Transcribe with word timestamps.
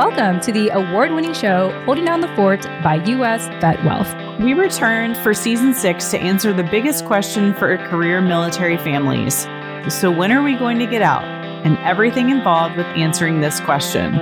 welcome 0.00 0.40
to 0.40 0.50
the 0.50 0.70
award 0.70 1.10
winning 1.10 1.34
show 1.34 1.68
Holding 1.84 2.06
Down 2.06 2.22
the 2.22 2.34
Fort 2.34 2.62
by 2.82 2.94
U.S. 3.04 3.48
Vet 3.60 3.84
Wealth. 3.84 4.10
We 4.40 4.54
returned 4.54 5.14
for 5.18 5.34
season 5.34 5.74
six 5.74 6.10
to 6.10 6.18
answer 6.18 6.54
the 6.54 6.62
biggest 6.62 7.04
question 7.04 7.52
for 7.52 7.76
career 7.76 8.22
military 8.22 8.78
families. 8.78 9.46
So, 9.90 10.10
when 10.10 10.32
are 10.32 10.42
we 10.42 10.56
going 10.56 10.78
to 10.78 10.86
get 10.86 11.02
out? 11.02 11.24
And 11.66 11.76
everything 11.80 12.30
involved 12.30 12.78
with 12.78 12.86
answering 12.86 13.42
this 13.42 13.60
question. 13.60 14.14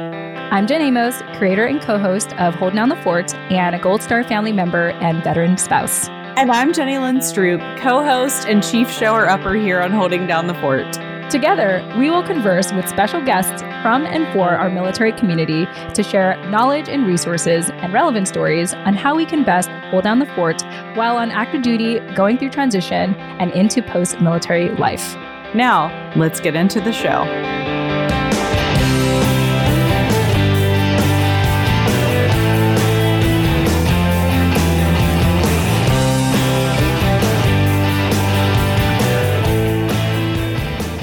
I'm 0.51 0.67
Jen 0.67 0.83
Amos, 0.83 1.23
creator 1.37 1.67
and 1.67 1.81
co 1.81 1.97
host 1.97 2.33
of 2.39 2.57
Holding 2.57 2.75
Down 2.75 2.89
the 2.89 2.97
Fort 2.97 3.33
and 3.37 3.77
a 3.77 3.79
Gold 3.79 4.03
Star 4.03 4.25
family 4.25 4.51
member 4.51 4.89
and 4.89 5.23
veteran 5.23 5.57
spouse. 5.59 6.09
And 6.09 6.51
I'm 6.51 6.73
Jenny 6.73 6.99
Lynn 6.99 7.19
Stroop, 7.19 7.61
co 7.81 8.03
host 8.03 8.49
and 8.49 8.65
chief 8.65 8.91
shower 8.91 9.29
upper 9.29 9.55
here 9.55 9.81
on 9.81 9.93
Holding 9.93 10.27
Down 10.27 10.49
the 10.49 10.55
Fort. 10.55 10.93
Together, 11.31 11.85
we 11.97 12.11
will 12.11 12.23
converse 12.25 12.73
with 12.73 12.89
special 12.89 13.23
guests 13.23 13.63
from 13.83 14.07
and 14.07 14.33
for 14.33 14.51
our 14.51 14.69
military 14.69 15.13
community 15.13 15.67
to 15.95 16.03
share 16.03 16.37
knowledge 16.51 16.89
and 16.89 17.07
resources 17.07 17.71
and 17.71 17.93
relevant 17.93 18.29
stories 18.29 18.75
on 18.75 18.95
how 18.95 19.15
we 19.15 19.25
can 19.25 19.45
best 19.45 19.69
hold 19.91 20.05
down 20.05 20.19
the 20.19 20.27
fort 20.35 20.63
while 20.95 21.17
on 21.17 21.31
active 21.31 21.63
duty, 21.63 22.01
going 22.15 22.39
through 22.39 22.51
transition, 22.51 23.15
and 23.15 23.53
into 23.53 23.83
post 23.83 24.21
military 24.21 24.71
life. 24.77 25.15
Now, 25.55 26.13
let's 26.17 26.41
get 26.41 26.55
into 26.55 26.81
the 26.81 26.93
show. 26.93 27.25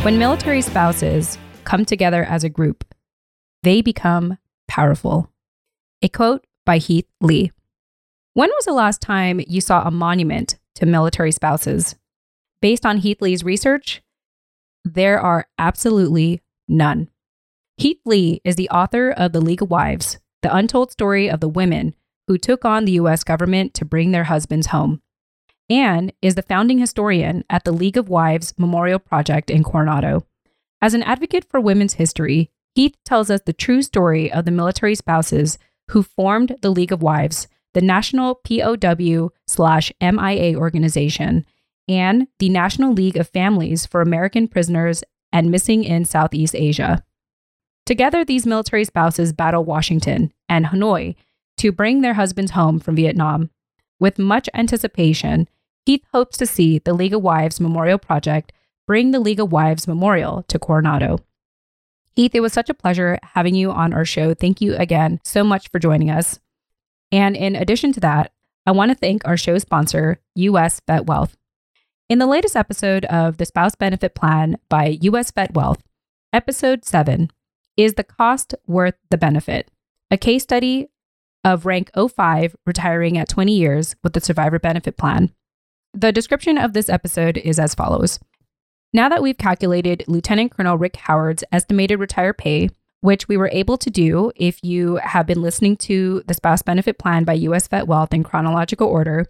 When 0.04 0.20
military 0.20 0.62
spouses 0.62 1.39
come 1.66 1.85
together 1.85 2.23
as 2.23 2.44
a 2.44 2.49
group, 2.49 2.85
they 3.63 3.81
become 3.81 4.38
powerful. 4.67 5.31
A 6.02 6.09
quote 6.09 6.45
by 6.66 6.77
Heath 6.77 7.08
Lee. 7.21 7.52
When 8.33 8.49
was 8.49 8.66
the 8.66 8.73
last 8.73 9.02
time 9.02 9.41
you 9.47 9.61
saw 9.61 9.86
a 9.86 9.91
monument 9.91 10.58
to 10.75 10.86
military 10.86 11.31
spouses? 11.31 11.95
Based 12.61 12.86
on 12.86 12.97
Heath 12.97 13.21
Lee's 13.21 13.43
research, 13.43 14.02
there 14.83 15.19
are 15.19 15.47
absolutely 15.58 16.41
none. 16.67 17.09
Heath 17.77 17.99
Lee 18.05 18.41
is 18.43 18.55
the 18.55 18.69
author 18.69 19.11
of 19.11 19.33
The 19.33 19.41
League 19.41 19.61
of 19.61 19.69
Wives, 19.69 20.19
the 20.41 20.55
untold 20.55 20.91
story 20.91 21.30
of 21.30 21.39
the 21.39 21.49
women 21.49 21.95
who 22.27 22.38
took 22.38 22.66
on 22.66 22.86
the 22.86 22.93
US 22.93 23.23
government 23.23 23.73
to 23.75 23.86
bring 23.86 24.11
their 24.11 24.25
husbands 24.25 24.67
home 24.67 25.02
and 25.69 26.13
is 26.21 26.36
the 26.36 26.41
founding 26.41 26.77
historian 26.77 27.43
at 27.49 27.63
the 27.63 27.71
League 27.71 27.97
of 27.97 28.09
Wives 28.09 28.53
Memorial 28.58 28.99
Project 28.99 29.49
in 29.49 29.63
Coronado. 29.63 30.25
As 30.86 30.94
an 30.94 31.02
advocate 31.02 31.45
for 31.50 31.59
women's 31.59 31.95
history, 31.95 32.52
Heath 32.75 32.95
tells 33.05 33.31
us 33.31 33.41
the 33.44 33.53
true 33.53 33.81
story 33.81 34.31
of 34.31 34.45
the 34.45 34.52
military 34.52 34.94
spouses 34.94 35.58
who 35.89 36.03
formed 36.03 36.58
the 36.61 36.69
League 36.69 36.92
of 36.92 37.02
Wives, 37.02 37.47
the 37.73 37.81
national 37.81 38.36
POW 38.36 39.31
slash 39.47 39.92
MIA 40.00 40.55
organization, 40.55 41.44
and 41.89 42.27
the 42.38 42.50
National 42.50 42.94
League 42.94 43.17
of 43.17 43.30
Families 43.30 43.88
for 43.88 44.00
American 44.00 44.47
Prisoners 44.47 45.03
and 45.33 45.50
Missing 45.50 45.86
in 45.86 46.05
Southeast 46.05 46.53
Asia. 46.53 47.03
Together, 47.88 48.23
these 48.23 48.45
military 48.45 48.86
spouses 48.86 49.33
battle 49.33 49.66
Washington 49.66 50.31
and 50.47 50.67
Hanoi 50.67 51.16
to 51.58 51.72
bring 51.72 52.02
their 52.02 52.14
husbands 52.14 52.52
home 52.52 52.80
from 52.80 52.95
Vietnam. 52.95 53.49
With 53.99 54.20
much 54.20 54.49
anticipation, 54.53 55.49
Heath 55.88 56.05
hopes 56.14 56.38
to 56.38 56.45
see 56.45 56.77
the 56.77 56.94
League 56.94 57.16
of 57.16 57.23
Wives 57.23 57.59
Memorial 57.59 57.97
Project 57.97 58.52
bring 58.88 59.11
the 59.11 59.19
League 59.19 59.39
of 59.39 59.52
Wives 59.52 59.88
Memorial 59.88 60.44
to 60.47 60.59
Coronado. 60.59 61.19
Heath, 62.16 62.33
it 62.33 62.41
was 62.41 62.53
such 62.53 62.69
a 62.69 62.73
pleasure 62.73 63.19
having 63.23 63.55
you 63.55 63.72
on 63.72 63.94
our 63.94 64.05
show. 64.05 64.33
Thank 64.33 64.61
you 64.61 64.75
again 64.75 65.20
so 65.23 65.43
much 65.43 65.70
for 65.70 65.80
joining 65.80 66.10
us. 66.10 66.39
And 67.11 67.36
in 67.36 67.55
addition 67.55 67.92
to 67.93 67.99
that, 68.02 68.32
I 68.65 68.71
want 68.71 68.89
to 68.89 68.95
thank 68.95 69.27
our 69.27 69.37
show 69.37 69.58
sponsor, 69.58 70.20
US 70.36 70.82
Vet 70.87 71.05
Wealth. 71.05 71.36
In 72.08 72.20
the 72.20 72.27
latest 72.27 72.55
episode 72.55 73.05
of 73.05 73.37
the 73.37 73.45
Spouse 73.45 73.76
Benefit 73.76 74.15
Plan 74.15 74.58
by 74.70 74.98
US 75.02 75.31
Vet 75.31 75.54
Wealth, 75.54 75.81
episode 76.31 76.86
7 76.86 77.31
is 77.77 77.95
the 77.95 78.04
cost 78.04 78.55
worth 78.65 78.95
the 79.10 79.17
benefit, 79.17 79.70
a 80.10 80.17
case 80.17 80.43
study 80.43 80.89
of 81.43 81.65
rank 81.65 81.92
05 81.95 82.55
retiring 82.65 83.17
at 83.17 83.30
20 83.30 83.54
years 83.54 83.95
with 84.04 84.14
the 84.14 84.21
survivor 84.21 84.60
benefit 84.60 84.98
plan. 84.98 85.31
The 85.93 86.11
description 86.11 86.58
of 86.58 86.73
this 86.73 86.89
episode 86.89 87.37
is 87.37 87.60
as 87.60 87.76
follows. 87.76 88.20
Now 88.95 89.10
that 89.10 89.22
we've 89.22 89.38
calculated 89.38 90.06
Lieutenant 90.08 90.54
Colonel 90.54 90.78
Rick 90.78 90.95
Howard's 90.95 91.44
estimated 91.52 92.00
retire 92.00 92.32
pay, 92.32 92.70
which 93.02 93.28
we 93.28 93.36
were 93.36 93.50
able 93.52 93.78
to 93.80 93.89
do 93.89 94.32
if 94.38 94.64
you 94.64 95.02
have 95.04 95.28
been 95.28 95.42
listening 95.42 95.76
to 95.76 96.23
the 96.28 96.33
spouse 96.33 96.61
benefit 96.61 96.98
plan 96.98 97.26
by 97.26 97.34
US 97.34 97.67
Vet 97.67 97.88
Wealth 97.88 98.14
in 98.14 98.23
chronological 98.23 98.88
order, 98.88 99.26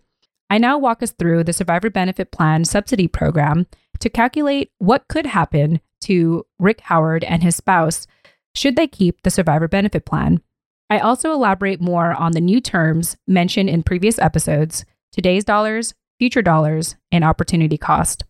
I 0.51 0.59
now 0.59 0.77
walk 0.77 1.01
us 1.01 1.13
through 1.17 1.45
the 1.45 1.51
survivor 1.51 1.89
benefit 1.89 2.29
plan 2.29 2.63
subsidy 2.63 3.07
program 3.07 3.65
to 4.01 4.07
calculate 4.07 4.69
what 4.77 5.07
could 5.07 5.25
happen 5.25 5.81
to 6.01 6.45
Rick 6.59 6.81
Howard 6.81 7.23
and 7.23 7.41
his 7.41 7.55
spouse 7.55 8.05
should 8.53 8.75
they 8.75 8.85
keep 8.85 9.23
the 9.23 9.31
survivor 9.31 9.67
benefit 9.67 10.05
plan. 10.05 10.43
I 10.91 10.99
also 10.99 11.31
elaborate 11.31 11.81
more 11.81 12.13
on 12.13 12.33
the 12.33 12.39
new 12.39 12.61
terms 12.61 13.17
mentioned 13.25 13.71
in 13.71 13.81
previous 13.81 14.19
episodes, 14.19 14.85
today's 15.11 15.43
dollars, 15.43 15.95
future 16.19 16.43
dollars, 16.43 16.97
and 17.11 17.23
opportunity 17.23 17.79
cost. 17.79 18.25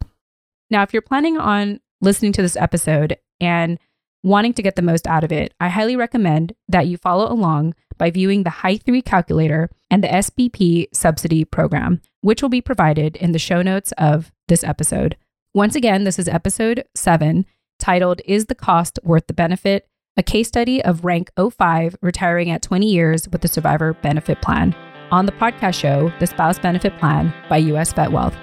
Now, 0.70 0.84
if 0.84 0.94
you're 0.94 1.02
planning 1.02 1.38
on 1.38 1.80
listening 2.02 2.32
to 2.34 2.42
this 2.42 2.56
episode 2.56 3.18
and 3.40 3.80
wanting 4.24 4.54
to 4.54 4.64
get 4.64 4.76
the 4.76 4.82
most 4.82 5.08
out 5.08 5.24
of 5.24 5.32
it, 5.32 5.54
I 5.60 5.70
highly 5.70 5.96
recommend 5.96 6.54
that 6.68 6.88
you 6.88 6.98
follow 6.98 7.32
along 7.32 7.76
by 7.98 8.10
viewing 8.12 8.44
the 8.44 8.50
High 8.50 8.78
3 8.78 9.02
calculator 9.02 9.70
and 9.90 10.04
the 10.04 10.08
SBP 10.08 10.88
subsidy 10.94 11.46
program, 11.46 12.02
which 12.22 12.42
will 12.42 12.50
be 12.50 12.62
provided 12.62 13.16
in 13.18 13.32
the 13.32 13.40
show 13.40 13.62
notes 13.62 13.94
of 13.98 14.32
this 14.48 14.64
episode. 14.64 15.16
Once 15.54 15.76
again, 15.76 16.04
this 16.04 16.20
is 16.20 16.28
episode 16.28 16.84
7, 16.96 17.46
titled 17.80 18.22
Is 18.26 18.48
the 18.48 18.56
Cost 18.56 19.00
Worth 19.04 19.28
the 19.28 19.34
Benefit? 19.34 19.88
A 20.18 20.24
case 20.24 20.48
study 20.48 20.84
of 20.84 21.06
rank 21.06 21.30
05 21.38 21.98
retiring 22.02 22.50
at 22.50 22.62
20 22.62 22.90
years 22.90 23.30
with 23.30 23.42
the 23.42 23.48
survivor 23.48 23.94
benefit 23.94 24.42
plan 24.42 24.76
on 25.12 25.26
the 25.26 25.32
podcast 25.34 25.76
show, 25.76 26.12
The 26.20 26.28
Spouse 26.28 26.58
Benefit 26.58 26.98
Plan 26.98 27.34
by 27.50 27.58
US 27.58 27.94
Vet 27.94 28.12
Wealth. 28.12 28.36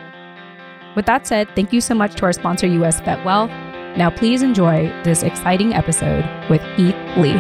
With 0.95 1.07
that 1.07 1.27
said, 1.27 1.49
thank 1.55 1.73
you 1.73 1.81
so 1.81 1.95
much 1.95 2.17
to 2.17 2.25
our 2.27 2.33
sponsor, 2.33 2.67
US 2.67 3.01
Vet 3.01 3.25
Wealth. 3.25 3.51
Now, 3.97 4.11
please 4.11 4.43
enjoy 4.43 4.89
this 5.05 5.23
exciting 5.23 5.73
episode 5.73 6.25
with 6.51 6.61
Heath 6.77 6.95
Lee. 7.17 7.33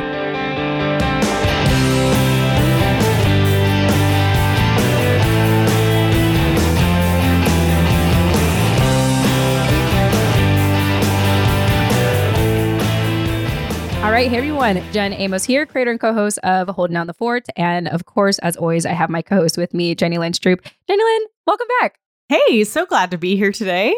All 14.02 14.10
right, 14.10 14.28
hey 14.28 14.36
everyone. 14.36 14.82
Jen 14.92 15.12
Amos 15.12 15.44
here, 15.44 15.64
creator 15.64 15.90
and 15.90 16.00
co-host 16.00 16.38
of 16.38 16.68
Holding 16.68 16.94
Down 16.94 17.06
the 17.06 17.14
Fort. 17.14 17.46
And 17.56 17.88
of 17.88 18.06
course, 18.06 18.38
as 18.40 18.56
always, 18.56 18.84
I 18.84 18.92
have 18.92 19.10
my 19.10 19.22
co-host 19.22 19.56
with 19.56 19.72
me, 19.72 19.94
Jenny 19.94 20.18
Lynn 20.18 20.32
Stroop. 20.32 20.60
Jenny 20.88 21.02
Lynn, 21.02 21.22
welcome 21.46 21.68
back. 21.80 22.01
Hey, 22.32 22.64
so 22.64 22.86
glad 22.86 23.10
to 23.10 23.18
be 23.18 23.36
here 23.36 23.52
today. 23.52 23.94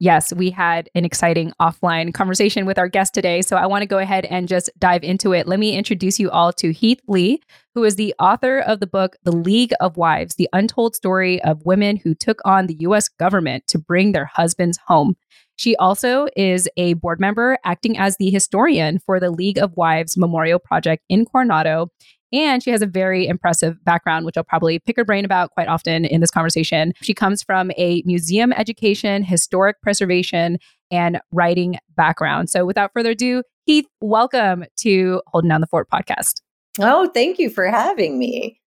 Yes, 0.00 0.32
we 0.32 0.48
had 0.48 0.88
an 0.94 1.04
exciting 1.04 1.52
offline 1.60 2.14
conversation 2.14 2.64
with 2.64 2.78
our 2.78 2.88
guest 2.88 3.12
today. 3.12 3.42
So 3.42 3.58
I 3.58 3.66
want 3.66 3.82
to 3.82 3.86
go 3.86 3.98
ahead 3.98 4.24
and 4.24 4.48
just 4.48 4.70
dive 4.78 5.04
into 5.04 5.34
it. 5.34 5.46
Let 5.46 5.58
me 5.58 5.76
introduce 5.76 6.18
you 6.18 6.30
all 6.30 6.50
to 6.54 6.72
Heath 6.72 7.02
Lee, 7.08 7.42
who 7.74 7.84
is 7.84 7.96
the 7.96 8.14
author 8.18 8.60
of 8.60 8.80
the 8.80 8.86
book, 8.86 9.16
The 9.24 9.36
League 9.36 9.74
of 9.80 9.98
Wives, 9.98 10.36
the 10.36 10.48
untold 10.54 10.96
story 10.96 11.42
of 11.42 11.66
women 11.66 11.98
who 11.98 12.14
took 12.14 12.40
on 12.46 12.68
the 12.68 12.76
US 12.80 13.06
government 13.06 13.66
to 13.66 13.78
bring 13.78 14.12
their 14.12 14.30
husbands 14.32 14.78
home. 14.86 15.14
She 15.56 15.76
also 15.76 16.26
is 16.36 16.70
a 16.78 16.94
board 16.94 17.20
member 17.20 17.58
acting 17.66 17.98
as 17.98 18.16
the 18.16 18.30
historian 18.30 18.98
for 18.98 19.20
the 19.20 19.30
League 19.30 19.58
of 19.58 19.76
Wives 19.76 20.16
Memorial 20.16 20.58
Project 20.58 21.04
in 21.10 21.26
Coronado. 21.26 21.88
And 22.32 22.62
she 22.62 22.70
has 22.70 22.82
a 22.82 22.86
very 22.86 23.26
impressive 23.26 23.82
background, 23.84 24.26
which 24.26 24.36
I'll 24.36 24.44
probably 24.44 24.78
pick 24.78 24.96
her 24.96 25.04
brain 25.04 25.24
about 25.24 25.50
quite 25.52 25.68
often 25.68 26.04
in 26.04 26.20
this 26.20 26.30
conversation. 26.30 26.92
She 27.00 27.14
comes 27.14 27.42
from 27.42 27.70
a 27.78 28.02
museum 28.04 28.52
education, 28.52 29.22
historic 29.22 29.80
preservation, 29.80 30.58
and 30.90 31.20
writing 31.32 31.78
background. 31.96 32.50
So 32.50 32.66
without 32.66 32.92
further 32.92 33.10
ado, 33.10 33.42
Heath, 33.64 33.86
welcome 34.00 34.64
to 34.80 35.22
Holding 35.28 35.48
Down 35.48 35.60
the 35.60 35.66
Fort 35.66 35.88
podcast. 35.92 36.42
Oh, 36.80 37.10
thank 37.12 37.38
you 37.38 37.50
for 37.50 37.66
having 37.66 38.18
me. 38.18 38.60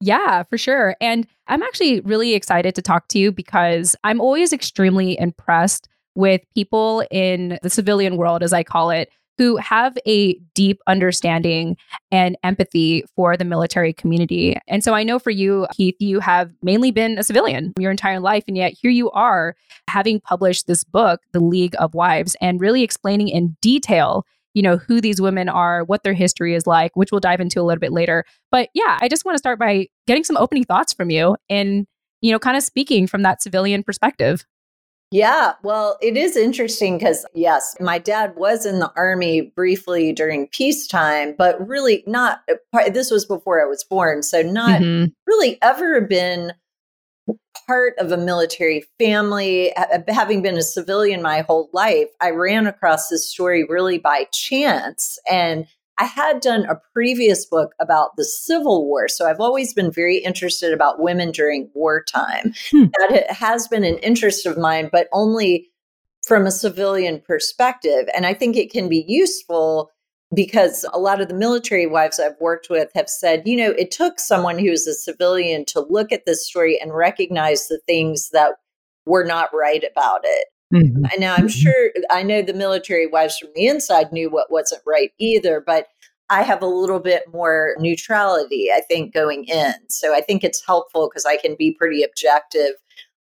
Yeah, 0.00 0.44
for 0.44 0.56
sure. 0.56 0.96
And 1.00 1.26
I'm 1.48 1.62
actually 1.62 2.00
really 2.00 2.34
excited 2.34 2.74
to 2.76 2.82
talk 2.82 3.08
to 3.08 3.18
you 3.18 3.32
because 3.32 3.96
I'm 4.04 4.20
always 4.20 4.52
extremely 4.52 5.18
impressed 5.18 5.88
with 6.14 6.42
people 6.54 7.04
in 7.10 7.58
the 7.62 7.70
civilian 7.70 8.16
world, 8.16 8.42
as 8.42 8.52
I 8.52 8.62
call 8.62 8.90
it, 8.90 9.10
who 9.38 9.56
have 9.56 9.96
a 10.06 10.34
deep 10.54 10.80
understanding 10.86 11.76
and 12.10 12.36
empathy 12.42 13.04
for 13.16 13.36
the 13.36 13.44
military 13.44 13.92
community. 13.92 14.56
And 14.68 14.84
so 14.84 14.94
I 14.94 15.02
know 15.02 15.18
for 15.18 15.30
you, 15.30 15.66
Heath, 15.76 15.96
you 15.98 16.20
have 16.20 16.50
mainly 16.62 16.90
been 16.90 17.18
a 17.18 17.24
civilian 17.24 17.72
your 17.78 17.90
entire 17.90 18.20
life. 18.20 18.44
And 18.46 18.56
yet 18.56 18.74
here 18.80 18.90
you 18.90 19.10
are 19.10 19.56
having 19.88 20.20
published 20.20 20.66
this 20.66 20.84
book, 20.84 21.20
The 21.32 21.40
League 21.40 21.74
of 21.78 21.94
Wives, 21.94 22.36
and 22.40 22.60
really 22.60 22.82
explaining 22.82 23.28
in 23.28 23.56
detail 23.60 24.24
you 24.54 24.62
know, 24.62 24.76
who 24.76 25.00
these 25.00 25.20
women 25.20 25.48
are, 25.48 25.84
what 25.84 26.04
their 26.04 26.14
history 26.14 26.54
is 26.54 26.66
like, 26.66 26.96
which 26.96 27.10
we'll 27.10 27.20
dive 27.20 27.40
into 27.40 27.60
a 27.60 27.64
little 27.64 27.80
bit 27.80 27.92
later. 27.92 28.24
But 28.50 28.70
yeah, 28.72 28.98
I 29.00 29.08
just 29.08 29.24
want 29.24 29.34
to 29.34 29.40
start 29.40 29.58
by 29.58 29.88
getting 30.06 30.24
some 30.24 30.36
opening 30.36 30.64
thoughts 30.64 30.92
from 30.92 31.10
you 31.10 31.36
and, 31.50 31.86
you 32.20 32.30
know, 32.30 32.38
kind 32.38 32.56
of 32.56 32.62
speaking 32.62 33.06
from 33.06 33.22
that 33.22 33.42
civilian 33.42 33.82
perspective. 33.82 34.44
Yeah, 35.14 35.52
well, 35.62 35.96
it 36.02 36.16
is 36.16 36.36
interesting 36.36 36.98
because, 36.98 37.24
yes, 37.34 37.76
my 37.78 38.00
dad 38.00 38.34
was 38.34 38.66
in 38.66 38.80
the 38.80 38.90
army 38.96 39.42
briefly 39.42 40.12
during 40.12 40.48
peacetime, 40.48 41.36
but 41.38 41.68
really 41.68 42.02
not, 42.04 42.40
uh, 42.48 42.90
this 42.90 43.12
was 43.12 43.24
before 43.24 43.62
I 43.62 43.64
was 43.64 43.84
born. 43.84 44.24
So, 44.24 44.42
not 44.42 44.80
mm-hmm. 44.80 45.12
really 45.24 45.56
ever 45.62 46.00
been 46.00 46.52
part 47.64 47.94
of 47.98 48.10
a 48.10 48.16
military 48.16 48.84
family. 48.98 49.72
Having 50.08 50.42
been 50.42 50.58
a 50.58 50.62
civilian 50.62 51.22
my 51.22 51.42
whole 51.42 51.70
life, 51.72 52.08
I 52.20 52.30
ran 52.30 52.66
across 52.66 53.08
this 53.08 53.30
story 53.30 53.64
really 53.68 53.98
by 53.98 54.26
chance. 54.32 55.16
And 55.30 55.68
I 55.98 56.04
had 56.04 56.40
done 56.40 56.66
a 56.66 56.80
previous 56.92 57.46
book 57.46 57.72
about 57.80 58.16
the 58.16 58.24
Civil 58.24 58.86
War. 58.86 59.08
So 59.08 59.26
I've 59.26 59.40
always 59.40 59.72
been 59.72 59.92
very 59.92 60.18
interested 60.18 60.72
about 60.72 61.00
women 61.00 61.30
during 61.30 61.70
wartime. 61.74 62.52
Hmm. 62.70 62.86
That 62.98 63.30
has 63.30 63.68
been 63.68 63.84
an 63.84 63.98
interest 63.98 64.46
of 64.46 64.58
mine, 64.58 64.88
but 64.90 65.08
only 65.12 65.70
from 66.26 66.46
a 66.46 66.50
civilian 66.50 67.20
perspective. 67.20 68.08
And 68.14 68.26
I 68.26 68.34
think 68.34 68.56
it 68.56 68.72
can 68.72 68.88
be 68.88 69.04
useful 69.06 69.90
because 70.34 70.84
a 70.92 70.98
lot 70.98 71.20
of 71.20 71.28
the 71.28 71.34
military 71.34 71.86
wives 71.86 72.18
I've 72.18 72.40
worked 72.40 72.68
with 72.68 72.90
have 72.94 73.08
said, 73.08 73.42
you 73.46 73.56
know, 73.56 73.70
it 73.72 73.90
took 73.90 74.18
someone 74.18 74.58
who's 74.58 74.86
a 74.86 74.94
civilian 74.94 75.64
to 75.66 75.86
look 75.88 76.10
at 76.12 76.26
this 76.26 76.46
story 76.46 76.80
and 76.80 76.94
recognize 76.94 77.68
the 77.68 77.80
things 77.86 78.30
that 78.30 78.54
were 79.06 79.24
not 79.24 79.50
right 79.54 79.84
about 79.88 80.22
it. 80.24 80.46
Mm-hmm. 80.74 81.04
And 81.04 81.20
now 81.20 81.34
I'm 81.34 81.46
mm-hmm. 81.46 81.48
sure 81.48 81.90
I 82.10 82.22
know 82.22 82.42
the 82.42 82.52
military 82.52 83.06
wives 83.06 83.38
from 83.38 83.50
the 83.54 83.66
inside 83.66 84.12
knew 84.12 84.28
what 84.28 84.50
wasn't 84.50 84.82
right 84.86 85.12
either, 85.18 85.62
but 85.64 85.86
I 86.30 86.42
have 86.42 86.62
a 86.62 86.66
little 86.66 87.00
bit 87.00 87.24
more 87.32 87.76
neutrality, 87.78 88.70
I 88.72 88.80
think, 88.80 89.12
going 89.12 89.44
in. 89.44 89.74
So 89.88 90.14
I 90.14 90.20
think 90.20 90.42
it's 90.42 90.64
helpful 90.66 91.08
because 91.08 91.26
I 91.26 91.36
can 91.36 91.54
be 91.56 91.72
pretty 91.72 92.02
objective 92.02 92.72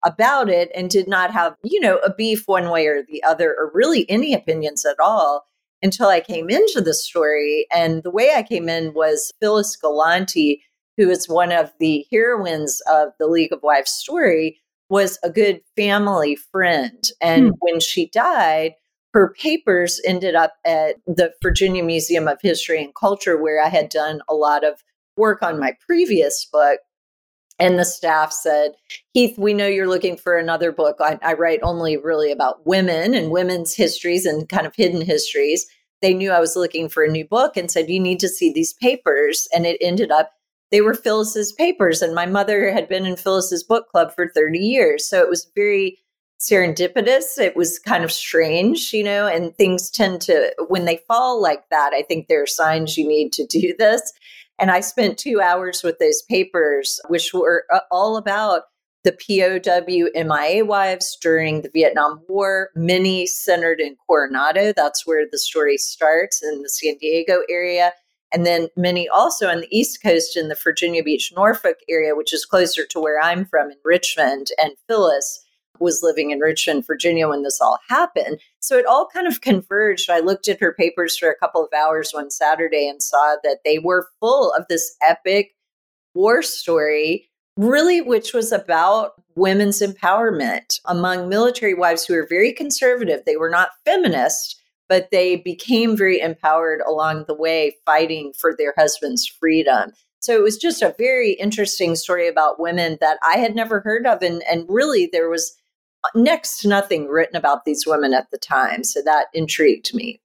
about 0.06 0.50
it 0.50 0.72
and 0.76 0.90
did 0.90 1.08
not 1.08 1.32
have, 1.32 1.56
you 1.64 1.80
know, 1.80 1.98
a 1.98 2.14
beef 2.14 2.44
one 2.48 2.70
way 2.70 2.88
or 2.88 3.04
the 3.04 3.24
other, 3.24 3.56
or 3.58 3.72
really 3.74 4.10
any 4.10 4.34
opinions 4.34 4.86
at 4.86 5.00
all 5.00 5.46
until 5.82 6.08
I 6.08 6.22
came 6.22 6.50
into 6.50 6.82
the 6.82 6.94
story. 6.94 7.68
And 7.76 8.04
the 8.04 8.12
way 8.12 8.34
I 8.36 8.44
came 8.44 8.70
in 8.70 8.94
was 8.94 9.32
Phyllis 9.42 9.78
Galanti, 9.82 10.62
who 10.98 11.10
is 11.10 11.28
one 11.28 11.52
of 11.52 11.72
the 11.80 12.06
heroines 12.12 12.82
of 12.92 13.10
the 13.20 13.28
League 13.28 13.52
of 13.52 13.64
Wives 13.64 13.92
story, 13.92 14.62
was 14.90 15.18
a 15.24 15.30
good 15.30 15.62
family 15.76 16.36
friend. 16.36 17.10
And 17.22 17.50
hmm. 17.50 17.56
when 17.60 17.80
she 17.80 18.08
died, 18.08 18.74
her 19.14 19.34
papers 19.40 20.02
ended 20.06 20.36
up 20.36 20.56
at 20.66 20.96
the 21.06 21.34
Virginia 21.42 21.84
Museum 21.84 22.28
of 22.28 22.40
History 22.42 22.84
and 22.84 22.94
Culture, 22.96 23.42
where 23.42 23.64
I 23.64 23.70
had 23.70 23.90
done 23.90 24.22
a 24.28 24.34
lot 24.34 24.64
of 24.64 24.84
work 25.16 25.44
on 25.44 25.60
my 25.60 25.76
previous 25.86 26.46
book. 26.46 26.80
And 27.60 27.78
the 27.78 27.86
staff 27.86 28.34
said, 28.34 28.72
Heath, 29.14 29.38
we 29.38 29.54
know 29.54 29.68
you're 29.68 29.88
looking 29.88 30.18
for 30.18 30.38
another 30.38 30.72
book. 30.72 30.98
I, 31.00 31.20
I, 31.22 31.34
write 31.34 31.60
only 31.62 31.98
really 31.98 32.32
about 32.32 32.66
women 32.66 33.14
and 33.14 33.30
women's 33.30 33.76
histories 33.76 34.26
and 34.26 34.50
kind 34.50 34.66
of 34.66 34.76
hidden 34.76 35.02
histories. 35.02 35.68
They 36.02 36.16
knew 36.16 36.32
I 36.32 36.40
was 36.40 36.56
looking 36.56 36.90
for 36.90 37.04
a 37.04 37.12
new 37.12 37.26
book 37.26 37.56
and 37.56 37.70
said, 37.70 37.90
You 37.92 38.00
need 38.00 38.20
to 38.22 38.28
see 38.28 38.52
these 38.52 38.74
papers. 38.74 39.48
And 39.54 39.68
it 39.68 39.78
ended 39.80 40.10
up, 40.10 40.32
they 40.74 40.82
were 40.82 40.96
Phyllis's 40.96 41.54
papers. 41.54 42.02
And 42.02 42.16
my 42.16 42.26
mother 42.26 42.72
had 42.72 42.90
been 42.90 43.06
in 43.06 43.16
Phyllis's 43.16 43.64
book 43.64 43.88
club 43.90 44.12
for 44.12 44.28
30 44.28 44.58
years. 44.58 45.08
So 45.08 45.22
it 45.22 45.30
was 45.30 45.48
very 45.54 46.00
serendipitous. 46.40 47.38
It 47.38 47.56
was 47.56 47.78
kind 47.78 48.04
of 48.04 48.12
strange, 48.12 48.92
you 48.92 49.04
know, 49.04 49.28
and 49.28 49.56
things 49.56 49.92
tend 49.92 50.22
to, 50.22 50.52
when 50.70 50.86
they 50.86 51.00
fall 51.08 51.40
like 51.40 51.70
that, 51.70 51.94
I 51.94 52.02
think 52.02 52.28
there 52.28 52.42
are 52.42 52.48
signs 52.48 52.98
you 52.98 53.08
need 53.08 53.32
to 53.34 53.46
do 53.46 53.76
this. 53.80 54.12
And 54.58 54.72
I 54.72 54.80
spent 54.80 55.20
two 55.20 55.42
hours 55.42 55.84
with 55.84 56.00
those 56.00 56.24
papers, 56.24 57.00
which 57.08 57.36
were 57.36 57.66
uh, 57.72 57.82
all 57.92 58.18
about 58.18 58.64
the 59.04 59.12
POW 59.12 60.10
MIA 60.16 60.66
wives 60.66 61.18
during 61.22 61.62
the 61.62 61.70
Vietnam 61.72 62.20
War, 62.28 62.70
many 62.74 63.28
centered 63.28 63.80
in 63.80 63.96
Coronado. 64.08 64.74
That's 64.76 65.06
where 65.06 65.26
the 65.30 65.38
story 65.38 65.78
starts 65.78 66.42
in 66.42 66.64
the 66.64 66.70
San 66.70 66.98
Diego 66.98 67.44
area. 67.48 67.92
And 68.34 68.46
then 68.46 68.68
many 68.76 69.08
also 69.08 69.48
on 69.48 69.62
the 69.62 69.78
East 69.78 70.02
Coast 70.02 70.36
in 70.36 70.48
the 70.48 70.58
Virginia 70.62 71.04
Beach, 71.04 71.32
Norfolk 71.36 71.78
area, 71.88 72.16
which 72.16 72.34
is 72.34 72.46
closer 72.46 72.86
to 72.88 73.00
where 73.00 73.22
I'm 73.22 73.46
from 73.46 73.70
in 73.70 73.78
Richmond. 73.86 74.48
And 74.62 74.72
Phyllis 74.88 75.46
was 75.80 76.02
living 76.02 76.32
in 76.32 76.40
Richmond, 76.40 76.86
Virginia 76.88 77.28
when 77.28 77.44
this 77.44 77.62
all 77.62 77.78
happened. 77.90 78.40
So 78.60 78.78
it 78.78 78.86
all 78.86 79.08
kind 79.14 79.28
of 79.28 79.42
converged. 79.42 80.10
I 80.10 80.20
looked 80.20 80.48
at 80.48 80.60
her 80.60 80.74
papers 80.74 81.18
for 81.18 81.30
a 81.30 81.38
couple 81.38 81.64
of 81.64 81.72
hours 81.74 82.12
one 82.12 82.32
Saturday 82.32 82.88
and 82.88 83.02
saw 83.02 83.36
that 83.44 83.60
they 83.64 83.80
were 83.80 84.10
full 84.20 84.52
of 84.54 84.66
this 84.70 84.96
epic 85.08 85.52
war 86.16 86.42
story, 86.42 87.30
really, 87.58 88.02
which 88.02 88.34
was 88.34 88.52
about 88.52 89.14
women's 89.36 89.82
empowerment 89.82 90.80
among 90.86 91.28
military 91.28 91.74
wives 91.74 92.06
who 92.06 92.14
were 92.14 92.28
very 92.28 92.54
conservative. 92.54 93.24
They 93.26 93.38
were 93.38 93.50
not 93.50 93.70
feminist, 93.84 94.62
but 94.90 95.10
they 95.12 95.38
became 95.38 95.98
very 95.98 96.20
empowered 96.20 96.82
along 96.88 97.26
the 97.28 97.36
way, 97.36 97.76
fighting 97.86 98.34
for 98.38 98.56
their 98.56 98.74
husband's 98.78 99.28
freedom. 99.28 99.92
So 100.20 100.36
it 100.38 100.42
was 100.42 100.58
just 100.58 100.82
a 100.82 100.96
very 100.98 101.34
interesting 101.34 101.96
story 101.96 102.30
about 102.30 102.60
women 102.60 102.98
that 103.02 103.18
I 103.28 103.38
had 103.38 103.56
never 103.56 103.82
heard 103.82 104.08
of. 104.08 104.22
And, 104.22 104.42
and 104.50 104.66
really, 104.70 105.10
there 105.12 105.30
was 105.30 105.54
uh, 106.06 106.10
next 106.16 106.60
to 106.60 106.70
nothing 106.70 107.08
written 107.08 107.36
about 107.36 107.66
these 107.66 107.86
women 107.86 108.14
at 108.14 108.32
the 108.32 108.38
time. 108.38 108.86
So 108.86 109.02
that 109.04 109.28
intrigued 109.34 109.94
me. 109.94 110.22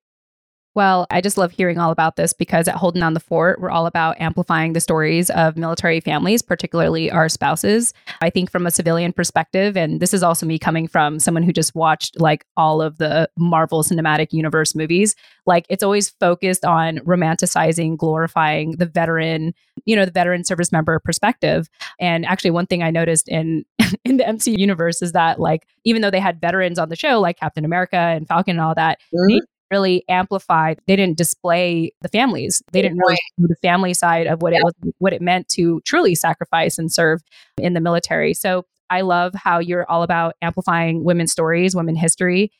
Well, 0.74 1.06
I 1.10 1.20
just 1.20 1.38
love 1.38 1.50
hearing 1.50 1.78
all 1.78 1.90
about 1.90 2.16
this 2.16 2.32
because 2.32 2.68
at 2.68 2.76
Holding 2.76 3.02
on 3.02 3.14
the 3.14 3.20
Fort, 3.20 3.60
we're 3.60 3.70
all 3.70 3.86
about 3.86 4.20
amplifying 4.20 4.74
the 4.74 4.80
stories 4.80 5.30
of 5.30 5.56
military 5.56 5.98
families, 5.98 6.42
particularly 6.42 7.10
our 7.10 7.28
spouses. 7.28 7.94
I 8.20 8.30
think 8.30 8.50
from 8.50 8.66
a 8.66 8.70
civilian 8.70 9.12
perspective, 9.12 9.76
and 9.76 9.98
this 9.98 10.14
is 10.14 10.22
also 10.22 10.46
me 10.46 10.58
coming 10.58 10.86
from 10.86 11.18
someone 11.18 11.42
who 11.42 11.52
just 11.52 11.74
watched 11.74 12.20
like 12.20 12.44
all 12.56 12.82
of 12.82 12.98
the 12.98 13.28
Marvel 13.36 13.82
Cinematic 13.82 14.32
Universe 14.32 14.74
movies, 14.74 15.16
like 15.46 15.64
it's 15.68 15.82
always 15.82 16.10
focused 16.10 16.64
on 16.64 16.98
romanticizing, 16.98 17.96
glorifying 17.96 18.72
the 18.72 18.86
veteran, 18.86 19.54
you 19.86 19.96
know, 19.96 20.04
the 20.04 20.12
veteran 20.12 20.44
service 20.44 20.70
member 20.70 20.98
perspective. 21.00 21.68
And 21.98 22.26
actually, 22.26 22.50
one 22.50 22.66
thing 22.66 22.82
I 22.82 22.90
noticed 22.90 23.28
in 23.28 23.64
in 24.04 24.18
the 24.18 24.24
MCU 24.24 24.56
universe 24.56 25.02
is 25.02 25.12
that 25.12 25.40
like 25.40 25.66
even 25.84 26.02
though 26.02 26.10
they 26.10 26.20
had 26.20 26.40
veterans 26.40 26.78
on 26.78 26.88
the 26.88 26.96
show 26.96 27.20
like 27.20 27.38
Captain 27.38 27.64
America 27.64 27.96
and 27.96 28.28
Falcon 28.28 28.58
and 28.58 28.60
all 28.60 28.74
that, 28.74 29.00
mm-hmm 29.12 29.38
really 29.70 30.04
amplified. 30.08 30.80
They 30.86 30.96
didn't 30.96 31.18
display 31.18 31.92
the 32.00 32.08
families. 32.08 32.62
They 32.72 32.82
didn't 32.82 32.98
really 32.98 33.18
do 33.38 33.46
the 33.46 33.56
family 33.56 33.94
side 33.94 34.26
of 34.26 34.42
what 34.42 34.52
it 34.52 34.62
was, 34.62 34.74
what 34.98 35.12
it 35.12 35.22
meant 35.22 35.48
to 35.50 35.80
truly 35.84 36.14
sacrifice 36.14 36.78
and 36.78 36.92
serve 36.92 37.22
in 37.58 37.74
the 37.74 37.80
military. 37.80 38.34
So 38.34 38.64
I 38.90 39.02
love 39.02 39.34
how 39.34 39.58
you're 39.58 39.90
all 39.90 40.02
about 40.02 40.34
amplifying 40.42 41.04
women's 41.04 41.32
stories, 41.32 41.76
women 41.76 41.96
history. 41.96 42.50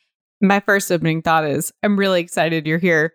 My 0.41 0.59
first 0.59 0.91
opening 0.91 1.21
thought 1.21 1.45
is 1.45 1.71
I'm 1.83 1.97
really 1.97 2.21
excited 2.21 2.67
you're 2.67 2.77
here. 2.77 3.13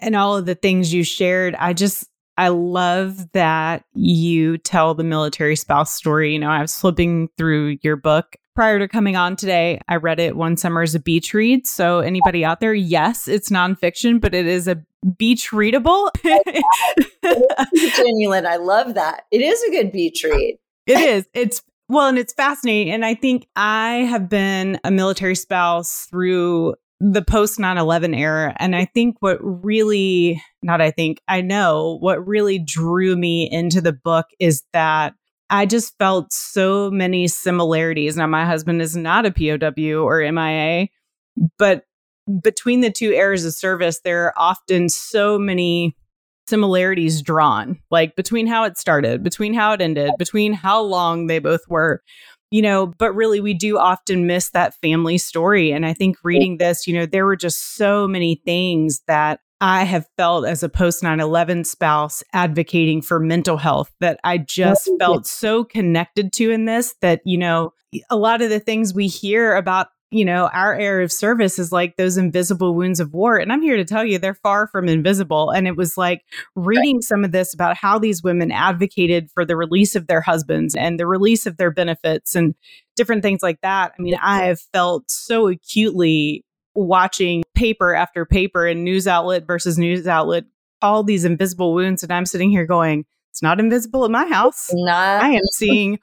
And 0.00 0.14
all 0.14 0.36
of 0.36 0.46
the 0.46 0.54
things 0.54 0.92
you 0.92 1.02
shared, 1.02 1.54
I 1.56 1.72
just 1.72 2.07
I 2.38 2.48
love 2.48 3.30
that 3.32 3.84
you 3.94 4.56
tell 4.56 4.94
the 4.94 5.04
military 5.04 5.56
spouse 5.56 5.92
story. 5.92 6.32
You 6.32 6.38
know, 6.38 6.50
I 6.50 6.62
was 6.62 6.74
flipping 6.74 7.28
through 7.36 7.78
your 7.82 7.96
book 7.96 8.36
prior 8.58 8.80
to 8.80 8.88
coming 8.88 9.14
on 9.14 9.36
today, 9.36 9.80
I 9.86 9.94
read 9.94 10.18
it 10.18 10.36
one 10.36 10.56
summer 10.56 10.82
as 10.82 10.92
a 10.92 10.98
beach 10.98 11.32
read. 11.32 11.64
So, 11.64 12.00
anybody 12.00 12.44
out 12.44 12.58
there, 12.58 12.74
yes, 12.74 13.28
it's 13.28 13.50
nonfiction, 13.50 14.20
but 14.20 14.34
it 14.34 14.46
is 14.46 14.66
a 14.66 14.82
beach 15.16 15.52
readable. 15.52 16.10
genuine. 17.94 18.46
I 18.46 18.56
love 18.56 18.94
that. 18.94 19.26
It 19.30 19.42
is 19.42 19.62
a 19.62 19.70
good 19.70 19.92
beach 19.92 20.24
read. 20.24 20.58
It 20.88 20.98
is. 20.98 21.28
It's 21.34 21.62
well, 21.88 22.08
and 22.08 22.18
it's 22.18 22.32
fascinating. 22.32 22.92
And 22.92 23.04
I 23.04 23.14
think 23.14 23.46
I 23.54 24.06
have 24.10 24.28
been 24.28 24.80
a 24.82 24.90
military 24.90 25.36
spouse 25.36 26.06
through 26.06 26.74
the 27.00 27.22
post 27.22 27.58
9 27.58 27.78
11 27.78 28.14
era. 28.14 28.54
And 28.58 28.74
I 28.74 28.84
think 28.84 29.16
what 29.20 29.38
really, 29.40 30.42
not 30.62 30.80
I 30.80 30.90
think, 30.90 31.20
I 31.28 31.40
know 31.40 31.98
what 32.00 32.26
really 32.26 32.58
drew 32.58 33.16
me 33.16 33.48
into 33.50 33.80
the 33.80 33.92
book 33.92 34.26
is 34.38 34.62
that 34.72 35.14
I 35.50 35.64
just 35.64 35.96
felt 35.98 36.32
so 36.32 36.90
many 36.90 37.28
similarities. 37.28 38.16
Now, 38.16 38.26
my 38.26 38.44
husband 38.44 38.82
is 38.82 38.96
not 38.96 39.26
a 39.26 39.30
POW 39.30 40.04
or 40.06 40.20
MIA, 40.30 40.88
but 41.58 41.84
between 42.42 42.80
the 42.80 42.90
two 42.90 43.12
eras 43.12 43.46
of 43.46 43.54
service, 43.54 44.00
there 44.00 44.24
are 44.26 44.34
often 44.36 44.88
so 44.88 45.38
many 45.38 45.96
similarities 46.46 47.22
drawn, 47.22 47.78
like 47.90 48.16
between 48.16 48.46
how 48.46 48.64
it 48.64 48.76
started, 48.76 49.22
between 49.22 49.54
how 49.54 49.72
it 49.72 49.80
ended, 49.80 50.10
between 50.18 50.52
how 50.52 50.80
long 50.80 51.26
they 51.26 51.38
both 51.38 51.60
were, 51.68 52.02
you 52.50 52.62
know. 52.62 52.86
But 52.86 53.14
really, 53.14 53.40
we 53.40 53.54
do 53.54 53.78
often 53.78 54.26
miss 54.26 54.50
that 54.50 54.74
family 54.74 55.18
story. 55.18 55.72
And 55.72 55.84
I 55.86 55.92
think 55.92 56.16
reading 56.22 56.58
this, 56.58 56.86
you 56.86 56.94
know, 56.94 57.06
there 57.06 57.26
were 57.26 57.36
just 57.36 57.76
so 57.76 58.06
many 58.06 58.40
things 58.44 59.02
that 59.06 59.40
I 59.60 59.84
have 59.84 60.06
felt 60.16 60.46
as 60.46 60.62
a 60.62 60.68
post 60.68 61.02
9 61.02 61.18
11 61.20 61.64
spouse 61.64 62.22
advocating 62.32 63.02
for 63.02 63.18
mental 63.18 63.56
health 63.56 63.92
that 64.00 64.20
I 64.22 64.38
just 64.38 64.88
felt 65.00 65.26
so 65.26 65.64
connected 65.64 66.32
to 66.34 66.50
in 66.50 66.64
this 66.64 66.94
that, 67.00 67.20
you 67.24 67.38
know, 67.38 67.72
a 68.10 68.16
lot 68.16 68.42
of 68.42 68.50
the 68.50 68.60
things 68.60 68.94
we 68.94 69.08
hear 69.08 69.56
about 69.56 69.88
you 70.10 70.24
know, 70.24 70.48
our 70.54 70.74
area 70.74 71.04
of 71.04 71.12
service 71.12 71.58
is 71.58 71.70
like 71.70 71.96
those 71.96 72.16
invisible 72.16 72.74
wounds 72.74 72.98
of 72.98 73.12
war. 73.12 73.36
And 73.36 73.52
I'm 73.52 73.60
here 73.60 73.76
to 73.76 73.84
tell 73.84 74.04
you 74.04 74.18
they're 74.18 74.34
far 74.34 74.66
from 74.66 74.88
invisible. 74.88 75.50
And 75.50 75.66
it 75.66 75.76
was 75.76 75.98
like 75.98 76.22
reading 76.56 76.96
right. 76.96 77.04
some 77.04 77.24
of 77.24 77.32
this 77.32 77.52
about 77.52 77.76
how 77.76 77.98
these 77.98 78.22
women 78.22 78.50
advocated 78.50 79.30
for 79.30 79.44
the 79.44 79.56
release 79.56 79.94
of 79.94 80.06
their 80.06 80.22
husbands 80.22 80.74
and 80.74 80.98
the 80.98 81.06
release 81.06 81.44
of 81.44 81.58
their 81.58 81.70
benefits 81.70 82.34
and 82.34 82.54
different 82.96 83.22
things 83.22 83.42
like 83.42 83.60
that. 83.60 83.92
I 83.98 84.02
mean, 84.02 84.16
I 84.22 84.44
have 84.44 84.60
felt 84.72 85.10
so 85.10 85.48
acutely 85.48 86.44
watching 86.74 87.42
paper 87.54 87.94
after 87.94 88.24
paper 88.24 88.66
and 88.66 88.84
news 88.84 89.06
outlet 89.06 89.46
versus 89.46 89.78
news 89.78 90.06
outlet 90.06 90.44
all 90.80 91.02
these 91.02 91.24
invisible 91.24 91.74
wounds. 91.74 92.02
And 92.02 92.12
I'm 92.12 92.26
sitting 92.26 92.50
here 92.50 92.64
going, 92.64 93.04
it's 93.30 93.42
not 93.42 93.60
invisible 93.60 94.04
in 94.06 94.12
my 94.12 94.26
house. 94.26 94.70
Not. 94.72 95.22
I 95.22 95.30
am 95.30 95.42
seeing 95.52 95.98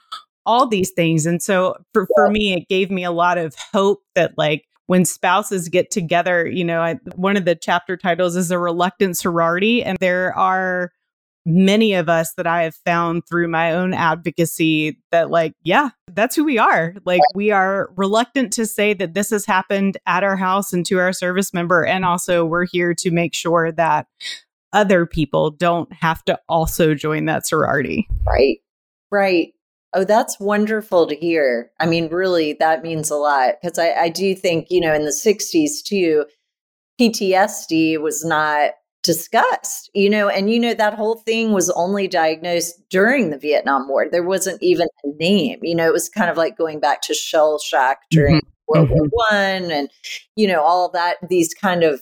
all 0.46 0.68
these 0.68 0.92
things. 0.92 1.26
And 1.26 1.42
so 1.42 1.76
for, 1.94 2.08
for 2.16 2.30
me, 2.30 2.54
it 2.54 2.68
gave 2.68 2.92
me 2.92 3.04
a 3.04 3.12
lot 3.12 3.38
of 3.38 3.56
hope 3.74 4.04
that 4.16 4.38
like 4.38 4.66
when 4.88 5.06
spouses 5.06 5.70
get 5.70 5.90
together, 5.92 6.48
you 6.48 6.64
know, 6.64 6.82
I, 6.82 6.96
one 7.16 7.38
of 7.38 7.46
the 7.46 7.56
chapter 7.56 7.98
titles 7.98 8.36
is 8.36 8.52
a 8.52 8.60
reluctant 8.60 9.18
sorority. 9.18 9.84
And 9.84 9.98
there 10.00 10.36
are 10.38 10.92
many 11.48 11.94
of 11.94 12.10
us 12.10 12.34
that 12.34 12.48
I 12.48 12.64
have 12.64 12.76
found 12.76 13.28
through 13.28 13.48
my 13.48 13.72
own 13.72 13.94
advocacy 13.94 15.00
that, 15.12 15.30
like, 15.30 15.54
yeah, 15.64 15.90
that's 16.12 16.36
who 16.36 16.44
we 16.44 16.58
are. 16.58 16.96
Like, 17.06 17.22
we 17.36 17.52
are 17.52 17.92
reluctant 17.96 18.52
to 18.54 18.66
say 18.66 18.94
that 18.96 19.14
this 19.14 19.30
has 19.30 19.46
happened 19.46 19.98
at 20.08 20.24
our 20.24 20.36
house 20.36 20.74
and 20.74 20.86
to 20.88 21.00
our 21.00 21.14
service 21.14 21.54
member. 21.54 21.86
And 21.86 22.04
also, 22.04 22.46
we're 22.46 22.66
here 22.66 22.94
to 22.96 23.12
make 23.12 23.34
sure 23.34 23.72
that 23.72 24.08
other 24.74 25.06
people 25.06 25.52
don't 25.52 25.92
have 25.94 26.24
to 26.26 26.40
also 26.50 26.94
join 26.94 27.26
that 27.26 27.48
sorority. 27.48 28.08
Right. 28.26 28.60
Right. 29.12 29.54
Oh, 29.96 30.04
that's 30.04 30.40
wonderful 30.42 31.08
to 31.08 31.16
hear. 31.16 31.72
I 31.80 31.86
mean, 31.86 32.10
really, 32.10 32.54
that 32.60 32.84
means 32.84 33.10
a 33.10 33.16
lot 33.16 33.54
because 33.62 33.80
I, 33.80 33.94
I 33.94 34.10
do 34.10 34.36
think, 34.36 34.68
you 34.70 34.82
know, 34.82 34.94
in 34.94 35.06
the 35.06 35.12
60s 35.12 35.82
too, 35.82 36.26
PTSD 37.00 38.02
was 38.02 38.26
not 38.26 38.72
discussed, 39.04 39.90
you 39.94 40.10
know, 40.10 40.28
and 40.28 40.52
you 40.52 40.60
know, 40.60 40.74
that 40.74 40.96
whole 40.96 41.20
thing 41.20 41.54
was 41.54 41.70
only 41.72 42.10
diagnosed 42.10 42.74
during 42.90 43.30
the 43.30 43.38
Vietnam 43.38 43.88
War. 43.88 44.08
There 44.12 44.24
wasn't 44.24 44.62
even 44.62 44.88
a 45.06 45.08
name, 45.18 45.60
you 45.62 45.76
know, 45.76 45.88
it 45.88 45.94
was 45.94 46.10
kind 46.10 46.30
of 46.30 46.36
like 46.36 46.58
going 46.58 46.82
back 46.82 47.02
to 47.04 47.14
shell 47.14 47.58
shock 47.58 48.00
during 48.10 48.38
mm-hmm. 48.38 48.50
World 48.68 48.90
mm-hmm. 48.90 48.98
War 48.98 49.28
One 49.30 49.72
and, 49.72 49.90
you 50.36 50.48
know, 50.48 50.62
all 50.62 50.90
that, 50.90 51.18
these 51.30 51.54
kind 51.54 51.84
of 51.84 52.02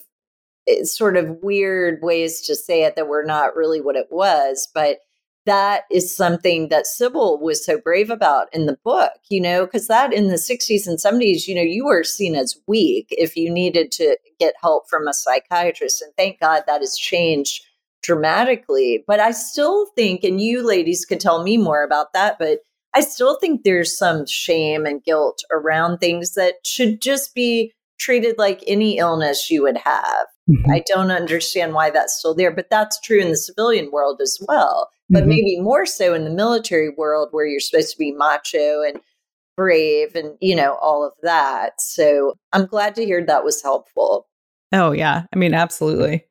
eh, 0.66 0.82
sort 0.82 1.16
of 1.16 1.36
weird 1.42 2.00
ways 2.02 2.40
to 2.46 2.56
say 2.56 2.82
it 2.82 2.96
that 2.96 3.06
were 3.06 3.24
not 3.24 3.54
really 3.54 3.80
what 3.80 3.96
it 3.96 4.08
was. 4.10 4.68
But 4.74 4.98
that 5.46 5.84
is 5.90 6.14
something 6.14 6.68
that 6.68 6.86
Sybil 6.86 7.38
was 7.40 7.64
so 7.64 7.78
brave 7.78 8.10
about 8.10 8.48
in 8.54 8.66
the 8.66 8.78
book, 8.84 9.12
you 9.28 9.40
know, 9.40 9.66
because 9.66 9.88
that 9.88 10.12
in 10.12 10.28
the 10.28 10.34
60s 10.34 10.86
and 10.86 10.98
70s, 10.98 11.46
you 11.46 11.54
know, 11.54 11.62
you 11.62 11.84
were 11.84 12.04
seen 12.04 12.34
as 12.34 12.56
weak 12.66 13.08
if 13.10 13.36
you 13.36 13.50
needed 13.50 13.92
to 13.92 14.16
get 14.38 14.54
help 14.62 14.88
from 14.88 15.06
a 15.06 15.12
psychiatrist. 15.12 16.02
And 16.02 16.12
thank 16.16 16.40
God 16.40 16.62
that 16.66 16.80
has 16.80 16.96
changed 16.96 17.62
dramatically. 18.02 19.04
But 19.06 19.20
I 19.20 19.32
still 19.32 19.86
think, 19.96 20.24
and 20.24 20.40
you 20.40 20.66
ladies 20.66 21.04
could 21.04 21.20
tell 21.20 21.42
me 21.42 21.56
more 21.56 21.84
about 21.84 22.12
that, 22.14 22.38
but 22.38 22.60
I 22.94 23.00
still 23.00 23.38
think 23.38 23.64
there's 23.64 23.96
some 23.96 24.26
shame 24.26 24.86
and 24.86 25.02
guilt 25.02 25.42
around 25.52 25.98
things 25.98 26.34
that 26.34 26.54
should 26.64 27.02
just 27.02 27.34
be 27.34 27.72
treated 27.98 28.36
like 28.38 28.62
any 28.66 28.98
illness 28.98 29.50
you 29.50 29.62
would 29.62 29.78
have. 29.78 30.26
Mm-hmm. 30.48 30.70
I 30.70 30.82
don't 30.86 31.10
understand 31.10 31.74
why 31.74 31.90
that's 31.90 32.18
still 32.18 32.34
there, 32.34 32.54
but 32.54 32.70
that's 32.70 33.00
true 33.00 33.18
in 33.18 33.30
the 33.30 33.36
civilian 33.36 33.90
world 33.90 34.20
as 34.22 34.38
well 34.46 34.90
but 35.10 35.20
mm-hmm. 35.20 35.28
maybe 35.28 35.60
more 35.60 35.86
so 35.86 36.14
in 36.14 36.24
the 36.24 36.30
military 36.30 36.90
world 36.90 37.28
where 37.32 37.46
you're 37.46 37.60
supposed 37.60 37.90
to 37.92 37.98
be 37.98 38.12
macho 38.12 38.82
and 38.82 39.00
brave 39.56 40.14
and 40.14 40.36
you 40.40 40.54
know 40.56 40.76
all 40.80 41.04
of 41.06 41.12
that 41.22 41.80
so 41.80 42.34
i'm 42.52 42.66
glad 42.66 42.94
to 42.94 43.04
hear 43.04 43.24
that 43.24 43.44
was 43.44 43.62
helpful 43.62 44.26
oh 44.72 44.90
yeah 44.90 45.22
i 45.32 45.36
mean 45.36 45.54
absolutely 45.54 46.24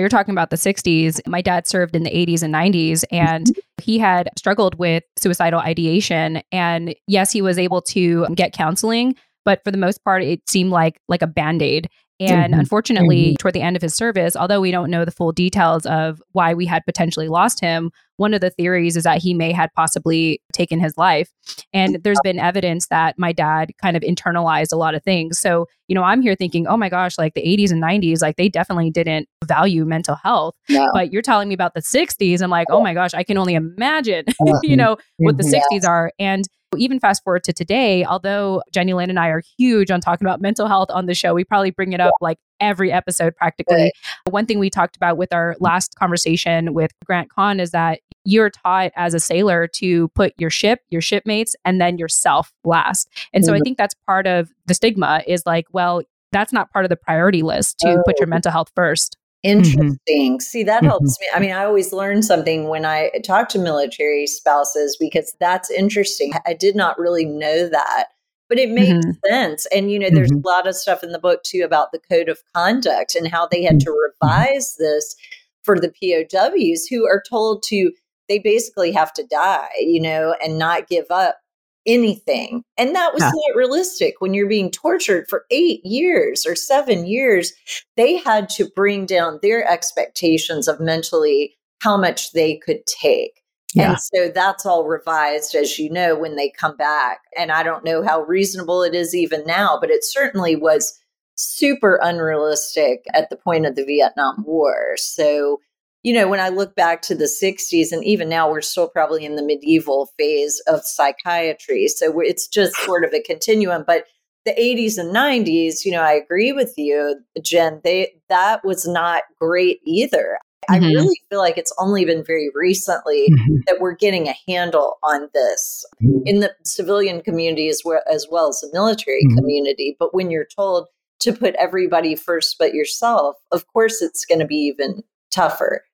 you're 0.00 0.08
talking 0.08 0.32
about 0.32 0.50
the 0.50 0.56
60s. 0.56 1.20
My 1.26 1.42
dad 1.42 1.66
served 1.66 1.94
in 1.94 2.02
the 2.02 2.10
80s 2.10 2.42
and 2.42 2.54
90s, 2.54 3.04
and 3.12 3.46
mm-hmm. 3.46 3.60
he 3.82 3.98
had 3.98 4.30
struggled 4.36 4.76
with 4.76 5.04
suicidal 5.18 5.60
ideation. 5.60 6.42
And 6.50 6.94
yes, 7.06 7.30
he 7.30 7.42
was 7.42 7.58
able 7.58 7.82
to 7.82 8.26
get 8.34 8.52
counseling, 8.52 9.14
but 9.44 9.62
for 9.62 9.70
the 9.70 9.78
most 9.78 10.02
part, 10.02 10.22
it 10.22 10.48
seemed 10.48 10.70
like 10.70 11.00
like 11.08 11.22
a 11.22 11.26
band 11.26 11.62
aid. 11.62 11.88
And 12.20 12.52
mm-hmm. 12.52 12.60
unfortunately, 12.60 13.28
mm-hmm. 13.28 13.36
toward 13.36 13.54
the 13.54 13.62
end 13.62 13.76
of 13.76 13.82
his 13.82 13.94
service, 13.94 14.36
although 14.36 14.60
we 14.60 14.70
don't 14.70 14.90
know 14.90 15.06
the 15.06 15.10
full 15.10 15.32
details 15.32 15.86
of 15.86 16.22
why 16.32 16.52
we 16.52 16.66
had 16.66 16.84
potentially 16.84 17.28
lost 17.28 17.60
him, 17.60 17.90
one 18.18 18.34
of 18.34 18.42
the 18.42 18.50
theories 18.50 18.96
is 18.96 19.04
that 19.04 19.22
he 19.22 19.32
may 19.32 19.50
had 19.50 19.72
possibly 19.74 20.42
taken 20.52 20.78
his 20.78 20.98
life. 20.98 21.30
And 21.72 21.98
there's 22.04 22.20
been 22.22 22.38
evidence 22.38 22.88
that 22.88 23.14
my 23.18 23.32
dad 23.32 23.70
kind 23.80 23.96
of 23.96 24.02
internalized 24.02 24.74
a 24.74 24.76
lot 24.76 24.94
of 24.94 25.02
things. 25.02 25.40
So, 25.40 25.64
you 25.88 25.94
know, 25.94 26.02
I'm 26.02 26.20
here 26.20 26.34
thinking, 26.34 26.66
oh 26.66 26.76
my 26.76 26.90
gosh, 26.90 27.16
like 27.16 27.32
the 27.32 27.40
80s 27.40 27.70
and 27.70 27.82
90s, 27.82 28.20
like 28.20 28.36
they 28.36 28.50
definitely 28.50 28.90
didn't 28.90 29.26
value 29.46 29.86
mental 29.86 30.16
health. 30.16 30.54
No. 30.68 30.90
But 30.92 31.14
you're 31.14 31.22
telling 31.22 31.48
me 31.48 31.54
about 31.54 31.72
the 31.72 31.80
60s. 31.80 32.42
I'm 32.42 32.50
like, 32.50 32.66
oh 32.70 32.82
my 32.82 32.92
gosh, 32.92 33.14
I 33.14 33.22
can 33.22 33.38
only 33.38 33.54
imagine, 33.54 34.26
you 34.62 34.76
know, 34.76 34.98
what 35.16 35.38
the 35.38 35.44
60s 35.72 35.88
are. 35.88 36.12
And 36.18 36.44
even 36.76 37.00
fast 37.00 37.24
forward 37.24 37.44
to 37.44 37.52
today, 37.52 38.04
although 38.04 38.62
Jenny 38.72 38.92
Lynn 38.92 39.10
and 39.10 39.18
I 39.18 39.28
are 39.28 39.42
huge 39.58 39.90
on 39.90 40.00
talking 40.00 40.26
about 40.26 40.40
mental 40.40 40.66
health 40.66 40.88
on 40.90 41.06
the 41.06 41.14
show, 41.14 41.34
we 41.34 41.44
probably 41.44 41.70
bring 41.70 41.92
it 41.92 42.00
up 42.00 42.12
like 42.20 42.38
every 42.60 42.92
episode 42.92 43.34
practically. 43.36 43.76
Right. 43.76 43.92
One 44.30 44.46
thing 44.46 44.58
we 44.58 44.70
talked 44.70 44.96
about 44.96 45.16
with 45.16 45.32
our 45.32 45.56
last 45.60 45.96
conversation 45.96 46.74
with 46.74 46.92
Grant 47.04 47.30
Kahn 47.30 47.58
is 47.58 47.70
that 47.70 48.00
you're 48.24 48.50
taught 48.50 48.92
as 48.96 49.14
a 49.14 49.20
sailor 49.20 49.66
to 49.66 50.08
put 50.08 50.34
your 50.38 50.50
ship, 50.50 50.80
your 50.90 51.00
shipmates, 51.00 51.56
and 51.64 51.80
then 51.80 51.98
yourself 51.98 52.52
last. 52.64 53.08
And 53.32 53.44
so 53.44 53.52
mm-hmm. 53.52 53.60
I 53.60 53.64
think 53.64 53.78
that's 53.78 53.94
part 54.06 54.26
of 54.26 54.50
the 54.66 54.74
stigma 54.74 55.22
is 55.26 55.44
like, 55.46 55.66
well, 55.72 56.02
that's 56.32 56.52
not 56.52 56.70
part 56.70 56.84
of 56.84 56.90
the 56.90 56.96
priority 56.96 57.42
list 57.42 57.78
to 57.80 57.88
oh. 57.88 58.02
put 58.06 58.18
your 58.18 58.28
oh. 58.28 58.30
mental 58.30 58.52
health 58.52 58.70
first. 58.76 59.16
Mm-hmm. 59.44 59.58
Interesting. 59.58 60.32
Mm-hmm. 60.34 60.40
See, 60.40 60.62
that 60.64 60.84
helps 60.84 61.16
mm-hmm. 61.16 61.22
me. 61.22 61.36
I 61.36 61.40
mean, 61.40 61.52
I 61.56 61.64
always 61.64 61.92
learn 61.92 62.22
something 62.22 62.68
when 62.68 62.84
I 62.84 63.10
talk 63.24 63.48
to 63.50 63.58
military 63.58 64.26
spouses 64.26 64.96
because 64.98 65.34
that's 65.40 65.70
interesting. 65.70 66.32
I 66.46 66.52
did 66.52 66.76
not 66.76 66.98
really 66.98 67.24
know 67.24 67.68
that, 67.68 68.08
but 68.48 68.58
it 68.58 68.70
makes 68.70 69.06
mm-hmm. 69.06 69.28
sense. 69.28 69.66
And, 69.74 69.90
you 69.90 69.98
know, 69.98 70.10
there's 70.10 70.30
mm-hmm. 70.30 70.46
a 70.46 70.48
lot 70.48 70.66
of 70.66 70.74
stuff 70.74 71.02
in 71.02 71.12
the 71.12 71.18
book 71.18 71.42
too 71.42 71.62
about 71.64 71.92
the 71.92 72.00
code 72.10 72.28
of 72.28 72.38
conduct 72.54 73.14
and 73.14 73.28
how 73.28 73.46
they 73.46 73.62
had 73.62 73.80
to 73.80 74.10
revise 74.22 74.76
this 74.78 75.16
for 75.62 75.78
the 75.78 75.88
POWs 75.90 76.86
who 76.86 77.06
are 77.06 77.22
told 77.28 77.62
to, 77.64 77.92
they 78.28 78.38
basically 78.38 78.92
have 78.92 79.12
to 79.14 79.26
die, 79.26 79.70
you 79.80 80.00
know, 80.00 80.34
and 80.42 80.58
not 80.58 80.88
give 80.88 81.06
up 81.10 81.38
anything. 81.86 82.62
And 82.76 82.94
that 82.94 83.12
was 83.12 83.22
yeah. 83.22 83.30
not 83.32 83.56
realistic 83.56 84.16
when 84.20 84.34
you're 84.34 84.48
being 84.48 84.70
tortured 84.70 85.26
for 85.28 85.44
eight 85.50 85.84
years 85.84 86.44
or 86.46 86.54
seven 86.54 87.06
years. 87.06 87.52
They 87.96 88.16
had 88.16 88.48
to 88.50 88.70
bring 88.74 89.06
down 89.06 89.38
their 89.42 89.68
expectations 89.68 90.68
of 90.68 90.80
mentally 90.80 91.56
how 91.80 91.96
much 91.96 92.32
they 92.32 92.56
could 92.56 92.84
take. 92.86 93.40
Yeah. 93.74 93.90
And 93.90 94.00
so 94.00 94.30
that's 94.34 94.66
all 94.66 94.84
revised, 94.84 95.54
as 95.54 95.78
you 95.78 95.90
know, 95.90 96.16
when 96.16 96.36
they 96.36 96.50
come 96.50 96.76
back. 96.76 97.20
And 97.38 97.52
I 97.52 97.62
don't 97.62 97.84
know 97.84 98.02
how 98.02 98.22
reasonable 98.22 98.82
it 98.82 98.94
is 98.94 99.14
even 99.14 99.44
now, 99.46 99.78
but 99.80 99.90
it 99.90 100.04
certainly 100.04 100.56
was 100.56 100.98
super 101.36 101.98
unrealistic 102.02 103.04
at 103.14 103.30
the 103.30 103.36
point 103.36 103.66
of 103.66 103.76
the 103.76 103.84
Vietnam 103.84 104.44
War. 104.46 104.96
So 104.96 105.60
you 106.02 106.14
know, 106.14 106.28
when 106.28 106.40
I 106.40 106.48
look 106.48 106.74
back 106.74 107.02
to 107.02 107.14
the 107.14 107.24
60s, 107.24 107.92
and 107.92 108.04
even 108.04 108.28
now 108.28 108.50
we're 108.50 108.62
still 108.62 108.88
probably 108.88 109.24
in 109.24 109.36
the 109.36 109.42
medieval 109.42 110.10
phase 110.18 110.62
of 110.66 110.84
psychiatry. 110.84 111.88
So 111.88 112.20
it's 112.20 112.48
just 112.48 112.74
sort 112.76 113.04
of 113.04 113.12
a 113.12 113.22
continuum. 113.22 113.84
But 113.86 114.04
the 114.46 114.52
80s 114.52 114.96
and 114.96 115.14
90s, 115.14 115.84
you 115.84 115.92
know, 115.92 116.00
I 116.00 116.12
agree 116.12 116.52
with 116.52 116.72
you, 116.76 117.16
Jen, 117.42 117.80
they 117.84 118.12
that 118.28 118.64
was 118.64 118.88
not 118.88 119.24
great 119.38 119.80
either. 119.84 120.38
Mm-hmm. 120.70 120.84
I 120.84 120.88
really 120.88 121.20
feel 121.28 121.38
like 121.38 121.58
it's 121.58 121.72
only 121.78 122.04
been 122.04 122.24
very 122.24 122.50
recently 122.54 123.28
mm-hmm. 123.30 123.56
that 123.66 123.80
we're 123.80 123.94
getting 123.94 124.28
a 124.28 124.34
handle 124.48 124.98
on 125.02 125.28
this 125.34 125.84
mm-hmm. 126.02 126.26
in 126.26 126.40
the 126.40 126.54
civilian 126.64 127.22
community 127.22 127.68
as 127.68 127.82
well 127.84 128.02
as, 128.10 128.26
well 128.30 128.48
as 128.48 128.60
the 128.60 128.70
military 128.72 129.24
mm-hmm. 129.24 129.36
community. 129.36 129.96
But 129.98 130.14
when 130.14 130.30
you're 130.30 130.46
told 130.46 130.86
to 131.20 131.32
put 131.32 131.54
everybody 131.56 132.16
first 132.16 132.56
but 132.58 132.72
yourself, 132.72 133.36
of 133.52 133.66
course 133.68 134.00
it's 134.00 134.24
going 134.24 134.40
to 134.40 134.46
be 134.46 134.56
even 134.56 135.02
tougher. 135.30 135.84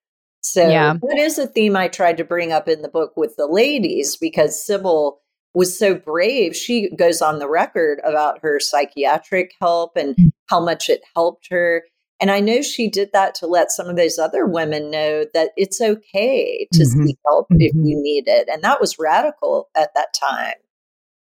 So 0.46 0.68
yeah. 0.68 0.94
that 0.94 1.18
is 1.18 1.38
a 1.38 1.46
theme 1.46 1.76
I 1.76 1.88
tried 1.88 2.16
to 2.18 2.24
bring 2.24 2.52
up 2.52 2.68
in 2.68 2.82
the 2.82 2.88
book 2.88 3.16
with 3.16 3.34
the 3.36 3.48
ladies 3.48 4.16
because 4.16 4.64
Sybil 4.64 5.20
was 5.54 5.76
so 5.76 5.94
brave. 5.96 6.54
She 6.54 6.88
goes 6.96 7.20
on 7.20 7.40
the 7.40 7.48
record 7.48 8.00
about 8.04 8.38
her 8.42 8.60
psychiatric 8.60 9.54
help 9.60 9.96
and 9.96 10.14
mm. 10.14 10.30
how 10.48 10.64
much 10.64 10.88
it 10.88 11.02
helped 11.16 11.48
her. 11.50 11.82
And 12.20 12.30
I 12.30 12.40
know 12.40 12.62
she 12.62 12.88
did 12.88 13.10
that 13.12 13.34
to 13.36 13.46
let 13.46 13.72
some 13.72 13.88
of 13.88 13.96
those 13.96 14.18
other 14.18 14.46
women 14.46 14.90
know 14.90 15.24
that 15.34 15.50
it's 15.56 15.80
okay 15.80 16.68
to 16.72 16.82
mm-hmm. 16.84 17.06
seek 17.06 17.18
help 17.26 17.46
mm-hmm. 17.50 17.60
if 17.60 17.74
you 17.74 18.00
need 18.00 18.28
it. 18.28 18.48
And 18.48 18.62
that 18.62 18.80
was 18.80 18.98
radical 19.00 19.68
at 19.74 19.90
that 19.94 20.14
time. 20.14 20.54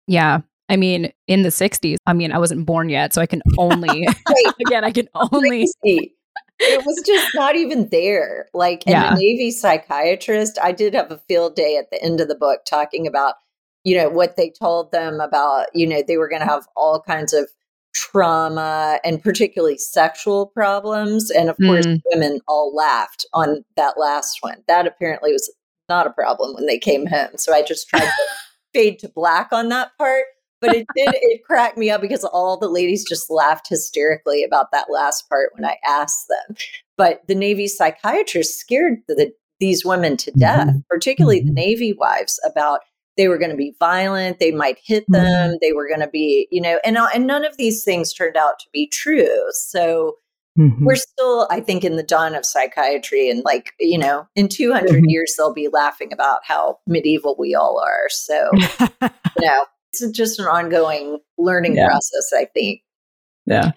Yeah. 0.08 0.40
I 0.68 0.76
mean, 0.76 1.12
in 1.28 1.42
the 1.42 1.50
60s, 1.50 1.96
I 2.06 2.14
mean, 2.14 2.32
I 2.32 2.38
wasn't 2.38 2.66
born 2.66 2.88
yet, 2.88 3.14
so 3.14 3.22
I 3.22 3.26
can 3.26 3.42
only, 3.58 4.08
again, 4.66 4.84
I 4.84 4.90
can 4.90 5.08
only 5.14 5.68
it 6.60 6.84
was 6.84 7.02
just 7.06 7.34
not 7.34 7.56
even 7.56 7.88
there. 7.88 8.46
Like, 8.54 8.84
and 8.86 8.92
yeah. 8.92 9.10
the 9.10 9.20
Navy 9.20 9.50
psychiatrist, 9.50 10.58
I 10.62 10.72
did 10.72 10.94
have 10.94 11.10
a 11.10 11.18
field 11.28 11.54
day 11.56 11.76
at 11.76 11.90
the 11.90 12.02
end 12.02 12.20
of 12.20 12.28
the 12.28 12.34
book 12.34 12.60
talking 12.64 13.06
about, 13.06 13.34
you 13.82 13.96
know, 13.96 14.08
what 14.08 14.36
they 14.36 14.50
told 14.50 14.92
them 14.92 15.20
about, 15.20 15.66
you 15.74 15.86
know, 15.86 16.02
they 16.06 16.16
were 16.16 16.28
going 16.28 16.42
to 16.42 16.48
have 16.48 16.66
all 16.76 17.00
kinds 17.00 17.32
of 17.32 17.48
trauma 17.94 18.98
and 19.04 19.22
particularly 19.22 19.78
sexual 19.78 20.46
problems. 20.46 21.30
And 21.30 21.48
of 21.48 21.56
course, 21.58 21.86
Mm. 21.86 22.02
women 22.12 22.40
all 22.48 22.74
laughed 22.74 23.24
on 23.32 23.64
that 23.76 23.98
last 23.98 24.38
one. 24.40 24.62
That 24.66 24.86
apparently 24.86 25.32
was 25.32 25.52
not 25.88 26.06
a 26.06 26.10
problem 26.10 26.54
when 26.54 26.66
they 26.66 26.78
came 26.78 27.06
home. 27.06 27.36
So 27.36 27.52
I 27.52 27.62
just 27.62 27.88
tried 27.88 28.00
to 28.06 28.12
fade 28.74 28.98
to 29.00 29.08
black 29.08 29.48
on 29.52 29.68
that 29.68 29.90
part. 29.98 30.24
But 30.64 30.72
it 30.72 30.86
did, 30.96 31.14
it 31.20 31.44
cracked 31.44 31.76
me 31.76 31.90
up 31.90 32.00
because 32.00 32.24
all 32.24 32.56
the 32.56 32.68
ladies 32.70 33.04
just 33.06 33.28
laughed 33.28 33.68
hysterically 33.68 34.42
about 34.42 34.72
that 34.72 34.86
last 34.90 35.28
part 35.28 35.50
when 35.54 35.66
I 35.66 35.76
asked 35.86 36.26
them. 36.28 36.56
But 36.96 37.20
the 37.28 37.34
Navy 37.34 37.68
psychiatrist 37.68 38.58
scared 38.58 39.02
the, 39.06 39.30
these 39.60 39.84
women 39.84 40.16
to 40.16 40.30
death, 40.32 40.68
Mhm. 40.68 40.84
particularly 40.88 41.40
the 41.40 41.50
Mhm. 41.50 41.54
Navy 41.54 41.92
wives, 41.92 42.40
about 42.46 42.80
they 43.18 43.28
were 43.28 43.36
going 43.36 43.50
to 43.50 43.56
be 43.58 43.76
violent, 43.78 44.38
they 44.38 44.52
might 44.52 44.78
hit 44.82 45.04
them, 45.10 45.58
they 45.60 45.72
were 45.72 45.86
going 45.86 46.00
to 46.00 46.08
be, 46.08 46.48
you 46.50 46.62
know, 46.62 46.80
and 46.82 46.96
uh, 46.96 47.08
and 47.14 47.26
none 47.26 47.44
of 47.44 47.58
these 47.58 47.84
things 47.84 48.14
turned 48.14 48.36
out 48.38 48.58
to 48.60 48.66
be 48.72 48.88
true. 48.88 49.38
So 49.50 50.16
Mhm. 50.58 50.78
we're 50.80 50.96
still, 50.96 51.46
I 51.50 51.60
think, 51.60 51.84
in 51.84 51.96
the 51.96 52.02
dawn 52.02 52.34
of 52.34 52.46
psychiatry, 52.46 53.28
and 53.28 53.44
like 53.44 53.72
you 53.78 53.98
know, 53.98 54.26
in 54.34 54.48
200 54.48 55.02
Mhm. 55.02 55.10
years 55.10 55.34
they'll 55.36 55.52
be 55.52 55.68
laughing 55.68 56.10
about 56.12 56.40
how 56.44 56.78
medieval 56.86 57.36
we 57.38 57.54
all 57.54 57.78
are. 57.78 58.08
So 58.08 58.50
you 59.02 59.46
know, 59.46 59.64
it's 60.00 60.16
just 60.16 60.38
an 60.38 60.46
ongoing 60.46 61.18
learning 61.38 61.76
Yeah. 61.76 61.86
process. 61.86 62.32
I 62.36 62.46
think. 62.46 62.82
yeah. 63.46 63.72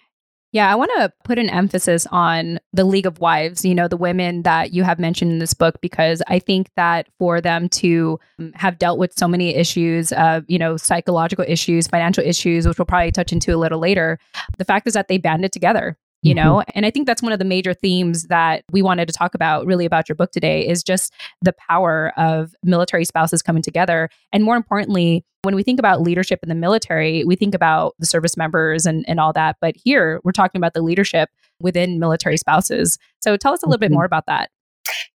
Yeah, 0.54 0.72
I 0.72 0.76
want 0.76 0.92
to 0.96 1.12
put 1.26 1.38
an 1.38 1.50
emphasis 1.50 2.08
on 2.10 2.60
the 2.72 2.86
League 2.86 3.06
of 3.06 3.20
Wives, 3.20 3.66
you 3.66 3.76
know, 3.76 3.90
the 3.90 3.98
women 3.98 4.44
that 4.44 4.74
you 4.74 4.84
have 4.84 4.98
mentioned 4.98 5.30
in 5.30 5.40
this 5.40 5.54
book, 5.54 5.80
because 5.82 6.24
I 6.30 6.40
think 6.40 6.70
that 6.78 7.10
for 7.20 7.42
them 7.42 7.68
to 7.70 8.18
um, 8.40 8.54
have 8.56 8.80
dealt 8.80 8.98
with 8.98 9.12
so 9.18 9.28
many 9.28 9.54
issues, 9.54 10.14
uh, 10.14 10.42
you 10.48 10.58
know, 10.58 10.78
psychological 10.78 11.44
issues, 11.48 11.88
financial 11.88 12.24
issues, 12.24 12.66
which 12.66 12.80
we'll 12.80 12.86
probably 12.86 13.12
touch 13.12 13.34
into 13.34 13.54
a 13.54 13.58
little 13.58 13.78
later, 13.78 14.20
the 14.58 14.66
fact 14.66 14.88
is 14.88 14.94
that 14.94 15.10
they 15.10 15.18
banded 15.18 15.52
together. 15.52 15.98
You 16.24 16.34
Mhm. 16.34 16.36
know, 16.38 16.64
and 16.74 16.86
I 16.86 16.90
think 16.92 17.06
that's 17.06 17.22
one 17.22 17.32
of 17.32 17.40
the 17.40 17.46
major 17.46 17.74
themes 17.74 18.24
that 18.24 18.64
we 18.72 18.82
wanted 18.82 19.08
to 19.08 19.14
talk 19.14 19.36
about 19.36 19.66
really 19.66 19.86
about 19.86 20.10
your 20.10 20.16
book 20.16 20.32
today 20.32 20.68
is 20.68 20.84
just 20.84 21.14
the 21.42 21.54
power 21.54 22.12
of 22.18 22.56
military 22.64 23.06
spouses 23.06 23.42
coming 23.44 23.62
together. 23.62 24.10
And 24.34 24.44
more 24.44 24.56
importantly, 24.56 25.24
when 25.44 25.56
we 25.56 25.62
think 25.64 25.78
about 25.80 26.02
leadership 26.02 26.40
in 26.42 26.50
the 26.50 26.56
military, 26.56 27.24
we 27.24 27.36
think 27.36 27.54
about 27.54 27.94
the 28.00 28.08
service 28.08 28.36
members 28.36 28.86
and, 28.86 29.06
and 29.08 29.20
all 29.20 29.32
that. 29.34 29.58
But 29.62 29.76
here 29.78 30.20
we're 30.24 30.32
talking 30.32 30.60
about 30.60 30.74
the 30.74 30.82
leadership 30.82 31.30
within 31.62 32.00
military 32.00 32.38
spouses. 32.38 32.98
So 33.22 33.38
tell 33.38 33.54
us 33.54 33.62
a 33.64 33.68
little 33.68 33.80
bit 33.80 33.92
Mhm. 33.92 33.96
more 33.96 34.06
about 34.06 34.26
that. 34.26 34.50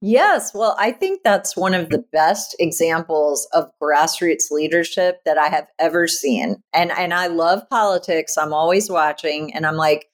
Yes, 0.02 0.54
well, 0.54 0.76
I 0.78 0.92
think 0.92 1.22
that's 1.24 1.56
one 1.56 1.74
of 1.74 1.90
the 1.90 2.04
best 2.12 2.56
examples 2.60 3.48
of 3.54 3.72
grassroots 3.82 4.52
leadership 4.52 5.22
that 5.26 5.38
I 5.38 5.48
have 5.48 5.68
ever 5.80 6.08
seen. 6.08 6.58
And 6.74 6.92
and 6.92 7.14
I 7.14 7.28
love 7.28 7.64
politics. 7.70 8.38
I'm 8.38 8.54
always 8.54 8.90
watching 8.90 9.54
and 9.54 9.66
I'm 9.66 9.78
like, 9.78 10.08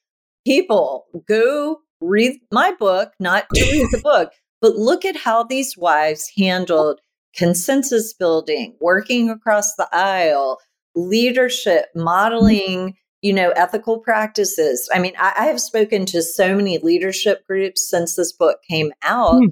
people, 0.48 1.06
go 1.28 1.82
read 2.00 2.40
my 2.52 2.74
book, 2.80 3.12
not 3.20 3.46
to 3.54 3.62
read 3.62 3.88
the 3.92 4.00
book, 4.04 4.32
but 4.62 4.76
look 4.76 5.04
at 5.04 5.18
how 5.18 5.44
these 5.44 5.76
wives 5.78 6.32
handled 6.38 7.02
consensus 7.36 8.14
building, 8.14 8.76
working 8.80 9.30
across 9.30 9.76
the 9.76 9.88
aisle, 9.92 10.58
leadership, 10.96 11.88
modeling, 11.94 12.96
you 13.22 13.34
know, 13.34 13.50
ethical 13.52 14.00
practices. 14.00 14.90
I 14.94 15.00
mean, 15.00 15.14
I, 15.20 15.34
I 15.38 15.46
have 15.46 15.60
spoken 15.60 16.06
to 16.08 16.22
so 16.22 16.56
many 16.56 16.78
leadership 16.80 17.46
groups 17.46 17.88
since 17.88 18.16
this 18.16 18.32
book 18.32 18.60
came 18.70 18.92
out. 19.04 19.40
Hmm. 19.40 19.48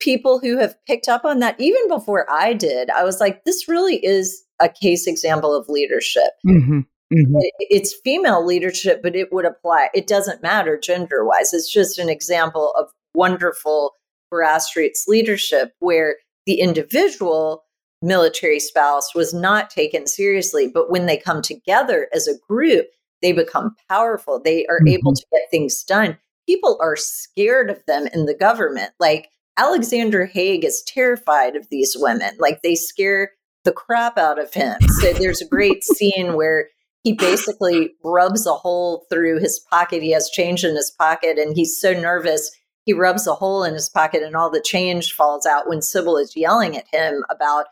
People 0.00 0.38
who 0.38 0.58
have 0.58 0.74
picked 0.86 1.08
up 1.08 1.24
on 1.26 1.40
that 1.40 1.60
even 1.60 1.86
before 1.86 2.26
I 2.30 2.54
did. 2.54 2.88
I 2.90 3.04
was 3.04 3.20
like, 3.20 3.44
this 3.44 3.68
really 3.68 4.04
is 4.04 4.42
a 4.58 4.68
case 4.68 5.06
example 5.06 5.54
of 5.54 5.68
leadership. 5.68 6.30
Mhm. 6.46 6.86
Mhm. 7.12 7.40
It's 7.58 7.94
female 8.04 8.44
leadership, 8.44 9.02
but 9.02 9.16
it 9.16 9.32
would 9.32 9.44
apply. 9.44 9.88
It 9.94 10.06
doesn't 10.06 10.42
matter 10.42 10.78
gender 10.78 11.24
wise. 11.24 11.52
It's 11.52 11.70
just 11.72 11.98
an 11.98 12.08
example 12.08 12.72
of 12.78 12.88
wonderful 13.14 13.94
grassroots 14.32 15.08
leadership 15.08 15.72
where 15.80 16.16
the 16.46 16.60
individual 16.60 17.64
military 18.02 18.60
spouse 18.60 19.14
was 19.14 19.34
not 19.34 19.70
taken 19.70 20.06
seriously. 20.06 20.68
But 20.72 20.90
when 20.90 21.06
they 21.06 21.16
come 21.16 21.42
together 21.42 22.08
as 22.14 22.28
a 22.28 22.38
group, 22.48 22.86
they 23.22 23.32
become 23.32 23.74
powerful. 23.88 24.40
They 24.40 24.64
are 24.66 24.80
able 24.86 25.12
Mhm. 25.12 25.16
to 25.16 25.26
get 25.32 25.50
things 25.50 25.82
done. 25.84 26.16
People 26.48 26.78
are 26.80 26.96
scared 26.96 27.70
of 27.70 27.84
them 27.86 28.06
in 28.06 28.24
the 28.26 28.34
government. 28.34 28.92
Like 29.00 29.28
Alexander 29.58 30.24
Haig 30.24 30.64
is 30.64 30.82
terrified 30.82 31.56
of 31.56 31.68
these 31.70 31.96
women. 31.98 32.34
Like 32.38 32.62
they 32.62 32.74
scare 32.76 33.32
the 33.64 33.72
crap 33.72 34.16
out 34.16 34.38
of 34.38 34.54
him. 34.54 34.78
So 35.00 35.12
there's 35.12 35.42
a 35.42 35.46
great 35.46 35.82
scene 35.84 36.34
where 36.34 36.68
he 37.02 37.12
basically 37.14 37.94
rubs 38.04 38.46
a 38.46 38.52
hole 38.52 39.06
through 39.10 39.40
his 39.40 39.58
pocket. 39.70 40.02
He 40.02 40.10
has 40.12 40.30
change 40.30 40.64
in 40.64 40.76
his 40.76 40.90
pocket 40.90 41.38
and 41.38 41.56
he's 41.56 41.80
so 41.80 41.92
nervous. 41.92 42.50
He 42.84 42.92
rubs 42.92 43.26
a 43.26 43.34
hole 43.34 43.64
in 43.64 43.74
his 43.74 43.88
pocket 43.88 44.22
and 44.22 44.36
all 44.36 44.50
the 44.50 44.60
change 44.60 45.12
falls 45.12 45.46
out 45.46 45.68
when 45.68 45.82
Sybil 45.82 46.16
is 46.16 46.36
yelling 46.36 46.76
at 46.76 46.86
him 46.92 47.24
about, 47.30 47.66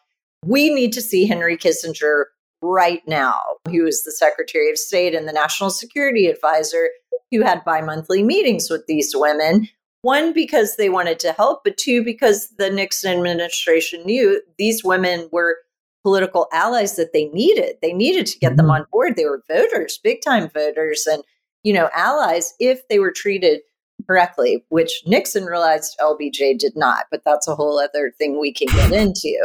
we 0.45 0.73
need 0.73 0.93
to 0.93 1.03
see 1.03 1.27
Henry 1.27 1.57
Kissinger 1.57 2.25
right 2.62 3.03
now, 3.07 3.43
He 3.71 3.81
was 3.81 4.05
the 4.05 4.12
Secretary 4.12 4.71
of 4.71 4.79
State 4.79 5.14
and 5.14 5.29
the 5.29 5.33
National 5.33 5.71
Security 5.71 6.27
Advisor, 6.27 6.91
who 7.31 7.43
had 7.43 7.64
bi 7.64 7.81
monthly 7.81 8.23
meetings 8.23 8.71
with 8.71 8.87
these 8.87 9.12
women. 9.14 9.69
One, 10.03 10.33
because 10.33 10.77
they 10.77 10.88
wanted 10.88 11.19
to 11.21 11.33
help, 11.33 11.62
but 11.64 11.77
two, 11.77 12.05
because 12.05 12.49
the 12.57 12.71
Nixon 12.71 13.17
administration 13.17 14.05
knew 14.05 14.41
these 14.57 14.85
women 14.85 15.29
were 15.33 15.59
political 16.03 16.47
allies 16.53 16.97
that 16.97 17.13
they 17.13 17.27
needed. 17.27 17.77
They 17.83 17.93
needed 17.93 18.27
to 18.27 18.39
get 18.39 18.57
them 18.57 18.67
Mhm. 18.67 18.75
on 18.81 18.87
board. 18.93 19.17
They 19.17 19.25
were 19.25 19.43
voters, 19.49 19.99
big 20.03 20.21
time 20.23 20.49
voters, 20.49 21.07
and 21.07 21.23
you 21.65 21.73
know, 21.73 21.91
allies 21.93 22.55
if 22.61 22.87
they 22.89 22.99
were 23.01 23.11
treated 23.11 23.61
correctly, 24.07 24.65
which 24.69 25.03
Nixon 25.07 25.45
realized 25.45 25.97
LBJ 26.01 26.57
did 26.57 26.77
not. 26.77 27.07
But 27.11 27.23
that's 27.25 27.49
a 27.49 27.55
whole 27.57 27.81
other 27.81 28.13
thing 28.17 28.39
we 28.39 28.53
can 28.53 28.69
get 28.69 28.93
into. 29.03 29.37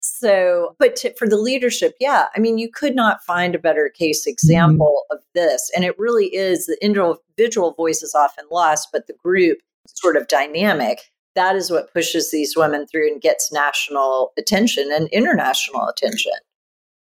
So, 0.00 0.74
but 0.80 0.96
to, 0.96 1.14
for 1.14 1.28
the 1.28 1.36
leadership, 1.36 1.94
yeah, 2.00 2.26
I 2.34 2.40
mean, 2.40 2.58
you 2.58 2.68
could 2.70 2.96
not 2.96 3.22
find 3.24 3.54
a 3.54 3.58
better 3.58 3.88
case 3.88 4.26
example 4.26 5.04
of 5.12 5.18
this, 5.34 5.70
and 5.74 5.84
it 5.84 5.96
really 5.98 6.26
is 6.34 6.66
the 6.66 6.76
individual 6.84 7.72
voice 7.72 8.02
is 8.02 8.14
often 8.14 8.44
lost, 8.50 8.88
but 8.92 9.06
the 9.06 9.14
group 9.14 9.58
sort 9.86 10.16
of 10.16 10.26
dynamic 10.28 10.98
that 11.40 11.56
is 11.56 11.70
what 11.70 11.92
pushes 11.92 12.30
these 12.30 12.54
women 12.54 12.86
through 12.86 13.10
and 13.10 13.20
gets 13.20 13.50
national 13.50 14.32
attention 14.38 14.90
and 14.92 15.08
international 15.08 15.88
attention. 15.88 16.32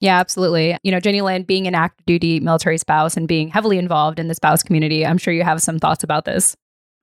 Yeah, 0.00 0.20
absolutely. 0.20 0.76
You 0.82 0.92
know, 0.92 1.00
Jenny 1.00 1.22
Lynn, 1.22 1.44
being 1.44 1.66
an 1.66 1.74
active 1.74 2.04
duty 2.04 2.38
military 2.38 2.76
spouse 2.76 3.16
and 3.16 3.26
being 3.26 3.48
heavily 3.48 3.78
involved 3.78 4.18
in 4.18 4.28
the 4.28 4.34
spouse 4.34 4.62
community, 4.62 5.04
I'm 5.04 5.18
sure 5.18 5.32
you 5.32 5.44
have 5.44 5.62
some 5.62 5.78
thoughts 5.78 6.04
about 6.04 6.26
this. 6.26 6.54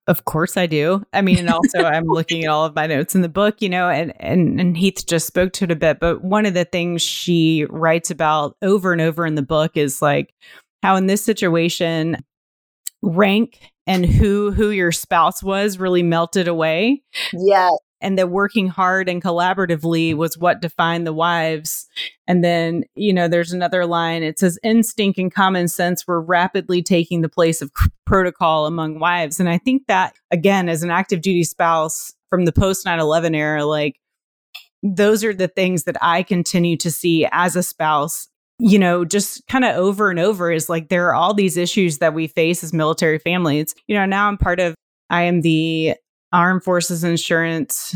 Of 0.07 0.25
course 0.25 0.55
I 0.55 0.67
do. 0.67 1.03
I 1.13 1.23
mean, 1.23 1.39
and 1.39 1.49
also 1.49 1.79
I'm 1.83 2.05
looking 2.05 2.43
at 2.43 2.49
all 2.49 2.63
of 2.63 2.75
my 2.75 2.85
notes 2.85 3.15
in 3.15 3.21
the 3.21 3.27
book, 3.27 3.59
you 3.59 3.69
know, 3.69 3.89
and, 3.89 4.13
and 4.21 4.61
and 4.61 4.77
Heath 4.77 5.03
just 5.07 5.25
spoke 5.25 5.51
to 5.53 5.63
it 5.63 5.71
a 5.71 5.75
bit, 5.75 5.99
but 5.99 6.23
one 6.23 6.45
of 6.45 6.53
the 6.53 6.63
things 6.63 7.01
she 7.01 7.65
writes 7.71 8.11
about 8.11 8.55
over 8.61 8.93
and 8.93 9.01
over 9.01 9.25
in 9.25 9.33
the 9.33 9.41
book 9.41 9.75
is 9.75 10.03
like 10.03 10.31
how 10.83 10.95
in 10.95 11.07
this 11.07 11.23
situation 11.23 12.23
rank 13.01 13.59
and 13.87 14.05
who 14.05 14.51
who 14.51 14.69
your 14.69 14.91
spouse 14.91 15.43
was 15.43 15.77
really 15.77 16.03
melted 16.03 16.47
away 16.47 17.03
Yeah, 17.33 17.69
and 18.05 18.19
that 18.19 18.29
working 18.29 18.67
hard 18.67 19.09
and 19.09 19.23
collaboratively 19.23 20.15
was 20.15 20.37
what 20.37 20.61
defined 20.61 21.07
the 21.07 21.13
wives. 21.13 21.87
And 22.27 22.43
then, 22.43 22.83
you 22.93 23.11
know, 23.11 23.27
there's 23.27 23.51
another 23.51 23.85
line. 23.85 24.21
It 24.21 24.37
says, 24.37 24.59
instinct 24.63 25.17
and 25.17 25.33
common 25.33 25.67
sense 25.67 26.05
were 26.05 26.21
rapidly 26.21 26.83
taking 26.83 27.21
the 27.21 27.29
place 27.29 27.63
of 27.63 27.71
c- 27.75 27.89
protocol 28.05 28.67
among 28.67 28.99
wives. 28.99 29.39
And 29.39 29.49
I 29.49 29.57
think 29.57 29.87
that, 29.87 30.13
again, 30.29 30.69
as 30.69 30.83
an 30.83 30.91
active 30.91 31.21
duty 31.21 31.43
spouse 31.43 32.13
from 32.29 32.45
the 32.45 32.51
post 32.51 32.85
9 32.85 32.99
11 32.99 33.33
era, 33.33 33.65
like, 33.65 33.99
those 34.83 35.23
are 35.23 35.33
the 35.33 35.47
things 35.47 35.85
that 35.85 35.97
I 35.99 36.21
continue 36.21 36.77
to 36.77 36.91
see 36.91 37.27
as 37.31 37.55
a 37.55 37.63
spouse. 37.63 38.27
You 38.59 38.79
know, 38.79 39.03
just 39.03 39.45
kind 39.47 39.65
of 39.65 39.75
over 39.75 40.09
and 40.09 40.19
over 40.19 40.51
is 40.51 40.69
like 40.69 40.87
there 40.87 41.07
are 41.09 41.15
all 41.15 41.33
these 41.33 41.57
issues 41.57 41.97
that 41.97 42.13
we 42.13 42.27
face 42.27 42.63
as 42.63 42.71
military 42.71 43.19
families. 43.19 43.75
You 43.87 43.95
know, 43.95 44.05
now 44.05 44.27
I'm 44.27 44.37
part 44.37 44.59
of, 44.61 44.75
I 45.09 45.23
am 45.23 45.41
the 45.41 45.95
Armed 46.31 46.63
Forces 46.63 47.03
Insurance 47.03 47.95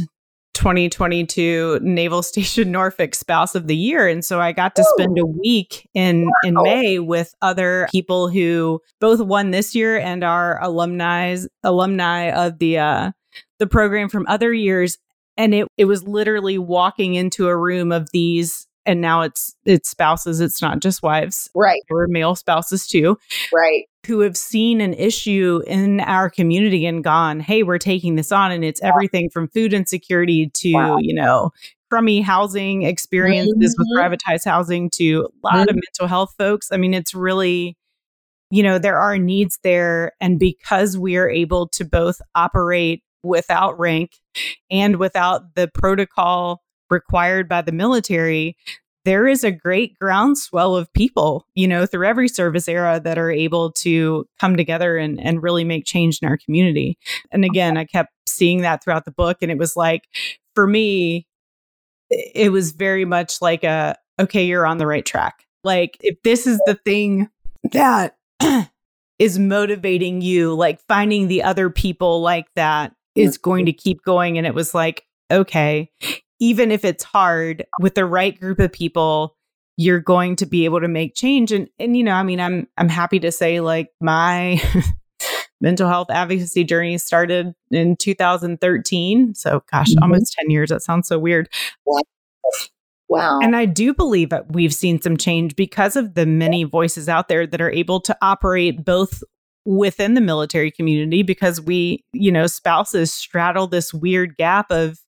2022 0.60 1.80
Naval 1.82 2.22
Station 2.24 2.72
Norfolk 2.72 3.16
Spouse 3.16 3.56
of 3.56 3.68
the 3.68 3.76
Year. 3.76 4.08
And 4.08 4.24
so 4.24 4.42
I 4.42 4.52
got 4.52 4.76
to 4.76 4.84
spend 4.96 5.18
a 5.18 5.26
week 5.26 5.90
in 5.94 6.30
in 6.44 6.56
May 6.56 7.00
with 7.00 7.34
other 7.42 7.88
people 7.92 8.28
who 8.28 8.82
both 9.00 9.22
won 9.22 9.52
this 9.52 9.74
year 9.74 9.98
and 9.98 10.24
are 10.24 10.62
alumni 10.62 11.38
alumni 11.64 12.32
of 12.32 12.60
the 12.60 12.78
uh 12.78 13.12
the 13.60 13.68
program 13.68 14.10
from 14.10 14.26
other 14.28 14.54
years. 14.54 14.98
And 15.38 15.54
it 15.54 15.68
it 15.78 15.86
was 15.86 16.04
literally 16.04 16.58
walking 16.58 17.16
into 17.16 17.48
a 17.48 17.56
room 17.56 17.94
of 17.94 18.10
these 18.12 18.68
and 18.90 19.02
now 19.02 19.22
it's 19.22 19.56
it's 19.66 19.90
spouses, 19.90 20.40
it's 20.42 20.62
not 20.62 20.80
just 20.82 21.04
wives. 21.04 21.50
right, 21.56 21.82
were 21.90 22.08
male 22.08 22.36
spouses 22.36 22.88
too 22.88 23.18
right. 23.54 23.86
who 24.08 24.20
have 24.22 24.36
seen 24.36 24.82
an 24.82 24.94
issue 24.94 25.62
in 25.68 26.00
our 26.02 26.30
community 26.30 26.86
and 26.86 27.04
gone, 27.04 27.40
hey, 27.40 27.64
we're 27.64 27.78
taking 27.78 28.16
this 28.16 28.32
on. 28.32 28.52
And 28.52 28.64
it's 28.66 28.82
everything 28.82 29.30
from 29.30 29.48
food 29.50 29.74
insecurity 29.74 30.50
to, 30.56 30.74
Wow. 30.74 30.98
you 31.00 31.14
know, 31.14 31.52
crummy 31.90 32.22
housing 32.22 32.84
experiences 32.84 33.76
with 33.78 33.88
Mhm. 33.96 34.18
privatized 34.18 34.46
housing 34.46 34.90
to 34.92 35.28
a 35.44 35.48
lot 35.48 35.70
of 35.70 35.76
mental 35.76 36.08
health 36.08 36.34
folks. 36.38 36.70
I 36.72 36.78
mean, 36.78 36.94
it's 36.94 37.14
really 37.14 37.76
you 38.52 38.64
know, 38.64 38.80
there 38.80 38.98
are 38.98 39.20
needs 39.20 39.60
there. 39.62 40.14
And 40.20 40.40
because 40.40 40.98
we 40.98 41.18
are 41.18 41.30
able 41.30 41.68
to 41.68 41.86
both 41.86 42.20
operate 42.34 43.04
without 43.22 43.78
rank 43.80 44.14
and 44.72 44.96
without 44.96 45.54
the 45.54 45.68
protocol 45.72 46.64
required 46.90 47.48
by 47.48 47.62
the 47.62 47.72
military, 47.72 48.56
there 49.06 49.28
is 49.28 49.44
a 49.44 49.52
great 49.52 49.98
groundswell 49.98 50.76
of 50.76 50.92
people, 50.94 51.46
you 51.56 51.68
know, 51.68 51.86
through 51.86 52.06
every 52.06 52.28
service 52.28 52.68
era 52.68 53.00
that 53.04 53.18
are 53.18 53.32
able 53.32 53.72
to 53.72 54.28
come 54.40 54.58
together 54.58 54.98
and, 54.98 55.20
and 55.20 55.42
really 55.42 55.64
make 55.64 55.86
change 55.86 56.20
in 56.22 56.28
our 56.28 56.38
community. 56.38 56.98
And 57.32 57.46
again, 57.46 57.78
I 57.78 57.86
kept 57.86 58.12
seeing 58.28 58.62
that 58.62 58.84
throughout 58.84 59.06
the 59.06 59.12
book. 59.12 59.38
And 59.42 59.52
it 59.52 59.58
was 59.58 59.76
like, 59.76 60.04
for 60.54 60.68
me, 60.68 61.26
it 62.10 62.52
was 62.52 62.72
very 62.74 63.06
much 63.06 63.42
like 63.42 63.64
a, 63.64 63.96
okay, 64.20 64.44
you're 64.44 64.68
on 64.68 64.78
the 64.78 64.88
right 64.88 65.06
track. 65.06 65.46
Like, 65.64 65.98
if 66.02 66.22
this 66.24 66.46
is 66.46 66.60
the 66.66 66.76
thing 66.76 67.30
that 67.72 68.16
is 69.20 69.40
motivating 69.40 70.22
you, 70.22 70.54
like 70.54 70.80
finding 70.88 71.28
the 71.28 71.44
other 71.44 71.70
people 71.70 72.22
like 72.22 72.48
that 72.56 72.94
is 73.16 73.38
mm-hmm. 73.38 73.50
going 73.50 73.66
to 73.66 73.74
keep 73.74 74.04
going. 74.04 74.38
And 74.38 74.48
it 74.48 74.54
was 74.54 74.74
like, 74.74 75.06
okay, 75.32 75.90
even 76.40 76.72
if 76.72 76.86
it's 76.86 77.04
hard 77.04 77.66
with 77.80 77.96
the 77.96 78.06
right 78.06 78.40
group 78.40 78.60
of 78.60 78.72
people, 78.72 79.36
you're 79.78 80.00
going 80.00 80.36
to 80.38 80.46
be 80.46 80.66
able 80.66 80.82
to 80.82 80.88
make 80.88 81.16
change. 81.16 81.52
And 81.52 81.70
and 81.80 81.96
you 81.96 82.04
know, 82.04 82.14
I 82.14 82.24
mean, 82.24 82.40
I'm 82.40 82.68
I'm 82.78 82.90
happy 82.90 83.20
to 83.20 83.32
say 83.32 83.60
like 83.60 83.90
my 84.02 84.62
mental 85.62 85.88
health 85.88 86.10
advocacy 86.10 86.64
journey 86.64 86.98
started 86.98 87.54
in 87.72 87.96
2013. 87.98 89.36
So 89.36 89.64
gosh, 89.72 89.90
mm-hmm. 89.90 90.04
almost 90.04 90.36
10 90.40 90.50
years. 90.50 90.70
That 90.70 90.82
sounds 90.82 91.08
so 91.08 91.20
weird. 91.20 91.50
Wow. 93.10 93.40
And 93.42 93.56
I 93.56 93.66
do 93.66 93.94
believe 93.94 94.30
that 94.30 94.54
we've 94.54 94.74
seen 94.74 95.02
some 95.02 95.18
change 95.18 95.56
because 95.56 95.96
of 95.96 96.14
the 96.14 96.28
many 96.28 96.64
voices 96.64 97.10
out 97.10 97.28
there 97.28 97.48
that 97.48 97.60
are 97.60 97.72
able 97.72 98.00
to 98.02 98.16
operate 98.22 98.86
both 98.86 99.24
within 99.66 100.14
the 100.14 100.22
military 100.22 100.72
community 100.72 101.24
because 101.24 101.60
we, 101.60 102.04
you 102.14 102.32
know, 102.32 102.48
spouses 102.48 103.12
straddle 103.12 103.66
this 103.66 103.94
weird 103.94 104.38
gap 104.38 104.72
of 104.72 105.00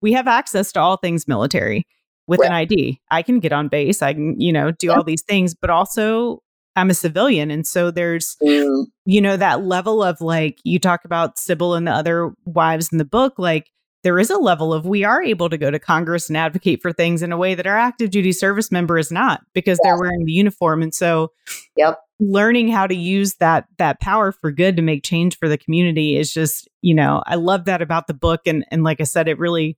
we 0.00 0.12
have 0.12 0.28
access 0.28 0.72
to 0.72 0.80
all 0.80 0.96
things 0.96 1.28
military 1.28 1.86
with 2.26 2.40
right. 2.40 2.46
an 2.46 2.52
ID. 2.52 3.00
I 3.10 3.22
can 3.22 3.40
get 3.40 3.52
on 3.52 3.68
base, 3.68 4.02
I 4.02 4.14
can, 4.14 4.40
you 4.40 4.52
know, 4.52 4.70
do 4.70 4.92
all 4.92 5.02
these 5.02 5.22
things, 5.22 5.54
but 5.54 5.70
also 5.70 6.42
I'm 6.76 6.90
a 6.90 6.94
civilian. 6.94 7.50
And 7.50 7.66
so 7.66 7.90
there's, 7.90 8.36
mm. 8.42 8.84
you 9.04 9.20
know, 9.20 9.36
that 9.36 9.64
level 9.64 10.02
of 10.02 10.20
like, 10.20 10.58
you 10.62 10.78
talk 10.78 11.04
about 11.04 11.38
Sybil 11.38 11.74
and 11.74 11.86
the 11.86 11.92
other 11.92 12.32
wives 12.44 12.90
in 12.92 12.98
the 12.98 13.04
book, 13.04 13.34
like, 13.38 13.70
there 14.04 14.20
is 14.20 14.30
a 14.30 14.38
level 14.38 14.72
of 14.72 14.86
we 14.86 15.02
are 15.02 15.20
able 15.20 15.50
to 15.50 15.58
go 15.58 15.72
to 15.72 15.78
Congress 15.78 16.28
and 16.28 16.36
advocate 16.36 16.80
for 16.80 16.92
things 16.92 17.20
in 17.20 17.32
a 17.32 17.36
way 17.36 17.56
that 17.56 17.66
our 17.66 17.76
active 17.76 18.10
duty 18.10 18.30
service 18.30 18.70
member 18.70 18.96
is 18.96 19.10
not 19.10 19.40
because 19.54 19.80
yeah. 19.82 19.90
they're 19.90 20.00
wearing 20.00 20.24
the 20.24 20.32
uniform. 20.32 20.82
And 20.82 20.94
so, 20.94 21.32
yep 21.76 21.98
learning 22.20 22.68
how 22.68 22.86
to 22.86 22.96
use 22.96 23.34
that 23.34 23.66
that 23.78 24.00
power 24.00 24.32
for 24.32 24.50
good 24.50 24.76
to 24.76 24.82
make 24.82 25.04
change 25.04 25.38
for 25.38 25.48
the 25.48 25.58
community 25.58 26.16
is 26.16 26.32
just 26.32 26.68
you 26.82 26.94
know 26.94 27.22
i 27.26 27.36
love 27.36 27.64
that 27.66 27.80
about 27.80 28.08
the 28.08 28.14
book 28.14 28.40
and 28.46 28.64
and 28.70 28.82
like 28.82 29.00
i 29.00 29.04
said 29.04 29.28
it 29.28 29.38
really 29.38 29.76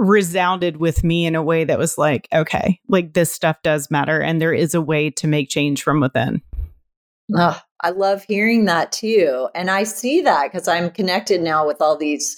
resounded 0.00 0.78
with 0.78 1.04
me 1.04 1.26
in 1.26 1.34
a 1.34 1.42
way 1.42 1.64
that 1.64 1.78
was 1.78 1.98
like 1.98 2.26
okay 2.32 2.80
like 2.88 3.12
this 3.12 3.30
stuff 3.30 3.56
does 3.62 3.90
matter 3.90 4.20
and 4.20 4.40
there 4.40 4.54
is 4.54 4.74
a 4.74 4.80
way 4.80 5.10
to 5.10 5.26
make 5.26 5.50
change 5.50 5.82
from 5.82 6.00
within 6.00 6.40
oh, 7.36 7.60
i 7.82 7.90
love 7.90 8.24
hearing 8.24 8.64
that 8.64 8.90
too 8.92 9.48
and 9.54 9.70
i 9.70 9.82
see 9.82 10.22
that 10.22 10.50
because 10.50 10.66
i'm 10.66 10.90
connected 10.90 11.42
now 11.42 11.66
with 11.66 11.82
all 11.82 11.96
these 11.96 12.36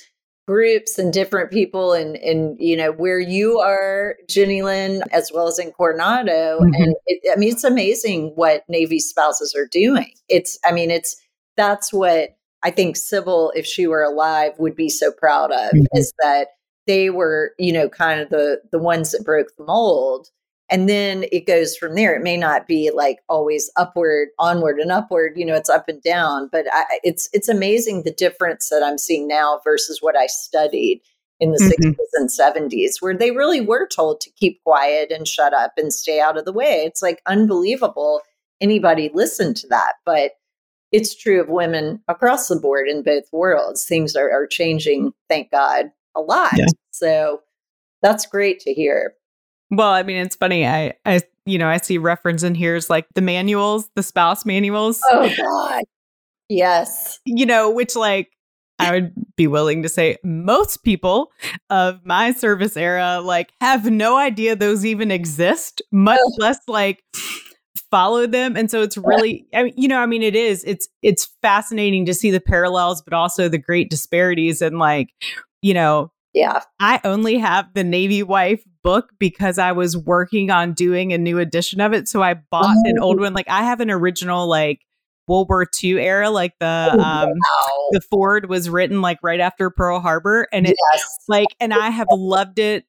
groups 0.49 0.99
and 0.99 1.13
different 1.13 1.53
people 1.53 1.93
and 1.93 2.17
and 2.17 2.57
you 2.59 2.77
know 2.77 2.91
where 2.91 3.21
you 3.21 3.61
are 3.61 4.17
Jenny 4.29 4.63
Lynn 4.63 5.03
as 5.13 5.31
well 5.33 5.47
as 5.47 5.59
in 5.59 5.71
Coronado 5.71 6.59
mm-hmm. 6.61 6.75
and 6.75 6.97
it, 7.07 7.33
I 7.33 7.39
mean 7.39 7.53
it's 7.53 7.63
amazing 7.63 8.33
what 8.35 8.65
Navy 8.69 8.99
spouses 8.99 9.55
are 9.55 9.69
doing 9.71 10.11
it's 10.29 10.59
I 10.65 10.73
mean 10.73 10.91
it's 10.91 11.17
that's 11.57 11.93
what 11.93 12.31
I 12.65 12.73
think 12.73 12.97
Sybil 12.97 13.53
if 13.55 13.65
she 13.65 13.87
were 13.87 14.03
alive 14.03 14.53
would 14.59 14.75
be 14.75 14.89
so 14.89 15.13
proud 15.13 15.53
of 15.53 15.71
mm-hmm. 15.71 15.97
is 15.97 16.13
that 16.19 16.49
they 16.87 17.11
were 17.11 17.53
you 17.59 17.73
know 17.73 17.89
kind 17.89 18.21
of 18.21 18.31
the 18.31 18.61
the 18.71 18.79
ones 18.79 19.11
that 19.13 19.25
broke 19.25 19.49
the 19.57 19.65
mold 19.65 20.29
and 20.73 20.89
then 20.89 21.27
it 21.31 21.47
goes 21.47 21.77
from 21.77 21.95
there. 21.95 22.15
It 22.15 22.23
may 22.23 22.39
not 22.39 22.67
be 22.67 22.91
like 22.95 23.19
always 23.29 23.71
upward 23.77 24.29
onward 24.39 24.79
and 24.79 24.91
upward 24.91 25.35
you 25.37 25.45
know 25.45 25.55
it's 25.55 25.69
up 25.69 25.89
and 25.89 26.03
down 26.03 26.49
but 26.51 26.65
I, 26.73 26.85
it's 27.03 27.29
it's 27.33 27.49
amazing 27.49 28.03
the 28.03 28.13
difference 28.13 28.71
that 28.71 28.83
i'm 28.83 28.99
seeing 28.99 29.29
now 29.29 29.61
versus 29.65 29.99
what 30.01 30.17
i 30.17 30.27
studied 30.27 31.03
in 31.41 31.51
the 31.51 31.59
mm-hmm. 31.59 31.91
60s 31.91 31.97
and 32.15 32.71
70s 32.71 32.95
where 33.01 33.17
they 33.17 33.33
really 33.33 33.61
were 33.61 33.87
told 33.87 34.21
to 34.21 34.31
keep 34.31 34.63
quiet 34.65 35.11
and 35.11 35.27
shut 35.27 35.53
up 35.53 35.73
and 35.77 35.93
stay 35.93 36.21
out 36.21 36.39
of 36.39 36.45
the 36.45 36.53
way. 36.53 36.85
It's 36.87 37.03
like 37.03 37.21
unbelievable 37.27 38.21
anybody 38.61 39.11
listened 39.13 39.57
to 39.57 39.67
that 39.69 39.95
but 40.07 40.33
it's 40.93 41.17
true 41.17 41.41
of 41.41 41.49
women 41.49 42.03
across 42.07 42.49
the 42.49 42.57
board 42.57 42.87
in 42.87 43.03
both 43.03 43.25
worlds. 43.33 43.87
Things 43.87 44.15
are, 44.15 44.31
are 44.31 44.47
changing 44.47 45.13
thank 45.29 45.51
god 45.51 45.91
a 46.17 46.21
lot 46.21 46.51
yeah. 46.57 46.67
so 46.91 47.41
that's 48.03 48.27
great 48.27 48.61
to 48.61 48.73
hear 48.73 49.15
well, 49.73 49.91
I 49.91 50.03
mean, 50.03 50.19
it's 50.19 50.37
funny. 50.37 50.67
I, 50.67 50.93
I, 51.07 51.23
you 51.47 51.57
know, 51.57 51.67
I 51.67 51.79
see 51.79 51.97
reference 51.97 52.43
in 52.43 52.55
here 52.55 52.77
is 52.77 52.91
like 52.91 53.07
the 53.15 53.23
manuals, 53.23 53.89
the 53.97 54.03
spouse 54.03 54.45
manuals. 54.45 55.01
Oh 55.11 55.33
God, 55.35 55.85
yes. 56.51 57.19
You 57.25 57.47
know, 57.47 57.71
which 57.71 57.97
like 57.97 58.29
I 58.79 58.93
would 58.93 59.15
be 59.35 59.47
willing 59.47 59.83
to 59.83 59.89
say 59.89 60.19
most 60.23 60.85
people 60.85 61.33
of 61.71 62.05
my 62.05 62.33
service 62.33 62.77
era 62.77 63.21
like 63.25 63.51
have 63.63 63.91
no 63.91 64.19
idea 64.19 64.55
those 64.55 64.85
even 64.85 65.11
exist, 65.11 65.81
much 65.91 66.21
oh. 66.23 66.37
less 66.39 66.59
like 66.69 67.03
follow 67.91 68.27
them. 68.27 68.59
And 68.59 68.71
so 68.71 68.83
it's 68.83 68.99
really, 68.99 69.47
I 69.55 69.63
mean, 69.65 69.75
you 69.75 69.89
know, 69.89 70.01
I 70.01 70.07
mean, 70.07 70.23
it 70.23 70.37
is. 70.37 70.65
It's 70.65 70.87
it's 71.01 71.31
fascinating 71.41 72.05
to 72.07 72.15
see 72.15 72.31
the 72.31 72.41
parallels, 72.41 73.01
but 73.01 73.15
also 73.15 73.49
the 73.49 73.57
great 73.57 73.89
disparities 73.89 74.61
and 74.61 74.79
like, 74.79 75.09
you 75.63 75.75
know, 75.75 76.13
yeah. 76.35 76.63
I 76.81 77.01
only 77.05 77.39
have 77.39 77.73
the 77.75 77.85
Navy 77.85 78.23
Wife 78.23 78.63
book 78.83 79.11
because 79.19 79.59
I 79.59 79.73
was 79.73 79.97
working 79.97 80.51
on 80.51 80.73
doing 80.73 81.13
a 81.13 81.19
new 81.19 81.39
edition 81.39 81.81
of 81.81 81.93
it. 81.93 82.09
So 82.09 82.23
I 82.23 82.35
bought 82.35 82.77
oh. 82.77 82.83
an 82.85 82.99
old 82.99 83.19
oh. 83.19 83.23
one. 83.23 83.35
Like 83.35 83.49
I 83.49 83.63
have 83.63 83.81
an 83.81 83.91
original 83.91 84.47
like 84.47 84.81
World 85.29 85.49
War 85.49 85.67
II 85.83 86.01
era, 86.01 86.31
like 86.31 86.55
the 86.59 86.91
oh, 86.93 86.99
um 86.99 87.29
wow. 87.29 87.89
the 87.93 88.01
Ford 88.11 88.49
was 88.49 88.69
written 88.69 89.03
like 89.03 89.19
right 89.23 89.41
after 89.41 89.71
Pearl 89.71 90.01
Harbor. 90.01 90.49
And 90.53 90.67
it 90.67 90.77
yes. 90.93 91.17
like 91.29 91.49
and 91.61 91.73
I 91.75 91.91
have 91.91 92.09
loved 92.11 92.59
it 92.59 92.85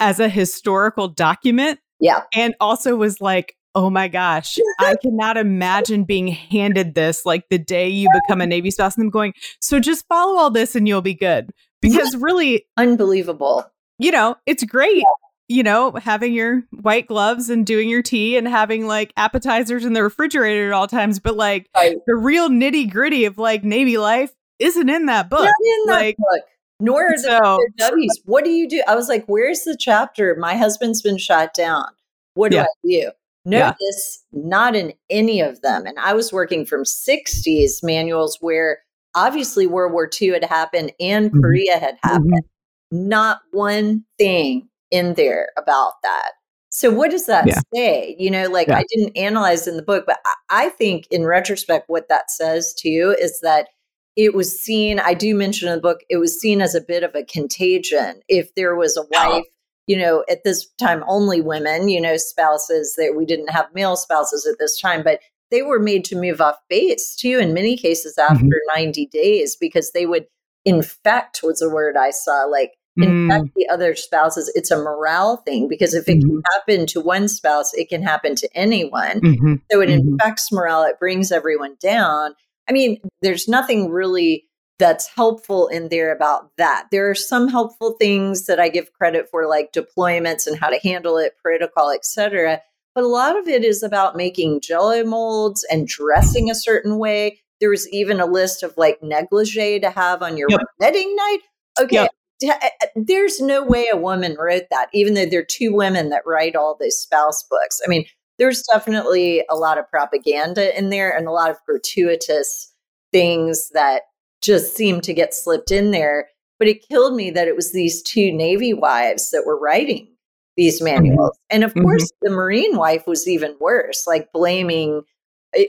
as 0.00 0.18
a 0.18 0.28
historical 0.28 1.08
document. 1.08 1.78
Yeah. 2.00 2.22
And 2.34 2.54
also 2.60 2.96
was 2.96 3.20
like, 3.20 3.56
oh 3.76 3.88
my 3.88 4.08
gosh, 4.08 4.58
I 4.80 4.96
cannot 5.02 5.36
imagine 5.36 6.04
being 6.04 6.28
handed 6.28 6.96
this 6.96 7.24
like 7.24 7.48
the 7.50 7.58
day 7.58 7.88
you 7.88 8.08
become 8.12 8.40
a 8.40 8.46
Navy 8.48 8.72
spouse 8.72 8.96
and 8.96 9.04
them 9.04 9.10
going, 9.10 9.32
so 9.60 9.78
just 9.78 10.06
follow 10.08 10.38
all 10.38 10.50
this 10.50 10.74
and 10.74 10.88
you'll 10.88 11.02
be 11.02 11.14
good 11.14 11.52
because 11.88 12.16
really 12.20 12.66
unbelievable. 12.76 13.70
You 13.98 14.10
know, 14.10 14.36
it's 14.46 14.64
great. 14.64 15.04
You 15.48 15.62
know, 15.62 15.92
having 15.92 16.32
your 16.32 16.62
white 16.70 17.06
gloves 17.06 17.50
and 17.50 17.66
doing 17.66 17.88
your 17.88 18.02
tea 18.02 18.36
and 18.36 18.48
having 18.48 18.86
like 18.86 19.12
appetizers 19.16 19.84
in 19.84 19.92
the 19.92 20.02
refrigerator 20.02 20.68
at 20.68 20.72
all 20.72 20.88
times, 20.88 21.18
but 21.18 21.36
like 21.36 21.68
right. 21.76 21.96
the 22.06 22.14
real 22.14 22.48
nitty 22.48 22.90
gritty 22.90 23.26
of 23.26 23.38
like 23.38 23.62
Navy 23.62 23.98
life 23.98 24.32
isn't 24.58 24.88
in 24.88 25.06
that 25.06 25.28
book. 25.28 25.44
Not 25.44 25.52
in 25.62 25.86
that 25.86 26.00
like, 26.00 26.16
book. 26.16 26.44
Nor 26.80 27.12
are 27.12 27.16
so, 27.18 27.58
the 27.58 27.70
W's. 27.76 28.20
What 28.24 28.44
do 28.44 28.50
you 28.50 28.68
do? 28.68 28.82
I 28.88 28.94
was 28.94 29.08
like, 29.08 29.24
where's 29.26 29.62
the 29.64 29.76
chapter? 29.78 30.34
My 30.34 30.56
husband's 30.56 31.02
been 31.02 31.18
shot 31.18 31.54
down. 31.54 31.86
What 32.34 32.50
do 32.50 32.56
yeah. 32.56 32.62
I 32.64 32.88
do? 32.88 33.10
Notice 33.44 34.24
yeah. 34.32 34.40
not 34.42 34.74
in 34.74 34.94
any 35.10 35.40
of 35.40 35.60
them. 35.60 35.86
And 35.86 35.98
I 35.98 36.14
was 36.14 36.32
working 36.32 36.64
from 36.64 36.84
60s 36.84 37.82
manuals 37.82 38.38
where 38.40 38.78
obviously 39.14 39.66
World 39.66 39.92
War 39.92 40.08
II 40.20 40.30
had 40.30 40.44
happened 40.44 40.92
and 41.00 41.30
mm-hmm. 41.30 41.40
Korea 41.40 41.78
had 41.78 41.94
mm-hmm. 41.96 42.08
happened. 42.08 42.44
Mm-hmm. 42.44 43.08
Not 43.08 43.40
one 43.50 44.04
thing 44.18 44.68
in 44.90 45.14
there 45.14 45.48
about 45.56 45.94
that. 46.02 46.32
So 46.70 46.90
what 46.90 47.12
does 47.12 47.26
that 47.26 47.46
yeah. 47.46 47.60
say? 47.72 48.16
You 48.18 48.30
know, 48.30 48.48
like 48.48 48.68
yeah. 48.68 48.78
I 48.78 48.84
didn't 48.88 49.16
analyze 49.16 49.68
in 49.68 49.76
the 49.76 49.82
book, 49.82 50.04
but 50.06 50.18
I, 50.26 50.66
I 50.66 50.68
think 50.70 51.06
in 51.10 51.24
retrospect, 51.24 51.88
what 51.88 52.08
that 52.08 52.30
says 52.30 52.74
to 52.78 52.88
you 52.88 53.12
is 53.12 53.40
that 53.42 53.68
it 54.16 54.34
was 54.34 54.60
seen, 54.60 54.98
I 54.98 55.14
do 55.14 55.34
mention 55.34 55.68
in 55.68 55.74
the 55.74 55.80
book, 55.80 56.00
it 56.08 56.16
was 56.16 56.40
seen 56.40 56.60
as 56.60 56.74
a 56.74 56.80
bit 56.80 57.02
of 57.02 57.14
a 57.14 57.24
contagion. 57.24 58.20
If 58.28 58.54
there 58.54 58.74
was 58.74 58.96
a 58.96 59.04
wife, 59.10 59.44
you 59.86 59.96
know, 59.96 60.24
at 60.28 60.44
this 60.44 60.66
time, 60.80 61.04
only 61.06 61.40
women, 61.40 61.88
you 61.88 62.00
know, 62.00 62.16
spouses 62.16 62.94
that 62.96 63.14
we 63.16 63.24
didn't 63.24 63.50
have 63.50 63.74
male 63.74 63.96
spouses 63.96 64.46
at 64.46 64.58
this 64.58 64.80
time, 64.80 65.02
but 65.02 65.20
they 65.54 65.62
were 65.62 65.78
made 65.78 66.04
to 66.06 66.16
move 66.16 66.40
off 66.40 66.56
base 66.68 67.14
too, 67.14 67.38
in 67.38 67.54
many 67.54 67.76
cases 67.76 68.18
after 68.18 68.44
mm-hmm. 68.44 68.80
90 68.80 69.06
days, 69.06 69.54
because 69.54 69.92
they 69.92 70.04
would 70.04 70.26
infect, 70.64 71.42
was 71.44 71.62
a 71.62 71.70
word 71.70 71.96
I 71.96 72.10
saw, 72.10 72.44
like 72.50 72.72
infect 72.96 73.44
mm. 73.44 73.52
the 73.54 73.68
other 73.68 73.94
spouses. 73.94 74.50
It's 74.56 74.72
a 74.72 74.76
morale 74.76 75.36
thing 75.38 75.68
because 75.68 75.94
if 75.94 76.08
it 76.08 76.18
mm-hmm. 76.18 76.28
can 76.28 76.42
happen 76.54 76.86
to 76.86 77.00
one 77.00 77.28
spouse, 77.28 77.72
it 77.74 77.88
can 77.88 78.02
happen 78.02 78.34
to 78.34 78.48
anyone. 78.54 79.20
Mm-hmm. 79.20 79.54
So 79.70 79.80
it 79.80 79.90
mm-hmm. 79.90 80.08
infects 80.08 80.50
morale, 80.50 80.82
it 80.82 80.98
brings 80.98 81.30
everyone 81.30 81.76
down. 81.80 82.34
I 82.68 82.72
mean, 82.72 82.98
there's 83.22 83.46
nothing 83.46 83.90
really 83.90 84.46
that's 84.80 85.06
helpful 85.06 85.68
in 85.68 85.88
there 85.88 86.12
about 86.12 86.50
that. 86.58 86.86
There 86.90 87.08
are 87.08 87.14
some 87.14 87.46
helpful 87.46 87.92
things 88.00 88.46
that 88.46 88.58
I 88.58 88.68
give 88.68 88.92
credit 88.92 89.28
for, 89.30 89.46
like 89.46 89.72
deployments 89.72 90.48
and 90.48 90.58
how 90.58 90.68
to 90.68 90.80
handle 90.82 91.16
it, 91.16 91.36
protocol, 91.40 91.92
etc. 91.92 92.60
but 92.94 93.04
a 93.04 93.08
lot 93.08 93.38
of 93.38 93.48
it 93.48 93.64
is 93.64 93.82
about 93.82 94.16
making 94.16 94.60
jello 94.60 95.04
molds 95.04 95.64
and 95.70 95.88
dressing 95.88 96.50
a 96.50 96.54
certain 96.54 96.98
way. 96.98 97.40
There 97.60 97.70
was 97.70 97.88
even 97.90 98.20
a 98.20 98.26
list 98.26 98.62
of 98.62 98.74
like 98.76 99.02
negligee 99.02 99.80
to 99.80 99.90
have 99.90 100.22
on 100.22 100.36
your 100.36 100.48
yep. 100.50 100.60
wedding 100.78 101.14
night. 101.16 101.38
Okay. 101.80 101.96
Yep. 101.96 102.10
Eh, 102.42 102.68
eh, 102.82 102.86
there's 102.96 103.40
no 103.40 103.64
way 103.64 103.88
a 103.90 103.96
woman 103.96 104.36
wrote 104.38 104.64
that, 104.70 104.88
even 104.92 105.14
though 105.14 105.26
there 105.26 105.40
are 105.40 105.46
two 105.48 105.74
women 105.74 106.10
that 106.10 106.26
write 106.26 106.56
all 106.56 106.76
these 106.78 106.96
spouse 106.96 107.44
books. 107.48 107.80
I 107.84 107.88
mean, 107.88 108.04
there's 108.38 108.62
definitely 108.72 109.44
a 109.48 109.56
lot 109.56 109.78
of 109.78 109.88
propaganda 109.88 110.76
in 110.76 110.90
there 110.90 111.16
and 111.16 111.26
a 111.26 111.32
lot 111.32 111.50
of 111.50 111.56
gratuitous 111.66 112.72
things 113.12 113.70
that 113.70 114.02
just 114.42 114.76
seem 114.76 115.00
to 115.02 115.14
get 115.14 115.34
slipped 115.34 115.70
in 115.70 115.90
there. 115.90 116.28
But 116.58 116.68
it 116.68 116.86
killed 116.88 117.14
me 117.14 117.30
that 117.30 117.48
it 117.48 117.56
was 117.56 117.72
these 117.72 118.02
two 118.02 118.32
Navy 118.32 118.74
wives 118.74 119.30
that 119.30 119.44
were 119.46 119.58
writing 119.58 120.13
these 120.56 120.80
mm-hmm. 120.80 120.94
manuals. 120.94 121.38
And 121.50 121.64
of 121.64 121.72
mm-hmm. 121.72 121.82
course, 121.82 122.10
the 122.22 122.30
Marine 122.30 122.76
wife 122.76 123.06
was 123.06 123.28
even 123.28 123.56
worse, 123.60 124.06
like 124.06 124.32
blaming, 124.32 125.02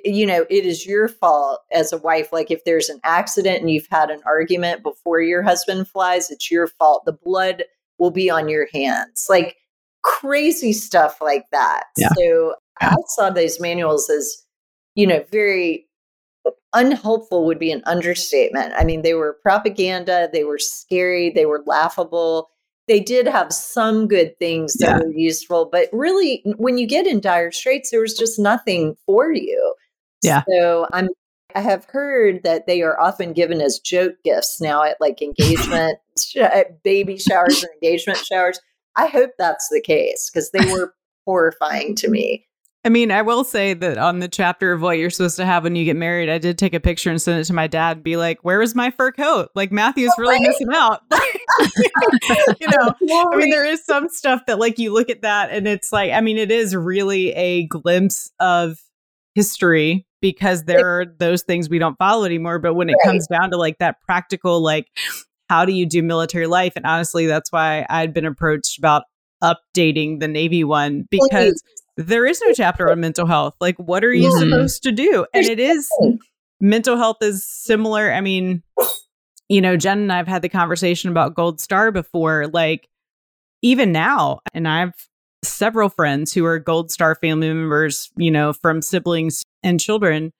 you 0.03 0.25
know, 0.25 0.45
it 0.49 0.65
is 0.65 0.85
your 0.85 1.07
fault 1.07 1.61
as 1.71 1.93
a 1.93 1.97
wife. 1.97 2.31
Like 2.31 2.51
if 2.51 2.63
there's 2.63 2.89
an 2.89 2.99
accident 3.03 3.61
and 3.61 3.69
you've 3.69 3.87
had 3.89 4.09
an 4.09 4.21
argument 4.25 4.83
before 4.83 5.21
your 5.21 5.43
husband 5.43 5.87
flies, 5.87 6.31
it's 6.31 6.49
your 6.49 6.67
fault. 6.67 7.03
The 7.05 7.13
blood 7.13 7.63
will 7.99 8.11
be 8.11 8.29
on 8.29 8.49
your 8.49 8.67
hands. 8.73 9.27
Like 9.29 9.57
crazy 10.03 10.73
stuff 10.73 11.19
like 11.21 11.45
that. 11.51 11.85
Yeah. 11.97 12.09
So 12.17 12.55
I 12.81 12.95
saw 13.07 13.29
those 13.29 13.59
manuals 13.59 14.09
as, 14.09 14.43
you 14.95 15.07
know, 15.07 15.23
very 15.31 15.87
unhelpful 16.73 17.45
would 17.45 17.57
be 17.57 17.71
an 17.71 17.81
understatement. 17.85 18.73
I 18.77 18.83
mean, 18.83 19.01
they 19.01 19.13
were 19.13 19.39
propaganda, 19.41 20.29
they 20.31 20.43
were 20.43 20.59
scary, 20.59 21.29
they 21.29 21.45
were 21.45 21.63
laughable. 21.65 22.49
They 22.87 22.99
did 22.99 23.27
have 23.27 23.51
some 23.51 24.07
good 24.07 24.37
things 24.37 24.73
that 24.75 24.85
yeah. 24.85 24.97
were 24.99 25.11
useful, 25.11 25.67
but 25.71 25.89
really, 25.91 26.43
when 26.57 26.77
you 26.77 26.87
get 26.87 27.07
in 27.07 27.19
dire 27.19 27.51
straits, 27.51 27.89
there 27.91 28.01
was 28.01 28.15
just 28.15 28.37
nothing 28.37 28.95
for 29.05 29.31
you. 29.31 29.73
Yeah. 30.21 30.43
So 30.47 30.87
I'm 30.93 31.09
I 31.55 31.61
have 31.61 31.85
heard 31.85 32.43
that 32.43 32.67
they 32.67 32.81
are 32.81 32.99
often 32.99 33.31
given 33.31 33.61
as 33.61 33.79
joke 33.79 34.15
gifts 34.25 34.59
now 34.59 34.83
at 34.83 34.99
like 34.99 35.21
engagement, 35.21 35.97
at 36.39 36.83
baby 36.83 37.17
showers 37.17 37.63
or 37.63 37.69
engagement 37.81 38.19
showers. 38.19 38.59
I 38.97 39.07
hope 39.07 39.31
that's 39.37 39.69
the 39.69 39.81
case 39.81 40.29
because 40.29 40.51
they 40.51 40.71
were 40.71 40.93
horrifying 41.25 41.95
to 41.95 42.09
me. 42.09 42.44
I 42.85 42.89
mean, 42.89 43.09
I 43.09 43.23
will 43.23 43.43
say 43.43 43.73
that 43.73 43.97
on 43.97 44.19
the 44.19 44.27
chapter 44.27 44.71
of 44.71 44.79
what 44.79 44.99
you're 44.99 45.09
supposed 45.09 45.37
to 45.37 45.45
have 45.45 45.63
when 45.63 45.75
you 45.75 45.85
get 45.85 45.95
married, 45.95 46.29
I 46.29 46.37
did 46.37 46.59
take 46.59 46.75
a 46.75 46.79
picture 46.79 47.09
and 47.09 47.19
send 47.19 47.39
it 47.39 47.45
to 47.45 47.53
my 47.53 47.65
dad. 47.65 47.97
and 47.97 48.03
be 48.03 48.15
like, 48.15 48.43
where 48.43 48.61
is 48.61 48.75
my 48.75 48.91
fur 48.91 49.11
coat? 49.11 49.49
Like 49.55 49.71
Matthew's 49.71 50.11
oh, 50.19 50.21
really 50.21 50.35
right. 50.35 50.47
missing 50.47 50.67
out." 50.71 51.01
you 52.61 52.67
know, 52.67 52.93
I 53.33 53.35
mean, 53.37 53.49
there 53.49 53.65
is 53.65 53.83
some 53.83 54.07
stuff 54.07 54.41
that 54.45 54.59
like 54.59 54.77
you 54.77 54.93
look 54.93 55.09
at 55.09 55.23
that 55.23 55.49
and 55.49 55.67
it's 55.67 55.91
like, 55.91 56.11
I 56.11 56.21
mean, 56.21 56.37
it 56.37 56.51
is 56.51 56.75
really 56.75 57.31
a 57.31 57.65
glimpse 57.65 58.31
of 58.39 58.77
history 59.33 60.05
because 60.21 60.65
there 60.65 60.99
are 60.99 61.05
those 61.05 61.41
things 61.41 61.69
we 61.69 61.79
don't 61.79 61.97
follow 61.97 62.23
anymore. 62.23 62.59
But 62.59 62.75
when 62.75 62.89
it 62.89 62.97
right. 62.99 63.05
comes 63.07 63.25
down 63.25 63.49
to 63.49 63.57
like 63.57 63.79
that 63.79 63.99
practical, 64.01 64.61
like, 64.61 64.87
how 65.49 65.65
do 65.65 65.73
you 65.73 65.87
do 65.87 66.03
military 66.03 66.45
life? 66.45 66.73
And 66.75 66.85
honestly, 66.85 67.25
that's 67.25 67.51
why 67.51 67.87
I'd 67.89 68.13
been 68.13 68.25
approached 68.25 68.77
about 68.77 69.05
updating 69.43 70.19
the 70.19 70.27
Navy 70.27 70.63
one 70.63 71.07
because 71.09 71.63
there 71.97 72.25
is 72.25 72.41
no 72.45 72.53
chapter 72.53 72.89
on 72.89 72.99
mental 72.99 73.25
health. 73.25 73.55
Like, 73.59 73.77
what 73.77 74.03
are 74.03 74.13
you 74.13 74.29
mm-hmm. 74.29 74.49
supposed 74.51 74.83
to 74.83 74.91
do? 74.91 75.25
And 75.33 75.45
it 75.45 75.59
is 75.59 75.89
mental 76.59 76.97
health 76.97 77.17
is 77.21 77.47
similar. 77.47 78.11
I 78.11 78.21
mean, 78.21 78.63
you 79.49 79.61
know, 79.61 79.77
Jen 79.77 79.99
and 79.99 80.13
I've 80.13 80.27
had 80.27 80.41
the 80.41 80.49
conversation 80.49 81.09
about 81.09 81.35
Gold 81.35 81.59
Star 81.61 81.91
before. 81.91 82.47
Like, 82.47 82.87
even 83.61 83.91
now, 83.91 84.39
and 84.53 84.67
I've 84.67 84.93
several 85.43 85.89
friends 85.89 86.33
who 86.33 86.45
are 86.45 86.59
Gold 86.59 86.91
Star 86.91 87.15
family 87.15 87.47
members, 87.47 88.11
you 88.17 88.31
know, 88.31 88.53
from 88.53 88.81
siblings 88.81 89.43
and 89.63 89.79
children 89.79 90.31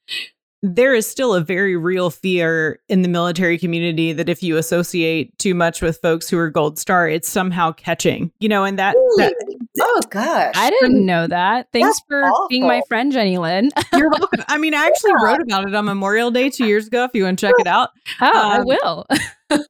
there 0.74 0.94
is 0.94 1.06
still 1.06 1.34
a 1.34 1.42
very 1.42 1.76
real 1.76 2.10
fear 2.10 2.80
in 2.90 3.02
the 3.02 3.08
military 3.08 3.58
community 3.58 4.14
that 4.14 4.30
if 4.30 4.42
you 4.42 4.58
associate 4.58 5.38
too 5.38 5.54
much 5.54 5.82
with 5.82 6.00
folks 6.02 6.30
who 6.30 6.38
are 6.38 6.50
gold 6.50 6.80
star 6.80 7.08
it's 7.08 7.30
somehow 7.30 7.72
catching 7.72 8.32
you 8.40 8.50
know 8.50 8.64
and 8.64 8.80
that, 8.80 8.96
really? 8.96 9.24
that 9.26 9.58
oh 9.82 10.02
gosh 10.10 10.54
i 10.58 10.70
didn't 10.70 11.06
know 11.06 11.28
that 11.28 11.68
thanks 11.72 11.88
That's 11.88 12.02
for 12.08 12.24
awful. 12.24 12.48
being 12.50 12.66
my 12.66 12.82
friend 12.88 13.12
jenny 13.12 13.38
lynn 13.38 13.70
you're 13.94 14.10
welcome 14.10 14.44
i 14.48 14.58
mean 14.58 14.74
i 14.74 14.86
actually 14.86 15.12
yeah. 15.20 15.26
wrote 15.26 15.42
about 15.42 15.68
it 15.68 15.76
on 15.76 15.86
memorial 15.86 16.32
day 16.32 16.50
two 16.50 16.66
years 16.66 16.88
ago 16.88 17.04
if 17.04 17.12
you 17.14 17.26
want 17.26 17.38
to 17.40 17.48
check 17.48 17.56
it 17.60 17.68
out 17.68 17.90
oh 18.22 18.28
um, 18.28 18.34
i 18.34 18.60
will 18.62 19.06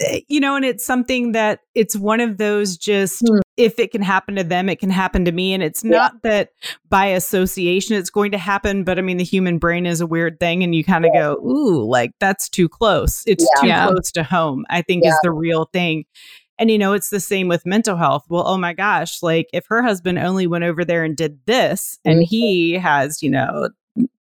Eh, 0.00 0.20
you 0.28 0.40
know, 0.40 0.56
and 0.56 0.64
it's 0.64 0.84
something 0.84 1.32
that 1.32 1.60
it's 1.74 1.96
one 1.96 2.20
of 2.20 2.38
those 2.38 2.76
just 2.76 3.22
mm. 3.22 3.40
If 3.60 3.78
it 3.78 3.92
can 3.92 4.00
happen 4.00 4.36
to 4.36 4.42
them, 4.42 4.68
it 4.70 4.78
can 4.78 4.88
happen 4.88 5.26
to 5.26 5.32
me. 5.32 5.52
And 5.52 5.62
it's 5.62 5.84
not 5.84 6.12
yeah. 6.14 6.30
that 6.30 6.52
by 6.88 7.06
association 7.06 7.94
it's 7.94 8.10
going 8.10 8.32
to 8.32 8.38
happen, 8.38 8.84
but 8.84 8.98
I 8.98 9.02
mean, 9.02 9.18
the 9.18 9.24
human 9.24 9.58
brain 9.58 9.84
is 9.84 10.00
a 10.00 10.06
weird 10.06 10.40
thing, 10.40 10.64
and 10.64 10.74
you 10.74 10.82
kind 10.82 11.04
of 11.04 11.10
yeah. 11.14 11.20
go, 11.20 11.34
ooh, 11.34 11.84
like 11.84 12.12
that's 12.18 12.48
too 12.48 12.68
close. 12.68 13.22
It's 13.26 13.46
yeah. 13.62 13.86
too 13.86 13.92
close 13.92 14.10
to 14.12 14.22
home, 14.22 14.64
I 14.70 14.80
think 14.82 15.04
is 15.04 15.18
the 15.22 15.30
real 15.30 15.66
thing. 15.66 16.06
And, 16.58 16.70
you 16.70 16.78
know, 16.78 16.92
it's 16.92 17.10
the 17.10 17.20
same 17.20 17.48
with 17.48 17.64
mental 17.64 17.96
health. 17.96 18.26
Well, 18.28 18.46
oh 18.46 18.58
my 18.58 18.72
gosh, 18.72 19.22
like 19.22 19.48
if 19.52 19.66
her 19.68 19.82
husband 19.82 20.18
only 20.18 20.46
went 20.46 20.64
over 20.64 20.84
there 20.84 21.04
and 21.04 21.16
did 21.16 21.38
this, 21.46 21.98
mm-hmm. 22.06 22.10
and 22.10 22.26
he 22.26 22.72
has, 22.72 23.22
you 23.22 23.30
know, 23.30 23.68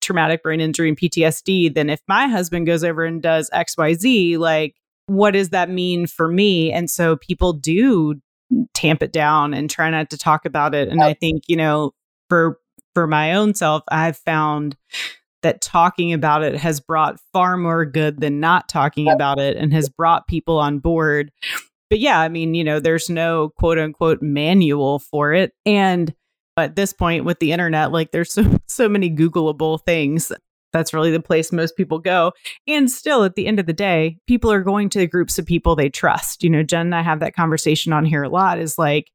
traumatic 0.00 0.42
brain 0.42 0.60
injury 0.60 0.88
and 0.88 0.98
PTSD, 0.98 1.74
then 1.74 1.90
if 1.90 2.00
my 2.08 2.26
husband 2.26 2.66
goes 2.66 2.82
over 2.84 3.04
and 3.04 3.22
does 3.22 3.50
XYZ, 3.50 4.38
like, 4.38 4.74
what 5.06 5.32
does 5.32 5.50
that 5.50 5.70
mean 5.70 6.06
for 6.06 6.28
me? 6.28 6.72
And 6.72 6.90
so 6.90 7.16
people 7.16 7.52
do 7.52 8.20
tamp 8.74 9.02
it 9.02 9.12
down 9.12 9.54
and 9.54 9.68
try 9.68 9.90
not 9.90 10.10
to 10.10 10.18
talk 10.18 10.44
about 10.44 10.74
it. 10.74 10.88
And 10.88 11.02
I 11.02 11.14
think, 11.14 11.44
you 11.48 11.56
know, 11.56 11.92
for 12.28 12.58
for 12.94 13.06
my 13.06 13.34
own 13.34 13.54
self, 13.54 13.82
I've 13.88 14.16
found 14.16 14.76
that 15.42 15.60
talking 15.60 16.12
about 16.12 16.42
it 16.42 16.56
has 16.56 16.80
brought 16.80 17.20
far 17.32 17.56
more 17.56 17.84
good 17.84 18.20
than 18.20 18.40
not 18.40 18.68
talking 18.68 19.08
about 19.08 19.38
it 19.38 19.56
and 19.56 19.72
has 19.72 19.88
brought 19.88 20.26
people 20.26 20.58
on 20.58 20.80
board. 20.80 21.30
But 21.90 22.00
yeah, 22.00 22.20
I 22.20 22.28
mean, 22.28 22.54
you 22.54 22.64
know, 22.64 22.80
there's 22.80 23.08
no 23.08 23.50
quote 23.56 23.78
unquote 23.78 24.20
manual 24.20 24.98
for 24.98 25.32
it. 25.32 25.52
And 25.64 26.12
at 26.56 26.74
this 26.74 26.92
point 26.92 27.24
with 27.24 27.38
the 27.38 27.52
internet, 27.52 27.92
like 27.92 28.10
there's 28.10 28.32
so 28.32 28.58
so 28.66 28.88
many 28.88 29.10
Googleable 29.10 29.82
things 29.84 30.32
that's 30.72 30.92
really 30.92 31.10
the 31.10 31.20
place 31.20 31.52
most 31.52 31.76
people 31.76 31.98
go. 31.98 32.32
And 32.66 32.90
still, 32.90 33.24
at 33.24 33.34
the 33.34 33.46
end 33.46 33.58
of 33.58 33.66
the 33.66 33.72
day, 33.72 34.18
people 34.26 34.52
are 34.52 34.62
going 34.62 34.88
to 34.90 34.98
the 34.98 35.06
groups 35.06 35.38
of 35.38 35.46
people 35.46 35.74
they 35.74 35.88
trust. 35.88 36.42
You 36.42 36.50
know, 36.50 36.62
Jen 36.62 36.86
and 36.86 36.94
I 36.94 37.02
have 37.02 37.20
that 37.20 37.34
conversation 37.34 37.92
on 37.92 38.04
here 38.04 38.22
a 38.22 38.28
lot 38.28 38.58
is 38.58 38.78
like, 38.78 39.10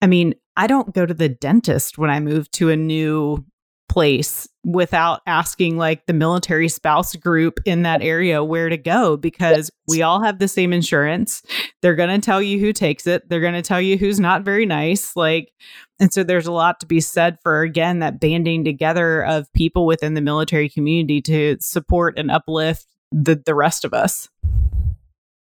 I 0.00 0.06
mean, 0.06 0.34
I 0.56 0.66
don't 0.66 0.94
go 0.94 1.06
to 1.06 1.14
the 1.14 1.28
dentist 1.28 1.96
when 1.96 2.10
I 2.10 2.20
move 2.20 2.50
to 2.52 2.70
a 2.70 2.76
new 2.76 3.44
place 3.92 4.48
without 4.64 5.20
asking 5.26 5.76
like 5.76 6.06
the 6.06 6.14
military 6.14 6.66
spouse 6.66 7.14
group 7.14 7.60
in 7.66 7.82
that 7.82 8.00
area 8.00 8.42
where 8.42 8.70
to 8.70 8.78
go 8.78 9.18
because 9.18 9.70
we 9.86 10.00
all 10.00 10.22
have 10.22 10.38
the 10.38 10.48
same 10.48 10.72
insurance. 10.72 11.42
They're 11.82 11.94
going 11.94 12.08
to 12.08 12.24
tell 12.24 12.40
you 12.40 12.58
who 12.58 12.72
takes 12.72 13.06
it. 13.06 13.28
They're 13.28 13.42
going 13.42 13.52
to 13.52 13.60
tell 13.60 13.82
you 13.82 13.98
who's 13.98 14.18
not 14.18 14.44
very 14.44 14.64
nice. 14.64 15.14
Like, 15.14 15.52
and 16.00 16.10
so 16.10 16.22
there's 16.22 16.46
a 16.46 16.52
lot 16.52 16.80
to 16.80 16.86
be 16.86 17.00
said 17.00 17.36
for, 17.42 17.60
again, 17.60 17.98
that 17.98 18.18
banding 18.18 18.64
together 18.64 19.22
of 19.26 19.52
people 19.52 19.84
within 19.84 20.14
the 20.14 20.22
military 20.22 20.70
community 20.70 21.20
to 21.22 21.58
support 21.60 22.18
and 22.18 22.30
uplift 22.30 22.86
the, 23.10 23.42
the 23.44 23.54
rest 23.54 23.84
of 23.84 23.92
us. 23.92 24.30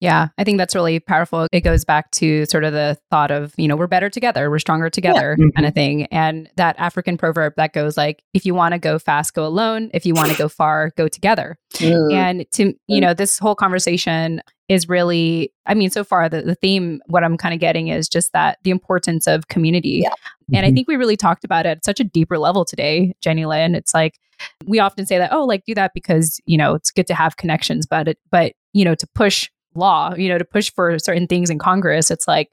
Yeah, 0.01 0.27
I 0.37 0.43
think 0.43 0.57
that's 0.57 0.75
really 0.75 0.99
powerful. 0.99 1.47
It 1.51 1.61
goes 1.61 1.85
back 1.85 2.11
to 2.11 2.45
sort 2.45 2.65
of 2.65 2.73
the 2.73 2.97
thought 3.09 3.31
of, 3.31 3.53
you 3.57 3.67
know, 3.67 3.75
we're 3.75 3.87
better 3.87 4.09
together, 4.09 4.49
we're 4.49 4.59
stronger 4.59 4.89
together 4.89 5.37
yeah. 5.39 5.47
kind 5.55 5.65
of 5.65 5.73
thing. 5.73 6.05
And 6.07 6.49
that 6.57 6.75
African 6.77 7.17
proverb 7.17 7.53
that 7.55 7.73
goes 7.73 7.95
like, 7.95 8.21
if 8.33 8.45
you 8.45 8.53
want 8.53 8.73
to 8.73 8.79
go 8.79 8.99
fast, 8.99 9.33
go 9.33 9.45
alone. 9.45 9.89
If 9.93 10.05
you 10.05 10.13
want 10.13 10.31
to 10.31 10.37
go 10.37 10.49
far, 10.49 10.91
go 10.97 11.07
together. 11.07 11.57
Mm. 11.75 12.13
And 12.13 12.45
to, 12.51 12.73
you 12.87 12.99
know, 12.99 13.13
this 13.13 13.39
whole 13.39 13.55
conversation 13.55 14.41
is 14.67 14.89
really, 14.89 15.53
I 15.65 15.73
mean, 15.75 15.89
so 15.89 16.03
far 16.03 16.27
the, 16.27 16.41
the 16.41 16.55
theme, 16.55 17.01
what 17.05 17.23
I'm 17.23 17.37
kind 17.37 17.53
of 17.53 17.59
getting 17.59 17.87
is 17.87 18.09
just 18.09 18.33
that 18.33 18.57
the 18.63 18.71
importance 18.71 19.27
of 19.27 19.47
community. 19.47 20.01
Yeah. 20.03 20.09
And 20.49 20.57
mm-hmm. 20.57 20.65
I 20.65 20.73
think 20.73 20.87
we 20.87 20.97
really 20.97 21.17
talked 21.17 21.45
about 21.45 21.65
it 21.65 21.69
at 21.69 21.85
such 21.85 21.99
a 21.99 22.03
deeper 22.03 22.37
level 22.37 22.65
today, 22.65 23.15
Jenny 23.21 23.45
Lynn. 23.45 23.75
It's 23.75 23.93
like, 23.93 24.19
we 24.65 24.79
often 24.79 25.05
say 25.05 25.17
that, 25.17 25.31
oh, 25.31 25.45
like 25.45 25.63
do 25.65 25.73
that 25.75 25.91
because, 25.93 26.41
you 26.45 26.57
know, 26.57 26.73
it's 26.75 26.91
good 26.91 27.07
to 27.07 27.15
have 27.15 27.37
connections, 27.37 27.85
but 27.85 28.09
it, 28.09 28.17
but, 28.29 28.53
you 28.73 28.83
know, 28.83 28.95
to 28.95 29.07
push 29.15 29.49
law, 29.75 30.13
you 30.15 30.29
know, 30.29 30.37
to 30.37 30.45
push 30.45 30.71
for 30.71 30.97
certain 30.99 31.27
things 31.27 31.49
in 31.49 31.59
Congress. 31.59 32.09
It's 32.09 32.27
like 32.27 32.51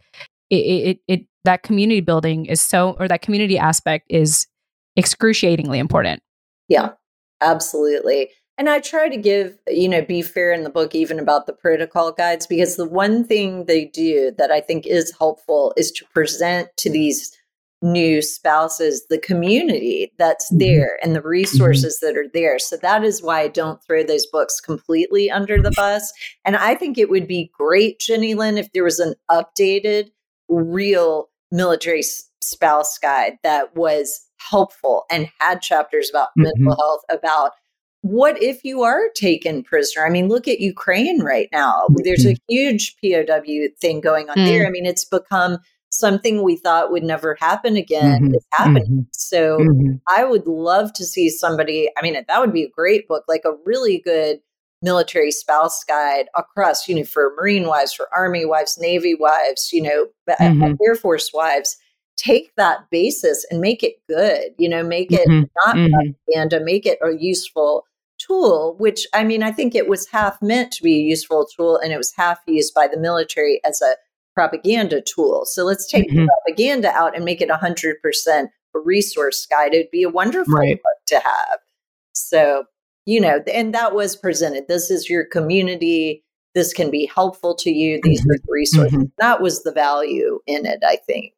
it, 0.51 0.57
it, 0.57 0.99
it 1.09 1.27
that 1.45 1.63
community 1.63 2.01
building 2.01 2.47
is 2.47 2.61
so, 2.61 2.97
or 2.99 3.09
that 3.09 3.23
community 3.23 3.59
aspect 3.59 4.07
is 4.09 4.47
excruciatingly 4.97 5.79
important. 5.79 6.23
Yeah, 6.69 6.91
absolutely. 7.41 8.31
And 8.59 8.69
I 8.69 8.81
try 8.81 9.09
to 9.09 9.17
give, 9.17 9.59
you 9.67 9.89
know, 9.89 10.03
be 10.03 10.23
fair 10.23 10.53
in 10.53 10.63
the 10.63 10.71
book, 10.71 10.95
even 10.95 11.19
about 11.19 11.47
the 11.47 11.53
protocol 11.53 12.13
guides, 12.13 12.47
because 12.47 12.77
the 12.77 12.89
one 12.89 13.25
thing 13.25 13.65
they 13.65 13.87
do 13.87 14.31
that 14.39 14.51
I 14.51 14.61
think 14.61 14.87
is 14.87 15.13
helpful 15.19 15.73
is 15.77 15.91
to 15.93 16.05
present 16.13 16.69
to 16.77 16.91
these 16.91 17.37
new 17.83 18.23
spouses 18.23 19.07
the 19.11 19.19
community 19.19 20.13
that's 20.19 20.47
mm-hmm. 20.51 20.59
there 20.59 20.99
and 21.03 21.15
the 21.15 21.21
mm-hmm. 21.21 21.29
resources 21.29 21.99
that 22.01 22.17
are 22.17 22.29
there 22.33 22.59
so 22.59 22.77
that 22.77 23.05
is 23.05 23.23
why 23.23 23.41
i 23.41 23.49
don't 23.49 23.83
throw 23.85 24.03
those 24.03 24.27
books 24.27 24.61
completely 24.61 25.31
under 25.31 25.61
the 25.61 25.73
bus 25.73 26.13
and 26.45 26.57
i 26.57 26.75
think 26.75 26.97
it 26.97 27.11
would 27.11 27.27
be 27.27 27.51
great 27.53 27.99
jenny 27.99 28.35
lynn 28.35 28.57
if 28.57 28.71
there 28.73 28.85
was 28.85 29.01
an 29.01 29.15
updated 29.31 30.11
real 30.49 31.29
military 31.51 32.03
spouse 32.41 32.99
guide 32.99 33.39
that 33.43 33.75
was 33.77 34.27
helpful 34.39 35.05
and 35.11 35.29
had 35.39 35.63
chapters 35.63 36.11
about 36.11 36.29
mm-hmm. 36.39 36.65
mental 36.65 36.77
health, 36.77 37.03
about 37.11 37.53
what 38.01 38.43
if 38.43 38.65
you 38.65 38.83
are 38.83 39.03
taken 39.15 39.63
prisoner? 39.63 40.05
I 40.05 40.11
mean, 40.11 40.29
look 40.29 40.49
at 40.49 40.61
Ukraine 40.61 41.23
right 41.23 41.49
now. 41.53 41.87
There's 42.03 42.25
a 42.25 42.35
mm-hmm. 42.35 42.53
huge 42.53 42.97
POW 43.03 43.69
thing 43.81 44.01
going 44.01 44.29
on 44.29 44.37
mm. 44.37 44.45
there. 44.45 44.67
I 44.67 44.71
mean, 44.71 44.87
it's 44.87 45.05
become 45.05 45.59
something 45.93 46.43
we 46.43 46.57
thought 46.57 46.91
would 46.91 47.03
never 47.03 47.37
happen 47.39 47.77
again 47.77 48.23
mm-hmm. 48.23 48.35
is 48.35 48.47
happening. 48.53 48.85
Mm-hmm. 48.85 49.01
So 49.13 49.59
mm-hmm. 49.59 49.97
I 50.09 50.25
would 50.25 50.47
love 50.47 50.93
to 50.95 51.05
see 51.05 51.29
somebody, 51.29 51.91
I 51.97 52.03
mean, 52.03 52.15
that 52.15 52.41
would 52.41 52.53
be 52.53 52.65
a 52.65 52.71
great 52.71 53.07
book, 53.07 53.25
like 53.29 53.43
a 53.45 53.55
really 53.67 53.99
good 53.99 54.41
military 54.81 55.31
spouse 55.31 55.85
guide 55.85 56.27
across, 56.37 56.89
you 56.89 56.95
know, 56.95 57.05
for 57.05 57.35
Marine 57.37 57.67
wives, 57.67 57.93
for 57.93 58.09
Army 58.17 58.47
wives, 58.47 58.79
Navy 58.81 59.15
wives, 59.15 59.71
you 59.73 59.83
know, 59.83 60.07
mm-hmm. 60.29 60.75
Air 60.85 60.95
Force 60.97 61.31
wives. 61.33 61.77
Take 62.17 62.53
that 62.57 62.89
basis 62.91 63.45
and 63.51 63.61
make 63.61 63.83
it 63.83 63.95
good, 64.09 64.53
you 64.59 64.69
know, 64.69 64.83
make 64.83 65.13
it 65.13 65.29
mm-hmm. 65.29 65.45
not 65.65 65.77
mm-hmm. 65.77 65.93
propaganda, 65.93 66.65
make 66.65 66.87
it 66.87 66.99
a 67.03 67.17
useful 67.19 67.85
tool, 68.19 68.77
which 68.79 69.07
I 69.13 69.25
mean, 69.25 69.43
I 69.43 69.53
think 69.53 69.75
it 69.75 69.89
was 69.89 70.09
half 70.09 70.41
meant 70.41 70.73
to 70.73 70.83
be 70.83 70.95
a 70.95 71.03
useful 71.03 71.47
tool 71.55 71.79
and 71.79 71.93
it 71.93 71.97
was 71.99 72.13
half 72.17 72.39
used 72.47 72.75
by 72.75 72.87
the 72.87 72.99
military 72.99 73.61
as 73.65 73.83
a 73.83 73.95
propaganda 74.35 75.03
tool. 75.03 75.43
So 75.47 75.65
let's 75.65 75.87
take 75.87 76.09
mm-hmm. 76.11 76.27
propaganda 76.27 76.91
out 76.91 77.15
and 77.15 77.25
make 77.25 77.41
it 77.41 77.49
100% 77.49 78.49
a 78.75 78.79
resource 78.79 79.47
guide. 79.47 79.75
It'd 79.75 79.91
be 79.91 80.03
a 80.03 80.09
wonderful 80.09 80.55
right. 80.55 80.77
book 80.77 81.07
to 81.09 81.17
have. 81.17 81.59
So, 82.13 82.65
you 83.07 83.21
know, 83.21 83.43
and 83.53 83.75
that 83.75 83.95
was 83.95 84.17
presented. 84.17 84.69
This 84.69 84.91
is 84.91 85.11
your 85.11 85.25
community. 85.25 86.25
This 86.55 86.73
can 86.73 86.91
be 86.91 87.07
helpful 87.07 87.55
to 87.57 87.71
you. 87.71 88.01
These 88.03 88.21
mm-hmm. 88.21 88.31
are 88.31 88.39
the 88.39 88.53
resources. 88.53 88.93
Mm-hmm. 88.93 89.05
That 89.19 89.41
was 89.41 89.63
the 89.63 89.73
value 89.73 90.41
in 90.47 90.67
it, 90.67 90.83
I 90.87 90.97
think. 90.97 91.33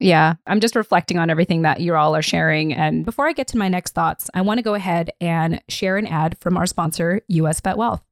Yeah, 0.00 0.34
I'm 0.46 0.60
just 0.60 0.76
reflecting 0.76 1.18
on 1.18 1.28
everything 1.28 1.62
that 1.62 1.80
you 1.80 1.94
all 1.94 2.16
are 2.16 2.22
sharing. 2.22 2.72
And 2.72 3.04
before 3.04 3.28
I 3.28 3.34
get 3.34 3.48
to 3.48 3.58
my 3.58 3.68
next 3.68 3.94
thoughts, 3.94 4.30
I 4.32 4.40
want 4.40 4.56
to 4.56 4.62
go 4.62 4.72
ahead 4.72 5.10
and 5.20 5.60
share 5.68 5.98
an 5.98 6.06
ad 6.06 6.38
from 6.40 6.56
our 6.56 6.64
sponsor, 6.64 7.20
US 7.28 7.60
Vet 7.60 7.76
Wealth. 7.76 8.02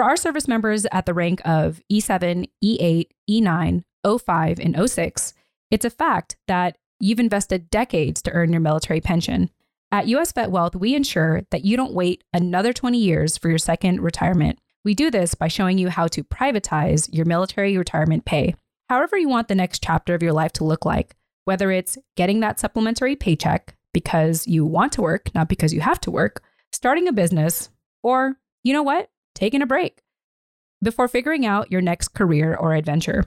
For 0.00 0.04
our 0.04 0.16
service 0.16 0.48
members 0.48 0.86
at 0.92 1.04
the 1.04 1.12
rank 1.12 1.42
of 1.44 1.82
E7, 1.92 2.48
E8, 2.64 3.04
E9, 3.28 3.84
O5, 4.06 4.58
and 4.58 4.90
06, 4.90 5.34
it's 5.70 5.84
a 5.84 5.90
fact 5.90 6.36
that 6.48 6.78
you've 7.00 7.20
invested 7.20 7.68
decades 7.68 8.22
to 8.22 8.30
earn 8.30 8.50
your 8.50 8.62
military 8.62 9.02
pension. 9.02 9.50
At 9.92 10.08
US 10.08 10.32
Vet 10.32 10.50
Wealth, 10.50 10.74
we 10.74 10.94
ensure 10.94 11.42
that 11.50 11.66
you 11.66 11.76
don't 11.76 11.92
wait 11.92 12.24
another 12.32 12.72
20 12.72 12.96
years 12.96 13.36
for 13.36 13.50
your 13.50 13.58
second 13.58 14.00
retirement. 14.00 14.58
We 14.86 14.94
do 14.94 15.10
this 15.10 15.34
by 15.34 15.48
showing 15.48 15.76
you 15.76 15.90
how 15.90 16.06
to 16.06 16.24
privatize 16.24 17.10
your 17.12 17.26
military 17.26 17.76
retirement 17.76 18.24
pay. 18.24 18.54
However, 18.88 19.18
you 19.18 19.28
want 19.28 19.48
the 19.48 19.54
next 19.54 19.82
chapter 19.84 20.14
of 20.14 20.22
your 20.22 20.32
life 20.32 20.52
to 20.52 20.64
look 20.64 20.86
like 20.86 21.14
whether 21.44 21.70
it's 21.70 21.98
getting 22.16 22.40
that 22.40 22.58
supplementary 22.58 23.16
paycheck 23.16 23.76
because 23.92 24.46
you 24.46 24.64
want 24.64 24.92
to 24.92 25.02
work, 25.02 25.30
not 25.34 25.50
because 25.50 25.74
you 25.74 25.82
have 25.82 26.00
to 26.00 26.10
work, 26.10 26.42
starting 26.72 27.06
a 27.06 27.12
business, 27.12 27.68
or 28.02 28.38
you 28.64 28.72
know 28.72 28.82
what, 28.82 29.10
taking 29.34 29.62
a 29.62 29.66
break 29.66 30.02
before 30.82 31.08
figuring 31.08 31.44
out 31.44 31.70
your 31.70 31.80
next 31.80 32.08
career 32.08 32.54
or 32.54 32.74
adventure. 32.74 33.24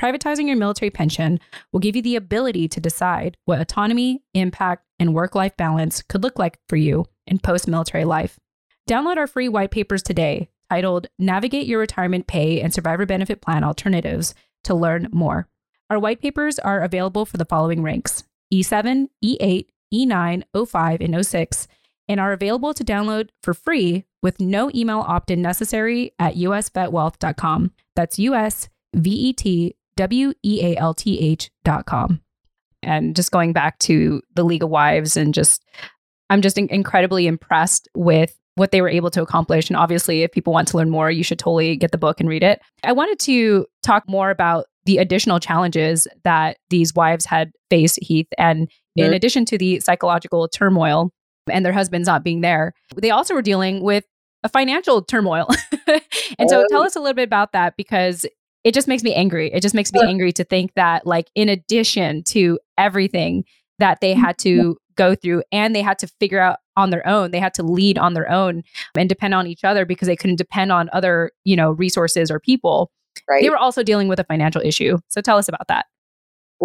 Privatizing 0.00 0.46
your 0.46 0.56
military 0.56 0.90
pension 0.90 1.38
will 1.72 1.80
give 1.80 1.94
you 1.94 2.02
the 2.02 2.16
ability 2.16 2.68
to 2.68 2.80
decide 2.80 3.36
what 3.44 3.60
autonomy, 3.60 4.22
impact, 4.34 4.84
and 4.98 5.14
work 5.14 5.34
life 5.34 5.56
balance 5.56 6.02
could 6.02 6.22
look 6.22 6.38
like 6.38 6.58
for 6.68 6.76
you 6.76 7.06
in 7.26 7.38
post 7.38 7.68
military 7.68 8.04
life. 8.04 8.38
Download 8.88 9.16
our 9.16 9.26
free 9.26 9.48
white 9.48 9.70
papers 9.70 10.02
today 10.02 10.50
titled 10.70 11.06
Navigate 11.18 11.66
Your 11.66 11.78
Retirement 11.78 12.26
Pay 12.26 12.60
and 12.60 12.74
Survivor 12.74 13.06
Benefit 13.06 13.40
Plan 13.40 13.64
Alternatives 13.64 14.34
to 14.64 14.74
learn 14.74 15.08
more. 15.12 15.48
Our 15.90 15.98
white 15.98 16.20
papers 16.20 16.58
are 16.58 16.82
available 16.82 17.24
for 17.24 17.36
the 17.36 17.44
following 17.44 17.82
ranks 17.82 18.24
E7, 18.52 19.08
E8, 19.24 19.66
E9, 19.92 20.42
O5, 20.54 21.04
and 21.04 21.24
06, 21.26 21.68
and 22.08 22.20
are 22.20 22.32
available 22.32 22.74
to 22.74 22.84
download 22.84 23.28
for 23.42 23.54
free 23.54 24.04
with 24.24 24.40
no 24.40 24.70
email 24.74 25.04
opt 25.06 25.30
in 25.30 25.42
necessary 25.42 26.12
at 26.18 26.34
usvetwealth.com. 26.34 27.70
That's 27.94 28.18
U 28.18 28.34
S 28.34 28.68
V 28.94 29.10
E 29.10 29.32
T 29.34 29.76
W 29.96 30.32
E 30.42 30.60
A 30.64 30.76
L 30.78 30.94
T 30.94 31.20
H.com. 31.20 32.20
And 32.82 33.14
just 33.14 33.30
going 33.30 33.52
back 33.52 33.78
to 33.80 34.22
the 34.34 34.42
League 34.42 34.62
of 34.62 34.70
Wives 34.70 35.16
and 35.16 35.32
just, 35.32 35.64
I'm 36.30 36.40
just 36.40 36.58
in- 36.58 36.68
incredibly 36.70 37.26
impressed 37.26 37.88
with 37.94 38.36
what 38.56 38.70
they 38.70 38.80
were 38.80 38.88
able 38.88 39.10
to 39.10 39.22
accomplish. 39.22 39.68
And 39.68 39.76
obviously, 39.76 40.22
if 40.22 40.32
people 40.32 40.52
want 40.52 40.68
to 40.68 40.76
learn 40.76 40.90
more, 40.90 41.10
you 41.10 41.22
should 41.22 41.38
totally 41.38 41.76
get 41.76 41.92
the 41.92 41.98
book 41.98 42.18
and 42.18 42.28
read 42.28 42.42
it. 42.42 42.60
I 42.82 42.92
wanted 42.92 43.18
to 43.20 43.66
talk 43.82 44.04
more 44.08 44.30
about 44.30 44.66
the 44.86 44.98
additional 44.98 45.38
challenges 45.38 46.06
that 46.24 46.58
these 46.70 46.94
wives 46.94 47.26
had 47.26 47.52
faced, 47.70 47.98
Heath. 48.02 48.28
And 48.38 48.70
in 48.96 49.12
addition 49.12 49.44
to 49.46 49.58
the 49.58 49.80
psychological 49.80 50.46
turmoil 50.48 51.10
and 51.50 51.64
their 51.64 51.72
husbands 51.72 52.06
not 52.06 52.22
being 52.22 52.42
there, 52.42 52.72
they 52.96 53.10
also 53.10 53.34
were 53.34 53.42
dealing 53.42 53.82
with 53.82 54.04
a 54.44 54.48
financial 54.48 55.02
turmoil. 55.02 55.48
and 56.38 56.48
so 56.48 56.64
tell 56.70 56.82
oh. 56.82 56.86
us 56.86 56.94
a 56.94 57.00
little 57.00 57.14
bit 57.14 57.24
about 57.24 57.52
that 57.52 57.76
because 57.76 58.26
it 58.62 58.72
just 58.72 58.86
makes 58.86 59.02
me 59.02 59.14
angry. 59.14 59.50
It 59.52 59.62
just 59.62 59.74
makes 59.74 59.92
me 59.92 60.00
angry 60.02 60.32
to 60.32 60.44
think 60.44 60.74
that, 60.74 61.06
like, 61.06 61.28
in 61.34 61.48
addition 61.48 62.22
to 62.24 62.58
everything 62.78 63.44
that 63.78 64.00
they 64.00 64.14
had 64.14 64.38
to 64.38 64.58
mm-hmm. 64.58 64.72
go 64.94 65.14
through 65.14 65.42
and 65.50 65.74
they 65.74 65.82
had 65.82 65.98
to 65.98 66.06
figure 66.20 66.40
out 66.40 66.58
on 66.76 66.90
their 66.90 67.06
own, 67.06 67.30
they 67.30 67.40
had 67.40 67.54
to 67.54 67.62
lead 67.62 67.98
on 67.98 68.14
their 68.14 68.30
own 68.30 68.62
and 68.96 69.08
depend 69.08 69.34
on 69.34 69.46
each 69.46 69.64
other 69.64 69.84
because 69.84 70.06
they 70.06 70.16
couldn't 70.16 70.36
depend 70.36 70.72
on 70.72 70.88
other, 70.92 71.30
you 71.44 71.56
know, 71.56 71.72
resources 71.72 72.30
or 72.30 72.40
people. 72.40 72.90
Right. 73.28 73.42
They 73.42 73.50
were 73.50 73.56
also 73.56 73.82
dealing 73.82 74.08
with 74.08 74.18
a 74.18 74.24
financial 74.24 74.62
issue. 74.62 74.98
So 75.08 75.20
tell 75.20 75.38
us 75.38 75.48
about 75.48 75.68
that. 75.68 75.86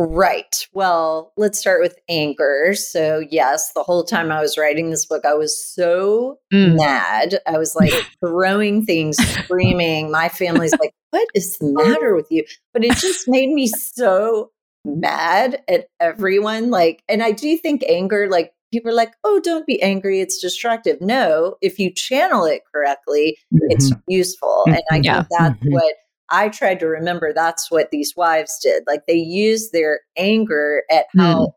Right. 0.02 0.66
Well, 0.72 1.34
let's 1.36 1.60
start 1.60 1.82
with 1.82 2.00
anger. 2.08 2.74
So, 2.74 3.22
yes, 3.30 3.74
the 3.74 3.84
whole 3.84 4.06
time 4.06 4.32
I 4.32 4.40
was 4.40 4.58
writing 4.58 4.90
this 4.90 5.06
book, 5.06 5.26
I 5.26 5.34
was 5.34 5.62
so 5.62 6.40
mm. 6.54 6.78
mad. 6.78 7.40
I 7.46 7.58
was 7.58 7.76
like 7.76 7.92
throwing 8.26 8.86
things, 8.86 9.18
screaming. 9.18 10.10
My 10.10 10.30
family's 10.30 10.72
like, 10.80 10.94
What 11.10 11.28
is 11.36 11.58
the 11.58 11.74
matter 11.74 12.16
with 12.16 12.28
you? 12.30 12.46
But 12.72 12.86
it 12.86 12.96
just 12.96 13.28
made 13.28 13.50
me 13.50 13.68
so 13.68 14.52
mad 14.86 15.62
at 15.68 15.88
everyone. 16.00 16.70
Like, 16.70 17.04
and 17.10 17.22
I 17.22 17.34
do 17.34 17.58
think 17.58 17.84
anger, 17.84 18.30
like, 18.30 18.54
people 18.72 18.92
are 18.92 18.96
like, 18.96 19.12
Oh, 19.26 19.42
don't 19.44 19.68
be 19.68 19.82
angry. 19.82 20.22
It's 20.22 20.40
destructive. 20.40 21.02
No, 21.02 21.58
if 21.62 21.78
you 21.78 21.94
channel 21.94 22.46
it 22.46 22.62
correctly, 22.74 23.38
mm-hmm. 23.54 23.66
it's 23.70 23.92
useful. 24.08 24.64
And 24.66 24.82
I 24.94 25.02
yeah. 25.04 25.16
think 25.24 25.28
that's 25.38 25.56
mm-hmm. 25.56 25.74
what 25.74 25.96
I 26.32 26.50
tried 26.50 26.80
to 26.80 26.88
remember 26.88 27.34
that's 27.34 27.72
what 27.72 27.92
these 27.92 28.14
wives 28.16 28.60
did. 28.62 28.84
Like 28.88 29.06
they 29.08 29.18
used 29.18 29.72
their 29.72 30.02
anger 30.18 30.84
at 30.92 31.06
how 31.18 31.48
mm. 31.48 31.52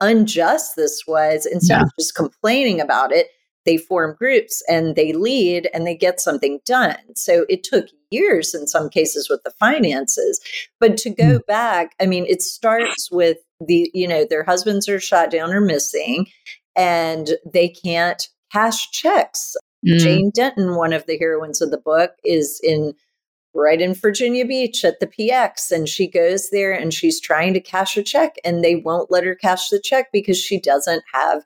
unjust 0.00 0.76
this 0.76 1.02
was 1.06 1.46
instead 1.46 1.78
yeah. 1.78 1.82
of 1.82 1.90
just 1.98 2.14
complaining 2.14 2.80
about 2.80 3.12
it. 3.12 3.28
They 3.64 3.76
form 3.76 4.14
groups 4.16 4.62
and 4.68 4.94
they 4.94 5.12
lead 5.12 5.68
and 5.74 5.86
they 5.86 5.96
get 5.96 6.20
something 6.20 6.60
done. 6.64 6.98
So 7.16 7.44
it 7.48 7.64
took 7.64 7.86
years 8.10 8.54
in 8.54 8.68
some 8.68 8.88
cases 8.88 9.28
with 9.28 9.42
the 9.42 9.50
finances. 9.58 10.40
But 10.78 10.96
to 10.98 11.10
go 11.10 11.38
mm. 11.38 11.46
back, 11.46 11.94
I 12.00 12.06
mean, 12.06 12.26
it 12.28 12.42
starts 12.42 13.10
with 13.10 13.38
the, 13.60 13.90
you 13.92 14.06
know, 14.06 14.24
their 14.28 14.44
husbands 14.44 14.88
are 14.88 15.00
shot 15.00 15.30
down 15.30 15.52
or 15.52 15.60
missing 15.60 16.26
and 16.76 17.30
they 17.50 17.68
can't 17.68 18.28
cash 18.52 18.90
checks. 18.92 19.56
Mm. 19.86 19.98
Jane 19.98 20.30
Denton, 20.34 20.76
one 20.76 20.92
of 20.92 21.06
the 21.06 21.18
heroines 21.18 21.60
of 21.60 21.70
the 21.70 21.78
book, 21.78 22.12
is 22.24 22.60
in 22.62 22.94
right 23.56 23.80
in 23.80 23.94
Virginia 23.94 24.44
Beach 24.44 24.84
at 24.84 25.00
the 25.00 25.06
PX. 25.06 25.72
And 25.72 25.88
she 25.88 26.06
goes 26.06 26.50
there 26.50 26.72
and 26.72 26.92
she's 26.92 27.20
trying 27.20 27.54
to 27.54 27.60
cash 27.60 27.96
a 27.96 28.02
check, 28.02 28.36
and 28.44 28.62
they 28.62 28.76
won't 28.76 29.10
let 29.10 29.24
her 29.24 29.34
cash 29.34 29.68
the 29.68 29.80
check 29.80 30.08
because 30.12 30.38
she 30.38 30.60
doesn't 30.60 31.02
have 31.12 31.42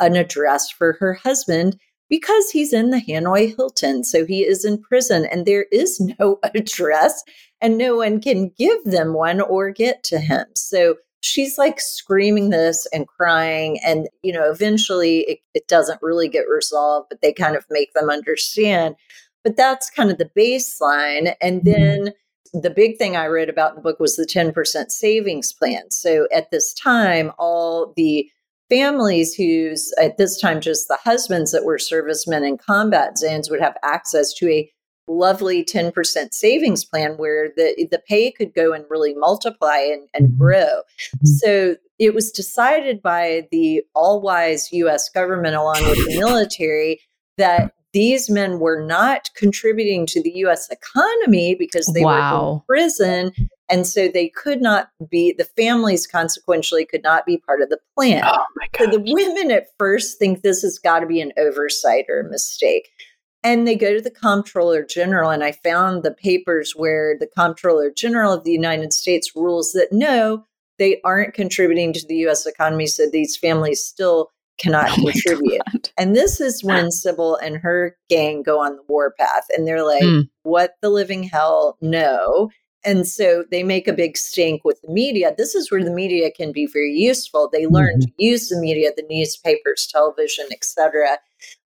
an 0.00 0.16
address 0.16 0.70
for 0.70 0.94
her 0.94 1.14
husband 1.14 1.78
because 2.08 2.50
he's 2.50 2.72
in 2.72 2.90
the 2.90 3.00
Hanoi 3.00 3.54
Hilton. 3.56 4.04
So 4.04 4.26
he 4.26 4.40
is 4.40 4.64
in 4.64 4.82
prison, 4.82 5.26
and 5.26 5.46
there 5.46 5.66
is 5.72 6.00
no 6.18 6.38
address, 6.42 7.22
and 7.60 7.78
no 7.78 7.96
one 7.96 8.20
can 8.20 8.50
give 8.58 8.84
them 8.84 9.14
one 9.14 9.40
or 9.40 9.70
get 9.70 10.02
to 10.04 10.18
him. 10.18 10.46
So 10.54 10.96
she's 11.22 11.56
like 11.56 11.80
screaming 11.80 12.50
this 12.50 12.86
and 12.92 13.06
crying 13.06 13.78
and 13.84 14.08
you 14.22 14.32
know 14.32 14.50
eventually 14.50 15.20
it, 15.20 15.38
it, 15.54 15.68
doesn't 15.68 16.02
really 16.02 16.28
get 16.28 16.48
resolved 16.48 17.06
but 17.08 17.22
they 17.22 17.32
kind 17.32 17.56
of 17.56 17.64
make 17.70 17.94
them 17.94 18.10
understand 18.10 18.96
but 19.44 19.56
that's 19.56 19.90
kind 19.90 20.10
of 20.10 20.18
the 20.18 20.30
baseline. 20.36 21.34
And 21.40 21.62
mm-hmm. 21.62 21.72
then 21.72 22.14
the 22.52 22.70
big 22.70 22.98
thing 22.98 23.16
I 23.16 23.26
read 23.26 23.48
about 23.48 23.70
in 23.70 23.76
the 23.76 23.82
book 23.82 23.98
was 23.98 24.16
the 24.16 24.26
10% 24.26 24.90
savings 24.90 25.52
plan. 25.52 25.90
So 25.90 26.28
at 26.34 26.50
this 26.50 26.74
time, 26.74 27.32
all 27.38 27.92
the 27.96 28.28
families 28.68 29.34
whose, 29.34 29.92
at 30.00 30.16
this 30.18 30.40
time, 30.40 30.60
just 30.60 30.88
the 30.88 30.98
husbands 31.02 31.52
that 31.52 31.64
were 31.64 31.78
servicemen 31.78 32.44
in 32.44 32.58
combat 32.58 33.18
zones 33.18 33.50
would 33.50 33.60
have 33.60 33.76
access 33.82 34.32
to 34.34 34.48
a 34.48 34.70
lovely 35.08 35.64
10% 35.64 36.32
savings 36.32 36.84
plan 36.84 37.12
where 37.16 37.48
the, 37.56 37.88
the 37.90 38.00
pay 38.08 38.30
could 38.30 38.54
go 38.54 38.72
and 38.72 38.84
really 38.88 39.14
multiply 39.14 39.76
and, 39.76 40.08
and 40.14 40.28
mm-hmm. 40.28 40.38
grow. 40.38 40.82
Mm-hmm. 41.16 41.26
So 41.26 41.76
it 41.98 42.14
was 42.14 42.30
decided 42.30 43.02
by 43.02 43.48
the 43.50 43.82
all 43.94 44.20
wise 44.20 44.72
US 44.72 45.08
government, 45.08 45.54
along 45.54 45.84
with 45.84 45.98
the 46.06 46.18
military, 46.18 47.00
that 47.38 47.74
these 47.92 48.30
men 48.30 48.58
were 48.58 48.84
not 48.84 49.30
contributing 49.36 50.06
to 50.06 50.22
the 50.22 50.32
US 50.36 50.68
economy 50.70 51.54
because 51.54 51.86
they 51.94 52.04
wow. 52.04 52.42
were 52.42 52.52
in 52.54 52.60
prison. 52.66 53.48
And 53.68 53.86
so 53.86 54.08
they 54.08 54.28
could 54.28 54.60
not 54.60 54.90
be, 55.10 55.32
the 55.32 55.44
families 55.56 56.06
consequentially 56.06 56.84
could 56.84 57.02
not 57.02 57.26
be 57.26 57.38
part 57.38 57.62
of 57.62 57.68
the 57.68 57.78
plan. 57.96 58.22
Oh 58.26 58.44
so 58.78 58.86
the 58.86 59.00
women 59.00 59.50
at 59.50 59.68
first 59.78 60.18
think 60.18 60.42
this 60.42 60.62
has 60.62 60.78
got 60.78 61.00
to 61.00 61.06
be 61.06 61.20
an 61.20 61.32
oversight 61.38 62.06
or 62.08 62.20
a 62.20 62.30
mistake. 62.30 62.88
And 63.44 63.66
they 63.66 63.74
go 63.74 63.94
to 63.94 64.00
the 64.00 64.10
comptroller 64.10 64.84
general. 64.84 65.30
And 65.30 65.42
I 65.42 65.52
found 65.52 66.02
the 66.02 66.12
papers 66.12 66.74
where 66.76 67.16
the 67.18 67.26
comptroller 67.26 67.90
general 67.90 68.32
of 68.32 68.44
the 68.44 68.52
United 68.52 68.92
States 68.92 69.34
rules 69.34 69.72
that 69.72 69.88
no, 69.90 70.46
they 70.78 71.00
aren't 71.02 71.34
contributing 71.34 71.92
to 71.92 72.06
the 72.06 72.26
US 72.26 72.46
economy. 72.46 72.86
So 72.86 73.08
these 73.10 73.36
families 73.36 73.84
still 73.84 74.30
cannot 74.58 74.90
oh 74.90 74.94
contribute. 74.94 75.92
And 75.98 76.14
this 76.14 76.40
is 76.40 76.62
when 76.62 76.90
Sybil 76.90 77.36
and 77.36 77.56
her 77.56 77.96
gang 78.08 78.42
go 78.42 78.60
on 78.60 78.76
the 78.76 78.82
warpath 78.88 79.46
and 79.56 79.66
they're 79.66 79.84
like, 79.84 80.02
mm. 80.02 80.28
what 80.42 80.74
the 80.80 80.90
living 80.90 81.22
hell? 81.22 81.76
No. 81.80 82.50
And 82.84 83.06
so 83.06 83.44
they 83.50 83.62
make 83.62 83.86
a 83.86 83.92
big 83.92 84.16
stink 84.16 84.64
with 84.64 84.80
the 84.82 84.92
media. 84.92 85.32
This 85.36 85.54
is 85.54 85.70
where 85.70 85.84
the 85.84 85.92
media 85.92 86.30
can 86.32 86.50
be 86.50 86.66
very 86.66 86.92
useful. 86.92 87.48
They 87.52 87.66
learn 87.66 88.00
mm-hmm. 88.00 88.06
to 88.06 88.12
use 88.18 88.48
the 88.48 88.58
media, 88.58 88.90
the 88.96 89.06
newspapers, 89.08 89.86
television, 89.90 90.46
etc. 90.50 91.18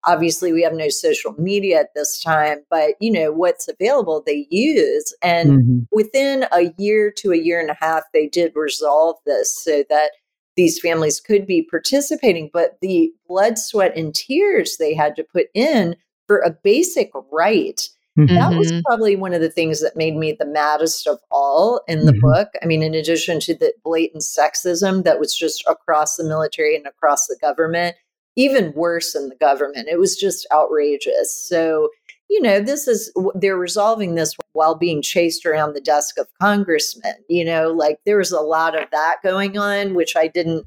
Obviously, 0.05 0.53
we 0.53 0.61
have 0.61 0.73
no 0.73 0.89
social 0.89 1.33
media 1.39 1.79
at 1.79 1.93
this 1.95 2.21
time, 2.21 2.59
but 2.69 2.93
you 2.99 3.11
know 3.11 3.31
what's 3.31 3.67
available 3.67 4.21
they 4.25 4.45
use. 4.51 5.15
And 5.23 5.49
mm-hmm. 5.49 5.79
within 5.91 6.45
a 6.51 6.71
year 6.77 7.11
to 7.17 7.31
a 7.31 7.37
year 7.37 7.59
and 7.59 7.71
a 7.71 7.77
half, 7.79 8.03
they 8.13 8.27
did 8.27 8.51
resolve 8.55 9.15
this 9.25 9.63
so 9.63 9.83
that 9.89 10.11
these 10.57 10.79
families 10.79 11.21
could 11.21 11.45
be 11.47 11.61
participating, 11.61 12.49
but 12.51 12.77
the 12.81 13.11
blood, 13.27 13.57
sweat, 13.57 13.95
and 13.95 14.13
tears 14.13 14.75
they 14.77 14.93
had 14.93 15.15
to 15.15 15.23
put 15.23 15.47
in 15.53 15.95
for 16.25 16.39
a 16.39 16.49
basic 16.49 17.11
right. 17.31 17.87
Mm-hmm. 18.17 18.33
That 18.33 18.57
was 18.57 18.71
mm-hmm. 18.71 18.81
probably 18.87 19.15
one 19.15 19.33
of 19.33 19.41
the 19.41 19.51
things 19.51 19.79
that 19.81 19.95
made 19.95 20.15
me 20.15 20.31
the 20.31 20.45
maddest 20.45 21.07
of 21.07 21.19
all 21.29 21.81
in 21.87 22.05
the 22.05 22.11
mm-hmm. 22.11 22.21
book. 22.21 22.49
I 22.63 22.65
mean, 22.65 22.81
in 22.81 22.95
addition 22.95 23.39
to 23.41 23.53
the 23.53 23.71
blatant 23.83 24.23
sexism 24.23 25.03
that 25.03 25.19
was 25.19 25.37
just 25.37 25.63
across 25.67 26.15
the 26.15 26.23
military 26.23 26.75
and 26.75 26.87
across 26.87 27.27
the 27.27 27.37
government, 27.39 27.95
even 28.35 28.73
worse 28.73 29.13
in 29.15 29.29
the 29.29 29.35
government, 29.35 29.87
it 29.87 29.99
was 29.99 30.15
just 30.15 30.47
outrageous. 30.51 31.47
So, 31.47 31.89
you 32.29 32.41
know, 32.41 32.59
this 32.59 32.87
is, 32.87 33.11
they're 33.35 33.57
resolving 33.57 34.15
this 34.15 34.35
while 34.53 34.75
being 34.75 35.01
chased 35.01 35.45
around 35.45 35.73
the 35.73 35.81
desk 35.81 36.17
of 36.17 36.27
congressmen. 36.41 37.15
You 37.29 37.45
know, 37.45 37.71
like 37.71 37.99
there 38.05 38.17
was 38.17 38.31
a 38.31 38.41
lot 38.41 38.77
of 38.77 38.89
that 38.91 39.17
going 39.23 39.57
on, 39.57 39.93
which 39.95 40.15
I 40.15 40.27
didn't 40.27 40.65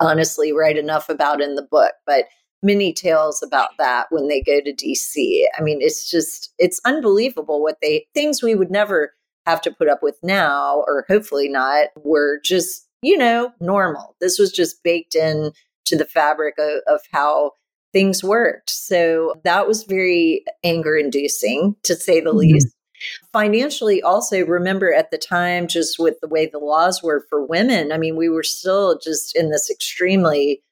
honestly 0.00 0.52
write 0.52 0.78
enough 0.78 1.08
about 1.08 1.42
in 1.42 1.54
the 1.54 1.66
book, 1.70 1.92
but 2.06 2.26
many 2.62 2.92
tales 2.92 3.42
about 3.42 3.70
that 3.78 4.06
when 4.10 4.28
they 4.28 4.40
go 4.40 4.60
to 4.60 4.72
DC. 4.72 5.44
I 5.56 5.62
mean, 5.62 5.78
it's 5.80 6.10
just, 6.10 6.52
it's 6.58 6.80
unbelievable 6.84 7.62
what 7.62 7.78
they, 7.82 8.06
things 8.14 8.42
we 8.42 8.54
would 8.54 8.70
never 8.70 9.12
have 9.46 9.60
to 9.62 9.70
put 9.70 9.88
up 9.88 10.02
with 10.02 10.18
now, 10.22 10.82
or 10.86 11.04
hopefully 11.08 11.48
not, 11.48 11.88
were 12.02 12.40
just, 12.42 12.88
you 13.02 13.16
know, 13.16 13.52
normal. 13.60 14.16
This 14.20 14.38
was 14.38 14.50
just 14.50 14.82
baked 14.82 15.14
in 15.14 15.52
to 15.84 15.96
the 15.96 16.04
fabric 16.04 16.54
of, 16.58 16.80
of 16.88 17.00
how 17.12 17.52
things 17.96 18.22
worked. 18.22 18.68
So 18.68 19.40
that 19.44 19.66
was 19.66 19.84
very 19.84 20.44
anger 20.62 20.98
inducing, 20.98 21.74
to 21.84 21.94
say 21.94 22.20
the 22.20 22.28
mm-hmm. 22.28 22.40
least. 22.40 22.68
Financially, 23.32 24.02
also, 24.02 24.44
remember 24.44 24.92
at 24.92 25.10
the 25.10 25.16
time, 25.16 25.66
just 25.66 25.98
with 25.98 26.20
the 26.20 26.28
way 26.28 26.44
the 26.44 26.58
laws 26.58 27.02
were 27.02 27.24
for 27.30 27.46
women, 27.46 27.92
I 27.92 27.96
mean, 27.96 28.14
we 28.14 28.28
were 28.28 28.42
still 28.42 28.98
just 28.98 29.34
in 29.34 29.50
this 29.50 29.70
extremely, 29.70 30.62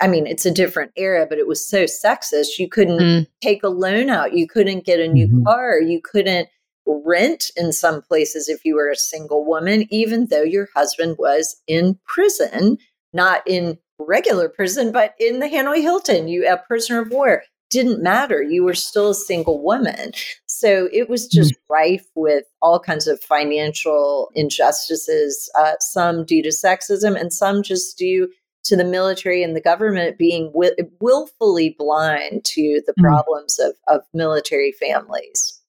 I 0.00 0.06
mean, 0.06 0.26
it's 0.26 0.44
a 0.44 0.50
different 0.50 0.92
era, 0.96 1.24
but 1.26 1.38
it 1.38 1.46
was 1.46 1.66
so 1.66 1.84
sexist. 1.84 2.58
You 2.58 2.68
couldn't 2.68 3.00
mm. 3.00 3.26
take 3.42 3.62
a 3.62 3.68
loan 3.68 4.10
out, 4.10 4.34
you 4.34 4.46
couldn't 4.46 4.84
get 4.84 5.00
a 5.00 5.08
new 5.08 5.28
mm-hmm. 5.28 5.44
car, 5.44 5.80
you 5.80 6.02
couldn't 6.02 6.46
rent 6.86 7.52
in 7.56 7.72
some 7.72 8.02
places 8.02 8.50
if 8.50 8.66
you 8.66 8.74
were 8.74 8.90
a 8.90 8.96
single 8.96 9.46
woman, 9.46 9.86
even 9.88 10.26
though 10.26 10.42
your 10.42 10.68
husband 10.74 11.16
was 11.18 11.56
in 11.66 11.98
prison, 12.04 12.76
not 13.14 13.42
in 13.46 13.78
regular 13.98 14.48
prison, 14.48 14.92
but 14.92 15.14
in 15.18 15.40
the 15.40 15.46
Hanoi 15.46 15.80
Hilton, 15.80 16.28
you 16.28 16.46
a 16.46 16.56
prisoner 16.56 17.00
of 17.00 17.10
war 17.10 17.42
didn't 17.70 18.02
matter. 18.02 18.42
You 18.42 18.64
were 18.64 18.74
still 18.74 19.10
a 19.10 19.14
single 19.14 19.62
woman. 19.62 20.12
So 20.46 20.88
it 20.92 21.08
was 21.08 21.26
just 21.26 21.52
mm. 21.52 21.58
rife 21.68 22.06
with 22.14 22.44
all 22.62 22.78
kinds 22.78 23.06
of 23.08 23.20
financial 23.20 24.30
injustices, 24.34 25.50
uh, 25.58 25.72
some 25.80 26.24
due 26.24 26.42
to 26.42 26.50
sexism 26.50 27.20
and 27.20 27.32
some 27.32 27.62
just 27.62 27.98
due 27.98 28.28
to 28.64 28.76
the 28.76 28.84
military 28.84 29.42
and 29.42 29.54
the 29.54 29.60
government 29.60 30.18
being 30.18 30.46
wi- 30.52 30.76
willfully 31.00 31.74
blind 31.78 32.44
to 32.44 32.82
the 32.86 32.94
mm. 32.98 33.02
problems 33.02 33.58
of, 33.58 33.74
of 33.88 34.02
military 34.14 34.72
families. 34.72 35.60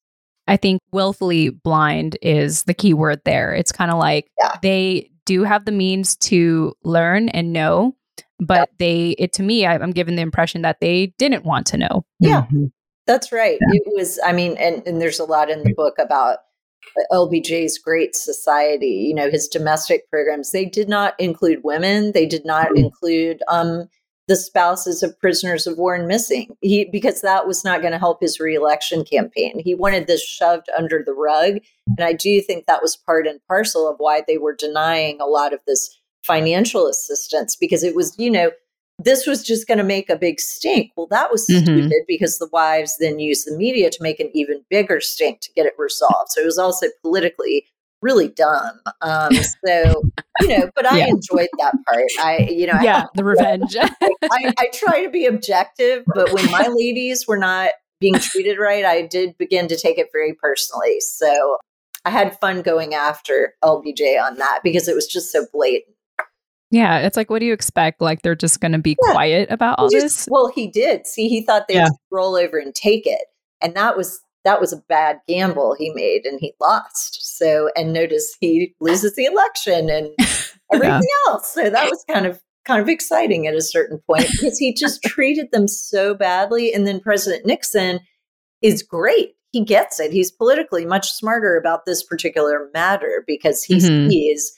I 0.47 0.55
think 0.55 0.82
willfully 0.91 1.49
blind 1.49 2.17
is 2.21 2.63
the 2.63 2.73
key 2.73 2.93
word 2.93 3.21
there. 3.25 3.53
It's 3.53 3.71
kind 3.71 3.91
of 3.91 3.97
like 3.99 4.30
yeah. 4.39 4.55
they 4.61 5.11
do 5.25 5.43
have 5.43 5.65
the 5.65 5.73
means 5.73 6.15
to 6.15 6.73
learn 6.84 7.28
and 7.30 7.51
know, 7.51 7.95
but 8.39 8.69
they 8.79 9.11
it 9.17 9.33
to 9.33 9.43
me 9.43 9.65
I, 9.65 9.75
am 9.75 9.91
given 9.91 10.15
the 10.15 10.21
impression 10.21 10.61
that 10.61 10.79
they 10.79 11.13
didn't 11.17 11.45
want 11.45 11.65
to 11.67 11.77
know. 11.77 12.05
Yeah. 12.19 12.43
Mm-hmm. 12.43 12.65
that's 13.05 13.31
right. 13.31 13.57
Yeah. 13.71 13.81
it 13.85 13.93
was 13.95 14.19
i 14.25 14.31
mean 14.31 14.57
and, 14.57 14.85
and 14.88 15.01
there's 15.01 15.19
a 15.19 15.25
lot 15.25 15.49
in 15.49 15.63
the 15.63 15.73
book 15.73 15.95
about 15.99 16.39
lbj's 17.11 17.77
great 17.77 18.15
society 18.15 19.05
you 19.07 19.13
know 19.13 19.29
his 19.29 19.47
domestic 19.47 20.09
programs. 20.09 20.51
They 20.51 20.65
did 20.65 20.89
not 20.89 21.19
include 21.19 21.63
women. 21.63 22.11
They 22.13 22.25
did 22.25 22.45
not 22.45 22.67
mm-hmm. 22.67 22.85
include 22.85 23.41
um 23.47 23.89
the 24.27 24.35
spouses 24.35 25.03
of 25.03 25.17
prisoners 25.21 25.65
of 25.65 25.77
war 25.77 25.95
and 25.95 26.05
missing. 26.05 26.55
He 26.61 26.85
because 26.85 27.21
that 27.21 27.47
was 27.47 27.63
not 27.63 27.81
going 27.81 27.93
to 27.93 27.99
help 27.99 28.19
his 28.21 28.39
reelection 28.39 29.05
campaign. 29.05 29.59
He 29.63 29.73
wanted 29.73 30.07
this 30.07 30.23
shoved 30.23 30.67
under 30.77 31.01
the 31.05 31.13
rug 31.13 31.59
and 31.97 32.05
i 32.05 32.13
do 32.13 32.41
think 32.41 32.65
that 32.65 32.81
was 32.81 32.95
part 32.95 33.27
and 33.27 33.39
parcel 33.47 33.89
of 33.89 33.95
why 33.97 34.21
they 34.27 34.38
were 34.38 34.55
denying 34.55 35.19
a 35.21 35.25
lot 35.25 35.53
of 35.53 35.59
this 35.67 35.99
financial 36.28 36.88
assistance 36.88 37.55
because 37.55 37.84
it 37.84 37.95
was, 37.95 38.13
you 38.19 38.30
know, 38.30 38.51
this 38.99 39.25
was 39.25 39.43
just 39.43 39.67
going 39.67 39.78
to 39.78 39.84
make 39.84 40.09
a 40.09 40.15
big 40.15 40.39
stink. 40.39 40.91
Well, 40.95 41.07
that 41.11 41.32
was 41.32 41.47
mm-hmm. 41.47 41.63
stupid 41.63 42.03
because 42.07 42.38
the 42.38 42.49
wives 42.51 42.97
then 42.99 43.19
used 43.19 43.47
the 43.47 43.55
media 43.55 43.89
to 43.89 43.97
make 44.03 44.19
an 44.19 44.30
even 44.34 44.63
bigger 44.69 44.99
stink 44.99 45.39
to 45.41 45.51
get 45.53 45.65
it 45.65 45.73
resolved. 45.78 46.30
So 46.30 46.41
it 46.41 46.45
was 46.45 46.57
also 46.57 46.88
politically 47.01 47.65
really 48.01 48.28
dumb. 48.28 48.80
Um, 49.01 49.34
so, 49.65 50.03
you 50.41 50.47
know, 50.47 50.69
but 50.75 50.86
I 50.91 50.99
yeah. 50.99 51.07
enjoyed 51.07 51.49
that 51.59 51.75
part. 51.88 52.03
I, 52.19 52.47
you 52.49 52.67
know, 52.67 52.80
yeah, 52.82 53.03
I, 53.03 53.07
the 53.15 53.23
revenge. 53.23 53.75
I, 53.80 54.53
I 54.57 54.69
try 54.73 55.03
to 55.03 55.09
be 55.09 55.25
objective, 55.25 56.03
but 56.13 56.34
when 56.34 56.49
my 56.51 56.67
ladies 56.67 57.28
were 57.28 57.38
not 57.38 57.71
being 57.99 58.15
treated 58.15 58.57
right, 58.59 58.86
I 58.86 59.03
did 59.03 59.38
begin 59.38 59.67
to 59.67 59.78
take 59.78 59.97
it 59.97 60.09
very 60.11 60.34
personally. 60.34 60.99
So 60.99 61.57
I 62.05 62.09
had 62.09 62.39
fun 62.39 62.61
going 62.61 62.93
after 62.93 63.53
LBJ 63.63 64.21
on 64.21 64.38
that 64.38 64.61
because 64.63 64.88
it 64.88 64.95
was 64.95 65.07
just 65.07 65.32
so 65.32 65.45
blatant. 65.51 65.95
Yeah, 66.70 66.99
it's 66.99 67.15
like, 67.15 67.30
what 67.30 67.39
do 67.39 67.45
you 67.45 67.53
expect? 67.53 68.01
Like 68.01 68.22
they're 68.22 68.36
just 68.36 68.59
going 68.59 68.74
to 68.74 68.78
be 68.78 68.97
yeah. 69.01 69.13
quiet 69.13 69.51
about 69.51 69.80
all 69.80 69.89
just, 69.89 70.03
this? 70.03 70.28
Well, 70.30 70.51
he 70.53 70.68
did. 70.68 71.07
See, 71.07 71.30
he 71.30 71.41
thought 71.41 71.68
they'd 71.68 71.76
yeah. 71.76 71.89
roll 72.11 72.36
over 72.36 72.57
and 72.57 72.76
take 72.76 73.05
it, 73.05 73.26
and 73.61 73.76
that 73.76 73.95
was 73.95 74.22
that 74.43 74.61
was 74.61 74.74
a 74.74 74.84
bad 74.88 75.20
gamble 75.28 75.76
he 75.78 75.91
made, 75.93 76.26
and 76.26 76.39
he 76.39 76.53
lost. 76.59 77.38
So, 77.38 77.70
and 77.76 77.93
notice 77.93 78.36
he 78.39 78.76
loses 78.80 79.15
the 79.15 79.26
election 79.26 79.89
and 79.89 80.09
everything 80.74 81.01
yeah. 81.01 81.32
else. 81.32 81.53
So 81.53 81.70
that 81.70 81.89
was 81.89 82.03
kind 82.09 82.26
of 82.26 82.41
kind 82.65 82.82
of 82.82 82.89
exciting 82.89 83.47
at 83.47 83.55
a 83.55 83.61
certain 83.61 83.99
point 83.99 84.28
because 84.32 84.57
he 84.57 84.74
just 84.74 85.01
treated 85.05 85.51
them 85.51 85.68
so 85.68 86.13
badly, 86.13 86.74
and 86.74 86.86
then 86.86 86.99
President 86.99 87.45
Nixon 87.45 88.01
is 88.61 88.84
great. 88.84 89.36
He 89.51 89.63
gets 89.63 90.01
it. 90.01 90.11
He's 90.11 90.32
politically 90.32 90.86
much 90.86 91.11
smarter 91.11 91.55
about 91.55 91.86
this 91.86 92.03
particular 92.03 92.70
matter 92.74 93.24
because 93.26 93.63
he 93.63 93.76
mm-hmm. 93.76 94.09
sees 94.09 94.56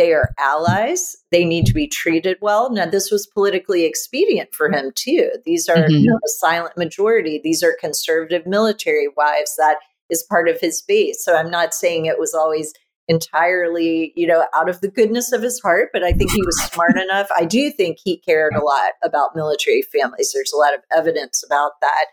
they 0.00 0.14
are 0.14 0.30
allies. 0.38 1.14
They 1.30 1.44
need 1.44 1.66
to 1.66 1.74
be 1.74 1.86
treated 1.86 2.38
well. 2.40 2.72
Now, 2.72 2.86
this 2.86 3.10
was 3.10 3.26
politically 3.26 3.84
expedient 3.84 4.54
for 4.54 4.72
him, 4.72 4.92
too. 4.94 5.30
These 5.44 5.68
are 5.68 5.76
mm-hmm. 5.76 5.92
you 5.92 6.10
know, 6.10 6.16
a 6.16 6.28
silent 6.38 6.74
majority. 6.78 7.38
These 7.44 7.62
are 7.62 7.76
conservative 7.78 8.46
military 8.46 9.08
wives. 9.14 9.54
That 9.58 9.76
is 10.08 10.22
part 10.22 10.48
of 10.48 10.58
his 10.58 10.80
base. 10.80 11.22
So 11.22 11.36
I'm 11.36 11.50
not 11.50 11.74
saying 11.74 12.06
it 12.06 12.18
was 12.18 12.32
always 12.32 12.72
entirely, 13.08 14.14
you 14.16 14.26
know, 14.26 14.46
out 14.54 14.70
of 14.70 14.80
the 14.80 14.90
goodness 14.90 15.32
of 15.32 15.42
his 15.42 15.60
heart, 15.60 15.90
but 15.92 16.02
I 16.02 16.12
think 16.12 16.30
he 16.30 16.42
was 16.46 16.62
smart 16.62 16.96
enough. 16.96 17.28
I 17.36 17.44
do 17.44 17.70
think 17.70 17.98
he 18.02 18.16
cared 18.16 18.54
a 18.54 18.64
lot 18.64 18.92
about 19.04 19.36
military 19.36 19.82
families. 19.82 20.32
There's 20.32 20.52
a 20.54 20.56
lot 20.56 20.72
of 20.72 20.80
evidence 20.96 21.44
about 21.44 21.72
that. 21.82 22.06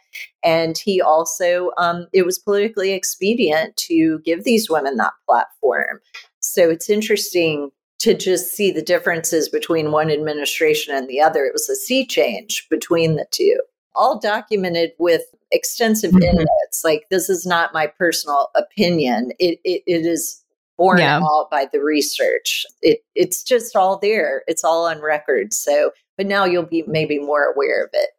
And 0.43 0.77
he 0.77 0.99
also, 0.99 1.71
um, 1.77 2.07
it 2.11 2.25
was 2.25 2.37
politically 2.37 2.91
expedient 2.91 3.77
to 3.77 4.19
give 4.25 4.43
these 4.43 4.69
women 4.69 4.97
that 4.97 5.13
platform. 5.25 6.01
So 6.39 6.69
it's 6.69 6.89
interesting 6.89 7.69
to 7.99 8.13
just 8.13 8.53
see 8.53 8.71
the 8.71 8.81
differences 8.81 9.49
between 9.49 9.91
one 9.91 10.11
administration 10.11 10.95
and 10.95 11.07
the 11.07 11.21
other. 11.21 11.45
It 11.45 11.53
was 11.53 11.69
a 11.69 11.75
sea 11.75 12.05
change 12.05 12.67
between 12.69 13.15
the 13.15 13.25
two, 13.31 13.59
all 13.95 14.19
documented 14.19 14.91
with 14.99 15.23
extensive 15.51 16.11
mm-hmm. 16.11 16.43
Like, 16.83 17.05
this 17.09 17.29
is 17.29 17.45
not 17.45 17.73
my 17.73 17.87
personal 17.87 18.49
opinion, 18.55 19.31
it, 19.39 19.59
it, 19.63 19.81
it 19.87 20.05
is 20.05 20.43
borne 20.77 20.99
yeah. 20.99 21.19
out 21.19 21.49
by 21.49 21.65
the 21.71 21.79
research. 21.79 22.65
It, 22.81 22.99
it's 23.15 23.43
just 23.43 23.75
all 23.75 23.97
there, 23.97 24.43
it's 24.47 24.63
all 24.63 24.85
on 24.85 25.01
record. 25.01 25.53
So, 25.53 25.91
but 26.17 26.27
now 26.27 26.45
you'll 26.45 26.63
be 26.63 26.83
maybe 26.87 27.17
more 27.17 27.51
aware 27.51 27.83
of 27.83 27.89
it. 27.93 28.09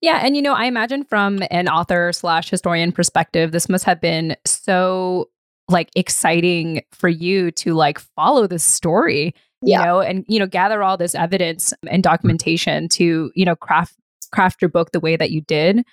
Yeah, 0.00 0.20
and 0.22 0.36
you 0.36 0.42
know, 0.42 0.54
I 0.54 0.66
imagine 0.66 1.04
from 1.04 1.42
an 1.50 1.68
author 1.68 2.12
slash 2.12 2.50
historian 2.50 2.92
perspective, 2.92 3.52
this 3.52 3.68
must 3.68 3.84
have 3.84 4.00
been 4.00 4.36
so 4.44 5.30
like 5.68 5.90
exciting 5.94 6.82
for 6.92 7.08
you 7.08 7.50
to 7.52 7.74
like 7.74 7.98
follow 7.98 8.46
this 8.46 8.64
story, 8.64 9.34
you 9.62 9.72
yeah. 9.72 9.84
know, 9.84 10.00
and 10.00 10.24
you 10.28 10.38
know, 10.38 10.46
gather 10.46 10.82
all 10.82 10.96
this 10.96 11.14
evidence 11.14 11.72
and 11.88 12.02
documentation 12.02 12.88
to, 12.90 13.30
you 13.34 13.44
know, 13.44 13.56
craft 13.56 13.94
craft 14.30 14.60
your 14.60 14.68
book 14.68 14.92
the 14.92 15.00
way 15.00 15.16
that 15.16 15.30
you 15.30 15.40
did. 15.40 15.84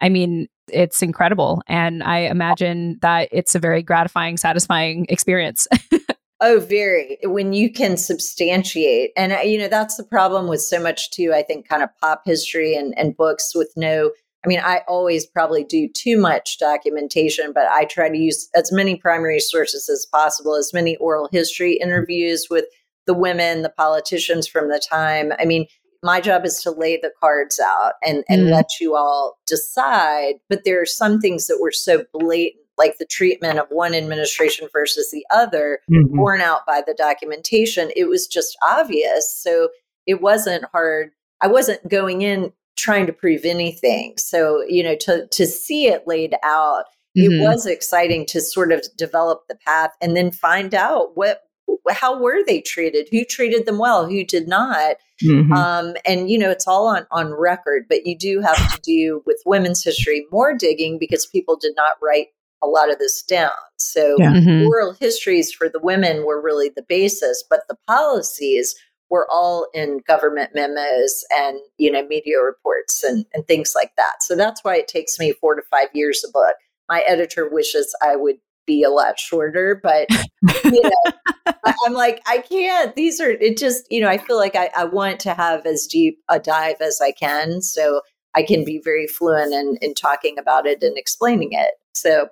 I 0.00 0.08
mean, 0.08 0.46
it's 0.68 1.02
incredible. 1.02 1.62
And 1.66 2.02
I 2.02 2.18
imagine 2.18 2.98
that 3.02 3.28
it's 3.32 3.54
a 3.54 3.58
very 3.58 3.82
gratifying, 3.82 4.36
satisfying 4.36 5.06
experience. 5.08 5.66
Oh, 6.42 6.58
very. 6.58 7.18
When 7.22 7.52
you 7.52 7.70
can 7.70 7.98
substantiate. 7.98 9.10
And, 9.14 9.32
uh, 9.32 9.40
you 9.40 9.58
know, 9.58 9.68
that's 9.68 9.96
the 9.96 10.04
problem 10.04 10.48
with 10.48 10.62
so 10.62 10.80
much, 10.82 11.10
too, 11.10 11.34
I 11.34 11.42
think, 11.42 11.68
kind 11.68 11.82
of 11.82 11.90
pop 12.00 12.22
history 12.24 12.74
and, 12.74 12.98
and 12.98 13.16
books 13.16 13.52
with 13.54 13.70
no. 13.76 14.10
I 14.44 14.48
mean, 14.48 14.60
I 14.60 14.82
always 14.88 15.26
probably 15.26 15.64
do 15.64 15.88
too 15.88 16.18
much 16.18 16.58
documentation, 16.58 17.52
but 17.52 17.66
I 17.66 17.84
try 17.84 18.08
to 18.08 18.16
use 18.16 18.48
as 18.54 18.72
many 18.72 18.96
primary 18.96 19.40
sources 19.40 19.88
as 19.88 20.06
possible, 20.06 20.54
as 20.54 20.72
many 20.72 20.96
oral 20.96 21.28
history 21.30 21.74
interviews 21.74 22.46
with 22.48 22.64
the 23.06 23.14
women, 23.14 23.62
the 23.62 23.70
politicians 23.70 24.46
from 24.46 24.68
the 24.68 24.82
time. 24.90 25.32
I 25.38 25.44
mean, 25.44 25.66
my 26.02 26.20
job 26.20 26.46
is 26.46 26.62
to 26.62 26.70
lay 26.70 26.96
the 26.96 27.12
cards 27.20 27.60
out 27.60 27.94
and, 28.02 28.24
and 28.30 28.42
mm. 28.42 28.50
let 28.50 28.80
you 28.80 28.96
all 28.96 29.38
decide. 29.46 30.36
But 30.48 30.64
there 30.64 30.80
are 30.80 30.86
some 30.86 31.20
things 31.20 31.46
that 31.46 31.58
were 31.60 31.72
so 31.72 32.04
blatant 32.12 32.60
like 32.80 32.96
the 32.96 33.04
treatment 33.04 33.58
of 33.58 33.66
one 33.68 33.94
administration 33.94 34.66
versus 34.72 35.10
the 35.12 35.24
other, 35.30 35.80
mm-hmm. 35.92 36.16
borne 36.16 36.40
out 36.40 36.66
by 36.66 36.82
the 36.84 36.94
documentation, 36.94 37.90
it 37.94 38.08
was 38.08 38.26
just 38.26 38.56
obvious. 38.66 39.38
So 39.38 39.68
it 40.06 40.22
wasn't 40.22 40.64
hard. 40.72 41.10
I 41.42 41.46
wasn't 41.46 41.86
going 41.88 42.22
in 42.22 42.52
trying 42.76 43.06
to 43.06 43.12
prove 43.12 43.44
anything. 43.44 44.14
So, 44.16 44.62
you 44.68 44.82
know, 44.82 44.96
to 45.00 45.26
to 45.26 45.46
see 45.46 45.86
it 45.86 46.06
laid 46.06 46.34
out, 46.42 46.84
mm-hmm. 47.16 47.32
it 47.32 47.40
was 47.40 47.66
exciting 47.66 48.26
to 48.26 48.40
sort 48.40 48.72
of 48.72 48.84
develop 48.96 49.42
the 49.48 49.56
path 49.66 49.90
and 50.00 50.16
then 50.16 50.30
find 50.30 50.74
out 50.74 51.16
what 51.16 51.42
how 51.88 52.20
were 52.20 52.44
they 52.44 52.60
treated 52.60 53.08
who 53.12 53.24
treated 53.24 53.64
them 53.64 53.78
well 53.78 54.04
who 54.04 54.24
did 54.24 54.48
not 54.48 54.96
mm-hmm. 55.22 55.52
um, 55.52 55.94
and 56.04 56.28
you 56.28 56.36
know 56.36 56.50
it's 56.50 56.66
all 56.66 56.88
on 56.88 57.06
on 57.12 57.32
record 57.32 57.84
but 57.88 58.04
you 58.04 58.18
do 58.18 58.40
have 58.40 58.56
to 58.74 58.80
do 58.80 59.22
with 59.24 59.40
women's 59.46 59.84
history 59.84 60.26
more 60.32 60.52
digging 60.52 60.98
because 60.98 61.26
people 61.26 61.56
did 61.56 61.72
not 61.76 61.92
write 62.02 62.26
a 62.62 62.66
lot 62.66 62.90
of 62.90 62.98
this 62.98 63.22
down. 63.22 63.50
So 63.76 64.16
yeah. 64.18 64.32
mm-hmm. 64.32 64.66
oral 64.66 64.92
histories 64.92 65.52
for 65.52 65.68
the 65.68 65.80
women 65.80 66.24
were 66.24 66.40
really 66.40 66.70
the 66.74 66.84
basis, 66.88 67.42
but 67.48 67.60
the 67.68 67.76
policies 67.86 68.74
were 69.10 69.26
all 69.30 69.66
in 69.74 70.00
government 70.06 70.50
memos 70.54 71.24
and 71.36 71.58
you 71.78 71.90
know 71.90 72.06
media 72.06 72.40
reports 72.40 73.02
and, 73.02 73.26
and 73.34 73.46
things 73.46 73.72
like 73.74 73.92
that. 73.96 74.22
So 74.22 74.36
that's 74.36 74.62
why 74.62 74.76
it 74.76 74.88
takes 74.88 75.18
me 75.18 75.32
four 75.32 75.54
to 75.54 75.62
five 75.70 75.88
years 75.92 76.24
a 76.26 76.30
book. 76.32 76.54
My 76.88 77.02
editor 77.06 77.48
wishes 77.48 77.94
I 78.02 78.16
would 78.16 78.36
be 78.66 78.82
a 78.82 78.90
lot 78.90 79.18
shorter, 79.18 79.80
but 79.82 80.08
you 80.64 80.82
know, 80.82 81.52
I'm 81.84 81.92
like, 81.92 82.22
I 82.26 82.38
can't. 82.38 82.94
These 82.94 83.20
are 83.20 83.30
it 83.30 83.58
just, 83.58 83.84
you 83.90 84.00
know, 84.00 84.08
I 84.08 84.18
feel 84.18 84.36
like 84.36 84.54
I, 84.54 84.70
I 84.76 84.84
want 84.84 85.20
to 85.20 85.34
have 85.34 85.66
as 85.66 85.86
deep 85.86 86.18
a 86.28 86.38
dive 86.38 86.76
as 86.80 87.00
I 87.02 87.12
can. 87.12 87.62
So 87.62 88.02
I 88.36 88.42
can 88.42 88.64
be 88.64 88.80
very 88.82 89.06
fluent 89.06 89.52
in, 89.52 89.76
in 89.82 89.94
talking 89.94 90.38
about 90.38 90.66
it 90.66 90.82
and 90.82 90.96
explaining 90.96 91.50
it. 91.52 91.72
So 91.94 92.28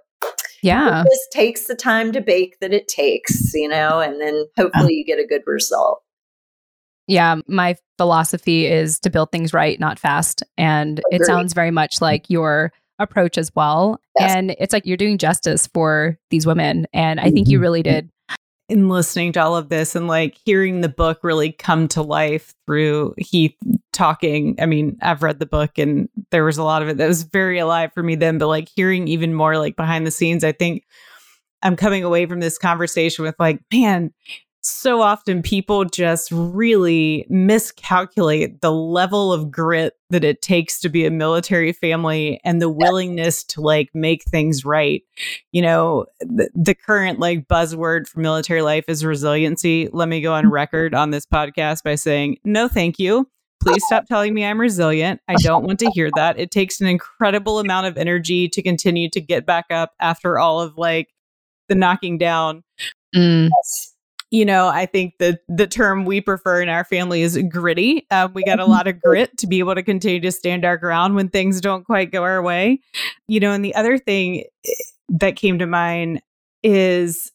yeah. 0.63 1.03
It 1.03 1.05
just 1.05 1.33
takes 1.33 1.67
the 1.67 1.75
time 1.75 2.13
to 2.13 2.21
bake 2.21 2.59
that 2.61 2.73
it 2.73 2.89
takes, 2.89 3.53
you 3.55 3.69
know, 3.69 4.01
and 4.01 4.21
then 4.21 4.47
hopefully 4.57 4.85
uh-huh. 4.85 4.89
you 4.91 5.05
get 5.05 5.21
a 5.21 5.27
good 5.27 5.43
result. 5.47 6.03
Yeah, 7.09 7.37
my 7.49 7.77
philosophy 7.97 8.67
is 8.67 9.01
to 9.01 9.11
build 9.11 9.33
things 9.33 9.53
right, 9.53 9.81
not 9.81 9.99
fast. 9.99 10.43
And 10.57 11.01
Agreed. 11.01 11.23
it 11.23 11.27
sounds 11.27 11.53
very 11.55 11.71
much 11.71 12.01
like 12.01 12.31
your 12.31 12.73
approach 12.99 13.39
as 13.39 13.55
well. 13.55 14.01
Yes. 14.19 14.35
And 14.35 14.57
it's 14.59 14.73
like 14.73 14.87
you're 14.87 14.97
doing 14.97 15.19
justice 15.19 15.67
for 15.67 16.19
these 16.31 16.47
women. 16.47 16.87
And 16.93 17.19
I 17.19 17.31
think 17.31 17.49
you 17.49 17.57
mm-hmm. 17.57 17.63
really 17.63 17.83
did 17.83 18.11
in 18.69 18.89
listening 18.89 19.33
to 19.33 19.41
all 19.41 19.57
of 19.57 19.71
this 19.71 19.97
and 19.97 20.07
like 20.09 20.37
hearing 20.45 20.83
the 20.83 20.89
book 20.89 21.21
really 21.23 21.53
come 21.53 21.89
to 21.89 22.03
life 22.03 22.55
through 22.67 23.15
Heath 23.17 23.57
talking. 23.93 24.57
I 24.61 24.67
mean, 24.67 24.99
I've 25.01 25.23
read 25.23 25.39
the 25.39 25.47
book 25.47 25.79
and 25.79 26.09
there 26.31 26.45
was 26.45 26.59
a 26.59 26.63
lot 26.63 26.83
of 26.83 26.89
it 26.89 26.99
that 26.99 27.09
was 27.09 27.23
very 27.23 27.59
alive 27.59 27.93
for 27.95 28.03
me 28.03 28.15
then, 28.15 28.37
but 28.37 28.49
like 28.49 28.69
hearing 28.69 29.09
even 29.09 29.33
more 29.33 29.57
like 29.57 29.75
behind 29.75 30.07
the 30.07 30.11
scenes, 30.11 30.45
I 30.45 30.53
think 30.53 30.85
I'm 31.63 31.77
coming 31.77 32.05
away 32.05 32.27
from 32.27 32.41
this 32.41 32.59
conversation 32.59 33.25
with 33.25 33.37
like, 33.39 33.61
man, 33.73 34.13
so 34.69 35.01
often 35.01 35.43
people 35.43 35.85
just 35.85 36.31
really 36.33 37.27
miscalculate 37.29 38.61
the 38.61 38.73
level 38.73 39.33
of 39.33 39.51
grit 39.51 39.95
that 40.11 40.25
it 40.25 40.43
takes 40.43 40.81
to 40.81 40.89
be 40.89 41.05
a 41.05 41.11
military 41.11 41.73
family 41.73 42.41
and 42.45 42.61
the 42.61 42.69
willingness 42.69 43.45
to 43.45 43.61
like 43.61 43.91
make 43.95 44.25
things 44.25 44.65
right. 44.65 45.03
You 45.53 45.63
know, 45.63 46.07
the, 46.21 46.51
the 46.55 46.75
current 46.75 47.19
like 47.19 47.49
buzzword 47.49 48.07
for 48.09 48.21
military 48.21 48.63
life 48.63 48.85
is 48.89 49.05
resiliency. 49.05 49.89
Let 49.93 50.09
me 50.09 50.21
go 50.21 50.33
on 50.33 50.51
record 50.51 50.95
on 50.95 51.11
this 51.11 51.27
podcast 51.27 51.83
by 51.83 51.95
saying, 51.95 52.39
no, 52.45 52.69
thank 52.69 52.99
you. 52.99 53.29
Please 53.61 53.83
stop 53.87 54.07
telling 54.07 54.35
me 54.35 54.45
I'm 54.45 54.61
resilient. 54.61 55.21
I 55.27 55.35
don't 55.39 55.65
want 55.65 55.81
to 55.81 55.91
hear 55.93 56.11
that. 56.15 56.39
It 56.39 56.51
takes 56.51 56.81
an 56.81 56.87
incredible 56.87 57.59
amount 57.61 57.87
of 57.87 57.99
energy 57.99 58.49
to 58.49 58.63
continue 58.63 59.11
to 59.11 59.21
get 59.21 59.47
back 59.47 59.67
up 59.71 59.95
after 60.01 60.39
all 60.39 60.61
of 60.61 60.79
like 60.79 61.09
the 61.69 61.75
knocking 61.75 62.19
down. 62.19 62.63
Mm. 63.15 63.49
Yes 63.51 63.95
you 64.31 64.45
know, 64.45 64.69
I 64.69 64.87
think 64.87 65.15
the 65.19 65.39
the 65.49 65.67
term 65.67 66.05
we 66.05 66.21
prefer 66.21 66.61
in 66.61 66.69
our 66.69 66.85
family 66.85 67.23
is 67.23 67.39
gritty. 67.49 68.07
Uh, 68.11 68.29
we 68.33 68.45
got 68.45 68.61
a 68.61 68.67
lot 68.67 68.87
of 68.87 69.01
grit 69.03 69.37
to 69.39 69.47
be 69.47 69.59
able 69.59 69.75
to 69.75 69.83
continue 69.83 70.21
to 70.21 70.33
stand 70.33 70.65
our 70.65 70.77
ground 70.77 71.15
when 71.15 71.29
things 71.29 71.61
don't 71.61 71.85
quite 71.85 72.13
go 72.13 72.23
our 72.23 72.43
way. 72.43 72.81
You 73.27 73.41
know, 73.41 73.53
and 73.53 73.65
the 73.65 73.75
other 73.75 73.97
thing 73.99 74.45
eh, 74.67 74.71
that 75.09 75.37
came 75.37 75.59
to 75.59 75.67
mind 75.67 76.21
is 76.63 77.33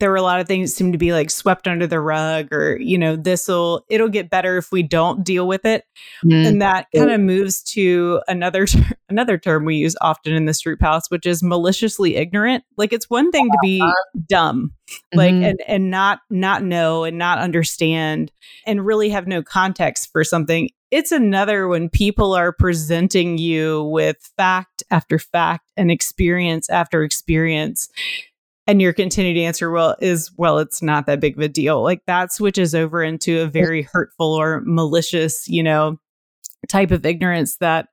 there 0.00 0.10
were 0.10 0.16
a 0.16 0.22
lot 0.22 0.40
of 0.40 0.48
things 0.48 0.70
that 0.70 0.76
seemed 0.76 0.92
to 0.92 0.98
be 0.98 1.12
like 1.12 1.30
swept 1.30 1.68
under 1.68 1.86
the 1.86 2.00
rug 2.00 2.52
or 2.52 2.78
you 2.80 2.98
know 2.98 3.14
this'll 3.14 3.84
it'll 3.88 4.08
get 4.08 4.30
better 4.30 4.56
if 4.56 4.72
we 4.72 4.82
don't 4.82 5.22
deal 5.22 5.46
with 5.46 5.64
it 5.64 5.84
mm. 6.24 6.46
and 6.46 6.60
that 6.60 6.86
kind 6.94 7.10
of 7.10 7.20
moves 7.20 7.62
to 7.62 8.20
another 8.26 8.66
another 9.08 9.38
term 9.38 9.64
we 9.64 9.76
use 9.76 9.94
often 10.00 10.34
in 10.34 10.46
the 10.46 10.52
Stroup 10.52 10.80
house 10.80 11.10
which 11.10 11.26
is 11.26 11.42
maliciously 11.42 12.16
ignorant 12.16 12.64
like 12.76 12.92
it's 12.92 13.08
one 13.08 13.30
thing 13.30 13.48
to 13.48 13.58
be 13.62 13.80
uh-huh. 13.80 14.20
dumb 14.28 14.72
like 15.14 15.32
mm-hmm. 15.32 15.44
and 15.44 15.60
and 15.68 15.90
not 15.90 16.20
not 16.30 16.64
know 16.64 17.04
and 17.04 17.18
not 17.18 17.38
understand 17.38 18.32
and 18.66 18.84
really 18.84 19.10
have 19.10 19.26
no 19.26 19.42
context 19.42 20.10
for 20.10 20.24
something 20.24 20.68
it's 20.90 21.12
another 21.12 21.68
when 21.68 21.88
people 21.88 22.34
are 22.34 22.52
presenting 22.52 23.38
you 23.38 23.84
with 23.84 24.16
fact 24.36 24.82
after 24.90 25.18
fact 25.18 25.70
and 25.76 25.90
experience 25.90 26.68
after 26.68 27.04
experience 27.04 27.88
and 28.70 28.80
your 28.80 28.92
continued 28.92 29.36
answer 29.36 29.68
well 29.68 29.96
is 30.00 30.30
well 30.36 30.58
it's 30.58 30.80
not 30.80 31.06
that 31.06 31.18
big 31.18 31.36
of 31.36 31.42
a 31.42 31.48
deal 31.48 31.82
like 31.82 32.00
that 32.06 32.32
switches 32.32 32.72
over 32.72 33.02
into 33.02 33.40
a 33.40 33.46
very 33.46 33.82
hurtful 33.82 34.32
or 34.32 34.62
malicious 34.64 35.48
you 35.48 35.60
know 35.60 35.98
type 36.68 36.92
of 36.92 37.04
ignorance 37.04 37.56
that 37.56 37.88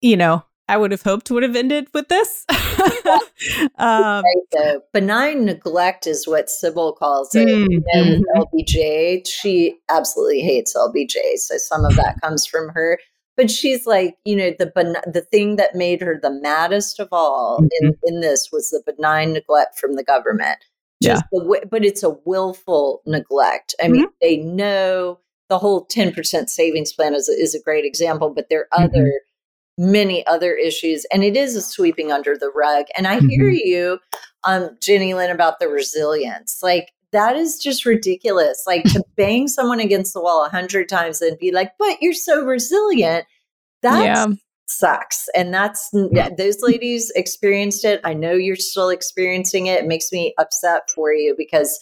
you 0.00 0.16
know 0.16 0.42
I 0.70 0.76
would 0.76 0.90
have 0.90 1.00
hoped 1.00 1.30
would 1.30 1.44
have 1.44 1.56
ended 1.56 1.88
with 1.94 2.08
this. 2.08 2.44
um, 3.78 4.22
right, 4.22 4.76
benign 4.92 5.46
neglect 5.46 6.06
is 6.06 6.28
what 6.28 6.50
Sybil 6.50 6.92
calls 6.92 7.34
it. 7.34 7.48
Mm, 7.48 7.82
and 7.94 8.22
mm-hmm. 8.22 8.42
LBJ, 8.42 9.26
she 9.26 9.78
absolutely 9.88 10.40
hates 10.40 10.76
LBJ. 10.76 11.36
So 11.36 11.56
some 11.56 11.86
of 11.86 11.96
that 11.96 12.20
comes 12.20 12.46
from 12.46 12.68
her 12.74 12.98
but 13.38 13.50
she's 13.50 13.86
like 13.86 14.18
you 14.26 14.36
know 14.36 14.50
the 14.58 14.66
the 15.10 15.22
thing 15.22 15.56
that 15.56 15.74
made 15.74 16.02
her 16.02 16.18
the 16.20 16.30
maddest 16.30 17.00
of 17.00 17.08
all 17.12 17.60
mm-hmm. 17.60 17.86
in, 17.86 17.94
in 18.04 18.20
this 18.20 18.50
was 18.52 18.68
the 18.70 18.82
benign 18.84 19.32
neglect 19.32 19.78
from 19.78 19.94
the 19.94 20.04
government 20.04 20.58
just 21.02 21.24
yeah. 21.32 21.38
the 21.40 21.66
but 21.70 21.84
it's 21.84 22.02
a 22.02 22.16
willful 22.26 23.00
neglect 23.06 23.74
i 23.80 23.84
mm-hmm. 23.84 23.92
mean 23.92 24.08
they 24.20 24.36
know 24.36 25.18
the 25.48 25.58
whole 25.58 25.86
10% 25.86 26.50
savings 26.50 26.92
plan 26.92 27.14
is, 27.14 27.26
is 27.26 27.54
a 27.54 27.62
great 27.62 27.86
example 27.86 28.28
but 28.28 28.50
there 28.50 28.66
are 28.72 28.80
mm-hmm. 28.80 28.94
other 28.94 29.12
many 29.78 30.26
other 30.26 30.54
issues 30.54 31.06
and 31.12 31.22
it 31.22 31.36
is 31.36 31.54
a 31.54 31.62
sweeping 31.62 32.10
under 32.10 32.36
the 32.36 32.50
rug 32.54 32.86
and 32.96 33.06
i 33.06 33.20
hear 33.20 33.44
mm-hmm. 33.44 33.68
you 33.68 33.98
um 34.42 34.76
jenny 34.82 35.14
lynn 35.14 35.30
about 35.30 35.60
the 35.60 35.68
resilience 35.68 36.58
like 36.64 36.90
that 37.12 37.36
is 37.36 37.58
just 37.58 37.84
ridiculous. 37.86 38.64
Like 38.66 38.84
to 38.84 39.02
bang 39.16 39.48
someone 39.48 39.80
against 39.80 40.14
the 40.14 40.20
wall 40.20 40.44
a 40.44 40.48
hundred 40.48 40.88
times 40.88 41.20
and 41.20 41.38
be 41.38 41.52
like, 41.52 41.72
but 41.78 41.98
you're 42.00 42.12
so 42.12 42.44
resilient. 42.44 43.26
That 43.82 44.04
yeah. 44.04 44.26
sucks. 44.66 45.28
And 45.34 45.52
that's 45.52 45.90
those 46.36 46.62
ladies 46.62 47.12
experienced 47.14 47.84
it. 47.84 48.00
I 48.04 48.14
know 48.14 48.32
you're 48.32 48.56
still 48.56 48.90
experiencing 48.90 49.66
it. 49.66 49.80
It 49.80 49.86
makes 49.86 50.12
me 50.12 50.34
upset 50.38 50.90
for 50.94 51.12
you 51.12 51.34
because 51.36 51.78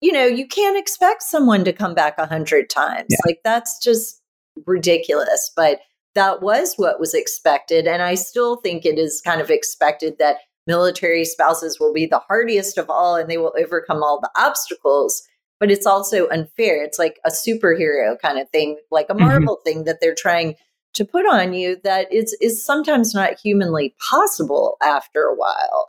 you 0.00 0.12
know 0.12 0.26
you 0.26 0.46
can't 0.46 0.78
expect 0.78 1.22
someone 1.22 1.64
to 1.64 1.72
come 1.72 1.94
back 1.94 2.14
a 2.18 2.26
hundred 2.26 2.70
times. 2.70 3.06
Yeah. 3.10 3.18
Like 3.26 3.40
that's 3.44 3.78
just 3.82 4.20
ridiculous. 4.66 5.50
But 5.54 5.80
that 6.14 6.42
was 6.42 6.74
what 6.76 7.00
was 7.00 7.14
expected. 7.14 7.86
And 7.86 8.02
I 8.02 8.14
still 8.14 8.56
think 8.56 8.84
it 8.84 8.98
is 8.98 9.20
kind 9.24 9.40
of 9.40 9.50
expected 9.50 10.18
that 10.18 10.38
military 10.66 11.24
spouses 11.24 11.78
will 11.78 11.92
be 11.92 12.06
the 12.06 12.20
hardiest 12.20 12.78
of 12.78 12.88
all 12.88 13.16
and 13.16 13.30
they 13.30 13.38
will 13.38 13.54
overcome 13.58 14.02
all 14.02 14.20
the 14.20 14.30
obstacles 14.36 15.22
but 15.60 15.70
it's 15.70 15.86
also 15.86 16.28
unfair 16.28 16.82
it's 16.82 16.98
like 16.98 17.18
a 17.24 17.30
superhero 17.30 18.18
kind 18.20 18.38
of 18.38 18.48
thing 18.50 18.78
like 18.90 19.06
a 19.08 19.14
mm-hmm. 19.14 19.24
marvel 19.24 19.56
mm-hmm. 19.56 19.68
thing 19.68 19.84
that 19.84 19.98
they're 20.00 20.14
trying 20.14 20.54
to 20.94 21.04
put 21.04 21.26
on 21.26 21.52
you 21.52 21.76
that 21.84 22.12
is 22.12 22.36
is 22.40 22.64
sometimes 22.64 23.14
not 23.14 23.38
humanly 23.38 23.94
possible 24.08 24.76
after 24.82 25.24
a 25.24 25.34
while. 25.34 25.88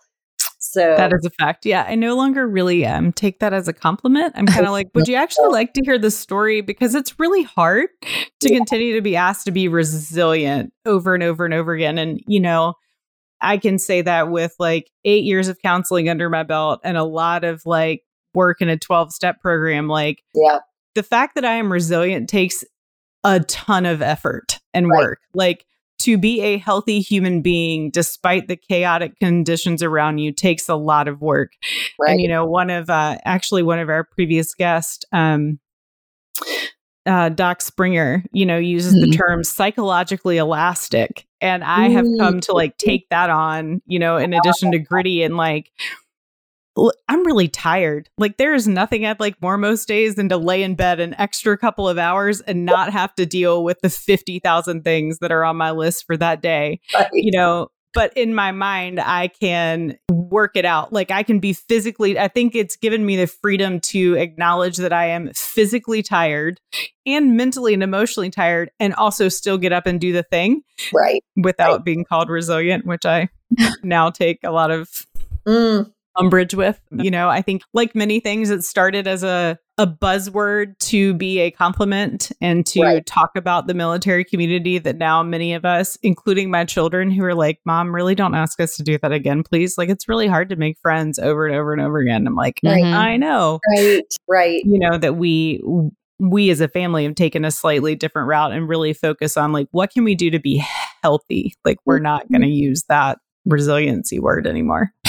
So 0.60 0.96
that 0.98 1.14
is 1.14 1.26
a 1.26 1.30
fact. 1.30 1.66
Yeah, 1.66 1.86
I 1.88 1.96
no 1.96 2.16
longer 2.16 2.48
really 2.48 2.86
um 2.86 3.14
take 3.14 3.40
that 3.40 3.54
as 3.54 3.68
a 3.68 3.74
compliment. 3.74 4.34
I'm 4.36 4.48
kind 4.48 4.66
of 4.66 4.72
like, 4.72 4.90
would 4.94 5.08
you 5.08 5.16
actually 5.16 5.48
like 5.52 5.74
to 5.74 5.82
hear 5.86 5.98
the 5.98 6.12
story 6.12 6.62
because 6.62 6.96
it's 6.96 7.20
really 7.20 7.44
hard 7.44 7.90
to 8.02 8.52
yeah. 8.52 8.58
continue 8.58 8.96
to 8.96 9.02
be 9.02 9.16
asked 9.16 9.46
to 9.46 9.52
be 9.52 9.68
resilient 9.68 10.74
over 10.86 11.14
and 11.14 11.24
over 11.24 11.46
and 11.46 11.54
over 11.54 11.74
again 11.74 11.98
and 11.98 12.20
you 12.28 12.40
know, 12.40 12.74
I 13.46 13.58
can 13.58 13.80
say 13.80 14.02
that 14.02 14.30
with 14.30 14.56
like 14.60 14.92
8 15.06 15.24
years 15.24 15.48
of 15.48 15.60
counseling 15.62 16.10
under 16.10 16.30
my 16.30 16.44
belt 16.44 16.82
and 16.84 16.98
a 16.98 17.04
lot 17.04 17.44
of 17.44 17.66
like 17.66 18.04
work 18.34 18.62
in 18.62 18.70
a 18.70 18.78
12 18.78 19.14
step 19.14 19.42
program 19.42 19.88
like 19.88 20.22
Yeah. 20.34 20.60
The 20.96 21.04
fact 21.04 21.36
that 21.36 21.46
I 21.46 21.56
am 21.56 21.72
resilient 21.72 22.30
takes 22.30 22.64
a 23.26 23.42
ton 23.42 23.86
of 23.86 24.02
effort 24.02 24.60
and 24.74 24.88
work. 24.88 25.20
Like 25.34 25.66
to 26.00 26.18
be 26.18 26.42
a 26.42 26.58
healthy 26.58 27.00
human 27.00 27.42
being 27.42 27.90
despite 27.90 28.48
the 28.48 28.56
chaotic 28.56 29.18
conditions 29.20 29.82
around 29.82 30.18
you 30.18 30.32
takes 30.32 30.68
a 30.70 30.76
lot 30.76 31.08
of 31.08 31.22
work 31.22 31.54
right. 32.00 32.12
and 32.12 32.22
you 32.22 32.28
know 32.28 32.46
one 32.46 32.70
of 32.70 32.90
uh, 32.90 33.18
actually 33.26 33.64
one 33.64 33.80
of 33.80 33.90
our 33.90 34.04
previous 34.04 34.54
guests 34.54 35.06
um, 35.14 35.60
uh, 37.06 37.30
doc 37.30 37.62
springer 37.62 38.24
you 38.32 38.46
know 38.46 38.58
uses 38.58 38.94
mm-hmm. 38.94 39.10
the 39.10 39.18
term 39.18 39.44
psychologically 39.44 40.38
elastic 40.38 41.26
and 41.46 41.64
i 41.64 41.90
have 41.90 42.06
come 42.20 42.40
to 42.40 42.54
like 42.54 42.78
take 42.78 43.08
that 43.10 43.30
on 43.30 43.82
you 43.86 44.00
know 44.00 44.18
in 44.18 44.34
addition 44.34 44.72
to 44.72 44.80
gritty 44.80 45.24
and 45.24 45.38
like 45.38 45.72
I'm 47.08 47.26
really 47.26 47.48
tired. 47.48 48.10
Like 48.18 48.38
there 48.38 48.54
is 48.54 48.68
nothing 48.68 49.06
I'd 49.06 49.20
like 49.20 49.42
more 49.42 49.58
most 49.58 49.88
days 49.88 50.16
than 50.16 50.28
to 50.30 50.38
lay 50.38 50.62
in 50.62 50.76
bed 50.76 51.00
an 51.00 51.16
extra 51.18 51.58
couple 51.58 51.88
of 51.88 51.98
hours 51.98 52.42
and 52.42 52.66
not 52.66 52.92
have 52.92 53.16
to 53.16 53.26
deal 53.26 53.64
with 53.64 53.80
the 53.82 53.90
50,000 53.90 54.84
things 54.84 55.20
that 55.20 55.32
are 55.32 55.46
on 55.46 55.56
my 55.56 55.72
list 55.72 56.06
for 56.06 56.18
that 56.18 56.42
day. 56.42 56.82
Right. 56.94 57.08
You 57.14 57.32
know, 57.32 57.70
but 57.96 58.16
in 58.16 58.36
my 58.36 58.52
mind 58.52 59.00
I 59.00 59.30
can 59.30 59.98
work 60.12 60.52
it 60.56 60.66
out. 60.66 60.94
Like 60.94 61.10
I 61.10 61.24
can 61.24 61.40
be 61.40 61.54
physically 61.54 62.20
I 62.20 62.28
think 62.28 62.54
it's 62.54 62.76
given 62.76 63.06
me 63.06 63.16
the 63.16 63.26
freedom 63.26 63.80
to 63.80 64.14
acknowledge 64.16 64.78
that 64.78 64.94
I 64.94 65.08
am 65.08 65.32
physically 65.34 66.04
tired 66.04 66.60
and 67.08 67.36
mentally 67.36 67.74
and 67.74 67.82
emotionally 67.82 68.30
tired 68.30 68.70
and 68.80 68.94
also 68.94 69.30
still 69.30 69.58
get 69.58 69.74
up 69.74 69.88
and 69.88 70.00
do 70.00 70.14
the 70.14 70.24
thing. 70.24 70.62
Right. 70.94 71.24
Without 71.36 71.72
right. 71.72 71.86
being 71.86 72.06
called 72.06 72.30
resilient, 72.30 72.86
which 72.86 73.06
I 73.06 73.30
now 73.82 74.12
take 74.12 74.40
a 74.44 74.52
lot 74.52 74.70
of 74.70 74.90
mm 75.48 75.92
umbrage 76.18 76.56
with. 76.56 76.80
You 76.92 77.12
know, 77.12 77.30
I 77.30 77.42
think 77.42 77.64
like 77.74 77.96
many 77.96 78.20
things, 78.20 78.50
it 78.50 78.64
started 78.64 79.08
as 79.08 79.24
a 79.24 79.60
a 79.78 79.86
buzzword 79.86 80.78
to 80.80 81.14
be 81.16 81.40
a 81.40 81.52
compliment 81.52 82.32
and 82.40 82.66
to 82.66 82.82
right. 82.82 83.06
talk 83.06 83.32
about 83.36 83.68
the 83.68 83.74
military 83.74 84.24
community 84.24 84.78
that 84.78 84.98
now 84.98 85.22
many 85.22 85.54
of 85.54 85.66
us, 85.66 85.98
including 86.02 86.50
my 86.50 86.64
children, 86.64 87.12
who 87.12 87.24
are 87.26 87.36
like, 87.36 87.60
Mom, 87.66 87.94
really 87.94 88.16
don't 88.16 88.36
ask 88.36 88.60
us 88.62 88.78
to 88.78 88.84
do 88.84 88.98
that 89.02 89.12
again, 89.12 89.44
please. 89.44 89.78
Like 89.78 89.90
it's 89.90 90.08
really 90.08 90.28
hard 90.28 90.50
to 90.50 90.56
make 90.56 90.80
friends 90.82 91.20
over 91.20 91.46
and 91.46 91.56
over 91.56 91.74
and 91.74 91.82
over 91.82 92.00
again. 92.00 92.26
I'm 92.26 92.36
like, 92.36 92.60
right. 92.64 92.84
I 92.84 93.18
know. 93.18 93.60
Right. 93.76 94.04
Right. 94.30 94.62
You 94.64 94.80
know, 94.80 94.98
that 94.98 95.18
we 95.18 95.62
we 96.18 96.50
as 96.50 96.62
a 96.62 96.70
family 96.70 97.04
have 97.04 97.16
taken 97.16 97.44
a 97.44 97.52
slightly 97.52 97.94
different 97.96 98.30
route 98.30 98.54
and 98.54 98.70
really 98.70 98.94
focus 98.94 99.36
on 99.36 99.52
like 99.52 99.68
what 99.72 99.92
can 99.92 100.06
we 100.06 100.16
do 100.16 100.30
to 100.30 100.40
be 100.40 100.64
healthy? 101.04 101.54
Like 101.66 101.78
we're 101.86 102.00
not 102.00 102.24
mm-hmm. 102.24 102.36
going 102.36 102.42
to 102.44 102.56
use 102.56 102.84
that 102.88 103.20
resiliency 103.46 104.20
word 104.20 104.48
anymore. 104.48 104.94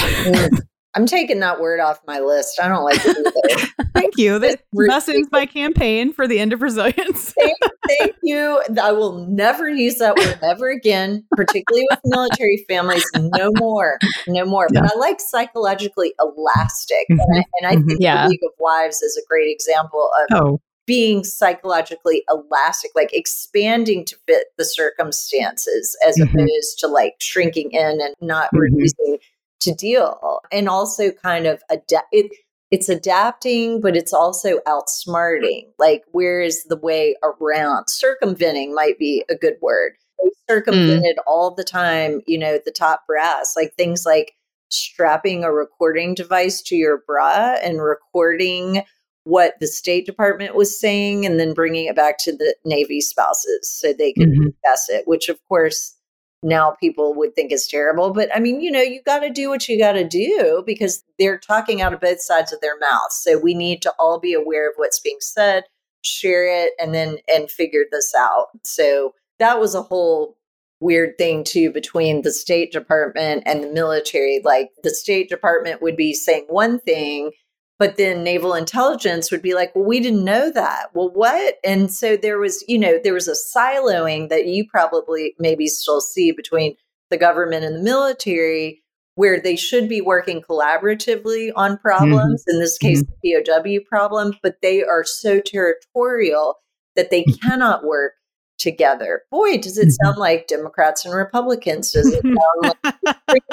I'm 0.97 1.05
taking 1.05 1.41
that 1.41 1.59
word 1.59 1.79
off 1.79 1.99
my 2.07 2.19
list. 2.19 2.59
I 2.59 2.67
don't 2.67 2.83
like 2.83 2.99
it 3.05 3.15
either. 3.15 3.89
thank 3.93 4.17
you. 4.17 4.39
That 4.39 4.61
ends 5.07 5.29
my 5.31 5.45
campaign 5.45 6.11
for 6.11 6.27
the 6.27 6.39
end 6.39 6.53
of 6.53 6.63
resilience. 6.63 7.35
thank, 7.39 7.55
thank, 7.87 8.15
you. 8.23 8.63
I 8.81 8.93
will 8.93 9.27
never 9.27 9.69
use 9.69 9.99
that 9.99 10.17
word 10.17 10.39
ever 10.41 10.71
again, 10.71 11.23
particularly 11.33 11.85
with 11.91 11.99
military 12.03 12.65
families. 12.67 13.05
No 13.15 13.51
more. 13.59 13.99
No 14.27 14.43
more. 14.45 14.67
Yeah. 14.73 14.81
But 14.81 14.95
I 14.95 14.97
like 14.97 15.21
psychologically 15.21 16.15
elastic. 16.19 17.05
Mm-hmm. 17.11 17.19
And, 17.19 17.37
I, 17.37 17.43
and 17.59 17.67
I, 17.67 17.75
mm-hmm. 17.75 17.87
think 17.89 18.01
yeah. 18.01 18.23
the 18.23 18.29
League 18.29 18.43
of 18.43 18.53
Wives 18.57 19.03
is 19.03 19.21
a 19.23 19.27
great 19.29 19.51
example 19.51 20.09
of 20.31 20.41
oh. 20.41 20.61
being 20.87 21.23
psychologically 21.23 22.23
elastic, 22.27 22.89
like 22.95 23.13
expanding 23.13 24.03
to 24.05 24.15
fit 24.25 24.47
the 24.57 24.65
circumstances 24.65 25.95
as 26.07 26.17
mm-hmm. 26.17 26.39
opposed 26.39 26.79
to 26.79 26.87
like 26.87 27.13
shrinking 27.19 27.69
in 27.73 28.01
and 28.01 28.15
not 28.19 28.47
mm-hmm. 28.47 28.61
reducing 28.61 29.19
to 29.59 29.73
deal 29.73 30.41
and 30.51 30.69
also 30.69 31.11
kind 31.11 31.45
of 31.45 31.61
adapt 31.69 32.07
it 32.11 32.31
it's 32.69 32.89
adapting 32.89 33.79
but 33.81 33.95
it's 33.95 34.13
also 34.13 34.59
outsmarting 34.67 35.67
like 35.79 36.03
where 36.11 36.41
is 36.41 36.63
the 36.65 36.77
way 36.77 37.15
around 37.23 37.89
circumventing 37.89 38.73
might 38.73 38.99
be 38.99 39.23
a 39.29 39.35
good 39.35 39.55
word 39.61 39.93
they 40.23 40.29
circumvented 40.53 41.17
mm. 41.17 41.23
all 41.25 41.51
the 41.51 41.63
time 41.63 42.21
you 42.27 42.37
know 42.37 42.59
the 42.65 42.71
top 42.71 43.05
brass 43.07 43.53
like 43.55 43.73
things 43.77 44.05
like 44.05 44.33
strapping 44.69 45.43
a 45.43 45.51
recording 45.51 46.13
device 46.13 46.61
to 46.61 46.75
your 46.75 47.01
bra 47.07 47.55
and 47.63 47.81
recording 47.81 48.83
what 49.27 49.55
the 49.59 49.67
State 49.67 50.05
Department 50.05 50.55
was 50.55 50.79
saying 50.79 51.25
and 51.25 51.37
then 51.37 51.53
bringing 51.53 51.85
it 51.85 51.95
back 51.97 52.17
to 52.17 52.31
the 52.31 52.55
Navy 52.63 53.01
spouses 53.01 53.69
so 53.69 53.91
they 53.91 54.13
could 54.13 54.29
mm-hmm. 54.29 54.45
discuss 54.45 54.89
it, 54.89 55.05
which 55.05 55.27
of 55.27 55.37
course 55.49 55.96
now 56.43 56.75
people 56.79 57.13
would 57.15 57.35
think 57.35 57.51
is 57.51 57.67
terrible. 57.67 58.11
But 58.11 58.29
I 58.35 58.39
mean, 58.39 58.61
you 58.61 58.71
know, 58.71 58.81
you 58.81 59.01
got 59.03 59.19
to 59.19 59.29
do 59.29 59.49
what 59.49 59.67
you 59.67 59.77
got 59.77 59.93
to 59.93 60.07
do 60.07 60.63
because 60.65 61.03
they're 61.17 61.39
talking 61.39 61.81
out 61.81 61.93
of 61.93 62.01
both 62.01 62.21
sides 62.21 62.53
of 62.53 62.61
their 62.61 62.77
mouths. 62.79 63.15
So 63.21 63.37
we 63.37 63.53
need 63.53 63.81
to 63.83 63.93
all 63.99 64.19
be 64.19 64.33
aware 64.33 64.69
of 64.69 64.75
what's 64.77 64.99
being 64.99 65.17
said, 65.19 65.63
share 66.03 66.45
it, 66.47 66.73
and 66.79 66.93
then 66.93 67.17
and 67.27 67.49
figure 67.49 67.85
this 67.91 68.13
out. 68.17 68.47
So 68.63 69.13
that 69.39 69.59
was 69.59 69.75
a 69.75 69.81
whole 69.81 70.37
weird 70.79 71.17
thing 71.17 71.43
too 71.43 71.71
between 71.71 72.21
the 72.21 72.31
State 72.31 72.71
Department 72.71 73.43
and 73.45 73.63
the 73.63 73.71
military. 73.71 74.41
Like 74.43 74.69
the 74.83 74.91
State 74.91 75.29
Department 75.29 75.81
would 75.81 75.97
be 75.97 76.13
saying 76.13 76.45
one 76.49 76.79
thing 76.79 77.31
but 77.79 77.97
then 77.97 78.23
naval 78.23 78.53
intelligence 78.53 79.31
would 79.31 79.41
be 79.41 79.53
like, 79.53 79.75
well, 79.75 79.85
we 79.85 79.99
didn't 79.99 80.23
know 80.23 80.51
that. 80.51 80.87
Well, 80.93 81.09
what? 81.09 81.55
And 81.63 81.91
so 81.91 82.17
there 82.17 82.39
was, 82.39 82.63
you 82.67 82.79
know, 82.79 82.99
there 83.03 83.13
was 83.13 83.27
a 83.27 83.35
siloing 83.55 84.29
that 84.29 84.47
you 84.47 84.67
probably 84.67 85.35
maybe 85.37 85.67
still 85.67 86.01
see 86.01 86.31
between 86.31 86.75
the 87.09 87.17
government 87.17 87.63
and 87.63 87.75
the 87.75 87.83
military 87.83 88.81
where 89.15 89.39
they 89.39 89.55
should 89.55 89.89
be 89.89 89.99
working 89.99 90.41
collaboratively 90.41 91.51
on 91.55 91.77
problems, 91.79 92.43
mm-hmm. 92.43 92.55
in 92.55 92.59
this 92.59 92.77
case, 92.77 93.01
mm-hmm. 93.01 93.41
the 93.67 93.79
POW 93.81 93.83
problem, 93.89 94.33
but 94.43 94.57
they 94.61 94.83
are 94.83 95.03
so 95.03 95.39
territorial 95.39 96.55
that 96.95 97.09
they 97.09 97.23
mm-hmm. 97.23 97.47
cannot 97.47 97.83
work 97.83 98.13
together. 98.59 99.23
Boy, 99.31 99.57
does 99.57 99.77
it 99.77 99.87
mm-hmm. 99.87 100.05
sound 100.05 100.17
like 100.17 100.47
Democrats 100.47 101.03
and 101.05 101.15
Republicans? 101.15 101.91
Does 101.91 102.13
it 102.13 102.21
sound 102.23 102.75
like 102.83 103.43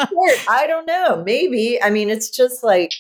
I 0.49 0.66
don't 0.66 0.87
know. 0.87 1.22
Maybe. 1.25 1.83
I 1.83 1.91
mean, 1.91 2.11
it's 2.11 2.31
just 2.31 2.62
like 2.62 2.93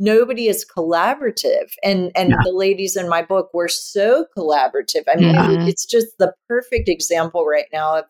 nobody 0.00 0.48
is 0.48 0.64
collaborative 0.64 1.72
and 1.84 2.10
and 2.16 2.30
yeah. 2.30 2.36
the 2.42 2.52
ladies 2.52 2.96
in 2.96 3.08
my 3.08 3.22
book 3.22 3.50
were 3.52 3.68
so 3.68 4.26
collaborative 4.36 5.04
i 5.12 5.16
mean 5.16 5.68
it's 5.68 5.84
just 5.84 6.08
the 6.18 6.32
perfect 6.48 6.88
example 6.88 7.44
right 7.44 7.66
now 7.72 7.98
of 7.98 8.04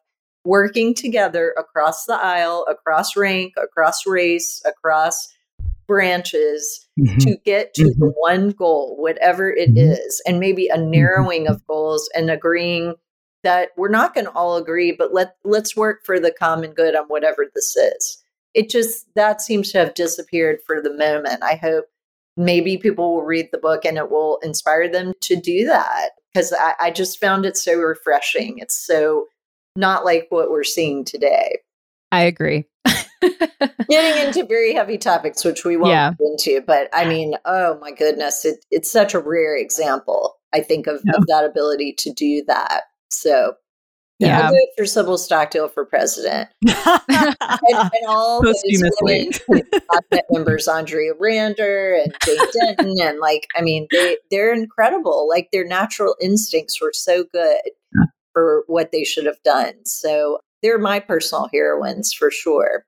working 0.45 0.95
together 0.95 1.55
across 1.59 2.07
the 2.07 2.15
aisle 2.15 2.65
across 2.71 3.17
rank 3.17 3.53
across 3.63 4.07
race 4.07 4.63
across 4.65 5.29
branches 5.87 6.87
mm-hmm. 6.99 7.19
to 7.19 7.37
get 7.45 7.75
to 7.75 7.83
mm-hmm. 7.83 8.01
the 8.01 8.13
one 8.17 8.51
goal 8.51 8.97
whatever 8.99 9.51
it 9.51 9.71
mm-hmm. 9.71 9.93
is 9.93 10.23
and 10.27 10.39
maybe 10.39 10.69
a 10.69 10.77
mm-hmm. 10.77 10.91
narrowing 10.91 11.49
of 11.49 11.67
goals 11.67 12.09
and 12.15 12.31
agreeing 12.31 12.95
that 13.43 13.71
we're 13.77 13.89
not 13.89 14.15
going 14.15 14.27
to 14.27 14.33
all 14.33 14.57
agree 14.57 14.93
but 14.93 15.13
let 15.13 15.35
let's 15.45 15.77
work 15.77 16.05
for 16.05 16.21
the 16.21 16.31
common 16.31 16.73
good 16.73 16.95
on 16.95 17.05
whatever 17.07 17.47
this 17.55 17.77
is 17.77 18.23
it 18.55 18.69
just 18.69 19.07
that 19.15 19.41
seems 19.41 19.73
to 19.73 19.79
have 19.79 19.95
disappeared 19.95 20.59
for 20.67 20.81
the 20.81 20.95
moment. 20.97 21.43
I 21.43 21.57
hope 21.57 21.87
maybe 22.37 22.77
people 22.77 23.15
will 23.15 23.23
read 23.23 23.49
the 23.53 23.59
book 23.59 23.85
and 23.85 23.97
it 23.97 24.11
will 24.11 24.39
inspire 24.43 24.89
them 24.89 25.13
to 25.23 25.37
do 25.37 25.67
that 25.67 26.11
because 26.33 26.53
I, 26.53 26.75
I 26.81 26.91
just 26.91 27.21
found 27.21 27.45
it 27.45 27.57
so 27.57 27.75
refreshing. 27.75 28.59
It's 28.59 28.75
so 28.77 29.27
not 29.77 30.05
like 30.05 30.27
what 30.31 30.51
we're 30.51 30.65
seeing 30.65 31.05
today. 31.05 31.59
I 32.13 32.23
agree. 32.23 32.67
Getting 33.89 34.27
into 34.27 34.47
very 34.47 34.75
heavy 34.75 34.99
topics, 34.99 35.45
which 35.45 35.65
we 35.65 35.77
won't 35.77 35.91
yeah. 35.91 36.13
get 36.13 36.27
into, 36.27 36.65
but 36.67 36.89
I 36.93 37.05
mean, 37.05 37.35
oh 37.45 37.79
my 37.81 37.93
goodness, 37.93 38.45
it, 38.45 38.65
it's 38.71 38.91
such 38.91 39.15
a 39.15 39.21
rare 39.21 39.57
example, 39.57 40.37
I 40.55 40.61
think, 40.61 40.87
of, 40.87 40.97
of 41.15 41.27
that 41.27 41.45
ability 41.45 41.95
to 41.99 42.13
do 42.13 42.43
that. 42.47 42.85
So 43.11 43.55
yeah, 44.21 44.43
I'll 44.43 44.51
vote 44.51 44.69
for 44.77 44.85
Sybil 44.85 45.19
Stockdale 45.19 45.69
for 45.69 45.85
president. 45.87 46.51
and, 46.67 47.37
and 47.39 48.07
all 48.07 48.43
those 48.43 48.63
women, 49.01 49.31
cabinet 49.33 50.27
members, 50.31 50.69
Andrea 50.69 51.15
Rander 51.15 52.03
and 52.03 52.15
Jane 52.25 52.39
Denton, 52.77 52.97
and 53.01 53.19
like, 53.19 53.47
I 53.57 53.63
mean, 53.63 53.87
they 53.91 54.19
they're 54.31 54.53
incredible. 54.53 55.27
Like 55.29 55.49
their 55.53 55.67
natural 55.67 56.17
instincts 56.21 56.81
were 56.81 56.93
so 56.93 57.25
good 57.33 57.61
yeah. 57.65 58.05
for 58.35 58.65
what 58.67 58.93
they 58.93 59.05
should 59.05 59.25
have 59.25 59.43
done. 59.43 59.75
So 59.85 60.39
they're 60.63 60.79
my 60.79 61.01
personal 61.01 61.49
heroines 61.53 62.13
for 62.13 62.31
sure. 62.31 62.85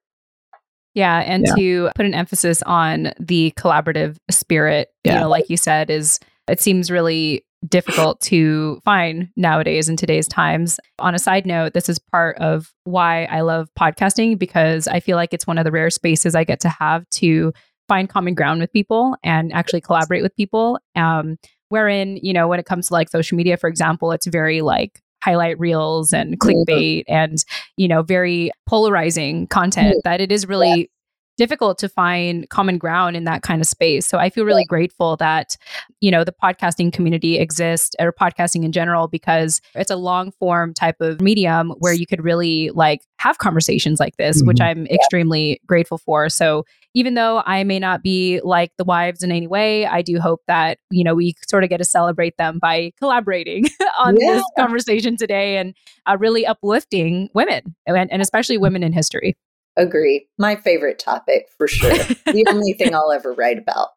Yeah, 0.94 1.20
and 1.20 1.46
yeah. 1.46 1.54
to 1.54 1.90
put 1.94 2.04
an 2.04 2.12
emphasis 2.12 2.62
on 2.64 3.14
the 3.18 3.54
collaborative 3.56 4.18
spirit, 4.30 4.90
yeah. 5.04 5.14
you 5.14 5.20
know, 5.20 5.28
like 5.30 5.48
you 5.48 5.56
said, 5.56 5.88
is 5.88 6.20
it 6.48 6.60
seems 6.60 6.90
really 6.90 7.46
difficult 7.68 8.20
to 8.20 8.80
find 8.84 9.28
nowadays 9.36 9.88
in 9.88 9.96
today's 9.96 10.26
times. 10.26 10.80
On 10.98 11.14
a 11.14 11.18
side 11.18 11.46
note, 11.46 11.74
this 11.74 11.88
is 11.88 11.98
part 11.98 12.36
of 12.38 12.72
why 12.84 13.24
I 13.24 13.42
love 13.42 13.68
podcasting 13.78 14.38
because 14.38 14.88
I 14.88 15.00
feel 15.00 15.16
like 15.16 15.32
it's 15.32 15.46
one 15.46 15.58
of 15.58 15.64
the 15.64 15.72
rare 15.72 15.90
spaces 15.90 16.34
I 16.34 16.44
get 16.44 16.60
to 16.60 16.68
have 16.68 17.08
to 17.10 17.52
find 17.88 18.08
common 18.08 18.34
ground 18.34 18.60
with 18.60 18.72
people 18.72 19.16
and 19.22 19.52
actually 19.52 19.80
collaborate 19.80 20.22
with 20.22 20.34
people. 20.36 20.78
Um, 20.96 21.36
wherein, 21.68 22.18
you 22.22 22.32
know, 22.32 22.48
when 22.48 22.60
it 22.60 22.66
comes 22.66 22.88
to 22.88 22.94
like 22.94 23.08
social 23.08 23.36
media, 23.36 23.56
for 23.56 23.68
example, 23.68 24.12
it's 24.12 24.26
very 24.26 24.60
like 24.60 25.00
highlight 25.22 25.58
reels 25.58 26.12
and 26.12 26.38
clickbait 26.40 27.04
and, 27.08 27.38
you 27.76 27.86
know, 27.86 28.02
very 28.02 28.50
polarizing 28.66 29.46
content 29.46 29.96
that 30.04 30.20
it 30.20 30.32
is 30.32 30.48
really 30.48 30.90
difficult 31.36 31.78
to 31.78 31.88
find 31.88 32.48
common 32.50 32.78
ground 32.78 33.16
in 33.16 33.24
that 33.24 33.42
kind 33.42 33.60
of 33.60 33.66
space. 33.66 34.06
So 34.06 34.18
I 34.18 34.30
feel 34.30 34.44
really 34.44 34.64
grateful 34.64 35.16
that, 35.16 35.56
you 36.00 36.10
know, 36.10 36.24
the 36.24 36.32
podcasting 36.32 36.92
community 36.92 37.38
exists 37.38 37.96
or 37.98 38.12
podcasting 38.12 38.64
in 38.64 38.72
general 38.72 39.08
because 39.08 39.60
it's 39.74 39.90
a 39.90 39.96
long 39.96 40.30
form 40.32 40.74
type 40.74 41.00
of 41.00 41.20
medium 41.20 41.70
where 41.78 41.92
you 41.92 42.06
could 42.06 42.22
really 42.22 42.70
like 42.70 43.00
have 43.18 43.38
conversations 43.38 43.98
like 43.98 44.16
this, 44.16 44.38
mm-hmm. 44.38 44.48
which 44.48 44.60
I'm 44.60 44.86
extremely 44.86 45.60
grateful 45.66 45.98
for. 45.98 46.28
So 46.28 46.64
even 46.94 47.14
though 47.14 47.42
I 47.46 47.64
may 47.64 47.78
not 47.78 48.02
be 48.02 48.40
like 48.44 48.72
the 48.76 48.84
wives 48.84 49.22
in 49.22 49.32
any 49.32 49.46
way, 49.46 49.86
I 49.86 50.02
do 50.02 50.20
hope 50.20 50.42
that, 50.46 50.78
you 50.90 51.02
know, 51.02 51.14
we 51.14 51.34
sort 51.48 51.64
of 51.64 51.70
get 51.70 51.78
to 51.78 51.84
celebrate 51.84 52.36
them 52.36 52.58
by 52.58 52.92
collaborating 52.98 53.64
on 53.98 54.16
yeah. 54.20 54.34
this 54.34 54.44
conversation 54.58 55.16
today 55.16 55.56
and 55.56 55.74
uh, 56.06 56.16
really 56.18 56.44
uplifting 56.44 57.30
women 57.34 57.74
and, 57.86 58.12
and 58.12 58.20
especially 58.20 58.58
women 58.58 58.82
in 58.82 58.92
history. 58.92 59.34
Agree. 59.76 60.28
My 60.38 60.56
favorite 60.56 60.98
topic 60.98 61.46
for 61.56 61.66
sure. 61.66 61.90
the 62.26 62.44
only 62.50 62.74
thing 62.74 62.94
I'll 62.94 63.10
ever 63.10 63.32
write 63.32 63.58
about. 63.58 63.88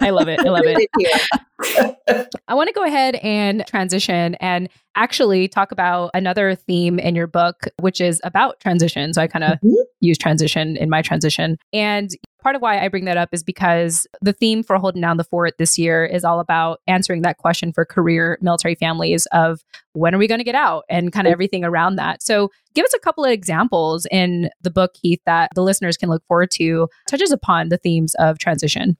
I 0.00 0.10
love 0.10 0.28
it. 0.28 0.40
I 0.40 0.48
love 0.48 0.62
it. 0.64 2.28
I 2.48 2.54
want 2.54 2.68
to 2.68 2.72
go 2.72 2.84
ahead 2.84 3.16
and 3.16 3.66
transition 3.66 4.36
and 4.36 4.68
actually 4.94 5.48
talk 5.48 5.72
about 5.72 6.10
another 6.14 6.54
theme 6.54 6.98
in 6.98 7.16
your 7.16 7.26
book, 7.26 7.66
which 7.80 8.00
is 8.00 8.20
about 8.22 8.60
transition. 8.60 9.12
So 9.12 9.22
I 9.22 9.26
kind 9.26 9.44
of 9.44 9.58
mm-hmm. 9.58 9.74
use 10.00 10.18
transition 10.18 10.76
in 10.76 10.88
my 10.88 11.02
transition. 11.02 11.58
And 11.72 12.10
part 12.42 12.56
of 12.56 12.62
why 12.62 12.78
I 12.78 12.88
bring 12.88 13.04
that 13.06 13.16
up 13.16 13.30
is 13.32 13.42
because 13.42 14.06
the 14.20 14.32
theme 14.32 14.62
for 14.62 14.76
Holding 14.76 15.00
Down 15.00 15.16
the 15.16 15.24
Fort 15.24 15.54
this 15.58 15.78
year 15.78 16.04
is 16.04 16.24
all 16.24 16.40
about 16.40 16.80
answering 16.86 17.22
that 17.22 17.38
question 17.38 17.72
for 17.72 17.84
career 17.84 18.38
military 18.40 18.74
families 18.74 19.26
of 19.32 19.60
when 19.92 20.14
are 20.14 20.18
we 20.18 20.26
going 20.26 20.40
to 20.40 20.44
get 20.44 20.54
out 20.54 20.84
and 20.88 21.12
kind 21.12 21.26
of 21.26 21.32
everything 21.32 21.64
around 21.64 21.96
that. 21.96 22.22
So, 22.22 22.50
give 22.74 22.84
us 22.84 22.94
a 22.94 22.98
couple 22.98 23.24
of 23.24 23.30
examples 23.30 24.06
in 24.10 24.50
the 24.60 24.70
book, 24.70 24.92
Heath, 25.00 25.20
that 25.26 25.50
the 25.54 25.62
listeners 25.62 25.96
can 25.96 26.08
look 26.08 26.24
forward 26.26 26.50
to, 26.52 26.88
touches 27.08 27.30
upon 27.30 27.68
the 27.68 27.76
themes 27.76 28.14
of 28.18 28.38
transition. 28.38 28.96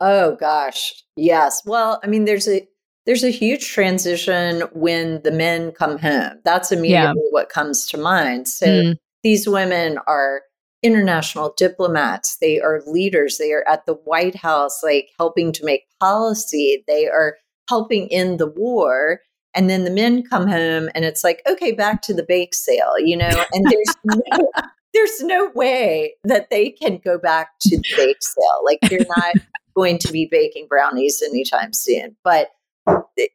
Oh 0.00 0.36
gosh. 0.36 0.94
Yes. 1.16 1.62
Well, 1.64 2.00
I 2.04 2.06
mean 2.06 2.24
there's 2.24 2.48
a 2.48 2.66
there's 3.06 3.24
a 3.24 3.30
huge 3.30 3.68
transition 3.68 4.62
when 4.72 5.22
the 5.22 5.30
men 5.30 5.72
come 5.72 5.96
home. 5.98 6.40
That's 6.44 6.72
immediately 6.72 7.22
yeah. 7.22 7.30
what 7.30 7.48
comes 7.48 7.86
to 7.86 7.96
mind. 7.96 8.48
So 8.48 8.66
mm. 8.66 8.98
these 9.22 9.48
women 9.48 9.98
are 10.06 10.42
international 10.86 11.54
diplomats, 11.56 12.38
they 12.38 12.60
are 12.60 12.82
leaders, 12.86 13.38
they 13.38 13.52
are 13.52 13.64
at 13.68 13.84
the 13.86 13.94
White 13.94 14.36
House, 14.36 14.82
like 14.82 15.10
helping 15.18 15.52
to 15.52 15.64
make 15.64 15.84
policy, 16.00 16.84
they 16.86 17.06
are 17.06 17.36
helping 17.68 18.08
in 18.08 18.36
the 18.36 18.46
war. 18.46 19.20
And 19.54 19.68
then 19.68 19.84
the 19.84 19.90
men 19.90 20.22
come 20.22 20.46
home 20.46 20.88
and 20.94 21.04
it's 21.04 21.24
like, 21.24 21.42
okay, 21.48 21.72
back 21.72 22.02
to 22.02 22.14
the 22.14 22.22
bake 22.22 22.54
sale, 22.54 22.98
you 22.98 23.16
know, 23.16 23.44
and 23.52 23.64
there's 23.66 23.94
no, 24.04 24.50
there's 24.94 25.20
no 25.22 25.50
way 25.54 26.14
that 26.24 26.50
they 26.50 26.70
can 26.70 27.00
go 27.04 27.18
back 27.18 27.58
to 27.60 27.76
the 27.76 27.94
bake 27.96 28.22
sale. 28.22 28.62
Like 28.64 28.78
they're 28.88 29.06
not 29.16 29.34
going 29.76 29.98
to 29.98 30.12
be 30.12 30.28
baking 30.30 30.66
brownies 30.68 31.22
anytime 31.22 31.72
soon. 31.72 32.16
But 32.24 32.48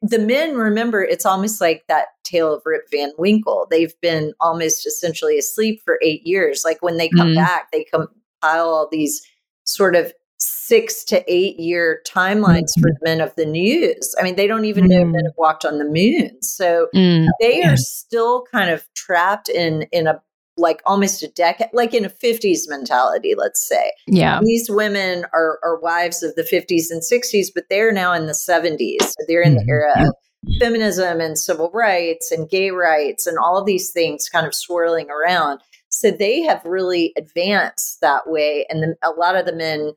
the 0.02 0.18
men 0.18 0.54
remember 0.56 1.02
it's 1.02 1.26
almost 1.26 1.60
like 1.60 1.84
that 1.88 2.06
tale 2.24 2.54
of 2.54 2.62
Rip 2.64 2.90
Van 2.90 3.12
Winkle. 3.18 3.66
They've 3.70 3.94
been 4.00 4.32
almost 4.40 4.86
essentially 4.86 5.38
asleep 5.38 5.82
for 5.84 5.98
eight 6.02 6.26
years. 6.26 6.62
Like 6.64 6.82
when 6.82 6.96
they 6.96 7.08
come 7.08 7.28
mm-hmm. 7.28 7.36
back, 7.36 7.70
they 7.72 7.84
compile 7.84 8.68
all 8.68 8.88
these 8.90 9.22
sort 9.64 9.96
of 9.96 10.12
six 10.38 11.04
to 11.04 11.22
eight 11.32 11.58
year 11.58 12.02
timelines 12.06 12.70
mm-hmm. 12.76 12.82
for 12.82 12.90
the 12.90 12.98
men 13.04 13.20
of 13.20 13.34
the 13.36 13.46
news. 13.46 14.14
I 14.18 14.22
mean, 14.22 14.36
they 14.36 14.46
don't 14.46 14.64
even 14.64 14.84
mm-hmm. 14.84 14.92
know 14.92 15.04
men 15.04 15.22
mm. 15.22 15.26
have 15.26 15.34
walked 15.36 15.64
on 15.64 15.78
the 15.78 15.84
moon. 15.84 16.42
So 16.42 16.88
mm, 16.94 17.26
they 17.40 17.62
are 17.62 17.76
still 17.76 18.44
kind 18.52 18.70
of 18.70 18.84
trapped 18.94 19.48
in 19.48 19.82
in 19.92 20.06
a 20.06 20.20
like 20.56 20.82
almost 20.86 21.22
a 21.22 21.28
decade, 21.28 21.68
like 21.72 21.94
in 21.94 22.04
a 22.04 22.10
50s 22.10 22.68
mentality, 22.68 23.34
let's 23.36 23.66
say. 23.66 23.92
Yeah. 24.06 24.40
These 24.42 24.70
women 24.70 25.24
are, 25.32 25.58
are 25.64 25.80
wives 25.80 26.22
of 26.22 26.34
the 26.34 26.42
50s 26.42 26.90
and 26.90 27.02
60s, 27.02 27.48
but 27.54 27.64
they're 27.70 27.92
now 27.92 28.12
in 28.12 28.26
the 28.26 28.32
70s. 28.32 29.02
So 29.02 29.24
they're 29.26 29.42
in 29.42 29.54
the 29.54 29.60
mm-hmm. 29.60 29.70
era 29.70 29.92
of 29.96 30.14
feminism 30.58 31.20
and 31.20 31.38
civil 31.38 31.70
rights 31.72 32.30
and 32.30 32.50
gay 32.50 32.70
rights 32.70 33.26
and 33.26 33.38
all 33.38 33.62
these 33.64 33.90
things 33.90 34.28
kind 34.28 34.46
of 34.46 34.54
swirling 34.54 35.08
around. 35.10 35.60
So 35.88 36.10
they 36.10 36.42
have 36.42 36.62
really 36.64 37.12
advanced 37.16 38.00
that 38.00 38.22
way. 38.28 38.66
And 38.68 38.82
the, 38.82 38.96
a 39.02 39.10
lot 39.10 39.36
of 39.36 39.46
the 39.46 39.54
men, 39.54 39.92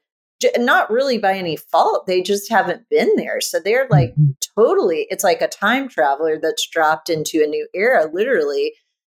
not 0.57 0.91
really 0.91 1.17
by 1.17 1.33
any 1.33 1.55
fault, 1.55 2.05
they 2.05 2.21
just 2.21 2.49
haven't 2.49 2.87
been 2.89 3.09
there. 3.15 3.41
So 3.41 3.59
they're 3.59 3.87
like 3.89 4.11
mm-hmm. 4.11 4.31
totally, 4.57 5.07
it's 5.09 5.23
like 5.23 5.41
a 5.41 5.47
time 5.47 5.89
traveler 5.89 6.37
that's 6.39 6.67
dropped 6.69 7.09
into 7.09 7.43
a 7.43 7.47
new 7.47 7.67
era, 7.73 8.09
literally 8.11 8.73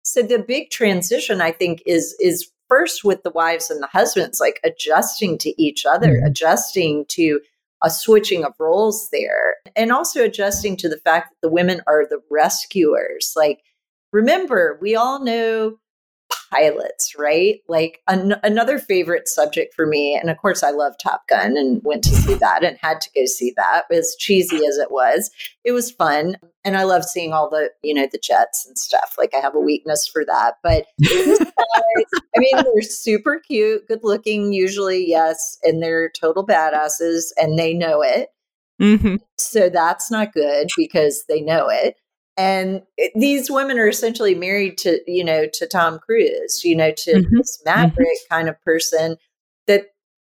so 0.09 0.23
the 0.23 0.39
big 0.39 0.71
transition, 0.71 1.43
I 1.43 1.53
think, 1.53 1.83
is 1.85 2.17
is 2.19 2.51
first 2.67 3.05
with 3.05 3.23
the 3.25 3.31
wives 3.31 3.71
and 3.71 3.83
the 3.83 3.89
husbands, 3.89 4.41
like 4.41 4.59
adjusting 4.65 5.37
to 5.39 5.63
each 5.63 5.85
other, 5.85 6.15
mm-hmm. 6.15 6.27
adjusting 6.27 7.05
to 7.09 7.41
a 7.85 7.91
switching 7.91 8.43
of 8.43 8.55
roles 8.59 9.11
there, 9.13 9.57
and 9.77 9.93
also 9.93 10.25
adjusting 10.25 10.79
to 10.79 10.89
the 10.89 10.97
fact 10.97 11.31
that 11.31 11.47
the 11.47 11.53
women 11.53 11.83
are 11.87 12.07
the 12.09 12.21
rescuers. 12.31 13.35
Like, 13.37 13.61
remember, 14.11 14.79
we 14.81 14.97
all 14.97 15.23
know 15.23 15.77
pilots, 16.51 17.15
right? 17.19 17.61
Like 17.69 18.01
an- 18.09 18.41
another 18.43 18.79
favorite 18.79 19.29
subject 19.29 19.75
for 19.75 19.87
me, 19.87 20.17
and 20.17 20.31
of 20.31 20.39
course, 20.39 20.63
I 20.63 20.71
love 20.71 20.95
Top 21.03 21.27
Gun 21.29 21.57
and 21.57 21.83
went 21.85 22.05
to 22.05 22.11
see 22.11 22.35
that 22.35 22.65
and 22.65 22.77
had 22.81 23.01
to 23.03 23.11
go 23.15 23.25
see 23.27 23.53
that. 23.57 23.85
As 23.91 24.17
cheesy 24.19 24.67
as 24.67 24.77
it 24.79 24.91
was, 24.91 25.31
it 25.65 25.73
was 25.73 25.91
fun, 25.91 26.37
and 26.65 26.77
I 26.77 26.85
love 26.85 27.05
seeing 27.05 27.33
all 27.33 27.49
the 27.49 27.71
you 27.83 27.95
know 27.95 28.09
the 28.11 28.19
jets 28.19 28.67
and 28.67 28.79
stuff. 28.79 29.15
Like 29.19 29.35
I 29.35 29.39
have 29.39 29.55
a 29.55 29.61
weakness 29.61 30.07
for 30.07 30.25
that, 30.25 30.55
but 30.63 30.87
I 31.05 32.39
mean, 32.39 32.57
they're 32.57 32.83
super 32.83 33.41
cute, 33.41 33.87
good 33.89 34.01
looking, 34.03 34.53
usually 34.53 35.07
yes, 35.07 35.59
and 35.63 35.83
they're 35.83 36.11
total 36.11 36.47
badasses, 36.47 37.27
and 37.37 37.59
they 37.59 37.75
know 37.75 38.03
it. 38.03 38.29
Mm-hmm. 38.81 39.17
So 39.37 39.69
that's 39.69 40.11
not 40.11 40.33
good 40.33 40.69
because 40.77 41.25
they 41.29 41.41
know 41.41 41.69
it 41.69 41.97
and 42.39 42.82
these 43.16 43.51
women 43.51 43.78
are 43.78 43.89
essentially 43.89 44.34
married 44.34 44.78
to 44.78 45.01
you 45.07 45.24
know 45.24 45.47
to 45.53 45.66
tom 45.66 45.99
cruise 45.99 46.64
you 46.64 46.74
know 46.74 46.93
to 46.97 47.12
mm-hmm. 47.12 47.36
this 47.36 47.61
mm-hmm. 47.66 47.80
maverick 47.80 47.99
mm-hmm. 48.07 48.34
kind 48.34 48.49
of 48.49 48.61
person 48.62 49.16
that 49.66 49.86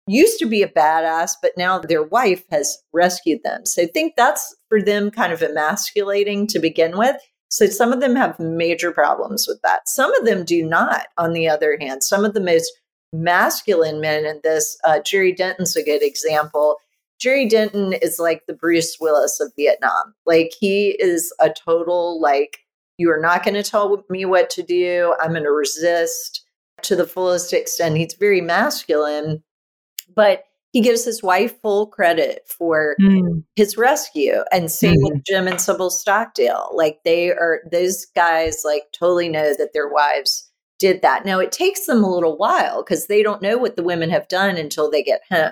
used 0.07 0.39
to 0.39 0.47
be 0.47 0.63
a 0.63 0.67
badass 0.67 1.33
but 1.41 1.51
now 1.55 1.77
their 1.79 2.03
wife 2.03 2.43
has 2.49 2.77
rescued 2.91 3.41
them 3.43 3.65
so 3.65 3.83
i 3.83 3.85
think 3.85 4.13
that's 4.17 4.55
for 4.67 4.81
them 4.81 5.09
kind 5.11 5.31
of 5.31 5.41
emasculating 5.41 6.47
to 6.47 6.59
begin 6.59 6.97
with 6.97 7.15
so 7.51 7.65
some 7.65 7.93
of 7.93 7.99
them 8.01 8.15
have 8.15 8.39
major 8.39 8.91
problems 8.91 9.47
with 9.47 9.61
that 9.61 9.87
some 9.87 10.13
of 10.15 10.25
them 10.25 10.43
do 10.43 10.65
not 10.65 11.07
on 11.17 11.33
the 11.33 11.47
other 11.47 11.77
hand 11.79 12.03
some 12.03 12.25
of 12.25 12.33
the 12.33 12.41
most 12.41 12.71
masculine 13.13 14.01
men 14.01 14.25
in 14.25 14.39
this 14.43 14.77
uh, 14.85 14.99
jerry 14.99 15.31
denton's 15.31 15.75
a 15.75 15.83
good 15.83 16.03
example 16.03 16.77
Jerry 17.19 17.47
Denton 17.47 17.93
is 17.93 18.17
like 18.17 18.45
the 18.47 18.53
Bruce 18.53 18.97
Willis 18.99 19.39
of 19.39 19.51
Vietnam. 19.57 20.13
Like 20.25 20.53
he 20.59 20.91
is 20.99 21.33
a 21.41 21.49
total 21.49 22.21
like 22.21 22.59
you 22.97 23.11
are 23.11 23.19
not 23.19 23.43
going 23.43 23.55
to 23.55 23.63
tell 23.63 24.03
me 24.09 24.25
what 24.25 24.49
to 24.51 24.63
do. 24.63 25.15
I'm 25.21 25.31
going 25.31 25.43
to 25.43 25.51
resist 25.51 26.43
to 26.83 26.95
the 26.95 27.07
fullest 27.07 27.53
extent. 27.53 27.97
He's 27.97 28.13
very 28.13 28.41
masculine, 28.41 29.43
but 30.15 30.43
he 30.71 30.81
gives 30.81 31.03
his 31.03 31.23
wife 31.23 31.59
full 31.61 31.87
credit 31.87 32.43
for 32.45 32.95
mm. 33.01 33.43
his 33.55 33.77
rescue. 33.77 34.43
And 34.51 34.71
same 34.71 34.97
mm. 34.97 35.13
with 35.13 35.23
Jim 35.25 35.47
and 35.47 35.59
Sybil 35.59 35.89
Stockdale. 35.89 36.71
Like 36.73 36.99
they 37.05 37.31
are 37.31 37.61
those 37.71 38.05
guys 38.15 38.61
like 38.63 38.83
totally 38.91 39.29
know 39.29 39.55
that 39.57 39.73
their 39.73 39.89
wives 39.89 40.49
did 40.77 41.01
that. 41.01 41.25
Now 41.25 41.39
it 41.39 41.51
takes 41.51 41.85
them 41.85 42.03
a 42.03 42.13
little 42.13 42.37
while 42.37 42.83
because 42.83 43.07
they 43.07 43.23
don't 43.23 43.41
know 43.41 43.57
what 43.57 43.75
the 43.75 43.83
women 43.83 44.09
have 44.09 44.27
done 44.27 44.57
until 44.57 44.89
they 44.89 45.03
get 45.03 45.21
home. 45.29 45.51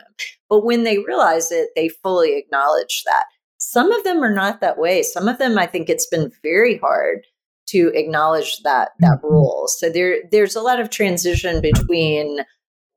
But 0.49 0.65
when 0.65 0.83
they 0.83 0.99
realize 0.99 1.51
it, 1.51 1.69
they 1.75 1.89
fully 1.89 2.37
acknowledge 2.37 3.03
that. 3.05 3.23
Some 3.57 3.91
of 3.91 4.03
them 4.03 4.23
are 4.23 4.33
not 4.33 4.61
that 4.61 4.77
way. 4.77 5.03
Some 5.03 5.27
of 5.27 5.39
them 5.39 5.57
I 5.57 5.65
think 5.65 5.89
it's 5.89 6.07
been 6.07 6.31
very 6.43 6.77
hard 6.77 7.25
to 7.67 7.91
acknowledge 7.95 8.61
that 8.63 8.89
that 8.99 9.17
mm-hmm. 9.17 9.27
role. 9.27 9.67
So 9.67 9.89
there 9.89 10.19
there's 10.31 10.55
a 10.55 10.61
lot 10.61 10.79
of 10.79 10.89
transition 10.89 11.61
between 11.61 12.39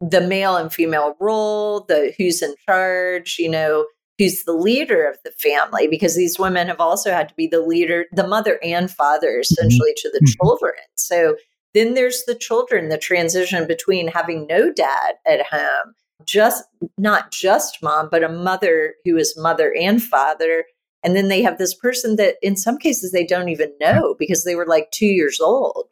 the 0.01 0.20
male 0.20 0.57
and 0.57 0.72
female 0.72 1.16
role, 1.20 1.84
the 1.88 2.12
who's 2.16 2.42
in 2.42 2.55
charge, 2.66 3.36
you 3.38 3.51
know, 3.51 3.86
who's 4.18 4.44
the 4.44 4.53
leader 4.53 5.09
of 5.09 5.18
the 5.24 5.32
family 5.32 5.88
because 5.88 6.14
these 6.14 6.38
women 6.38 6.68
have 6.68 6.80
also 6.80 7.11
had 7.11 7.28
to 7.28 7.34
be 7.34 7.46
the 7.46 7.61
leader, 7.61 8.07
the 8.12 8.26
mother 8.26 8.59
and 8.62 8.90
father 8.90 9.28
mm-hmm. 9.28 9.40
essentially 9.40 9.92
to 9.96 10.11
the 10.12 10.20
mm-hmm. 10.20 10.44
children. 10.44 10.74
So 10.96 11.36
then 11.74 11.94
there's 11.94 12.24
the 12.24 12.34
children, 12.34 12.88
the 12.88 12.98
transition 12.98 13.66
between 13.66 14.09
having 14.09 14.46
no 14.46 14.72
dad 14.72 15.14
at 15.26 15.46
home, 15.46 15.94
just 16.27 16.64
not 16.99 17.31
just 17.31 17.83
mom, 17.83 18.09
but 18.11 18.23
a 18.23 18.29
mother 18.29 18.95
who 19.05 19.16
is 19.16 19.37
mother 19.37 19.75
and 19.79 20.03
father, 20.03 20.64
And 21.03 21.16
then 21.16 21.29
they 21.29 21.43
have 21.43 21.59
this 21.59 21.75
person 21.75 22.16
that 22.16 22.37
in 22.43 22.57
some 22.57 22.77
cases 22.77 23.12
they 23.12 23.25
don't 23.25 23.49
even 23.49 23.73
know 23.81 24.14
because 24.18 24.45
they 24.45 24.55
were 24.55 24.66
like 24.66 24.91
two 24.91 25.07
years 25.07 25.41
old 25.41 25.87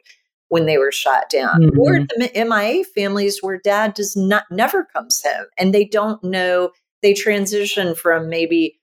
when 0.49 0.65
they 0.65 0.77
were 0.77 0.91
shot 0.91 1.29
down. 1.29 1.61
Mm-hmm. 1.61 1.79
Or 1.79 1.99
the 1.99 2.31
MIA 2.35 2.83
families 2.83 3.39
where 3.41 3.59
dad 3.63 3.93
does 3.93 4.15
not 4.15 4.43
never 4.51 4.85
comes 4.85 5.23
home 5.25 5.45
and 5.57 5.73
they 5.73 5.85
don't 5.85 6.23
know 6.23 6.71
they 7.01 7.13
transition 7.13 7.95
from 7.95 8.29
maybe 8.29 8.79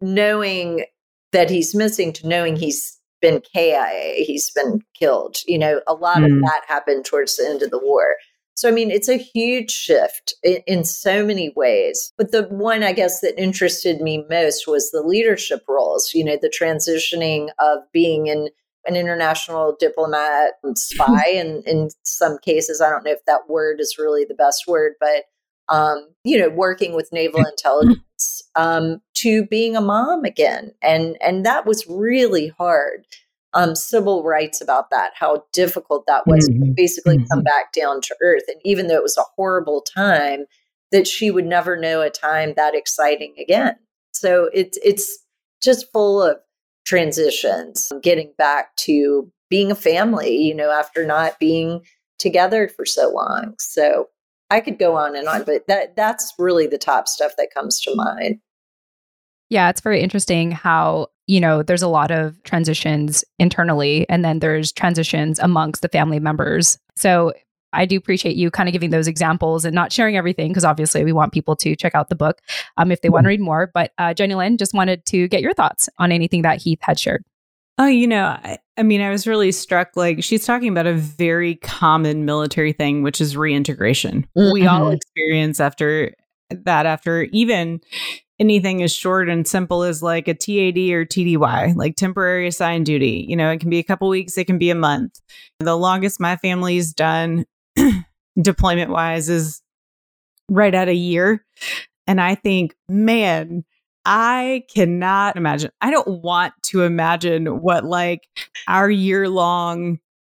knowing 0.00 0.84
that 1.32 1.50
he's 1.50 1.74
missing 1.74 2.12
to 2.12 2.28
knowing 2.28 2.56
he's 2.56 2.98
been 3.20 3.40
KIA, 3.54 4.24
he's 4.24 4.50
been 4.50 4.80
killed. 4.98 5.38
You 5.46 5.58
know, 5.58 5.80
a 5.86 5.94
lot 5.94 6.18
mm. 6.18 6.26
of 6.26 6.42
that 6.42 6.62
happened 6.68 7.04
towards 7.04 7.36
the 7.36 7.46
end 7.46 7.62
of 7.62 7.70
the 7.70 7.78
war. 7.78 8.16
So, 8.62 8.68
I 8.68 8.70
mean, 8.70 8.92
it's 8.92 9.08
a 9.08 9.16
huge 9.16 9.72
shift 9.72 10.34
in, 10.44 10.58
in, 10.68 10.84
so 10.84 11.26
many 11.26 11.52
ways. 11.56 12.12
But 12.16 12.30
the 12.30 12.44
one, 12.44 12.84
I 12.84 12.92
guess, 12.92 13.20
that 13.20 13.36
interested 13.36 14.00
me 14.00 14.24
most 14.30 14.68
was 14.68 14.92
the 14.92 15.02
leadership 15.02 15.64
roles, 15.68 16.12
you 16.14 16.24
know, 16.24 16.38
the 16.40 16.48
transitioning 16.48 17.48
of 17.58 17.80
being 17.92 18.28
in 18.28 18.50
an 18.86 18.94
international 18.94 19.76
diplomat 19.80 20.52
spy. 20.76 21.24
and 21.34 21.66
in 21.66 21.90
some 22.04 22.38
cases, 22.38 22.80
I 22.80 22.88
don't 22.88 23.04
know 23.04 23.10
if 23.10 23.24
that 23.26 23.48
word 23.48 23.80
is 23.80 23.96
really 23.98 24.24
the 24.24 24.36
best 24.36 24.68
word, 24.68 24.92
but, 25.00 25.24
um, 25.68 26.08
you 26.22 26.38
know, 26.38 26.48
working 26.48 26.94
with 26.94 27.12
naval 27.12 27.40
intelligence 27.44 28.44
um, 28.54 29.00
to 29.14 29.44
being 29.46 29.74
a 29.74 29.80
mom 29.80 30.22
again. 30.22 30.70
And, 30.84 31.16
and 31.20 31.44
that 31.44 31.66
was 31.66 31.84
really 31.88 32.52
hard 32.58 33.06
um, 33.54 33.74
Sybil 33.74 34.22
writes 34.22 34.60
about 34.60 34.90
that, 34.90 35.12
how 35.14 35.44
difficult 35.52 36.04
that 36.06 36.26
was 36.26 36.48
mm-hmm. 36.48 36.72
basically 36.72 37.18
mm-hmm. 37.18 37.26
come 37.30 37.42
back 37.42 37.72
down 37.72 38.00
to 38.02 38.16
earth. 38.22 38.44
And 38.48 38.60
even 38.64 38.86
though 38.86 38.96
it 38.96 39.02
was 39.02 39.18
a 39.18 39.24
horrible 39.36 39.82
time, 39.82 40.46
that 40.90 41.06
she 41.06 41.30
would 41.30 41.46
never 41.46 41.76
know 41.76 42.02
a 42.02 42.10
time 42.10 42.54
that 42.56 42.74
exciting 42.74 43.34
again. 43.40 43.74
So 44.12 44.50
it's 44.52 44.78
it's 44.84 45.18
just 45.62 45.90
full 45.92 46.22
of 46.22 46.36
transitions, 46.84 47.90
getting 48.02 48.32
back 48.36 48.76
to 48.76 49.30
being 49.48 49.70
a 49.70 49.76
family, 49.76 50.36
you 50.36 50.54
know, 50.54 50.70
after 50.70 51.06
not 51.06 51.38
being 51.38 51.82
together 52.18 52.68
for 52.68 52.84
so 52.84 53.10
long. 53.10 53.54
So 53.58 54.08
I 54.50 54.60
could 54.60 54.78
go 54.78 54.96
on 54.96 55.16
and 55.16 55.28
on, 55.28 55.44
but 55.44 55.66
that 55.68 55.96
that's 55.96 56.32
really 56.38 56.66
the 56.66 56.78
top 56.78 57.08
stuff 57.08 57.32
that 57.38 57.54
comes 57.54 57.80
to 57.82 57.94
mind. 57.94 58.38
Yeah, 59.52 59.68
it's 59.68 59.82
very 59.82 60.00
interesting 60.00 60.50
how, 60.50 61.08
you 61.26 61.38
know, 61.38 61.62
there's 61.62 61.82
a 61.82 61.88
lot 61.88 62.10
of 62.10 62.42
transitions 62.42 63.22
internally 63.38 64.08
and 64.08 64.24
then 64.24 64.38
there's 64.38 64.72
transitions 64.72 65.38
amongst 65.40 65.82
the 65.82 65.90
family 65.90 66.18
members. 66.18 66.78
So 66.96 67.34
I 67.74 67.84
do 67.84 67.98
appreciate 67.98 68.34
you 68.34 68.50
kind 68.50 68.66
of 68.66 68.72
giving 68.72 68.88
those 68.88 69.06
examples 69.06 69.66
and 69.66 69.74
not 69.74 69.92
sharing 69.92 70.16
everything 70.16 70.48
because 70.48 70.64
obviously 70.64 71.04
we 71.04 71.12
want 71.12 71.34
people 71.34 71.54
to 71.56 71.76
check 71.76 71.94
out 71.94 72.08
the 72.08 72.14
book 72.14 72.40
um, 72.78 72.90
if 72.90 73.02
they 73.02 73.10
want 73.10 73.24
to 73.24 73.28
read 73.28 73.42
more. 73.42 73.70
But 73.74 73.92
uh, 73.98 74.14
Jenny 74.14 74.34
Lynn, 74.34 74.56
just 74.56 74.72
wanted 74.72 75.04
to 75.04 75.28
get 75.28 75.42
your 75.42 75.52
thoughts 75.52 75.86
on 75.98 76.12
anything 76.12 76.40
that 76.42 76.62
Heath 76.62 76.80
had 76.80 76.98
shared. 76.98 77.22
Oh, 77.76 77.86
you 77.86 78.06
know, 78.06 78.24
I, 78.24 78.56
I, 78.78 78.82
mean, 78.82 79.02
I 79.02 79.10
was 79.10 79.26
really 79.26 79.52
struck. 79.52 79.96
Like, 79.96 80.24
she's 80.24 80.46
talking 80.46 80.70
about 80.70 80.86
a 80.86 80.94
very 80.94 81.56
common 81.56 82.24
military 82.24 82.72
thing, 82.72 83.02
which 83.02 83.20
is 83.20 83.36
reintegration. 83.36 84.26
Mm-hmm. 84.34 84.52
We 84.54 84.66
all 84.66 84.88
experience 84.88 85.60
after 85.60 86.14
that, 86.48 86.86
after 86.86 87.24
even 87.24 87.82
anything 88.38 88.82
as 88.82 88.92
short 88.92 89.28
and 89.28 89.46
simple 89.46 89.82
as 89.82 90.02
like 90.02 90.28
a 90.28 90.34
TAD 90.34 90.78
or 90.92 91.04
TDY, 91.04 91.76
like 91.76 91.96
temporary 91.96 92.46
assigned 92.46 92.86
duty. 92.86 93.24
You 93.28 93.36
know, 93.36 93.50
it 93.50 93.60
can 93.60 93.70
be 93.70 93.78
a 93.78 93.84
couple 93.84 94.08
weeks, 94.08 94.36
it 94.36 94.46
can 94.46 94.58
be 94.58 94.70
a 94.70 94.74
month. 94.74 95.20
The 95.60 95.76
longest 95.76 96.20
my 96.20 96.36
family's 96.36 96.92
done 96.92 97.44
deployment 98.40 98.90
wise 98.90 99.28
is 99.28 99.62
right 100.48 100.74
at 100.74 100.88
a 100.88 100.94
year. 100.94 101.44
And 102.06 102.20
I 102.20 102.34
think, 102.34 102.74
man, 102.88 103.64
I 104.04 104.64
cannot 104.74 105.36
imagine. 105.36 105.70
I 105.80 105.90
don't 105.90 106.22
want 106.22 106.54
to 106.64 106.82
imagine 106.82 107.46
what 107.46 107.84
like 107.84 108.26
our 108.66 108.90
year 108.90 109.28
long 109.28 109.98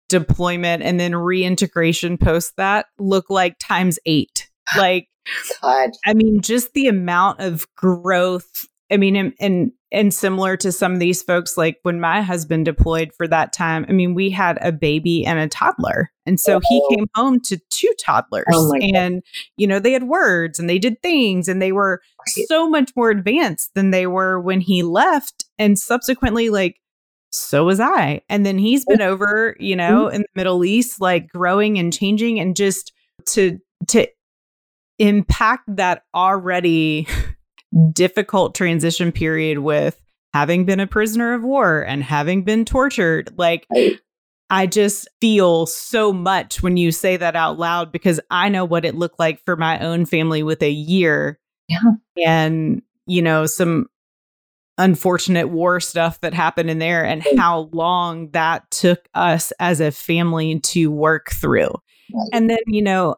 deployment 0.08 0.82
and 0.82 0.98
then 0.98 1.14
reintegration 1.14 2.18
post 2.18 2.54
that 2.56 2.86
look 2.98 3.30
like 3.30 3.56
times 3.58 3.98
eight. 4.04 4.50
Like 4.76 5.08
God. 5.62 5.90
I 6.06 6.14
mean, 6.14 6.40
just 6.40 6.72
the 6.72 6.88
amount 6.88 7.40
of 7.40 7.66
growth. 7.76 8.66
I 8.90 8.96
mean, 8.98 9.16
and, 9.16 9.32
and 9.40 9.72
and 9.92 10.12
similar 10.12 10.56
to 10.56 10.72
some 10.72 10.94
of 10.94 11.00
these 11.00 11.22
folks, 11.22 11.56
like 11.56 11.76
when 11.82 12.00
my 12.00 12.22
husband 12.22 12.64
deployed 12.64 13.10
for 13.14 13.28
that 13.28 13.52
time, 13.52 13.84
I 13.88 13.92
mean, 13.92 14.14
we 14.14 14.30
had 14.30 14.58
a 14.62 14.72
baby 14.72 15.24
and 15.26 15.38
a 15.38 15.48
toddler. 15.48 16.10
And 16.24 16.40
so 16.40 16.56
oh. 16.56 16.60
he 16.66 16.96
came 16.96 17.06
home 17.14 17.40
to 17.40 17.58
two 17.68 17.92
toddlers. 18.02 18.46
Oh 18.52 18.72
and, 18.74 19.22
you 19.58 19.66
know, 19.66 19.78
they 19.78 19.92
had 19.92 20.04
words 20.04 20.58
and 20.58 20.68
they 20.68 20.78
did 20.78 21.00
things 21.02 21.46
and 21.46 21.60
they 21.60 21.72
were 21.72 22.00
so 22.48 22.70
much 22.70 22.90
more 22.96 23.10
advanced 23.10 23.72
than 23.74 23.90
they 23.90 24.06
were 24.06 24.40
when 24.40 24.62
he 24.62 24.82
left. 24.82 25.44
And 25.58 25.78
subsequently, 25.78 26.48
like, 26.48 26.76
so 27.30 27.64
was 27.64 27.80
I. 27.80 28.22
And 28.30 28.46
then 28.46 28.58
he's 28.58 28.86
been 28.86 29.02
over, 29.02 29.56
you 29.60 29.76
know, 29.76 30.06
mm-hmm. 30.06 30.16
in 30.16 30.20
the 30.22 30.28
Middle 30.34 30.64
East, 30.64 31.02
like 31.02 31.28
growing 31.28 31.78
and 31.78 31.92
changing 31.92 32.40
and 32.40 32.56
just 32.56 32.92
to 33.26 33.58
to 33.88 34.06
impact 34.98 35.64
that 35.76 36.04
already 36.14 37.06
difficult 37.92 38.54
transition 38.54 39.12
period 39.12 39.58
with 39.58 40.00
having 40.34 40.64
been 40.64 40.80
a 40.80 40.86
prisoner 40.86 41.34
of 41.34 41.42
war 41.42 41.82
and 41.82 42.02
having 42.02 42.42
been 42.42 42.64
tortured. 42.64 43.30
Like, 43.36 43.66
I 44.50 44.66
just 44.66 45.08
feel 45.20 45.66
so 45.66 46.12
much 46.12 46.62
when 46.62 46.76
you 46.76 46.92
say 46.92 47.16
that 47.16 47.36
out 47.36 47.58
loud 47.58 47.92
because 47.92 48.20
I 48.30 48.48
know 48.48 48.64
what 48.64 48.84
it 48.84 48.94
looked 48.94 49.18
like 49.18 49.44
for 49.44 49.56
my 49.56 49.78
own 49.80 50.06
family 50.06 50.42
with 50.42 50.62
a 50.62 50.70
year. 50.70 51.38
Yeah. 51.68 51.78
And, 52.24 52.82
you 53.06 53.22
know, 53.22 53.46
some 53.46 53.88
unfortunate 54.78 55.48
war 55.48 55.80
stuff 55.80 56.20
that 56.22 56.34
happened 56.34 56.70
in 56.70 56.78
there 56.78 57.04
and 57.04 57.24
how 57.36 57.70
long 57.72 58.30
that 58.30 58.70
took 58.70 59.06
us 59.14 59.52
as 59.58 59.80
a 59.80 59.90
family 59.90 60.60
to 60.60 60.90
work 60.90 61.30
through. 61.30 61.70
Right. 62.14 62.28
And 62.32 62.50
then, 62.50 62.58
you 62.66 62.82
know, 62.82 63.16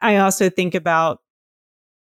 I 0.00 0.16
also 0.16 0.50
think 0.50 0.74
about 0.74 1.20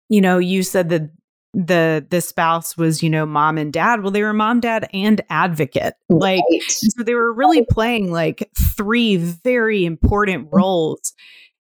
you 0.09 0.21
know, 0.21 0.37
you 0.37 0.63
said 0.63 0.91
that 0.91 1.11
the 1.55 2.07
the 2.09 2.21
spouse 2.21 2.77
was 2.77 3.03
you 3.03 3.11
know 3.11 3.27
mom 3.27 3.59
and 3.59 3.75
dad 3.75 4.01
well 4.01 4.11
they 4.11 4.23
were 4.23 4.33
mom 4.33 4.59
dad 4.59 4.89
and 4.95 5.21
advocate 5.29 5.93
like 6.09 6.43
right. 6.51 6.63
so 6.63 7.03
they 7.03 7.15
were 7.15 7.31
really 7.31 7.63
playing 7.63 8.11
like 8.11 8.49
three 8.57 9.17
very 9.17 9.85
important 9.85 10.47
mm-hmm. 10.47 10.57
roles 10.57 11.13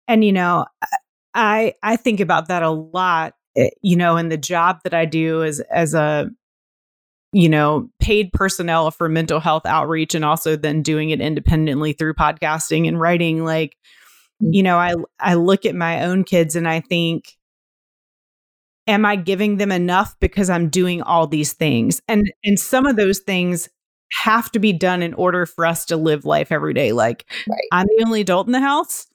and 0.08 0.24
you 0.24 0.32
know 0.32 0.66
i 1.34 1.74
i 1.84 1.98
think 1.98 2.22
about 2.22 2.48
that 2.48 2.64
a 2.64 2.70
lot 2.70 3.34
eh, 3.58 3.70
you 3.82 3.98
know 3.98 4.16
in 4.16 4.30
the 4.30 4.38
job 4.38 4.80
that 4.86 4.94
i 4.94 5.04
do 5.04 5.44
as 5.44 5.60
as 5.70 5.94
a 5.94 6.30
you 7.34 7.50
know 7.50 7.90
paid 8.00 8.32
personnel 8.32 8.92
for 8.92 9.10
mental 9.10 9.42
health 9.42 9.66
outreach 9.66 10.16
and 10.16 10.24
also 10.24 10.56
then 10.56 10.82
doing 10.82 11.10
it 11.10 11.20
independently 11.20 11.92
through 11.92 12.14
podcasting 12.14 12.88
and 12.88 12.98
writing 13.00 13.44
like. 13.44 13.76
Mm. 14.42 14.54
you 14.54 14.64
know 14.64 14.78
i 14.78 14.96
i 15.20 15.34
look 15.36 15.66
at 15.66 15.76
my 15.76 16.04
own 16.04 16.24
kids 16.24 16.56
and 16.56 16.68
i 16.68 16.80
think 16.80 17.38
am 18.88 19.06
I 19.06 19.16
giving 19.16 19.58
them 19.58 19.72
enough 19.72 20.16
because 20.20 20.50
I'm 20.50 20.70
doing 20.70 21.02
all 21.02 21.28
these 21.28 21.54
things? 21.54 22.02
And 22.08 22.32
and 22.44 22.60
some 22.60 22.86
of 22.86 22.96
those 22.96 23.20
things 23.20 23.70
have 24.24 24.52
to 24.52 24.60
be 24.60 24.74
done 24.74 25.02
in 25.02 25.14
order 25.14 25.46
for 25.46 25.66
us 25.66 25.86
to 25.86 25.98
live 25.98 26.26
life 26.26 26.52
every 26.52 26.74
day. 26.74 26.92
Like 26.92 27.26
right. 27.48 27.62
I'm 27.72 27.88
the 27.88 28.04
only 28.06 28.22
adult 28.22 28.48
in 28.48 28.52
the 28.52 28.60
house. 28.60 29.08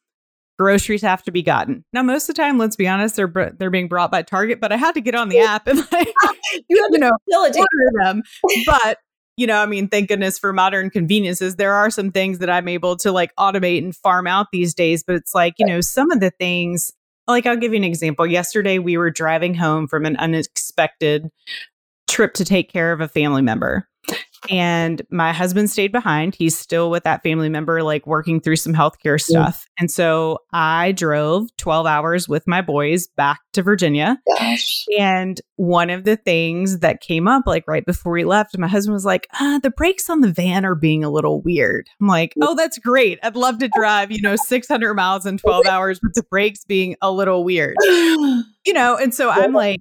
Groceries 0.59 1.03
have 1.03 1.23
to 1.25 1.31
be 1.31 1.43
gotten. 1.43 1.85
Now, 1.93 2.03
most 2.03 2.31
of 2.31 2.35
the 2.35 2.43
time, 2.43 2.57
let's 2.57 2.77
be 2.77 2.89
honest, 2.89 3.17
they're 3.17 3.55
they're 3.59 3.71
being 3.71 3.89
brought 3.89 4.11
by 4.11 4.23
Target, 4.23 4.59
but 4.59 4.73
I 4.73 4.77
had 4.77 4.95
to 4.95 5.03
get 5.03 5.15
on 5.15 5.29
the 5.29 5.39
app 5.41 5.67
and 5.67 5.79
like 5.93 6.09
you, 6.69 6.83
have 6.83 6.91
you 6.93 6.99
know 6.99 7.13
order 7.37 8.03
them. 8.03 8.23
But 8.65 8.99
you 9.37 9.47
know, 9.47 9.61
I 9.61 9.67
mean, 9.67 9.89
thank 9.89 10.09
goodness 10.09 10.39
for 10.39 10.53
modern 10.53 10.91
conveniences. 10.91 11.57
There 11.57 11.75
are 11.75 11.91
some 11.91 12.11
things 12.11 12.39
that 12.39 12.51
I'm 12.51 12.69
able 12.69 12.97
to 12.99 13.13
like 13.13 13.35
automate 13.37 13.79
and 13.79 13.95
farm 13.95 14.27
out 14.27 14.47
these 14.51 14.75
days, 14.75 15.05
but 15.05 15.17
it's 15.17 15.35
like, 15.35 15.55
you 15.59 15.67
know, 15.67 15.81
some 15.81 16.11
of 16.11 16.21
the 16.21 16.31
things 16.31 16.93
like 17.27 17.47
I'll 17.47 17.57
give 17.57 17.73
you 17.73 17.79
an 17.79 17.85
example. 17.85 18.27
Yesterday 18.27 18.79
we 18.79 18.97
were 18.97 19.11
driving 19.11 19.55
home 19.55 19.89
from 19.89 20.07
an 20.07 20.17
unexpected 20.17 21.29
trip 22.09 22.35
to 22.35 22.45
take 22.45 22.73
care 22.73 22.93
of 22.93 23.01
a 23.01 23.09
family 23.09 23.43
member. 23.43 23.89
And 24.51 25.03
my 25.11 25.33
husband 25.33 25.71
stayed 25.71 25.93
behind. 25.93 26.35
He's 26.35 26.57
still 26.57 26.91
with 26.91 27.05
that 27.05 27.23
family 27.23 27.49
member, 27.49 27.83
like 27.83 28.07
working 28.07 28.41
through 28.41 28.57
some 28.57 28.75
healthcare 28.75 29.21
stuff. 29.21 29.67
Yeah. 29.67 29.83
And 29.83 29.91
so 29.91 30.39
I 30.53 30.93
drove 30.93 31.55
12 31.57 31.87
hours 31.87 32.29
with 32.29 32.47
my 32.47 32.63
boys 32.63 33.07
back 33.07 33.41
to 33.55 33.63
Virginia. 33.63 34.19
Gosh. 34.39 34.85
And 34.99 35.41
one 35.57 35.91
of 35.91 36.05
the 36.05 36.17
things 36.17 36.81
that 36.81 37.01
came 37.01 37.29
up, 37.29 37.45
like 37.47 37.65
right 37.67 37.85
before 37.85 38.13
we 38.13 38.25
left, 38.25 38.57
my 38.59 38.69
husband 38.69 38.95
was 38.95 39.05
like, 39.05 39.27
uh, 39.41 39.59
the 39.59 39.71
brakes 39.71 40.09
on 40.09 40.21
the 40.21 40.33
van 40.33 40.65
are 40.65 40.75
being 40.75 41.05
a 41.05 41.11
little 41.11 41.41
weird. 41.41 41.89
I'm 42.01 42.07
like, 42.07 42.35
oh, 42.43 42.55
that's 42.55 42.79
great. 42.79 43.19
I'd 43.23 43.37
love 43.37 43.59
to 43.59 43.69
drive, 43.69 44.11
you 44.11 44.23
know, 44.23 44.37
600 44.37 44.95
miles 44.95 45.27
in 45.27 45.39
12 45.39 45.67
hours 45.71 46.01
with 46.03 46.15
the 46.15 46.23
brakes 46.25 46.65
being 46.65 46.97
a 47.03 47.11
little 47.11 47.45
weird. 47.45 47.77
You 48.67 48.73
know, 48.73 48.97
and 48.97 49.15
so 49.15 49.31
I'm 49.31 49.53
like, 49.53 49.79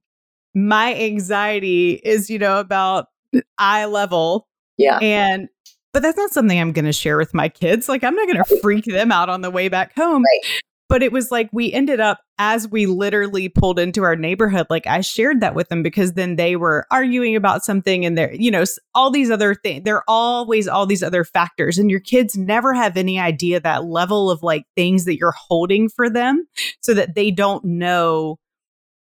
my 0.54 0.94
anxiety 0.94 1.94
is, 2.04 2.30
you 2.30 2.38
know, 2.38 2.60
about 2.60 3.08
eye 3.58 3.86
level. 3.86 4.48
Yeah. 4.78 5.00
And 5.02 5.50
but 5.94 6.02
that's 6.02 6.18
not 6.18 6.32
something 6.32 6.60
I'm 6.60 6.74
going 6.74 6.86
to 6.86 6.94
share 6.94 7.18
with 7.18 7.34
my 7.34 7.48
kids. 7.48 7.88
Like 7.88 8.04
I'm 8.04 8.16
not 8.16 8.28
going 8.28 8.44
to 8.44 8.60
freak 8.62 8.86
them 8.86 9.12
out 9.12 9.30
on 9.30 9.42
the 9.42 9.52
way 9.52 9.70
back 9.70 9.96
home. 9.96 10.24
Right. 10.24 10.62
but 10.90 11.02
it 11.02 11.12
was 11.12 11.32
like 11.32 11.50
we 11.52 11.72
ended 11.74 12.00
up 12.00 12.20
as 12.38 12.68
we 12.70 12.86
literally 12.86 13.50
pulled 13.50 13.80
into 13.80 14.04
our 14.04 14.16
neighborhood 14.16 14.68
like 14.70 14.86
i 14.88 15.02
shared 15.02 15.40
that 15.42 15.56
with 15.56 15.70
them 15.70 15.82
because 15.82 16.14
then 16.14 16.36
they 16.36 16.56
were 16.56 16.86
arguing 16.92 17.36
about 17.36 17.64
something 17.64 18.06
and 18.06 18.18
they're, 18.18 18.34
you 18.34 18.52
know 18.52 18.64
all 18.94 19.10
these 19.10 19.32
other 19.32 19.56
things 19.56 19.84
there 19.84 19.98
are 19.98 20.04
always 20.08 20.68
all 20.68 20.86
these 20.86 21.04
other 21.04 21.24
factors 21.24 21.78
and 21.78 21.90
your 21.90 22.00
kids 22.00 22.38
never 22.38 22.74
have 22.74 22.98
any 22.98 23.20
idea 23.20 23.60
that 23.60 23.86
level 23.86 24.30
of 24.30 24.44
like 24.44 24.66
things 24.76 25.06
that 25.06 25.18
you're 25.18 25.32
holding 25.32 25.90
for 25.90 26.10
them 26.10 26.46
so 26.82 26.94
that 26.94 27.16
they 27.16 27.32
don't 27.32 27.64
know 27.64 28.38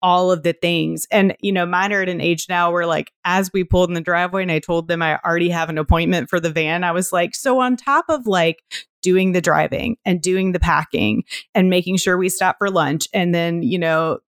all 0.03 0.31
of 0.31 0.43
the 0.43 0.53
things. 0.53 1.07
And, 1.11 1.37
you 1.41 1.53
know, 1.53 1.67
mine 1.67 1.93
are 1.93 2.03
at 2.03 2.09
an 2.09 2.21
age 2.21 2.47
now 2.49 2.71
where, 2.71 2.87
like, 2.87 3.13
as 3.25 3.53
we 3.53 3.65
pulled 3.65 3.91
in 3.91 3.95
the 3.95 4.01
driveway 4.01 4.43
and 4.43 4.53
I 4.53 4.59
told 4.59 4.89
them 4.89 5.03
I 5.03 5.19
already 5.19 5.51
have 5.51 5.69
an 5.69 5.79
appointment 5.79 6.31
for 6.31 6.41
the 6.41 6.51
van, 6.51 6.85
I 6.85 6.93
was 6.93 7.13
like, 7.13 7.35
so 7.35 7.61
on 7.61 7.77
top 7.77 8.07
of 8.09 8.27
like 8.27 8.63
doing 9.03 9.33
the 9.33 9.41
driving 9.41 9.97
and 10.05 10.21
doing 10.21 10.53
the 10.53 10.61
packing 10.61 11.25
and 11.55 11.71
making 11.71 11.97
sure 11.97 12.17
we 12.19 12.29
stop 12.29 12.57
for 12.59 12.71
lunch 12.71 13.09
and 13.13 13.35
then, 13.35 13.63
you 13.63 13.79
know, 13.79 14.19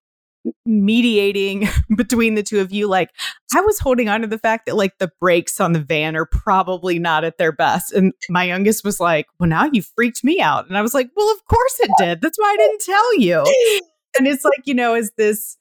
mediating 0.65 1.69
between 1.97 2.35
the 2.35 2.43
two 2.43 2.61
of 2.61 2.73
you 2.73 2.89
like 2.89 3.11
i 3.55 3.61
was 3.61 3.79
holding 3.79 4.09
on 4.09 4.23
to 4.23 4.27
the 4.27 4.39
fact 4.39 4.65
that 4.67 4.75
like 4.77 4.97
the 4.99 5.11
brakes 5.21 5.61
on 5.61 5.73
the 5.73 5.81
van 5.81 6.17
are 6.17 6.25
probably 6.25 6.99
not 6.99 7.25
at 7.25 7.37
their 7.37 7.53
best. 7.53 7.93
And 7.93 8.13
my 8.31 8.45
youngest 8.45 8.85
was 8.85 9.01
like 9.01 9.27
well 9.39 9.49
now 9.49 9.69
you 9.71 9.83
freaked 9.83 10.25
me 10.25 10.41
out. 10.41 10.67
And 10.67 10.79
i 10.79 10.83
was 10.83 10.95
like 10.95 11.11
well 11.15 11.31
of 11.31 11.45
course 11.45 11.81
it 11.81 11.91
did. 11.99 12.21
That's 12.23 12.39
why 12.39 12.55
i 12.55 12.57
didn't 12.57 12.81
tell 12.81 13.19
you 13.19 13.45
and 14.19 14.27
it's 14.27 14.45
like, 14.45 14.63
you 14.67 14.75
know, 14.75 14.95
is 14.95 15.13
this 15.17 15.57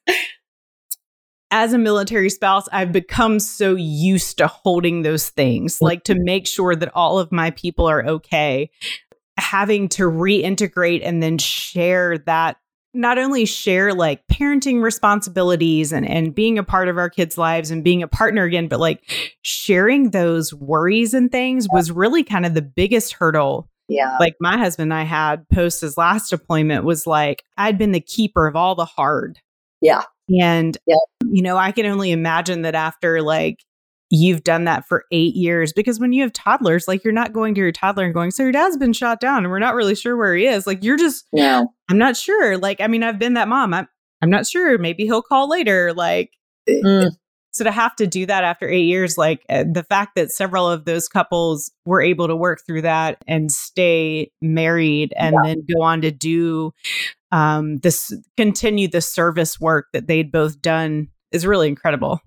as 1.52 1.74
a 1.74 1.78
military 1.78 2.30
spouse, 2.30 2.68
I've 2.72 2.92
become 2.92 3.40
so 3.40 3.76
used 3.76 4.38
to 4.38 4.48
holding 4.48 5.02
those 5.02 5.30
things, 5.30 5.82
like 5.82 6.04
to 6.04 6.16
make 6.16 6.46
sure 6.46 6.76
that 6.76 6.92
all 6.94 7.18
of 7.18 7.32
my 7.32 7.52
people 7.52 7.90
are 7.90 8.06
okay. 8.06 8.70
Having 9.38 9.90
to 9.90 10.04
reintegrate 10.04 11.02
and 11.04 11.24
then 11.24 11.38
share 11.38 12.18
that, 12.20 12.58
not 12.94 13.18
only 13.18 13.46
share 13.46 13.94
like 13.94 14.26
parenting 14.28 14.82
responsibilities 14.82 15.92
and, 15.92 16.08
and 16.08 16.36
being 16.36 16.58
a 16.58 16.64
part 16.64 16.88
of 16.88 16.98
our 16.98 17.10
kids' 17.10 17.38
lives 17.38 17.72
and 17.72 17.84
being 17.84 18.04
a 18.04 18.08
partner 18.08 18.44
again, 18.44 18.68
but 18.68 18.80
like 18.80 19.02
sharing 19.42 20.12
those 20.12 20.54
worries 20.54 21.14
and 21.14 21.32
things 21.32 21.68
was 21.72 21.92
really 21.92 22.24
kind 22.24 22.46
of 22.46 22.54
the 22.54 22.62
biggest 22.62 23.14
hurdle 23.14 23.70
yeah. 23.90 24.18
Like 24.20 24.36
my 24.40 24.58
husband 24.58 24.94
and 24.94 25.00
I 25.00 25.04
had 25.04 25.48
post 25.50 25.82
his 25.82 25.98
last 25.98 26.30
deployment 26.30 26.86
was 26.86 27.08
like, 27.08 27.44
I'd 27.58 27.78
been 27.78 27.92
the 27.92 28.00
keeper 28.00 28.48
of 28.48 28.56
all 28.56 28.76
the 28.76 28.86
hard. 28.86 29.40
Yeah. 29.82 30.04
And, 30.42 30.78
yeah. 30.86 30.96
you 31.32 31.42
know, 31.42 31.58
I 31.58 31.72
can 31.72 31.88
only 31.88 32.12
imagine 32.12 32.62
that 32.62 32.76
after 32.76 33.22
like 33.22 33.64
you've 34.12 34.44
done 34.44 34.66
that 34.66 34.88
for 34.88 35.06
eight 35.12 35.36
years, 35.36 35.74
because 35.74 36.00
when 36.00 36.14
you 36.14 36.22
have 36.22 36.34
toddlers, 36.34 36.88
like 36.88 37.04
you're 37.04 37.14
not 37.14 37.34
going 37.34 37.56
to 37.56 37.62
your 37.62 37.72
toddler 37.72 38.06
and 38.06 38.14
going, 38.14 38.32
So 38.32 38.44
your 38.44 38.52
dad's 38.52 38.78
been 38.78 38.94
shot 38.94 39.20
down 39.20 39.40
and 39.40 39.50
we're 39.50 39.60
not 39.60 39.76
really 39.76 39.96
sure 39.96 40.16
where 40.16 40.36
he 40.36 40.46
is. 40.46 40.68
Like 40.68 40.84
you're 40.84 40.98
just, 40.98 41.26
yeah. 41.34 41.64
I'm 41.90 41.98
not 41.98 42.16
sure. 42.16 42.58
Like, 42.58 42.82
I 42.82 42.88
mean, 42.88 43.04
I've 43.04 43.20
been 43.20 43.34
that 43.34 43.48
mom. 43.48 43.74
I'm, 43.74 43.88
I'm 44.22 44.30
not 44.30 44.46
sure. 44.46 44.78
Maybe 44.78 45.06
he'll 45.06 45.24
call 45.24 45.50
later. 45.50 45.94
Like, 45.94 46.32
mm. 46.70 47.10
So 47.52 47.64
to 47.64 47.72
have 47.72 47.96
to 47.96 48.08
do 48.08 48.26
that 48.26 48.44
after 48.44 48.70
eight 48.70 48.86
years, 48.86 49.18
like 49.18 49.44
uh, 49.50 49.64
the 49.72 49.84
fact 49.84 50.16
that 50.16 50.32
several 50.32 50.70
of 50.70 50.86
those 50.86 51.08
couples 51.08 51.72
were 51.86 52.02
able 52.02 52.28
to 52.28 52.36
work 52.36 52.62
through 52.66 52.84
that 52.84 53.18
and 53.28 53.52
stay 53.52 54.32
married 54.42 55.14
and 55.18 55.36
yeah. 55.36 55.50
then 55.50 55.66
go 55.74 55.82
on 55.82 56.02
to 56.02 56.12
do 56.12 56.72
um, 57.32 57.78
this, 57.78 58.14
continue 58.38 58.88
the 58.88 59.02
service 59.02 59.60
work 59.60 59.88
that 59.94 60.08
they'd 60.08 60.32
both 60.32 60.62
done 60.62 61.08
is 61.32 61.46
really 61.46 61.68
incredible. 61.68 62.22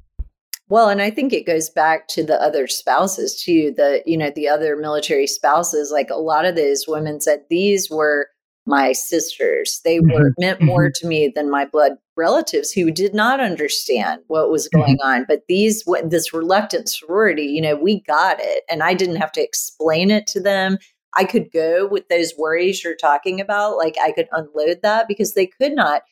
Well, 0.69 0.89
and 0.89 1.03
I 1.03 1.11
think 1.11 1.35
it 1.35 1.45
goes 1.45 1.69
back 1.69 2.09
to 2.09 2.25
the 2.25 2.41
other 2.41 2.67
spouses 2.67 3.43
too. 3.43 3.75
The 3.77 4.03
you 4.07 4.17
know 4.17 4.31
the 4.35 4.49
other 4.49 4.75
military 4.75 5.27
spouses, 5.27 5.91
like 5.91 6.09
a 6.09 6.17
lot 6.17 6.47
of 6.47 6.57
those 6.57 6.87
women 6.89 7.21
said, 7.21 7.43
these 7.51 7.91
were 7.91 8.29
my 8.67 8.93
sisters. 8.93 9.81
They 9.85 9.99
mm-hmm. 9.99 10.13
were 10.13 10.35
meant 10.39 10.63
more 10.63 10.87
mm-hmm. 10.87 11.01
to 11.03 11.07
me 11.07 11.33
than 11.35 11.51
my 11.51 11.65
blood 11.65 11.93
relatives 12.17 12.71
who 12.71 12.91
did 12.91 13.15
not 13.15 13.41
understand 13.41 14.23
what 14.29 14.51
was 14.51 14.67
mm-hmm. 14.69 14.81
going 14.81 14.97
mm-hmm. 14.99 15.21
on. 15.21 15.25
But 15.29 15.43
these, 15.49 15.85
this 16.05 16.33
reluctant 16.33 16.89
sorority, 16.89 17.45
you 17.45 17.61
know, 17.61 17.77
we 17.77 18.03
got 18.03 18.37
it, 18.41 18.65
and 18.71 18.83
I 18.83 18.95
didn't 18.95 19.17
have 19.17 19.33
to 19.33 19.43
explain 19.43 20.11
it 20.11 20.27
to 20.29 20.41
them. 20.41 20.79
I 21.15 21.25
could 21.25 21.53
go 21.53 21.87
with 21.87 22.09
those 22.09 22.33
worries 22.39 22.83
you're 22.83 22.97
talking 22.97 23.41
about, 23.41 23.77
like 23.77 23.97
I 24.03 24.13
could 24.13 24.29
unload 24.33 24.81
that 24.83 25.09
because 25.09 25.35
they 25.35 25.47
could 25.47 25.73
not 25.73 26.03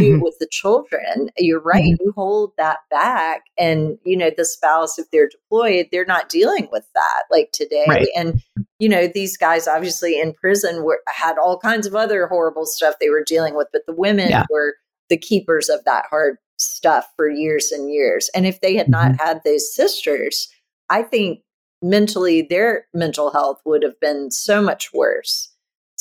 do 0.00 0.14
mm-hmm. 0.14 0.22
with 0.22 0.36
the 0.40 0.48
children. 0.50 1.30
You're 1.38 1.60
right. 1.60 1.84
Mm-hmm. 1.84 2.04
You 2.04 2.12
hold 2.16 2.52
that 2.56 2.78
back. 2.90 3.42
And, 3.58 3.98
you 4.04 4.16
know, 4.16 4.30
the 4.36 4.44
spouse, 4.44 4.98
if 4.98 5.06
they're 5.10 5.28
deployed, 5.28 5.86
they're 5.92 6.04
not 6.04 6.28
dealing 6.28 6.68
with 6.72 6.84
that 6.94 7.22
like 7.30 7.50
today. 7.52 7.84
Right. 7.88 8.08
And, 8.16 8.42
you 8.78 8.88
know, 8.88 9.06
these 9.06 9.36
guys 9.36 9.68
obviously 9.68 10.20
in 10.20 10.34
prison 10.34 10.84
were 10.84 11.00
had 11.08 11.38
all 11.38 11.58
kinds 11.58 11.86
of 11.86 11.94
other 11.94 12.26
horrible 12.26 12.66
stuff 12.66 12.94
they 13.00 13.10
were 13.10 13.24
dealing 13.24 13.54
with, 13.54 13.68
but 13.72 13.82
the 13.86 13.94
women 13.94 14.30
yeah. 14.30 14.44
were 14.50 14.74
the 15.08 15.18
keepers 15.18 15.68
of 15.68 15.84
that 15.84 16.04
hard 16.10 16.36
stuff 16.58 17.06
for 17.16 17.28
years 17.28 17.70
and 17.72 17.90
years. 17.90 18.30
And 18.34 18.46
if 18.46 18.60
they 18.60 18.74
had 18.76 18.86
mm-hmm. 18.86 19.08
not 19.16 19.20
had 19.20 19.40
those 19.44 19.74
sisters, 19.74 20.48
I 20.88 21.02
think 21.02 21.40
mentally 21.82 22.42
their 22.42 22.86
mental 22.92 23.30
health 23.30 23.60
would 23.64 23.82
have 23.82 23.98
been 24.00 24.30
so 24.30 24.60
much 24.60 24.92
worse. 24.92 25.49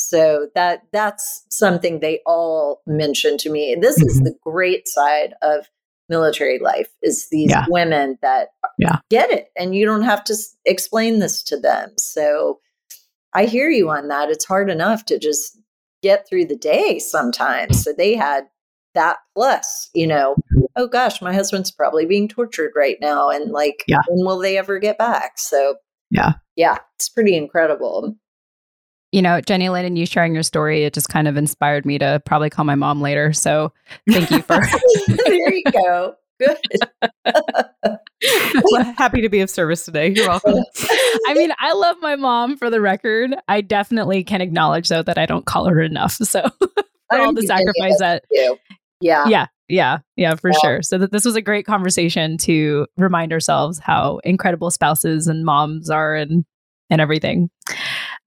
So 0.10 0.48
that 0.56 0.82
that's 0.92 1.46
something 1.50 2.00
they 2.00 2.22
all 2.26 2.82
mention 2.88 3.38
to 3.40 3.50
me. 3.52 3.76
This 3.80 4.00
mm-hmm. 4.00 4.08
is 4.08 4.20
the 4.22 4.36
great 4.44 4.88
side 4.88 5.36
of 5.44 5.68
military 6.10 6.58
life 6.58 6.88
is 7.04 7.28
these 7.30 7.52
yeah. 7.52 7.66
women 7.70 8.18
that 8.24 8.48
yeah. 8.80 8.98
get 9.12 9.30
it 9.30 9.50
and 9.56 9.76
you 9.76 9.86
don't 9.86 10.02
have 10.02 10.24
to 10.24 10.36
explain 10.66 11.20
this 11.20 11.44
to 11.44 11.60
them. 11.60 11.92
So 11.98 12.60
I 13.36 13.46
hear 13.46 13.70
you 13.70 13.92
on 13.92 14.08
that. 14.08 14.30
It's 14.30 14.46
hard 14.46 14.72
enough 14.72 15.06
to 15.06 15.20
just 15.20 15.56
get 16.02 16.28
through 16.28 16.46
the 16.46 16.58
day 16.58 16.98
sometimes. 16.98 17.84
So 17.84 17.94
they 17.94 18.16
had 18.16 18.46
that 18.96 19.18
plus, 19.36 19.92
you 19.94 20.08
know, 20.08 20.34
mm-hmm. 20.56 20.66
oh 20.76 20.88
gosh, 20.88 21.22
my 21.22 21.36
husband's 21.36 21.70
probably 21.70 22.08
being 22.08 22.28
tortured 22.28 22.72
right 22.76 22.98
now 23.00 23.30
and 23.30 23.52
like 23.52 23.84
yeah. 23.88 24.00
when 24.08 24.26
will 24.26 24.40
they 24.40 24.58
ever 24.58 24.80
get 24.80 24.98
back? 24.98 25.34
So 25.38 25.76
yeah. 26.10 26.34
Yeah, 26.56 26.80
it's 26.96 27.10
pretty 27.10 27.38
incredible 27.38 28.16
you 29.12 29.22
know, 29.22 29.42
Jenny 29.42 29.70
Lynn 29.70 29.86
and 29.86 29.98
you 29.98 30.06
sharing 30.06 30.34
your 30.34 30.44
story, 30.44 30.84
it 30.84 30.94
just 30.94 31.10
kind 31.10 31.28
of 31.28 31.38
inspired 31.38 31.86
me 31.86 31.98
to 31.98 32.22
probably 32.26 32.50
call 32.50 32.66
my 32.66 32.76
mom 32.76 33.02
later. 33.02 33.34
So 33.34 33.74
thank 34.10 34.30
you 34.32 34.42
for. 34.42 34.60
there 35.08 35.54
you 35.54 35.64
go. 35.72 36.16
Good. 36.40 36.58
well, 38.72 38.94
happy 38.98 39.22
to 39.22 39.30
be 39.30 39.42
of 39.42 39.50
service 39.50 39.84
today. 39.84 40.10
You're 40.10 40.28
welcome. 40.28 40.64
I 41.28 41.34
mean, 41.34 41.52
I 41.60 41.74
love 41.74 41.98
my 42.02 42.16
mom 42.16 42.56
for 42.56 42.70
the 42.70 42.80
record. 42.80 43.36
I 43.48 43.62
definitely 43.62 44.24
can 44.24 44.42
acknowledge, 44.42 44.90
though, 44.90 45.04
that 45.04 45.18
I 45.18 45.26
don't 45.26 45.46
call 45.46 45.66
her 45.66 45.82
enough. 45.82 46.14
So 46.14 46.48
for 47.10 47.20
all 47.20 47.34
the 47.34 47.42
sacrifice 47.42 48.00
that. 48.00 48.24
Yeah. 49.02 49.26
Yeah. 49.28 49.48
Yeah. 49.68 49.98
Yeah, 50.16 50.36
for 50.36 50.52
yeah. 50.52 50.58
sure. 50.62 50.82
So 50.82 50.98
that 51.00 51.12
this 51.12 51.26
was 51.26 51.36
a 51.36 51.42
great 51.42 51.66
conversation 51.66 52.38
to 52.40 52.88
remind 52.98 53.34
ourselves 53.34 53.80
how 53.80 54.20
incredible 54.24 54.72
spouses 54.72 55.28
and 55.28 55.44
moms 55.44 55.90
are 55.90 56.16
and 56.16 56.46
and 56.90 57.02
everything. 57.02 57.50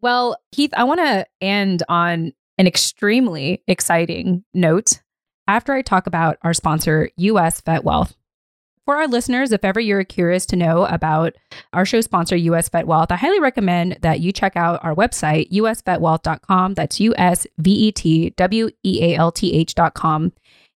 Well, 0.02 0.36
Heath, 0.50 0.72
I 0.76 0.82
want 0.84 0.98
to 1.00 1.26
end 1.40 1.84
on 1.88 2.32
an 2.58 2.66
extremely 2.66 3.62
exciting 3.68 4.44
note 4.52 5.00
after 5.46 5.72
I 5.72 5.82
talk 5.82 6.08
about 6.08 6.38
our 6.42 6.52
sponsor, 6.52 7.10
US 7.16 7.60
Vet 7.60 7.84
Wealth. 7.84 8.16
For 8.84 8.96
our 8.96 9.06
listeners, 9.06 9.52
if 9.52 9.64
ever 9.64 9.78
you're 9.78 10.02
curious 10.02 10.44
to 10.46 10.56
know 10.56 10.86
about 10.86 11.34
our 11.72 11.86
show 11.86 12.00
sponsor, 12.00 12.34
US 12.34 12.68
Vet 12.68 12.88
Wealth, 12.88 13.12
I 13.12 13.16
highly 13.16 13.38
recommend 13.38 13.98
that 14.02 14.18
you 14.18 14.32
check 14.32 14.56
out 14.56 14.84
our 14.84 14.94
website, 14.94 15.52
usvetwealth.com. 15.52 16.74
That's 16.74 16.98
U 16.98 17.14
S 17.16 17.46
V 17.58 17.70
E 17.70 17.92
T 17.92 18.30
W 18.30 18.70
E 18.82 18.98
A 19.04 19.16
L 19.16 19.30
T 19.30 19.54
H.com. 19.54 20.32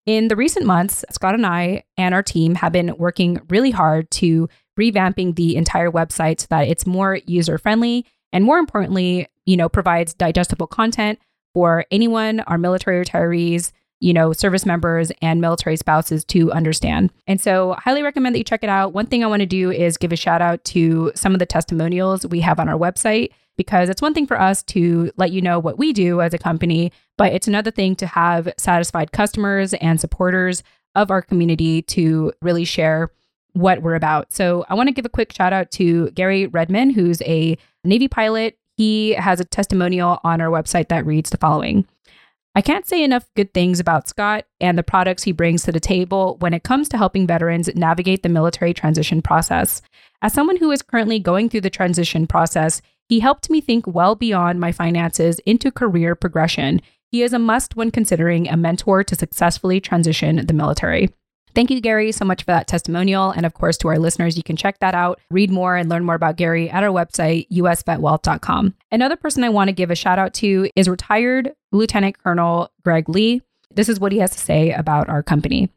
In 0.06 0.28
the 0.28 0.36
recent 0.36 0.68
months, 0.68 1.04
Scott 1.10 1.34
and 1.34 1.48
I 1.48 1.84
and 1.98 2.14
our 2.14 2.22
team 2.22 2.54
have 2.56 2.72
been 2.72 2.96
working 2.98 3.42
really 3.50 3.72
hard 3.72 4.12
to 4.12 4.48
revamping 4.80 5.36
the 5.36 5.56
entire 5.56 5.90
website 5.90 6.42
so 6.42 6.48
that 6.52 6.68
it's 6.68 6.86
more 6.86 7.20
user 7.26 7.58
friendly 7.58 8.06
and 8.32 8.44
more 8.44 8.58
importantly, 8.58 9.28
you 9.46 9.58
know, 9.58 9.70
provides 9.70 10.14
digestible 10.14 10.68
content 10.68 11.20
for 11.54 11.86
anyone, 11.92 12.42
our 12.42 12.58
military 12.58 13.04
retirees, 13.04 13.72
you 14.00 14.14
know, 14.14 14.34
service 14.34 14.66
members 14.66 15.12
and 15.22 15.40
military 15.40 15.78
spouses 15.78 16.26
to 16.26 16.52
understand. 16.52 17.12
And 17.28 17.40
so, 17.40 17.76
highly 17.80 18.04
recommend 18.04 18.36
that 18.36 18.40
you 18.40 18.44
check 18.44 18.64
it 18.64 18.70
out. 18.70 18.94
One 18.94 19.06
thing 19.06 19.24
I 19.24 19.28
want 19.28 19.40
to 19.40 19.46
do 19.46 19.72
is 19.72 19.98
give 19.98 20.12
a 20.12 20.18
shout 20.18 20.42
out 20.42 20.64
to 20.66 21.12
some 21.16 21.34
of 21.34 21.40
the 21.40 21.46
testimonials 21.46 22.26
we 22.28 22.42
have 22.42 22.60
on 22.60 22.68
our 22.68 22.78
website 22.78 23.30
because 23.58 23.90
it's 23.90 24.02
one 24.02 24.14
thing 24.14 24.28
for 24.28 24.40
us 24.40 24.64
to 24.64 25.12
let 25.18 25.32
you 25.32 25.42
know 25.42 25.60
what 25.60 25.78
we 25.78 25.94
do 25.94 26.22
as 26.22 26.34
a 26.34 26.38
company, 26.38 26.92
but 27.18 27.32
it's 27.32 27.48
another 27.48 27.72
thing 27.72 27.96
to 27.96 28.06
have 28.06 28.52
satisfied 28.58 29.12
customers 29.12 29.74
and 29.76 30.00
supporters 30.02 30.62
of 30.94 31.10
our 31.10 31.22
community 31.22 31.82
to 31.82 32.34
really 32.42 32.66
share 32.66 33.12
what 33.56 33.82
we're 33.82 33.96
about. 33.96 34.32
So 34.34 34.66
I 34.70 34.76
want 34.76 34.88
to 34.88 34.94
give 34.94 35.06
a 35.06 35.10
quick 35.10 35.34
shout 35.34 35.54
out 35.54 35.72
to 35.72 36.12
Gary 36.12 36.46
Redman, 36.48 36.90
who's 36.90 37.22
a 37.22 37.58
Navy 37.84 38.08
pilot. 38.08 38.58
He 38.76 39.12
has 39.12 39.40
a 39.40 39.46
testimonial 39.46 40.20
on 40.24 40.42
our 40.42 40.50
website 40.50 40.90
that 40.90 41.06
reads 41.06 41.30
the 41.30 41.38
following. 41.38 41.88
I 42.54 42.62
can't 42.62 42.86
say 42.86 43.04
enough 43.04 43.30
good 43.36 43.54
things 43.54 43.80
about 43.80 44.08
Scott 44.08 44.46
and 44.60 44.78
the 44.78 44.84
products 44.84 45.24
he 45.24 45.32
brings 45.32 45.64
to 45.64 45.72
the 45.72 45.80
table 45.80 46.38
when 46.40 46.54
it 46.54 46.64
comes 46.64 46.90
to 46.90 46.98
helping 46.98 47.28
veterans 47.28 47.70
navigate 47.76 48.24
the 48.24 48.30
military 48.30 48.74
transition 48.74 49.22
process. 49.22 49.82
As 50.22 50.34
someone 50.34 50.58
who 50.58 50.72
is 50.72 50.82
currently 50.82 51.20
going 51.20 51.50
through 51.50 51.62
the 51.62 51.70
transition 51.70 52.28
process, 52.28 52.82
he 53.08 53.20
helped 53.20 53.50
me 53.50 53.62
think 53.62 53.86
well 53.88 54.16
beyond 54.16 54.60
my 54.60 54.72
finances 54.72 55.40
into 55.40 55.72
career 55.72 56.16
progression. 56.16 56.82
He 57.12 57.24
is 57.24 57.34
a 57.34 57.40
must 57.40 57.76
when 57.76 57.92
considering 57.92 58.50
a 58.50 58.58
mentor 58.58 59.04
to 59.04 59.16
successfully 59.16 59.80
transition 59.80 60.46
the 60.46 60.54
military. 60.54 61.10
Thank 61.56 61.72
you, 61.72 61.80
Gary, 61.80 62.12
so 62.12 62.26
much 62.26 62.44
for 62.44 62.52
that 62.52 62.68
testimonial. 62.68 63.32
And 63.32 63.46
of 63.46 63.54
course, 63.54 63.78
to 63.78 63.88
our 63.88 63.98
listeners, 63.98 64.36
you 64.36 64.44
can 64.44 64.58
check 64.58 64.80
that 64.80 64.94
out, 64.94 65.22
read 65.32 65.50
more, 65.50 65.78
and 65.78 65.88
learn 65.88 66.04
more 66.04 66.16
about 66.16 66.36
Gary 66.36 66.70
at 66.70 66.84
our 66.84 66.90
website, 66.90 67.48
usvetwealth.com. 67.50 68.76
Another 68.92 69.16
person 69.16 69.42
I 69.46 69.50
want 69.50 69.70
to 69.70 69.74
give 69.74 69.90
a 69.90 69.96
shout 69.96 70.20
out 70.20 70.34
to 70.36 70.70
is 70.76 70.90
retired 70.90 71.54
Lieutenant 71.72 72.18
Colonel 72.18 72.72
Greg 72.84 73.08
Lee. 73.08 73.42
This 73.74 73.88
is 73.88 74.02
what 74.02 74.12
he 74.12 74.18
has 74.18 74.32
to 74.32 74.38
say 74.38 74.72
about 74.74 75.08
our 75.08 75.24
company. 75.24 75.72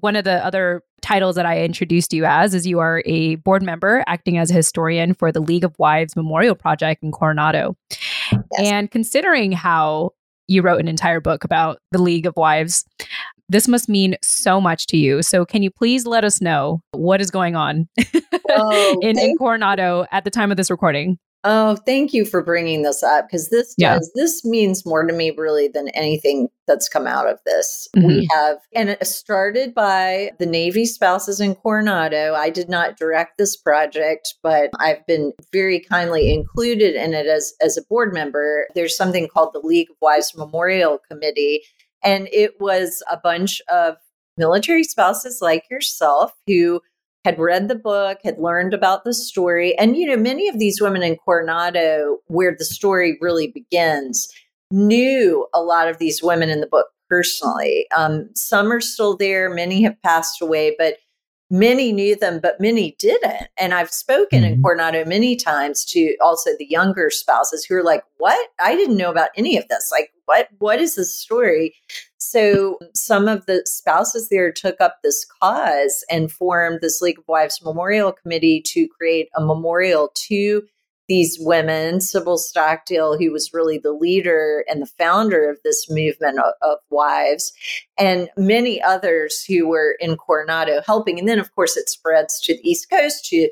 One 0.03 0.17
of 0.17 0.25
the 0.25 0.45
other 0.45 0.83
titles 1.01 1.37
that 1.37 1.45
I 1.45 1.61
introduced 1.61 2.11
you 2.11 2.25
as 2.25 2.53
is 2.53 2.67
you 2.67 2.79
are 2.79 3.01
a 3.05 3.35
board 3.35 3.63
member 3.63 4.03
acting 4.05 4.37
as 4.37 4.51
a 4.51 4.53
historian 4.53 5.13
for 5.13 5.31
the 5.31 5.39
League 5.39 5.63
of 5.63 5.73
Wives 5.79 6.17
Memorial 6.17 6.55
Project 6.55 7.03
in 7.03 7.13
Coronado. 7.13 7.77
Yes. 7.89 8.41
And 8.59 8.91
considering 8.91 9.53
how 9.53 10.09
you 10.49 10.61
wrote 10.61 10.81
an 10.81 10.89
entire 10.89 11.21
book 11.21 11.45
about 11.45 11.77
the 11.93 12.01
League 12.01 12.25
of 12.25 12.33
Wives, 12.35 12.83
this 13.47 13.65
must 13.69 13.87
mean 13.87 14.17
so 14.21 14.59
much 14.59 14.87
to 14.87 14.97
you. 14.97 15.21
So, 15.21 15.45
can 15.45 15.63
you 15.63 15.71
please 15.71 16.05
let 16.05 16.25
us 16.25 16.41
know 16.41 16.81
what 16.91 17.21
is 17.21 17.31
going 17.31 17.55
on 17.55 17.87
oh, 18.49 18.99
in, 19.01 19.17
in 19.17 19.37
Coronado 19.37 20.05
at 20.11 20.25
the 20.25 20.31
time 20.31 20.51
of 20.51 20.57
this 20.57 20.69
recording? 20.69 21.17
Oh, 21.45 21.75
thank 21.75 22.13
you 22.13 22.25
for 22.25 22.41
bringing 22.41 22.83
this 22.83 23.03
up 23.03 23.27
because 23.27 23.49
this 23.49 23.75
yeah. 23.77 23.95
does 23.95 24.11
this 24.15 24.45
means 24.45 24.85
more 24.85 25.05
to 25.05 25.13
me 25.13 25.31
really 25.31 25.67
than 25.67 25.89
anything 25.89 26.47
that's 26.67 26.87
come 26.87 27.05
out 27.05 27.27
of 27.27 27.39
this. 27.45 27.89
Mm-hmm. 27.95 28.07
We 28.07 28.29
have 28.33 28.57
and 28.73 28.89
it 28.89 29.05
started 29.05 29.73
by 29.73 30.31
the 30.39 30.45
Navy 30.45 30.85
spouses 30.85 31.41
in 31.41 31.55
Coronado. 31.55 32.33
I 32.33 32.49
did 32.49 32.69
not 32.69 32.97
direct 32.97 33.37
this 33.37 33.57
project, 33.57 34.35
but 34.41 34.69
I've 34.79 35.05
been 35.05 35.33
very 35.51 35.81
kindly 35.81 36.33
included 36.33 36.95
in 36.95 37.13
it 37.13 37.27
as 37.27 37.53
as 37.61 37.75
a 37.75 37.83
board 37.83 38.13
member. 38.13 38.67
There's 38.73 38.95
something 38.95 39.27
called 39.27 39.51
the 39.53 39.59
League 39.59 39.89
of 39.89 39.97
Wives 40.01 40.33
Memorial 40.37 40.99
Committee 41.09 41.63
and 42.03 42.27
it 42.31 42.59
was 42.59 43.03
a 43.11 43.17
bunch 43.17 43.61
of 43.71 43.95
military 44.37 44.83
spouses 44.83 45.39
like 45.41 45.63
yourself 45.69 46.33
who 46.47 46.81
had 47.25 47.39
read 47.39 47.67
the 47.67 47.75
book, 47.75 48.19
had 48.23 48.37
learned 48.37 48.73
about 48.73 49.03
the 49.03 49.13
story. 49.13 49.77
And, 49.77 49.95
you 49.95 50.05
know, 50.05 50.17
many 50.17 50.47
of 50.47 50.59
these 50.59 50.81
women 50.81 51.03
in 51.03 51.15
Coronado, 51.17 52.17
where 52.27 52.55
the 52.57 52.65
story 52.65 53.17
really 53.21 53.47
begins, 53.47 54.27
knew 54.71 55.47
a 55.53 55.61
lot 55.61 55.87
of 55.87 55.99
these 55.99 56.21
women 56.21 56.49
in 56.49 56.59
the 56.59 56.67
book 56.67 56.87
personally. 57.09 57.85
Um, 57.95 58.29
some 58.35 58.71
are 58.71 58.81
still 58.81 59.15
there, 59.15 59.49
many 59.49 59.83
have 59.83 60.01
passed 60.01 60.41
away, 60.41 60.75
but 60.77 60.97
many 61.49 61.91
knew 61.91 62.15
them, 62.15 62.39
but 62.41 62.59
many 62.59 62.95
didn't. 62.97 63.47
And 63.59 63.73
I've 63.73 63.91
spoken 63.91 64.41
mm-hmm. 64.41 64.53
in 64.55 64.61
Coronado 64.61 65.05
many 65.05 65.35
times 65.35 65.85
to 65.85 66.15
also 66.21 66.49
the 66.57 66.65
younger 66.65 67.09
spouses 67.09 67.63
who 67.63 67.75
are 67.75 67.83
like, 67.83 68.03
What? 68.17 68.49
I 68.59 68.75
didn't 68.75 68.97
know 68.97 69.11
about 69.11 69.29
any 69.37 69.57
of 69.57 69.67
this. 69.67 69.89
Like, 69.91 70.09
what 70.25 70.49
what 70.57 70.79
is 70.79 70.95
this 70.95 71.13
story? 71.17 71.75
So 72.33 72.79
some 72.95 73.27
of 73.27 73.45
the 73.45 73.61
spouses 73.65 74.29
there 74.29 74.51
took 74.51 74.81
up 74.81 74.97
this 75.03 75.23
cause 75.39 76.03
and 76.09 76.31
formed 76.31 76.79
this 76.81 76.99
League 76.99 77.19
of 77.19 77.27
Wives 77.27 77.61
Memorial 77.63 78.11
Committee 78.11 78.59
to 78.69 78.87
create 78.87 79.29
a 79.35 79.45
memorial 79.45 80.09
to 80.29 80.63
these 81.07 81.37
women, 81.39 82.01
Sybil 82.01 82.39
Stockdale, 82.39 83.19
who 83.19 83.31
was 83.31 83.53
really 83.53 83.77
the 83.77 83.91
leader 83.91 84.65
and 84.67 84.81
the 84.81 84.87
founder 84.87 85.47
of 85.47 85.59
this 85.63 85.85
movement 85.91 86.39
of, 86.39 86.53
of, 86.63 86.79
wives, 86.89 87.53
and 87.99 88.29
many 88.35 88.81
others 88.81 89.45
who 89.47 89.67
were 89.67 89.95
in 89.99 90.17
Coronado 90.17 90.81
helping. 90.87 91.19
And 91.19 91.27
then, 91.27 91.37
of 91.37 91.53
course, 91.53 91.77
it 91.77 91.87
spreads 91.87 92.41
to 92.41 92.55
the 92.55 92.67
East 92.67 92.89
Coast, 92.89 93.25
to 93.25 93.47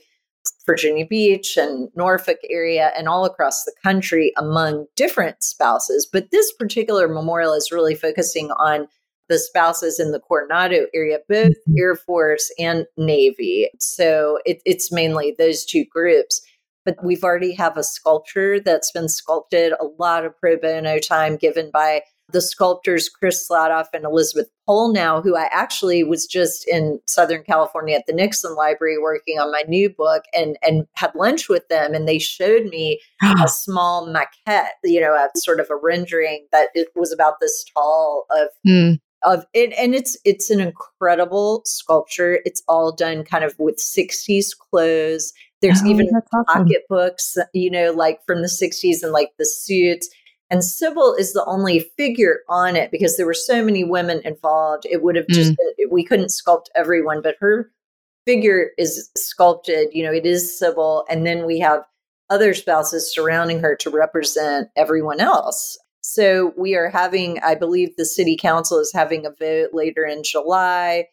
Virginia 0.65 1.05
Beach 1.05 1.57
and 1.57 1.89
Norfolk 1.95 2.37
area, 2.49 2.91
and 2.97 3.07
all 3.07 3.25
across 3.25 3.63
the 3.63 3.73
country 3.83 4.31
among 4.37 4.85
different 4.95 5.43
spouses. 5.43 6.07
But 6.11 6.31
this 6.31 6.53
particular 6.53 7.07
memorial 7.07 7.53
is 7.53 7.71
really 7.71 7.95
focusing 7.95 8.51
on 8.51 8.87
the 9.29 9.39
spouses 9.39 9.99
in 9.99 10.11
the 10.11 10.19
Coronado 10.19 10.87
area, 10.93 11.19
both 11.27 11.51
mm-hmm. 11.51 11.73
Air 11.77 11.95
Force 11.95 12.53
and 12.59 12.85
Navy. 12.97 13.69
So 13.79 14.39
it, 14.45 14.61
it's 14.65 14.91
mainly 14.91 15.35
those 15.37 15.65
two 15.65 15.85
groups 15.85 16.41
but 16.85 16.97
we've 17.03 17.23
already 17.23 17.53
have 17.53 17.77
a 17.77 17.83
sculpture 17.83 18.59
that's 18.59 18.91
been 18.91 19.09
sculpted, 19.09 19.73
a 19.73 19.85
lot 19.99 20.25
of 20.25 20.37
pro 20.39 20.57
bono 20.57 20.99
time 20.99 21.35
given 21.35 21.69
by 21.71 22.01
the 22.31 22.41
sculptors 22.41 23.09
Chris 23.09 23.47
Slatoff 23.47 23.87
and 23.93 24.05
Elizabeth 24.05 24.47
Now, 24.67 25.21
who 25.21 25.35
I 25.35 25.49
actually 25.51 26.03
was 26.03 26.25
just 26.25 26.67
in 26.67 26.99
Southern 27.07 27.43
California 27.43 27.95
at 27.95 28.05
the 28.07 28.13
Nixon 28.13 28.55
Library 28.55 28.97
working 28.97 29.39
on 29.39 29.51
my 29.51 29.63
new 29.67 29.89
book 29.89 30.23
and 30.33 30.57
and 30.65 30.87
had 30.93 31.13
lunch 31.15 31.49
with 31.49 31.67
them 31.67 31.93
and 31.93 32.07
they 32.07 32.19
showed 32.19 32.65
me 32.65 32.99
a 33.43 33.47
small 33.47 34.07
maquette, 34.07 34.71
you 34.83 35.01
know, 35.01 35.13
a 35.13 35.29
sort 35.35 35.59
of 35.59 35.69
a 35.69 35.75
rendering 35.75 36.47
that 36.51 36.69
it 36.73 36.89
was 36.95 37.11
about 37.11 37.35
this 37.41 37.65
tall 37.73 38.25
of 38.31 38.47
mm. 38.67 38.99
of 39.23 39.45
it 39.53 39.73
and 39.77 39.93
it's 39.93 40.17
it's 40.25 40.49
an 40.49 40.59
incredible 40.59 41.61
sculpture. 41.65 42.39
It's 42.45 42.63
all 42.67 42.91
done 42.91 43.23
kind 43.23 43.43
of 43.43 43.55
with 43.59 43.77
60s 43.77 44.49
clothes 44.57 45.33
there's 45.61 45.81
oh, 45.83 45.87
even 45.87 46.07
awesome. 46.07 46.45
pocketbooks, 46.47 47.37
you 47.53 47.69
know, 47.69 47.91
like 47.91 48.19
from 48.25 48.41
the 48.41 48.47
60s 48.47 49.03
and 49.03 49.11
like 49.11 49.29
the 49.37 49.45
suits. 49.45 50.09
And 50.51 50.65
Sybil 50.65 51.15
is 51.17 51.31
the 51.31 51.45
only 51.45 51.89
figure 51.97 52.39
on 52.49 52.75
it 52.75 52.91
because 52.91 53.15
there 53.15 53.25
were 53.25 53.33
so 53.33 53.63
many 53.63 53.85
women 53.85 54.21
involved. 54.25 54.85
It 54.85 55.01
would 55.01 55.15
have 55.15 55.27
just, 55.29 55.53
mm. 55.53 55.57
been, 55.77 55.89
we 55.89 56.03
couldn't 56.03 56.27
sculpt 56.27 56.65
everyone, 56.75 57.21
but 57.21 57.37
her 57.39 57.71
figure 58.27 58.71
is 58.77 59.09
sculpted. 59.15 59.87
You 59.93 60.03
know, 60.03 60.11
it 60.11 60.25
is 60.25 60.59
Sybil. 60.59 61.05
And 61.09 61.25
then 61.25 61.45
we 61.45 61.59
have 61.59 61.85
other 62.29 62.53
spouses 62.53 63.13
surrounding 63.13 63.61
her 63.61 63.77
to 63.77 63.89
represent 63.89 64.67
everyone 64.75 65.21
else. 65.21 65.79
So 66.01 66.53
we 66.57 66.75
are 66.75 66.89
having, 66.89 67.39
I 67.43 67.55
believe 67.55 67.95
the 67.95 68.05
city 68.05 68.35
council 68.35 68.77
is 68.79 68.91
having 68.93 69.25
a 69.25 69.31
vote 69.31 69.69
later 69.71 70.03
in 70.03 70.21
July 70.23 71.05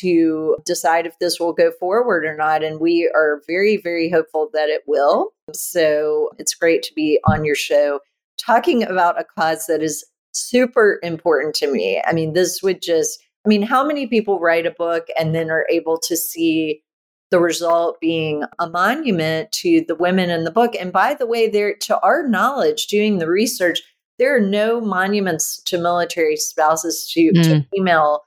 to 0.00 0.56
decide 0.66 1.06
if 1.06 1.18
this 1.20 1.38
will 1.38 1.52
go 1.52 1.70
forward 1.78 2.24
or 2.24 2.36
not. 2.36 2.64
And 2.64 2.80
we 2.80 3.10
are 3.14 3.40
very, 3.46 3.76
very 3.76 4.10
hopeful 4.10 4.50
that 4.52 4.68
it 4.68 4.82
will. 4.86 5.30
So 5.52 6.30
it's 6.38 6.54
great 6.54 6.82
to 6.84 6.94
be 6.94 7.20
on 7.24 7.44
your 7.44 7.54
show 7.54 8.00
talking 8.44 8.82
about 8.82 9.20
a 9.20 9.24
cause 9.38 9.66
that 9.66 9.82
is 9.82 10.04
super 10.32 10.98
important 11.02 11.54
to 11.56 11.70
me. 11.70 12.02
I 12.06 12.12
mean, 12.12 12.32
this 12.32 12.62
would 12.62 12.82
just, 12.82 13.20
I 13.44 13.48
mean, 13.48 13.62
how 13.62 13.84
many 13.84 14.06
people 14.06 14.40
write 14.40 14.66
a 14.66 14.70
book 14.70 15.06
and 15.18 15.34
then 15.34 15.50
are 15.50 15.66
able 15.70 15.98
to 15.98 16.16
see 16.16 16.82
the 17.30 17.40
result 17.40 18.00
being 18.00 18.44
a 18.58 18.68
monument 18.68 19.52
to 19.52 19.84
the 19.86 19.94
women 19.94 20.30
in 20.30 20.44
the 20.44 20.50
book? 20.50 20.74
And 20.78 20.92
by 20.92 21.14
the 21.14 21.26
way, 21.26 21.48
there, 21.48 21.74
to 21.82 22.00
our 22.00 22.26
knowledge, 22.26 22.86
doing 22.86 23.18
the 23.18 23.28
research, 23.28 23.82
there 24.18 24.36
are 24.36 24.40
no 24.40 24.80
monuments 24.80 25.62
to 25.64 25.78
military 25.78 26.36
spouses 26.36 27.10
to, 27.14 27.32
mm. 27.32 27.42
to 27.42 27.66
female 27.74 28.22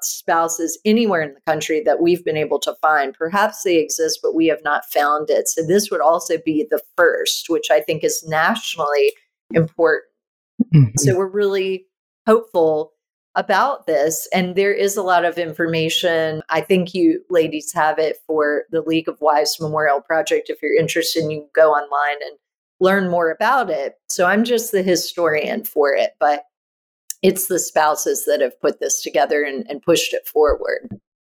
spouses 0.00 0.78
anywhere 0.84 1.22
in 1.22 1.34
the 1.34 1.40
country 1.46 1.80
that 1.84 2.00
we've 2.00 2.24
been 2.24 2.36
able 2.36 2.58
to 2.58 2.74
find. 2.80 3.14
Perhaps 3.14 3.62
they 3.62 3.76
exist, 3.76 4.20
but 4.22 4.34
we 4.34 4.46
have 4.46 4.62
not 4.64 4.84
found 4.86 5.30
it. 5.30 5.48
So 5.48 5.64
this 5.64 5.90
would 5.90 6.00
also 6.00 6.36
be 6.44 6.66
the 6.70 6.80
first, 6.96 7.48
which 7.48 7.70
I 7.70 7.80
think 7.80 8.02
is 8.02 8.24
nationally 8.26 9.12
important. 9.54 10.04
Mm-hmm. 10.74 10.96
So 10.98 11.16
we're 11.16 11.28
really 11.28 11.86
hopeful 12.26 12.92
about 13.34 13.86
this. 13.86 14.28
And 14.32 14.54
there 14.54 14.72
is 14.72 14.96
a 14.96 15.02
lot 15.02 15.24
of 15.24 15.38
information. 15.38 16.42
I 16.50 16.60
think 16.60 16.94
you 16.94 17.24
ladies 17.30 17.72
have 17.72 17.98
it 17.98 18.18
for 18.26 18.64
the 18.70 18.82
League 18.82 19.08
of 19.08 19.20
Wives 19.20 19.58
Memorial 19.60 20.00
Project. 20.00 20.50
If 20.50 20.62
you're 20.62 20.78
interested, 20.78 21.22
you 21.30 21.40
can 21.40 21.48
go 21.54 21.72
online 21.72 22.22
and 22.22 22.38
learn 22.80 23.10
more 23.10 23.30
about 23.30 23.70
it. 23.70 23.94
So 24.08 24.26
I'm 24.26 24.44
just 24.44 24.70
the 24.70 24.82
historian 24.82 25.64
for 25.64 25.94
it. 25.94 26.12
But 26.20 26.44
it's 27.22 27.48
the 27.48 27.58
spouses 27.58 28.24
that 28.26 28.40
have 28.40 28.60
put 28.60 28.80
this 28.80 29.02
together 29.02 29.42
and, 29.42 29.66
and 29.68 29.82
pushed 29.82 30.12
it 30.12 30.28
forward. 30.28 30.88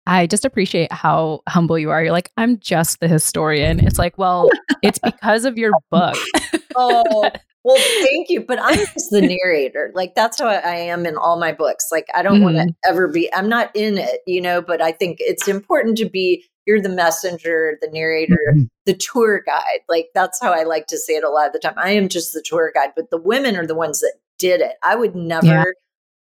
I 0.06 0.26
just 0.26 0.44
appreciate 0.44 0.92
how 0.92 1.42
humble 1.48 1.78
you 1.78 1.90
are. 1.90 2.02
You're 2.02 2.12
like, 2.12 2.30
I'm 2.36 2.58
just 2.58 3.00
the 3.00 3.08
historian. 3.08 3.80
It's 3.80 3.98
like, 3.98 4.18
well, 4.18 4.48
it's 4.82 4.98
because 4.98 5.44
of 5.44 5.58
your 5.58 5.72
book. 5.90 6.16
oh, 6.76 7.30
well, 7.66 7.76
thank 7.76 8.28
you. 8.30 8.42
But 8.42 8.60
I'm 8.62 8.76
just 8.76 9.10
the 9.10 9.20
narrator. 9.20 9.90
Like, 9.92 10.14
that's 10.14 10.38
how 10.38 10.46
I 10.46 10.76
am 10.76 11.04
in 11.04 11.16
all 11.16 11.36
my 11.36 11.50
books. 11.50 11.88
Like, 11.90 12.06
I 12.14 12.22
don't 12.22 12.36
mm-hmm. 12.36 12.54
want 12.54 12.56
to 12.56 12.88
ever 12.88 13.08
be, 13.08 13.32
I'm 13.34 13.48
not 13.48 13.74
in 13.74 13.98
it, 13.98 14.20
you 14.24 14.40
know, 14.40 14.62
but 14.62 14.80
I 14.80 14.92
think 14.92 15.18
it's 15.20 15.48
important 15.48 15.98
to 15.98 16.08
be 16.08 16.44
you're 16.64 16.80
the 16.80 16.88
messenger, 16.88 17.78
the 17.80 17.90
narrator, 17.90 18.38
mm-hmm. 18.50 18.64
the 18.84 18.94
tour 18.94 19.42
guide. 19.44 19.80
Like 19.88 20.08
that's 20.14 20.40
how 20.40 20.52
I 20.52 20.64
like 20.64 20.88
to 20.88 20.98
say 20.98 21.14
it 21.14 21.24
a 21.24 21.30
lot 21.30 21.46
of 21.46 21.52
the 21.52 21.58
time. 21.60 21.74
I 21.76 21.90
am 21.90 22.08
just 22.08 22.32
the 22.32 22.44
tour 22.44 22.72
guide, 22.74 22.90
but 22.94 23.10
the 23.10 23.20
women 23.20 23.56
are 23.56 23.66
the 23.66 23.74
ones 23.74 24.00
that 24.00 24.14
did 24.38 24.60
it. 24.60 24.74
I 24.82 24.96
would 24.96 25.14
never 25.14 25.46
yeah. 25.46 25.64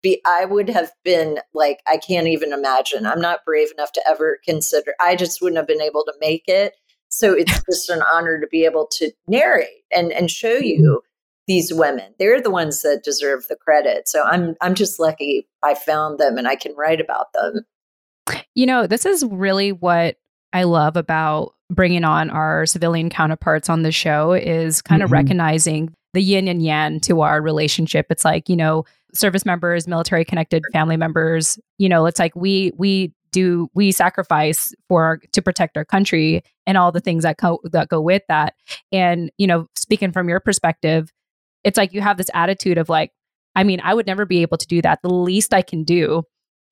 be, 0.01 0.21
I 0.25 0.45
would 0.45 0.69
have 0.69 0.91
been 1.03 1.39
like, 1.53 1.81
I 1.87 1.97
can't 1.97 2.27
even 2.27 2.53
imagine. 2.53 3.05
I'm 3.05 3.21
not 3.21 3.45
brave 3.45 3.71
enough 3.71 3.91
to 3.93 4.03
ever 4.09 4.39
consider, 4.45 4.93
I 4.99 5.15
just 5.15 5.41
wouldn't 5.41 5.57
have 5.57 5.67
been 5.67 5.81
able 5.81 6.05
to 6.05 6.13
make 6.21 6.43
it. 6.47 6.73
So 7.09 7.33
it's 7.33 7.61
just 7.69 7.89
an 7.89 8.01
honor 8.01 8.39
to 8.39 8.47
be 8.47 8.63
able 8.63 8.87
to 8.93 9.11
narrate 9.27 9.83
and, 9.93 10.11
and 10.11 10.31
show 10.31 10.55
mm-hmm. 10.55 10.83
you 10.83 11.01
these 11.49 11.73
women. 11.73 12.13
They're 12.19 12.39
the 12.39 12.51
ones 12.51 12.83
that 12.83 13.01
deserve 13.03 13.47
the 13.49 13.55
credit. 13.55 14.07
So 14.07 14.23
I'm 14.23 14.55
I'm 14.61 14.75
just 14.75 14.99
lucky 14.99 15.47
I 15.63 15.73
found 15.73 16.19
them 16.19 16.37
and 16.37 16.47
I 16.47 16.55
can 16.55 16.75
write 16.77 17.01
about 17.01 17.33
them. 17.33 17.65
You 18.53 18.67
know, 18.67 18.85
this 18.85 19.03
is 19.03 19.25
really 19.25 19.71
what 19.71 20.17
I 20.53 20.63
love 20.63 20.95
about 20.95 21.55
bringing 21.71 22.03
on 22.03 22.29
our 22.29 22.67
civilian 22.67 23.09
counterparts 23.09 23.67
on 23.67 23.81
the 23.81 23.91
show 23.91 24.33
is 24.33 24.81
kind 24.83 24.99
mm-hmm. 24.99 25.05
of 25.05 25.11
recognizing 25.11 25.93
the 26.13 26.21
yin 26.21 26.47
and 26.47 26.63
yang 26.63 26.99
to 27.01 27.21
our 27.21 27.41
relationship. 27.41 28.05
It's 28.11 28.25
like, 28.25 28.47
you 28.47 28.55
know, 28.55 28.85
service 29.15 29.45
members, 29.45 29.87
military 29.87 30.25
connected 30.25 30.63
family 30.71 30.97
members, 30.97 31.57
you 31.79 31.89
know, 31.89 32.05
it's 32.05 32.19
like 32.19 32.35
we 32.35 32.71
we 32.77 33.11
do 33.31 33.69
we 33.73 33.91
sacrifice 33.91 34.73
for 34.87 35.19
to 35.31 35.41
protect 35.41 35.77
our 35.77 35.85
country 35.85 36.43
and 36.67 36.77
all 36.77 36.91
the 36.91 36.99
things 36.99 37.23
that 37.23 37.39
co- 37.39 37.61
that 37.63 37.89
go 37.89 38.01
with 38.01 38.21
that. 38.27 38.53
And, 38.91 39.31
you 39.39 39.47
know, 39.47 39.67
speaking 39.75 40.11
from 40.11 40.29
your 40.29 40.39
perspective, 40.39 41.11
it's 41.63 41.77
like 41.77 41.93
you 41.93 42.01
have 42.01 42.17
this 42.17 42.29
attitude 42.33 42.77
of 42.77 42.89
like, 42.89 43.11
I 43.55 43.63
mean, 43.63 43.81
I 43.83 43.93
would 43.93 44.07
never 44.07 44.25
be 44.25 44.41
able 44.41 44.57
to 44.57 44.67
do 44.67 44.81
that. 44.81 44.99
The 45.01 45.13
least 45.13 45.53
I 45.53 45.61
can 45.61 45.83
do 45.83 46.23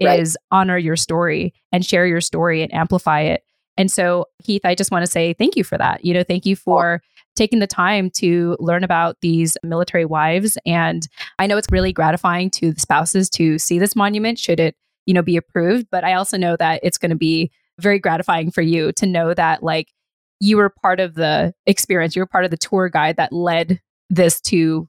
right. 0.02 0.20
is 0.20 0.38
honor 0.52 0.78
your 0.78 0.96
story 0.96 1.54
and 1.72 1.86
share 1.86 2.06
your 2.06 2.22
story 2.22 2.62
and 2.62 2.74
amplify 2.74 3.22
it 3.22 3.42
and 3.78 3.92
so, 3.92 4.26
Heath, 4.44 4.66
I 4.66 4.76
just 4.76 4.92
want 4.92 5.06
to 5.06 5.12
say 5.12 5.34
thank 5.34 5.56
you 5.56 5.64
for 5.64 5.78
that. 5.78 6.04
You 6.04 6.14
know, 6.14 6.24
thank 6.24 6.46
you 6.46 6.56
for 6.56 7.02
taking 7.36 7.60
the 7.60 7.68
time 7.68 8.10
to 8.10 8.58
learn 8.60 8.84
about 8.84 9.18
these 9.22 9.56
military 9.64 10.06
wives. 10.06 10.58
And 10.66 11.08
I 11.38 11.46
know 11.46 11.58
it's 11.58 11.72
really 11.72 11.94
gratifying 11.94 12.50
to 12.52 12.72
the 12.72 12.80
spouses 12.80 13.30
to 13.32 13.60
see 13.60 13.78
this 13.78 13.96
monument 13.96 14.40
should 14.40 14.60
it, 14.60 14.76
you 15.06 15.14
know, 15.14 15.22
be 15.22 15.38
approved. 15.38 15.88
But 15.92 16.04
I 16.04 16.14
also 16.14 16.38
know 16.38 16.58
that 16.58 16.80
it's 16.82 16.98
going 16.98 17.12
to 17.12 17.16
be 17.16 17.52
very 17.80 18.00
gratifying 18.00 18.50
for 18.50 18.64
you 18.64 18.92
to 18.94 19.06
know 19.06 19.36
that, 19.36 19.62
like, 19.62 19.94
you 20.40 20.58
were 20.58 20.70
part 20.70 21.00
of 21.00 21.14
the 21.14 21.54
experience, 21.66 22.16
you 22.16 22.22
were 22.22 22.28
part 22.28 22.46
of 22.46 22.52
the 22.52 22.58
tour 22.58 22.90
guide 22.90 23.18
that 23.18 23.34
led 23.34 23.80
this 24.10 24.42
to 24.42 24.88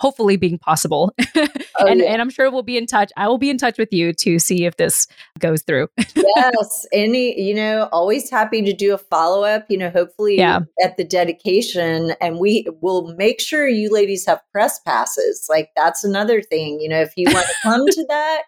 hopefully 0.00 0.36
being 0.36 0.58
possible. 0.58 1.14
Oh, 1.80 1.86
and, 1.86 2.00
yeah. 2.00 2.06
and 2.06 2.20
I'm 2.20 2.28
sure 2.28 2.50
we'll 2.50 2.64
be 2.64 2.76
in 2.76 2.86
touch. 2.86 3.12
I 3.16 3.28
will 3.28 3.38
be 3.38 3.50
in 3.50 3.56
touch 3.56 3.78
with 3.78 3.92
you 3.92 4.12
to 4.12 4.40
see 4.40 4.64
if 4.64 4.78
this 4.78 5.06
goes 5.38 5.62
through. 5.62 5.86
yes. 6.16 6.86
Any, 6.92 7.40
you 7.40 7.54
know, 7.54 7.88
always 7.92 8.28
happy 8.28 8.62
to 8.62 8.72
do 8.72 8.92
a 8.92 8.98
follow 8.98 9.44
up, 9.44 9.64
you 9.68 9.78
know, 9.78 9.88
hopefully 9.88 10.38
yeah. 10.38 10.58
at 10.82 10.96
the 10.96 11.04
dedication. 11.04 12.14
And 12.20 12.40
we 12.40 12.66
will 12.80 13.14
make 13.14 13.40
sure 13.40 13.68
you 13.68 13.92
ladies 13.92 14.26
have 14.26 14.40
press 14.50 14.80
passes. 14.80 15.46
Like 15.48 15.70
that's 15.76 16.02
another 16.02 16.42
thing. 16.42 16.80
You 16.80 16.88
know, 16.88 17.00
if 17.00 17.12
you 17.16 17.26
want 17.32 17.46
to 17.46 17.54
come 17.62 17.86
to 17.86 18.06
that, 18.08 18.42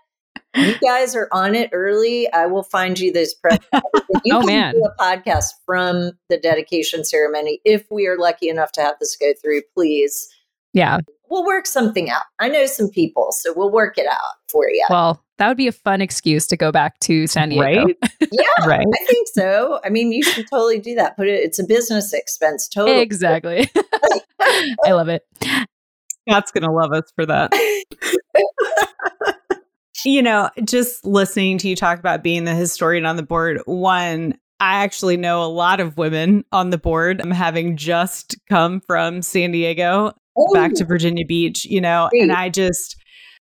you 0.56 0.78
guys 0.78 1.14
are 1.14 1.28
on 1.32 1.54
it 1.54 1.70
early. 1.72 2.30
I 2.32 2.46
will 2.46 2.62
find 2.62 2.98
you 2.98 3.12
this 3.12 3.34
press. 3.34 3.58
You 4.24 4.36
oh 4.36 4.42
man, 4.42 4.74
do 4.74 4.84
a 4.84 5.02
podcast 5.02 5.46
from 5.64 6.10
the 6.28 6.36
dedication 6.36 7.04
ceremony 7.04 7.60
if 7.64 7.86
we 7.90 8.06
are 8.06 8.18
lucky 8.18 8.48
enough 8.48 8.72
to 8.72 8.82
have 8.82 8.96
this 9.00 9.16
go 9.16 9.32
through. 9.40 9.62
Please, 9.72 10.28
yeah, 10.74 10.98
we'll 11.30 11.46
work 11.46 11.64
something 11.64 12.10
out. 12.10 12.22
I 12.38 12.48
know 12.48 12.66
some 12.66 12.90
people, 12.90 13.32
so 13.32 13.54
we'll 13.56 13.70
work 13.70 13.96
it 13.96 14.06
out 14.06 14.34
for 14.50 14.68
you. 14.68 14.84
Well, 14.90 15.24
that 15.38 15.48
would 15.48 15.56
be 15.56 15.68
a 15.68 15.72
fun 15.72 16.02
excuse 16.02 16.46
to 16.48 16.56
go 16.56 16.70
back 16.70 17.00
to 17.00 17.26
San 17.26 17.48
Diego. 17.48 17.62
Right? 17.62 17.96
yeah, 18.30 18.66
right. 18.66 18.86
I 18.86 19.04
think 19.06 19.28
so. 19.28 19.80
I 19.84 19.88
mean, 19.88 20.12
you 20.12 20.22
should 20.22 20.46
totally 20.50 20.78
do 20.78 20.94
that. 20.96 21.16
Put 21.16 21.28
it, 21.28 21.40
it's 21.40 21.58
a 21.58 21.64
business 21.64 22.12
expense. 22.12 22.68
Totally. 22.68 23.00
Exactly. 23.00 23.70
I 24.84 24.92
love 24.92 25.08
it. 25.08 25.22
Scott's 26.28 26.50
going 26.50 26.64
to 26.64 26.70
love 26.70 26.92
us 26.92 27.10
for 27.16 27.24
that. 27.24 27.52
You 30.04 30.22
know, 30.22 30.50
just 30.64 31.04
listening 31.04 31.58
to 31.58 31.68
you 31.68 31.76
talk 31.76 31.98
about 31.98 32.22
being 32.22 32.44
the 32.44 32.54
historian 32.54 33.06
on 33.06 33.16
the 33.16 33.22
board, 33.22 33.60
one, 33.66 34.38
I 34.60 34.84
actually 34.84 35.16
know 35.16 35.42
a 35.42 35.48
lot 35.48 35.80
of 35.80 35.96
women 35.96 36.44
on 36.52 36.70
the 36.70 36.78
board. 36.78 37.20
I'm 37.20 37.30
having 37.30 37.76
just 37.76 38.36
come 38.48 38.80
from 38.80 39.22
San 39.22 39.52
Diego 39.52 40.12
oh. 40.36 40.54
back 40.54 40.74
to 40.74 40.84
oh. 40.84 40.86
Virginia 40.86 41.24
Beach, 41.24 41.64
you 41.64 41.80
know, 41.80 42.08
Great. 42.10 42.22
and 42.22 42.32
I 42.32 42.50
just 42.50 42.96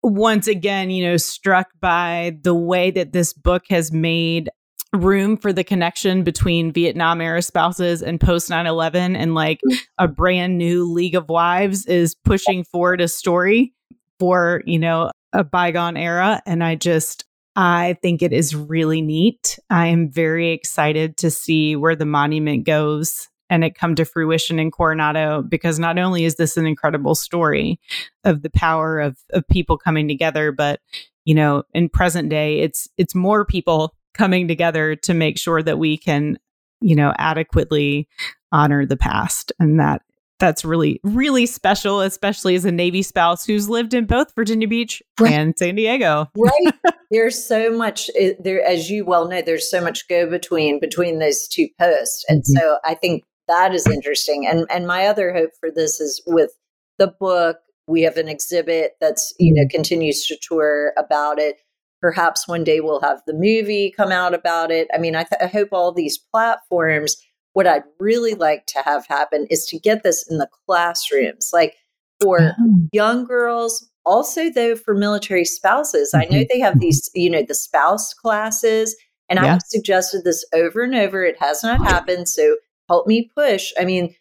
once 0.02 0.48
again, 0.48 0.90
you 0.90 1.04
know, 1.04 1.16
struck 1.16 1.68
by 1.80 2.36
the 2.42 2.54
way 2.54 2.90
that 2.90 3.12
this 3.12 3.32
book 3.32 3.64
has 3.70 3.92
made 3.92 4.50
room 4.94 5.36
for 5.36 5.52
the 5.52 5.64
connection 5.64 6.22
between 6.22 6.72
Vietnam 6.72 7.20
era 7.20 7.40
spouses 7.40 8.02
and 8.02 8.20
post 8.20 8.50
9 8.50 8.66
11 8.66 9.16
and 9.16 9.34
like 9.34 9.60
mm. 9.70 9.78
a 9.98 10.08
brand 10.08 10.58
new 10.58 10.90
League 10.90 11.14
of 11.14 11.28
Wives 11.28 11.86
is 11.86 12.14
pushing 12.14 12.64
forward 12.64 13.00
a 13.00 13.08
story 13.08 13.72
for, 14.18 14.62
you 14.66 14.78
know, 14.78 15.10
a 15.32 15.44
bygone 15.44 15.96
era. 15.96 16.42
And 16.46 16.62
I 16.62 16.74
just, 16.74 17.24
I 17.56 17.96
think 18.02 18.22
it 18.22 18.32
is 18.32 18.54
really 18.54 19.02
neat. 19.02 19.58
I 19.70 19.88
am 19.88 20.10
very 20.10 20.50
excited 20.50 21.16
to 21.18 21.30
see 21.30 21.76
where 21.76 21.96
the 21.96 22.06
monument 22.06 22.64
goes 22.64 23.28
and 23.52 23.64
it 23.64 23.74
come 23.74 23.94
to 23.96 24.06
fruition 24.06 24.58
in 24.58 24.70
Coronado 24.70 25.42
because 25.42 25.78
not 25.78 25.98
only 25.98 26.24
is 26.24 26.36
this 26.36 26.56
an 26.56 26.64
incredible 26.64 27.14
story 27.14 27.78
of 28.24 28.40
the 28.40 28.48
power 28.48 28.98
of 28.98 29.18
of 29.30 29.46
people 29.46 29.76
coming 29.76 30.08
together, 30.08 30.52
but 30.52 30.80
you 31.26 31.34
know, 31.34 31.62
in 31.74 31.90
present 31.90 32.30
day, 32.30 32.60
it's 32.60 32.88
it's 32.96 33.14
more 33.14 33.44
people 33.44 33.94
coming 34.14 34.48
together 34.48 34.96
to 34.96 35.12
make 35.12 35.38
sure 35.38 35.62
that 35.62 35.78
we 35.78 35.98
can, 35.98 36.38
you 36.80 36.96
know, 36.96 37.12
adequately 37.18 38.08
honor 38.50 38.86
the 38.86 38.96
past, 38.96 39.52
and 39.60 39.78
that 39.78 40.00
that's 40.42 40.64
really 40.64 41.00
really 41.04 41.46
special 41.46 42.00
especially 42.00 42.54
as 42.54 42.64
a 42.64 42.72
navy 42.72 43.02
spouse 43.02 43.46
who's 43.46 43.68
lived 43.68 43.94
in 43.94 44.04
both 44.04 44.34
virginia 44.34 44.68
beach 44.68 45.02
right. 45.18 45.32
and 45.32 45.56
san 45.56 45.74
diego 45.74 46.28
right 46.36 46.74
there's 47.10 47.42
so 47.42 47.70
much 47.70 48.10
eh, 48.18 48.32
there 48.38 48.62
as 48.64 48.90
you 48.90 49.04
well 49.04 49.26
know 49.28 49.40
there's 49.40 49.70
so 49.70 49.80
much 49.80 50.06
go 50.08 50.28
between 50.28 50.80
between 50.80 51.18
those 51.18 51.48
two 51.48 51.68
posts 51.78 52.24
and 52.28 52.42
mm-hmm. 52.42 52.58
so 52.58 52.78
i 52.84 52.94
think 52.94 53.22
that 53.48 53.74
is 53.74 53.86
interesting. 53.86 54.46
And 54.46 54.66
and 54.70 54.86
my 54.86 55.06
other 55.06 55.32
hope 55.32 55.50
for 55.58 55.70
this 55.70 56.00
is 56.00 56.22
with 56.26 56.50
the 56.98 57.08
book, 57.08 57.58
we 57.86 58.02
have 58.02 58.16
an 58.16 58.28
exhibit 58.28 58.92
that's, 59.00 59.34
you 59.38 59.52
know, 59.52 59.62
mm-hmm. 59.62 59.68
continues 59.68 60.26
to 60.26 60.36
tour 60.40 60.92
about 60.96 61.38
it. 61.38 61.56
Perhaps 62.00 62.48
one 62.48 62.64
day 62.64 62.80
we'll 62.80 63.00
have 63.00 63.22
the 63.26 63.34
movie 63.34 63.92
come 63.96 64.10
out 64.10 64.34
about 64.34 64.70
it. 64.70 64.88
I 64.92 64.98
mean, 64.98 65.14
I, 65.14 65.24
th- 65.24 65.40
I 65.40 65.46
hope 65.46 65.68
all 65.72 65.92
these 65.92 66.18
platforms, 66.18 67.16
what 67.52 67.66
I'd 67.66 67.84
really 67.98 68.34
like 68.34 68.66
to 68.68 68.82
have 68.84 69.06
happen 69.06 69.46
is 69.50 69.66
to 69.66 69.78
get 69.78 70.02
this 70.02 70.26
in 70.30 70.38
the 70.38 70.48
classrooms, 70.66 71.50
like 71.52 71.76
for 72.20 72.54
oh. 72.58 72.88
young 72.92 73.24
girls, 73.24 73.88
also 74.04 74.50
though 74.50 74.76
for 74.76 74.94
military 74.94 75.44
spouses. 75.44 76.12
Mm-hmm. 76.12 76.20
I 76.20 76.24
know 76.24 76.42
mm-hmm. 76.42 76.48
they 76.50 76.60
have 76.60 76.72
mm-hmm. 76.74 76.80
these, 76.80 77.10
you 77.14 77.30
know, 77.30 77.44
the 77.46 77.54
spouse 77.54 78.14
classes. 78.14 78.96
And 79.28 79.38
yeah. 79.38 79.54
I've 79.54 79.62
suggested 79.62 80.24
this 80.24 80.44
over 80.52 80.82
and 80.82 80.94
over. 80.94 81.24
It 81.24 81.36
has 81.40 81.62
not 81.62 81.80
happened. 81.80 82.28
So 82.28 82.56
help 82.88 83.06
me 83.06 83.30
push. 83.34 83.72
I 83.78 83.84
mean, 83.84 84.14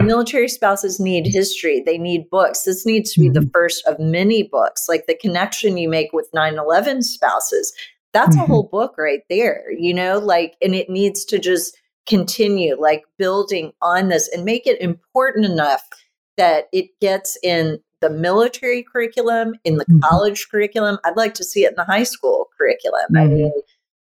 military 0.00 0.48
spouses 0.48 1.00
need 1.00 1.26
history, 1.26 1.82
they 1.84 1.98
need 1.98 2.28
books. 2.30 2.62
This 2.62 2.84
needs 2.86 3.12
to 3.14 3.20
be 3.20 3.28
the 3.28 3.40
mm-hmm. 3.40 3.50
first 3.52 3.86
of 3.86 3.98
many 3.98 4.42
books, 4.42 4.86
like 4.88 5.06
the 5.06 5.16
connection 5.16 5.78
you 5.78 5.88
make 5.88 6.12
with 6.12 6.28
9 6.34 6.58
11 6.58 7.02
spouses. 7.02 7.72
That's 8.12 8.36
mm-hmm. 8.36 8.44
a 8.44 8.46
whole 8.46 8.68
book 8.70 8.94
right 8.98 9.22
there, 9.28 9.64
you 9.76 9.94
know, 9.94 10.18
like, 10.18 10.54
and 10.62 10.74
it 10.74 10.88
needs 10.88 11.24
to 11.26 11.38
just 11.38 11.76
continue 12.06 12.80
like 12.80 13.04
building 13.18 13.72
on 13.82 14.08
this 14.08 14.28
and 14.32 14.44
make 14.44 14.66
it 14.66 14.80
important 14.80 15.44
enough 15.44 15.82
that 16.36 16.66
it 16.72 16.86
gets 17.00 17.38
in 17.42 17.78
the 18.00 18.10
military 18.10 18.82
curriculum, 18.82 19.54
in 19.64 19.76
the 19.76 19.84
mm-hmm. 19.84 20.00
college 20.00 20.48
curriculum. 20.50 20.98
I'd 21.04 21.16
like 21.16 21.34
to 21.34 21.44
see 21.44 21.64
it 21.64 21.70
in 21.70 21.76
the 21.76 21.84
high 21.84 22.02
school 22.02 22.48
curriculum. 22.56 23.06
Mm-hmm. 23.12 23.18
I 23.18 23.26
mean, 23.26 23.52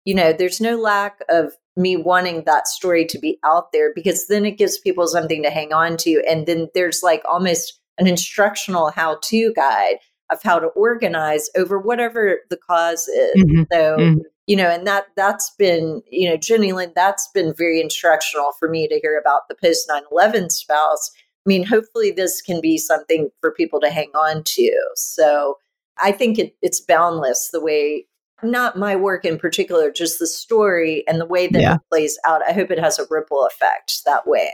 you 0.05 0.14
know, 0.14 0.32
there's 0.32 0.60
no 0.60 0.77
lack 0.77 1.20
of 1.28 1.52
me 1.77 1.97
wanting 1.97 2.44
that 2.44 2.66
story 2.66 3.05
to 3.05 3.18
be 3.18 3.39
out 3.44 3.73
there 3.73 3.93
because 3.94 4.27
then 4.28 4.47
it 4.47 4.59
gives 4.59 4.78
people 4.78 5.06
something 5.06 5.43
to 5.43 5.51
hang 5.51 5.73
on 5.73 5.97
to. 5.98 6.23
And 6.28 6.47
then 6.47 6.68
there's 6.74 7.02
like 7.02 7.23
almost 7.31 7.81
an 7.98 8.06
instructional 8.06 8.90
how 8.90 9.18
to 9.24 9.52
guide 9.55 9.97
of 10.31 10.43
how 10.43 10.59
to 10.59 10.68
organize 10.68 11.48
over 11.56 11.78
whatever 11.78 12.40
the 12.51 12.56
cause 12.56 13.06
is. 13.09 13.43
Mm-hmm. 13.43 13.62
So, 13.73 13.97
mm-hmm. 13.97 14.18
You 14.47 14.56
know, 14.56 14.68
and 14.68 14.86
that 14.86 15.06
that's 15.16 15.51
been, 15.51 16.02
you 16.10 16.28
know, 16.28 16.36
Jenny 16.36 16.73
Lynn, 16.73 16.93
that's 16.94 17.28
been 17.35 17.52
very 17.52 17.81
instructional 17.81 18.52
for 18.59 18.68
me 18.68 18.86
to 18.89 19.01
hear 19.01 19.18
about 19.18 19.48
the 19.48 19.56
post 19.56 19.86
9 19.89 20.02
11 20.12 20.51
spouse. 20.51 21.10
I 21.14 21.48
mean, 21.48 21.64
hopefully 21.64 22.10
this 22.10 22.40
can 22.40 22.60
be 22.60 22.78
something 22.78 23.31
for 23.40 23.52
people 23.52 23.81
to 23.81 23.90
hang 23.90 24.10
on 24.14 24.43
to. 24.44 24.73
So 24.94 25.59
I 26.02 26.12
think 26.12 26.39
it, 26.39 26.56
it's 26.62 26.81
boundless 26.81 27.51
the 27.52 27.60
way 27.60 28.06
not 28.43 28.78
my 28.78 28.97
work 28.97 29.24
in 29.24 29.39
particular, 29.39 29.90
just 29.90 30.18
the 30.18 30.27
story 30.27 31.05
and 31.09 31.20
the 31.20 31.27
way 31.27 31.47
that 31.47 31.62
yeah. 31.62 31.74
it 31.77 31.81
plays 31.90 32.18
out. 32.27 32.43
I 32.47 32.52
hope 32.52 32.70
it 32.70 32.78
has 32.78 32.98
a 32.98 33.06
ripple 33.10 33.47
effect 33.47 34.05
that 34.05 34.27
way. 34.27 34.52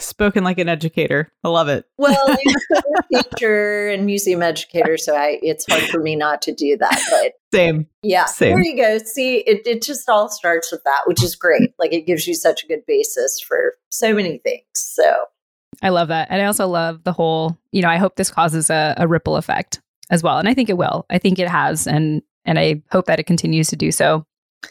Spoken 0.00 0.44
like 0.44 0.58
an 0.58 0.68
educator. 0.68 1.32
I 1.44 1.48
love 1.48 1.68
it. 1.68 1.86
Well, 1.96 2.36
you're 2.44 2.82
a 3.20 3.22
teacher 3.22 3.88
and 3.88 4.06
museum 4.06 4.42
educator, 4.42 4.96
so 4.96 5.14
I 5.14 5.38
it's 5.42 5.64
hard 5.68 5.84
for 5.84 6.00
me 6.00 6.16
not 6.16 6.42
to 6.42 6.52
do 6.52 6.76
that. 6.76 7.00
But 7.10 7.32
same. 7.52 7.86
Yeah. 8.02 8.26
Same. 8.26 8.54
There 8.54 8.64
you 8.64 8.76
go. 8.76 8.98
See, 8.98 9.38
it, 9.38 9.66
it 9.66 9.82
just 9.82 10.08
all 10.08 10.28
starts 10.28 10.70
with 10.70 10.82
that, 10.84 11.02
which 11.06 11.22
is 11.22 11.34
great. 11.34 11.74
Like 11.78 11.92
it 11.92 12.06
gives 12.06 12.26
you 12.26 12.34
such 12.34 12.64
a 12.64 12.66
good 12.66 12.84
basis 12.86 13.40
for 13.40 13.74
so 13.90 14.14
many 14.14 14.38
things. 14.38 14.64
So 14.74 15.14
I 15.82 15.90
love 15.90 16.08
that. 16.08 16.28
And 16.30 16.42
I 16.42 16.46
also 16.46 16.66
love 16.66 17.04
the 17.04 17.12
whole, 17.12 17.58
you 17.72 17.82
know, 17.82 17.88
I 17.88 17.96
hope 17.96 18.16
this 18.16 18.30
causes 18.30 18.70
a, 18.70 18.94
a 18.96 19.06
ripple 19.06 19.36
effect 19.36 19.80
as 20.10 20.22
well. 20.22 20.38
And 20.38 20.48
I 20.48 20.54
think 20.54 20.68
it 20.68 20.76
will. 20.76 21.06
I 21.10 21.18
think 21.18 21.38
it 21.38 21.48
has. 21.48 21.86
And 21.86 22.22
and 22.44 22.58
I 22.58 22.82
hope 22.90 23.06
that 23.06 23.20
it 23.20 23.24
continues 23.24 23.68
to 23.68 23.76
do 23.76 23.92
so. 23.92 24.24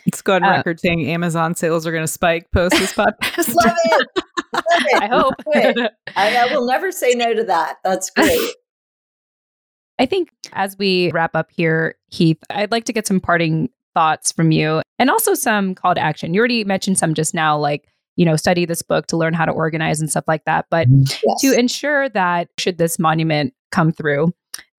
Let's 0.05 0.21
go 0.21 0.35
on 0.35 0.43
uh, 0.43 0.49
record 0.49 0.79
saying 0.79 1.07
Amazon 1.07 1.55
sales 1.55 1.85
are 1.85 1.91
going 1.91 2.03
to 2.03 2.11
spike 2.11 2.51
post 2.51 2.71
this 2.77 2.93
podcast. 2.95 3.53
love 3.53 3.75
it. 3.85 4.23
I 4.53 5.07
hope. 5.07 5.35
I, 6.15 6.37
I 6.37 6.53
will 6.53 6.65
never 6.65 6.91
say 6.91 7.13
no 7.13 7.33
to 7.33 7.43
that. 7.43 7.77
That's 7.83 8.09
great. 8.09 8.51
I 9.99 10.05
think 10.05 10.29
as 10.53 10.77
we 10.77 11.11
wrap 11.11 11.35
up 11.35 11.49
here, 11.51 11.95
Heath, 12.07 12.37
I'd 12.49 12.71
like 12.71 12.85
to 12.85 12.93
get 12.93 13.07
some 13.07 13.19
parting 13.19 13.69
thoughts 13.95 14.31
from 14.31 14.51
you 14.51 14.81
and 14.99 15.09
also 15.09 15.33
some 15.33 15.73
call 15.73 15.95
to 15.95 16.01
action. 16.01 16.33
You 16.33 16.39
already 16.39 16.63
mentioned 16.63 16.99
some 16.99 17.15
just 17.15 17.33
now, 17.33 17.57
like, 17.57 17.87
you 18.15 18.25
know, 18.25 18.35
study 18.35 18.65
this 18.65 18.83
book 18.83 19.07
to 19.07 19.17
learn 19.17 19.33
how 19.33 19.45
to 19.45 19.51
organize 19.51 19.99
and 19.99 20.09
stuff 20.09 20.25
like 20.27 20.45
that. 20.45 20.67
But 20.69 20.87
mm-hmm. 20.87 21.19
yes. 21.25 21.41
to 21.41 21.59
ensure 21.59 22.09
that 22.09 22.49
should 22.59 22.77
this 22.77 22.99
monument 22.99 23.53
come 23.71 23.91
through, 23.91 24.33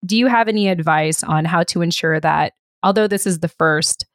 do 0.06 0.16
you 0.16 0.28
have 0.28 0.48
any 0.48 0.68
advice 0.68 1.24
on 1.24 1.46
how 1.46 1.64
to 1.64 1.82
ensure 1.82 2.20
that 2.20 2.54
although 2.84 3.08
this 3.08 3.26
is 3.26 3.40
the 3.40 3.48
first, 3.48 4.06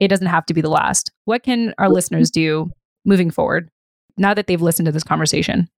it 0.00 0.08
doesn't 0.08 0.26
have 0.26 0.46
to 0.46 0.54
be 0.54 0.62
the 0.62 0.70
last? 0.70 1.12
What 1.26 1.42
can 1.42 1.74
our 1.76 1.86
mm-hmm. 1.86 1.94
listeners 1.94 2.30
do 2.30 2.70
moving 3.04 3.30
forward 3.30 3.70
now 4.16 4.34
that 4.34 4.46
they've 4.46 4.62
listened 4.62 4.86
to 4.86 4.92
this 4.92 5.04
conversation? 5.04 5.68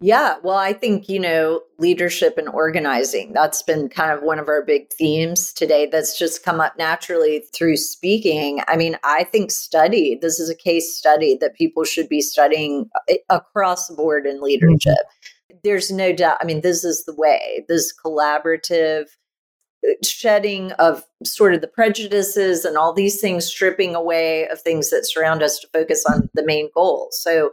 Yeah, 0.00 0.36
well, 0.44 0.56
I 0.56 0.72
think, 0.72 1.08
you 1.08 1.18
know, 1.18 1.60
leadership 1.78 2.38
and 2.38 2.48
organizing, 2.48 3.32
that's 3.32 3.62
been 3.62 3.88
kind 3.88 4.12
of 4.12 4.22
one 4.22 4.38
of 4.38 4.48
our 4.48 4.64
big 4.64 4.92
themes 4.92 5.52
today 5.52 5.86
that's 5.90 6.16
just 6.16 6.44
come 6.44 6.60
up 6.60 6.78
naturally 6.78 7.44
through 7.52 7.76
speaking. 7.76 8.60
I 8.68 8.76
mean, 8.76 8.96
I 9.02 9.24
think 9.24 9.50
study, 9.50 10.16
this 10.22 10.38
is 10.38 10.48
a 10.48 10.54
case 10.54 10.96
study 10.96 11.36
that 11.40 11.56
people 11.56 11.84
should 11.84 12.08
be 12.08 12.20
studying 12.20 12.88
uh, 13.10 13.14
across 13.28 13.88
the 13.88 13.94
board 13.94 14.24
in 14.24 14.40
leadership. 14.40 14.78
Mm-hmm. 14.86 15.56
There's 15.64 15.90
no 15.90 16.12
doubt. 16.12 16.38
I 16.40 16.44
mean, 16.44 16.60
this 16.60 16.84
is 16.84 17.04
the 17.04 17.14
way, 17.14 17.64
this 17.68 17.92
collaborative 17.92 19.06
shedding 20.04 20.72
of 20.72 21.04
sort 21.24 21.54
of 21.54 21.60
the 21.60 21.68
prejudices 21.68 22.64
and 22.64 22.76
all 22.76 22.92
these 22.92 23.20
things, 23.20 23.46
stripping 23.46 23.94
away 23.94 24.48
of 24.48 24.60
things 24.60 24.90
that 24.90 25.06
surround 25.06 25.42
us 25.42 25.58
to 25.60 25.68
focus 25.72 26.04
on 26.06 26.28
the 26.34 26.44
main 26.44 26.68
goal. 26.74 27.08
So, 27.12 27.52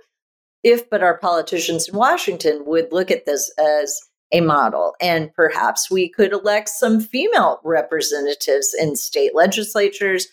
if 0.63 0.89
but 0.89 1.03
our 1.03 1.17
politicians 1.19 1.87
in 1.87 1.95
Washington 1.95 2.63
would 2.65 2.91
look 2.91 3.11
at 3.11 3.25
this 3.25 3.53
as 3.59 4.01
a 4.31 4.41
model 4.41 4.95
and 5.01 5.33
perhaps 5.33 5.91
we 5.91 6.09
could 6.09 6.33
elect 6.33 6.69
some 6.69 6.99
female 6.99 7.59
representatives 7.63 8.75
in 8.79 8.95
state 8.95 9.35
legislatures 9.35 10.27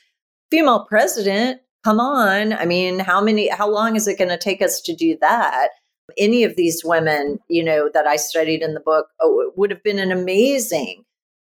female 0.51 0.87
president 0.87 1.61
come 1.85 2.01
on 2.01 2.53
i 2.55 2.65
mean 2.65 2.99
how 2.99 3.21
many 3.21 3.49
how 3.49 3.69
long 3.69 3.95
is 3.95 4.09
it 4.09 4.19
going 4.19 4.31
to 4.31 4.39
take 4.39 4.63
us 4.63 4.81
to 4.81 4.95
do 4.95 5.17
that 5.21 5.69
any 6.17 6.43
of 6.43 6.57
these 6.57 6.83
women 6.85 7.39
you 7.49 7.63
know 7.63 7.91
that 7.93 8.07
i 8.07 8.17
studied 8.17 8.63
in 8.63 8.75
the 8.75 8.81
book 8.81 9.09
oh, 9.21 9.53
would 9.57 9.71
have 9.71 9.83
been 9.83 9.99
an 9.99 10.11
amazing 10.11 11.05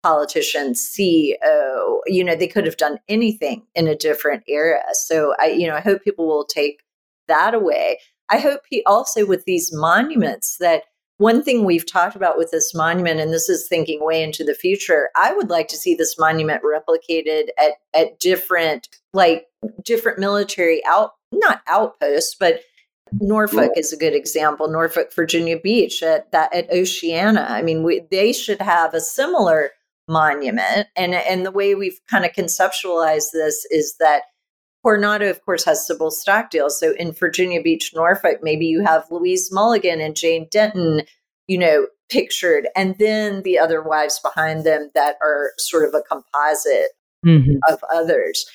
politician 0.02 0.73
ceo 0.73 1.35
oh, 1.44 2.01
you 2.06 2.23
know 2.23 2.36
they 2.36 2.47
could 2.47 2.66
have 2.66 2.77
done 2.77 2.98
anything 3.09 3.62
in 3.74 3.89
a 3.89 3.97
different 3.97 4.43
era 4.47 4.81
so 4.93 5.35
i 5.40 5.47
you 5.47 5.66
know 5.66 5.74
i 5.74 5.81
hope 5.81 6.02
people 6.02 6.27
will 6.27 6.44
take 6.44 6.82
that 7.28 7.55
away 7.55 7.98
I 8.28 8.39
hope 8.39 8.62
he 8.68 8.82
also 8.85 9.24
with 9.27 9.44
these 9.44 9.73
monuments 9.73 10.56
that 10.59 10.82
one 11.18 11.43
thing 11.43 11.64
we've 11.64 11.90
talked 11.90 12.14
about 12.14 12.36
with 12.36 12.51
this 12.51 12.74
monument, 12.74 13.20
and 13.20 13.32
this 13.32 13.48
is 13.48 13.66
thinking 13.68 14.05
way 14.05 14.23
into 14.23 14.44
the 14.44 14.55
future, 14.55 15.09
I 15.16 15.32
would 15.32 15.48
like 15.48 15.68
to 15.68 15.77
see 15.77 15.94
this 15.94 16.18
monument 16.18 16.62
replicated 16.62 17.48
at 17.59 17.73
at 17.94 18.18
different 18.20 18.89
like 19.14 19.47
different 19.82 20.18
military 20.18 20.85
out 20.86 21.12
not 21.32 21.62
outposts, 21.68 22.36
but 22.39 22.60
Norfolk 23.20 23.73
is 23.77 23.93
a 23.93 23.97
good 23.97 24.14
example. 24.14 24.68
Norfolk, 24.68 25.14
Virginia 25.14 25.59
Beach 25.59 26.02
at 26.02 26.31
that 26.32 26.52
at 26.52 26.70
Oceana. 26.70 27.47
I 27.48 27.62
mean, 27.62 27.82
we, 27.82 28.02
they 28.10 28.32
should 28.32 28.60
have 28.60 28.93
a 28.93 29.01
similar 29.01 29.70
monument. 30.09 30.89
And 30.97 31.15
and 31.15 31.45
the 31.45 31.51
way 31.51 31.74
we've 31.74 32.01
kind 32.11 32.24
of 32.24 32.33
conceptualized 32.33 33.33
this 33.33 33.66
is 33.70 33.97
that 34.01 34.23
Coronado, 34.83 35.28
of 35.28 35.45
course, 35.45 35.65
has 35.65 35.85
Sybil 35.85 36.12
Stockdale. 36.12 36.70
So 36.70 36.95
in 36.95 37.12
Virginia 37.12 37.61
Beach, 37.61 37.93
Norfolk, 37.95 38.39
maybe 38.43 38.66
you 38.66 38.85
have 38.85 39.05
Louise 39.11 39.51
Mulligan 39.51 40.01
and 40.01 40.15
Jane 40.15 40.47
Denton, 40.49 41.03
you 41.49 41.59
know, 41.59 41.89
pictured, 42.09 42.69
and 42.77 42.97
then 42.99 43.43
the 43.43 43.59
other 43.59 43.83
wives 43.83 44.20
behind 44.20 44.65
them 44.65 44.91
that 44.95 45.16
are 45.20 45.51
sort 45.59 45.89
of 45.89 45.95
a 45.95 46.03
composite 46.03 46.93
mm-hmm. 47.27 47.57
of 47.69 47.81
others. 47.93 48.47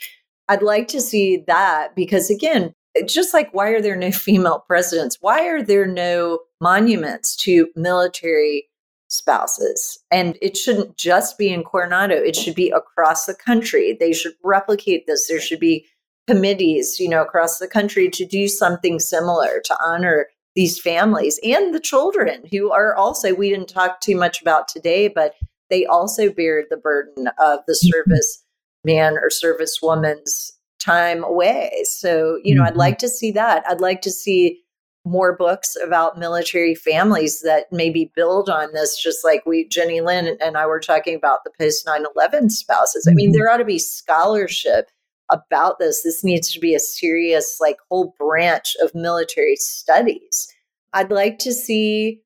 I'd 0.48 0.62
like 0.62 0.88
to 0.90 1.02
see 1.02 1.44
that 1.48 1.96
because, 1.98 2.30
again, 2.30 2.74
just 3.06 3.34
like 3.34 3.54
why 3.54 3.70
are 3.72 3.82
there 3.82 3.98
no 3.98 4.12
female 4.14 4.64
presidents? 4.66 5.18
Why 5.20 5.48
are 5.48 5.62
there 5.62 5.86
no 5.86 6.40
monuments 6.62 7.36
to 7.38 7.68
military 7.76 8.70
spouses? 9.12 10.00
And 10.10 10.38
it 10.42 10.58
shouldn't 10.58 10.98
just 10.98 11.38
be 11.38 11.50
in 11.50 11.64
Coronado, 11.64 12.16
it 12.16 12.36
should 12.36 12.56
be 12.56 12.70
across 12.72 13.26
the 13.26 13.36
country. 13.36 13.96
They 14.00 14.14
should 14.14 14.34
replicate 14.44 15.06
this. 15.06 15.28
There 15.28 15.42
should 15.42 15.60
be 15.60 15.86
committees, 16.28 17.00
you 17.00 17.10
know, 17.10 17.22
across 17.22 17.60
the 17.60 17.68
country 17.68 18.10
to 18.10 18.26
do 18.26 18.48
something 18.48 19.00
similar 19.00 19.62
to 19.66 19.78
honor 19.86 20.28
these 20.56 20.80
families 20.80 21.40
and 21.44 21.74
the 21.74 21.80
children 21.80 22.44
who 22.52 22.72
are 22.72 22.96
also, 22.96 23.34
we 23.34 23.50
didn't 23.50 23.70
talk 23.70 24.02
too 24.02 24.18
much 24.18 24.42
about 24.42 24.68
today, 24.68 25.08
but 25.08 25.34
they 25.70 25.86
also 25.86 26.30
bear 26.32 26.66
the 26.70 26.78
burden 26.78 27.28
of 27.40 27.60
the 27.68 27.74
mm-hmm. 27.74 27.88
service 27.88 28.44
man 28.84 29.18
or 29.18 29.30
service 29.30 29.80
woman's 29.82 30.52
time 30.80 31.24
away. 31.24 31.72
So, 31.86 32.40
you 32.44 32.56
know, 32.56 32.64
I'd 32.64 32.72
mm-hmm. 32.72 32.80
like 32.80 32.98
to 33.00 33.08
see 33.08 33.32
that. 33.32 33.64
I'd 33.68 33.82
like 33.82 34.02
to 34.02 34.12
see 34.12 34.61
more 35.06 35.36
books 35.36 35.76
about 35.84 36.20
military 36.20 36.76
families 36.76 37.42
that 37.42 37.72
maybe 37.72 38.12
build 38.16 38.50
on 38.50 38.72
this, 38.74 39.02
just 39.02 39.26
like 39.26 39.44
we, 39.46 39.68
Jenny 39.68 40.02
Lynn 40.02 40.38
and 40.40 40.58
I 40.58 40.66
were 40.66 40.80
talking 40.80 41.16
about 41.16 41.40
the 41.44 41.52
post 41.60 41.86
9 41.86 42.06
11 42.16 42.50
spouses. 42.52 43.08
I 43.10 43.14
mean, 43.14 43.30
mm-hmm. 43.30 43.40
there 43.40 43.50
ought 43.50 43.58
to 43.58 43.66
be 43.66 43.80
scholarship 43.80 44.90
about 45.30 45.80
this. 45.80 46.04
This 46.04 46.24
needs 46.24 46.52
to 46.52 46.60
be 46.60 46.76
a 46.76 46.80
serious, 46.80 47.58
like, 47.60 47.78
whole 47.90 48.14
branch 48.20 48.76
of 48.82 48.94
military 48.94 49.56
studies. 49.56 50.48
I'd 50.94 51.12
like 51.12 51.40
to 51.40 51.54
see 51.54 52.22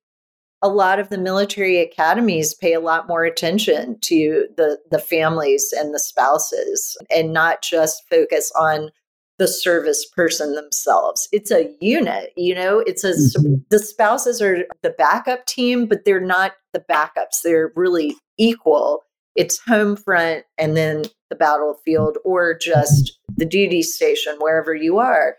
a 0.62 0.70
lot 0.70 1.00
of 1.00 1.10
the 1.10 1.18
military 1.18 1.80
academies 1.80 2.56
pay 2.56 2.74
a 2.74 2.80
lot 2.80 3.08
more 3.08 3.24
attention 3.24 4.00
to 4.02 4.48
the 4.58 4.80
the 4.90 5.00
families 5.00 5.72
and 5.78 5.94
the 5.94 6.00
spouses 6.00 6.98
and 7.12 7.32
not 7.32 7.62
just 7.62 8.02
focus 8.10 8.52
on 8.60 8.90
the 9.38 9.48
service 9.48 10.06
person 10.16 10.56
themselves. 10.56 11.28
It's 11.32 11.52
a 11.52 11.70
unit, 11.82 12.32
you 12.38 12.56
know, 12.56 12.80
it's 12.80 13.04
a 13.04 13.12
mm-hmm. 13.12 13.56
the 13.70 13.80
spouses 13.80 14.42
are 14.42 14.66
the 14.82 14.92
backup 14.92 15.46
team, 15.46 15.88
but 15.88 16.06
they're 16.06 16.22
not 16.22 16.54
the 16.74 16.84
backups. 16.90 17.42
They're 17.44 17.72
really 17.76 18.16
equal. 18.38 19.02
It's 19.36 19.60
home 19.68 19.98
front 19.98 20.46
and 20.58 20.78
then 20.78 21.04
the 21.30 21.36
battlefield 21.36 22.18
or 22.24 22.58
just 22.58 23.20
the 23.36 23.46
duty 23.46 23.82
station, 23.82 24.36
wherever 24.40 24.74
you 24.74 24.98
are. 25.00 25.36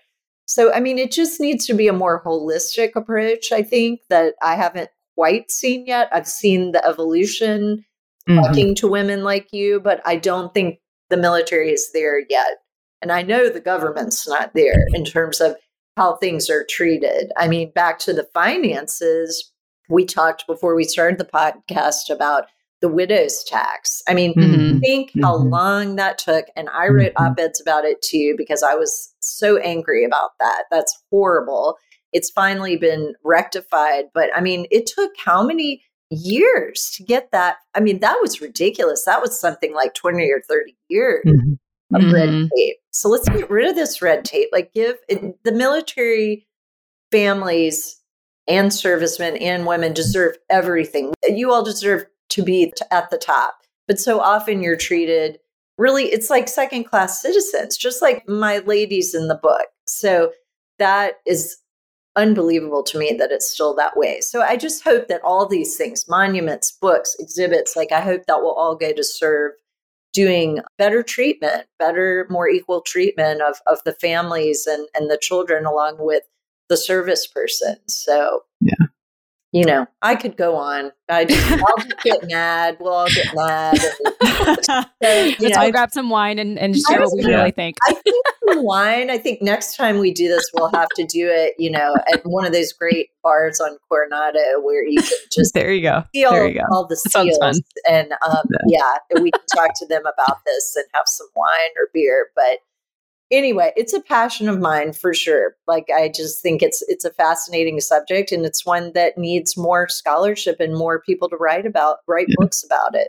So, 0.46 0.72
I 0.72 0.80
mean, 0.80 0.98
it 0.98 1.10
just 1.10 1.40
needs 1.40 1.66
to 1.66 1.74
be 1.74 1.88
a 1.88 1.92
more 1.92 2.22
holistic 2.22 2.90
approach, 2.94 3.50
I 3.52 3.62
think, 3.62 4.00
that 4.10 4.34
I 4.42 4.54
haven't 4.54 4.90
quite 5.16 5.50
seen 5.50 5.86
yet. 5.86 6.08
I've 6.12 6.28
seen 6.28 6.72
the 6.72 6.86
evolution 6.86 7.84
mm-hmm. 8.28 8.40
talking 8.40 8.74
to 8.76 8.88
women 8.88 9.24
like 9.24 9.48
you, 9.52 9.80
but 9.80 10.00
I 10.04 10.16
don't 10.16 10.52
think 10.52 10.78
the 11.08 11.16
military 11.16 11.70
is 11.70 11.90
there 11.92 12.20
yet. 12.28 12.58
And 13.02 13.12
I 13.12 13.22
know 13.22 13.48
the 13.48 13.60
government's 13.60 14.26
not 14.28 14.54
there 14.54 14.86
in 14.94 15.04
terms 15.04 15.40
of 15.40 15.56
how 15.96 16.16
things 16.16 16.50
are 16.50 16.66
treated. 16.68 17.32
I 17.36 17.48
mean, 17.48 17.70
back 17.74 17.98
to 18.00 18.12
the 18.12 18.28
finances, 18.34 19.52
we 19.88 20.04
talked 20.04 20.46
before 20.46 20.74
we 20.74 20.84
started 20.84 21.18
the 21.18 21.24
podcast 21.24 22.10
about 22.10 22.46
the 22.80 22.88
widow's 22.88 23.42
tax. 23.44 24.02
I 24.06 24.14
mean, 24.14 24.34
mm-hmm. 24.34 24.78
think 24.78 25.10
mm-hmm. 25.10 25.22
how 25.22 25.36
long 25.36 25.96
that 25.96 26.18
took. 26.18 26.46
And 26.56 26.68
I 26.70 26.88
wrote 26.88 27.14
mm-hmm. 27.14 27.32
op 27.32 27.38
eds 27.38 27.60
about 27.60 27.84
it 27.84 28.02
too 28.02 28.34
because 28.36 28.62
I 28.62 28.74
was 28.74 29.14
so 29.20 29.56
angry 29.58 30.04
about 30.04 30.30
that. 30.40 30.64
That's 30.70 30.96
horrible. 31.10 31.76
It's 32.12 32.30
finally 32.30 32.76
been 32.76 33.14
rectified. 33.24 34.04
But 34.12 34.30
I 34.34 34.40
mean, 34.40 34.66
it 34.70 34.86
took 34.86 35.12
how 35.22 35.42
many 35.42 35.82
years 36.10 36.92
to 36.96 37.02
get 37.02 37.30
that? 37.32 37.56
I 37.74 37.80
mean, 37.80 38.00
that 38.00 38.18
was 38.20 38.40
ridiculous. 38.40 39.04
That 39.04 39.22
was 39.22 39.40
something 39.40 39.74
like 39.74 39.94
20 39.94 40.30
or 40.30 40.42
30 40.48 40.76
years 40.88 41.24
mm-hmm. 41.92 42.12
red 42.14 42.48
tape. 42.56 42.76
So 42.90 43.08
let's 43.08 43.28
get 43.28 43.50
rid 43.50 43.68
of 43.68 43.76
this 43.76 44.00
red 44.00 44.24
tape. 44.24 44.48
Like, 44.52 44.72
give 44.72 44.96
it, 45.08 45.42
the 45.44 45.52
military 45.52 46.46
families 47.12 48.00
and 48.48 48.72
servicemen 48.72 49.36
and 49.36 49.66
women 49.66 49.92
deserve 49.92 50.36
everything. 50.50 51.12
You 51.28 51.52
all 51.52 51.64
deserve 51.64 52.06
to 52.30 52.42
be 52.42 52.72
at 52.90 53.10
the 53.10 53.18
top. 53.18 53.58
But 53.88 54.00
so 54.00 54.20
often 54.20 54.62
you're 54.62 54.76
treated 54.76 55.38
really, 55.78 56.04
it's 56.04 56.30
like 56.30 56.48
second 56.48 56.84
class 56.84 57.20
citizens, 57.20 57.76
just 57.76 58.00
like 58.00 58.26
my 58.28 58.58
ladies 58.58 59.14
in 59.14 59.28
the 59.28 59.34
book. 59.34 59.66
So 59.86 60.32
that 60.78 61.14
is 61.26 61.56
unbelievable 62.16 62.82
to 62.82 62.98
me 62.98 63.14
that 63.18 63.30
it's 63.30 63.50
still 63.50 63.74
that 63.76 63.96
way. 63.96 64.20
So 64.20 64.40
I 64.40 64.56
just 64.56 64.82
hope 64.82 65.08
that 65.08 65.20
all 65.22 65.46
these 65.46 65.76
things, 65.76 66.08
monuments, 66.08 66.72
books, 66.72 67.14
exhibits, 67.18 67.76
like 67.76 67.92
I 67.92 68.00
hope 68.00 68.22
that 68.26 68.40
will 68.40 68.54
all 68.54 68.74
go 68.74 68.92
to 68.92 69.04
serve 69.04 69.52
doing 70.16 70.60
better 70.78 71.02
treatment, 71.02 71.66
better, 71.78 72.26
more 72.30 72.48
equal 72.48 72.80
treatment 72.80 73.42
of, 73.42 73.56
of 73.66 73.78
the 73.84 73.92
families 73.92 74.66
and, 74.66 74.88
and 74.94 75.10
the 75.10 75.18
children 75.20 75.66
along 75.66 75.96
with 75.98 76.22
the 76.70 76.76
service 76.78 77.26
person. 77.26 77.76
So 77.86 78.40
yeah 78.62 78.86
you 79.52 79.64
know, 79.64 79.86
I 80.02 80.16
could 80.16 80.36
go 80.36 80.56
on. 80.56 80.92
I 81.08 81.24
just, 81.24 81.50
I'll 81.52 81.76
just 81.78 82.02
get 82.02 82.28
mad. 82.30 82.76
We'll 82.80 82.92
all 82.92 83.08
get 83.08 83.34
mad. 83.34 83.78
And, 83.80 84.64
so, 84.64 84.84
Let's 85.00 85.56
all 85.56 85.70
grab 85.70 85.92
some 85.92 86.10
wine 86.10 86.38
and, 86.38 86.58
and 86.58 86.76
share 86.76 87.00
what 87.00 87.12
we 87.16 87.22
yeah. 87.22 87.36
really 87.38 87.52
think. 87.52 87.76
I 87.84 87.94
think 87.94 88.24
wine. 88.54 89.10
I 89.10 89.18
think 89.18 89.42
next 89.42 89.76
time 89.76 89.98
we 89.98 90.12
do 90.12 90.28
this, 90.28 90.50
we'll 90.54 90.70
have 90.72 90.88
to 90.96 91.04
do 91.04 91.28
it, 91.28 91.54
you 91.58 91.70
know, 91.70 91.94
at 92.12 92.22
one 92.24 92.44
of 92.44 92.52
those 92.52 92.72
great 92.72 93.10
bars 93.22 93.60
on 93.60 93.76
Coronado 93.88 94.60
where 94.62 94.84
you 94.84 95.00
can 95.00 95.18
just 95.32 95.54
there 95.54 95.72
you 95.72 95.82
go. 95.82 96.04
Feel 96.12 96.32
there 96.32 96.48
you 96.48 96.54
go. 96.54 96.64
all 96.72 96.86
the 96.86 96.96
seals. 96.96 97.38
And 97.88 98.12
um, 98.28 98.48
yeah. 98.68 98.96
yeah, 99.10 99.20
we 99.20 99.30
can 99.30 99.40
talk 99.54 99.70
to 99.76 99.86
them 99.86 100.02
about 100.02 100.38
this 100.44 100.74
and 100.76 100.84
have 100.94 101.04
some 101.06 101.28
wine 101.34 101.72
or 101.78 101.88
beer. 101.92 102.28
But 102.34 102.58
anyway 103.30 103.72
it's 103.76 103.92
a 103.92 104.00
passion 104.00 104.48
of 104.48 104.60
mine 104.60 104.92
for 104.92 105.12
sure 105.12 105.56
like 105.66 105.86
i 105.96 106.08
just 106.08 106.42
think 106.42 106.62
it's 106.62 106.82
it's 106.88 107.04
a 107.04 107.12
fascinating 107.12 107.80
subject 107.80 108.32
and 108.32 108.44
it's 108.44 108.66
one 108.66 108.92
that 108.94 109.18
needs 109.18 109.56
more 109.56 109.88
scholarship 109.88 110.56
and 110.60 110.74
more 110.74 111.00
people 111.00 111.28
to 111.28 111.36
write 111.36 111.66
about 111.66 111.98
write 112.06 112.26
yeah. 112.28 112.34
books 112.38 112.64
about 112.64 112.94
it 112.94 113.08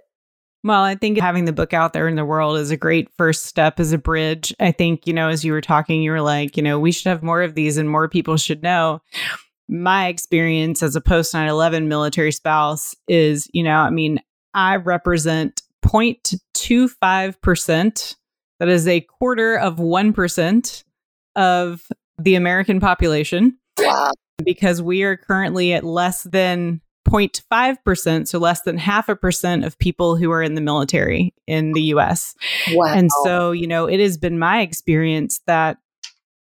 well, 0.68 0.84
I 0.84 0.96
think 0.96 1.18
having 1.18 1.46
the 1.46 1.54
book 1.54 1.74
out 1.74 1.94
there 1.94 2.10
in 2.10 2.16
the 2.16 2.26
world 2.26 2.58
is 2.58 2.72
a 2.72 2.78
great 2.78 3.08
first 3.18 3.46
step 3.46 3.80
as 3.80 3.94
a 3.94 3.98
bridge. 3.98 4.54
I 4.60 4.74
think, 4.74 5.08
you 5.08 5.14
know, 5.14 5.30
as 5.30 5.46
you 5.46 5.54
were 5.54 5.62
talking, 5.62 6.02
you 6.02 6.12
were 6.12 6.20
like, 6.20 6.58
you 6.58 6.64
know, 6.64 6.78
we 6.78 6.92
should 6.92 7.08
have 7.08 7.24
more 7.24 7.42
of 7.42 7.56
these 7.56 7.78
and 7.78 7.90
more 7.90 8.10
people 8.10 8.36
should 8.36 8.64
know. 8.64 9.02
My 9.70 10.08
experience 10.08 10.84
as 10.84 10.98
a 10.98 11.02
post 11.02 11.34
9 11.34 11.48
11 11.48 11.88
military 11.88 12.34
spouse 12.34 12.94
is, 13.08 13.50
you 13.54 13.64
know, 13.64 13.78
I 13.78 13.92
mean, 13.92 14.20
I 14.54 14.76
represent 14.76 15.62
0.25% 15.86 18.16
that 18.60 18.70
is 18.70 18.88
a 18.88 19.02
quarter 19.02 19.58
of 19.58 19.78
1% 19.78 20.84
of 21.36 21.88
the 22.18 22.36
American 22.36 22.80
population. 22.80 23.58
Wow. 23.80 24.12
Because 24.44 24.82
we 24.82 25.04
are 25.04 25.18
currently 25.18 25.74
at 25.74 25.84
less 25.84 26.24
than 26.24 26.82
0.5%, 27.08 28.28
so 28.28 28.38
less 28.38 28.62
than 28.62 28.78
half 28.78 29.08
a 29.10 29.16
percent 29.16 29.64
of 29.64 29.80
people 29.80 30.16
who 30.16 30.32
are 30.32 30.44
in 30.44 30.56
the 30.56 30.62
military 30.62 31.34
in 31.48 31.72
the 31.72 31.84
US. 31.84 32.36
Wow. 32.72 32.94
And 32.94 33.10
so, 33.24 33.52
you 33.52 33.68
know, 33.68 33.86
it 33.86 34.00
has 34.00 34.18
been 34.18 34.38
my 34.38 34.62
experience 34.62 35.42
that 35.48 35.78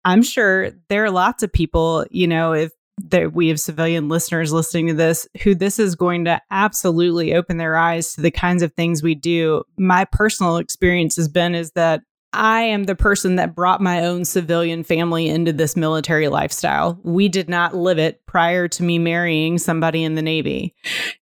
I'm 0.06 0.24
sure 0.24 0.72
there 0.88 1.04
are 1.04 1.12
lots 1.12 1.44
of 1.44 1.52
people, 1.52 2.06
you 2.10 2.28
know, 2.28 2.54
if 2.54 2.72
that 3.08 3.34
we 3.34 3.48
have 3.48 3.60
civilian 3.60 4.10
listeners 4.10 4.52
listening 4.52 4.88
to 4.88 4.94
this 4.94 5.28
who 5.44 5.56
this 5.56 5.80
is 5.80 5.96
going 5.96 6.26
to 6.26 6.42
absolutely 6.52 7.34
open 7.34 7.58
their 7.58 7.78
eyes 7.78 8.14
to 8.14 8.22
the 8.22 8.32
kinds 8.32 8.64
of 8.64 8.74
things 8.74 9.02
we 9.02 9.16
do. 9.16 9.64
My 9.78 10.06
personal 10.06 10.58
experience 10.58 11.16
has 11.16 11.28
been 11.28 11.56
is 11.56 11.72
that 11.72 12.02
I 12.32 12.62
am 12.62 12.84
the 12.84 12.96
person 12.96 13.38
that 13.38 13.56
brought 13.56 13.82
my 13.82 14.06
own 14.06 14.24
civilian 14.24 14.84
family 14.84 15.28
into 15.28 15.52
this 15.52 15.76
military 15.76 16.28
lifestyle. 16.28 17.00
We 17.04 17.28
did 17.28 17.50
not 17.50 17.76
live 17.76 17.98
it 17.98 18.24
prior 18.28 18.68
to 18.68 18.84
me 18.84 19.00
marrying 19.00 19.58
somebody 19.58 20.04
in 20.04 20.14
the 20.14 20.22
Navy. 20.22 20.76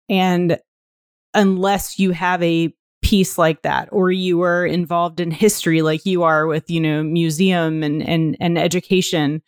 And 0.10 0.60
unless 1.34 1.98
you 1.98 2.12
have 2.12 2.44
a 2.44 2.74
piece 3.02 3.38
like 3.38 3.62
that 3.62 3.88
or 3.92 4.12
you 4.12 4.42
are 4.42 4.66
involved 4.66 5.20
in 5.20 5.32
history 5.32 5.82
like 5.82 6.06
you 6.06 6.24
are 6.24 6.48
with 6.48 6.70
you 6.70 6.82
know 6.82 7.04
museum 7.04 7.84
and 7.84 8.02
and 8.02 8.36
and 8.40 8.58
education 8.58 9.42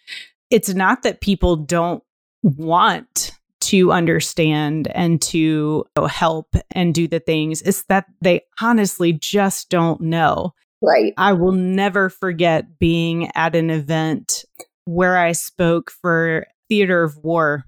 it's 0.51 0.69
not 0.69 1.01
that 1.03 1.19
people 1.19 1.56
don't 1.56 2.03
want 2.44 3.32
to 3.61 3.91
understand 3.91 4.88
and 4.95 5.22
to 5.22 5.86
help 6.07 6.56
and 6.72 6.94
do 6.94 7.07
the 7.07 7.20
things 7.20 7.61
is 7.61 7.84
that 7.90 8.06
they 8.22 8.41
honestly 8.61 9.14
just 9.14 9.70
don't 9.70 10.02
know. 10.02 10.53
Right. 10.82 11.14
I 11.18 11.34
will 11.34 11.52
never 11.52 12.10
forget 12.10 12.80
being 12.80 13.30
at 13.36 13.56
an 13.56 13.70
event 13.70 14.45
where 14.86 15.18
I 15.18 15.34
spoke 15.34 15.91
for 15.91 16.48
Theater 16.70 17.03
of 17.03 17.18
War. 17.18 17.66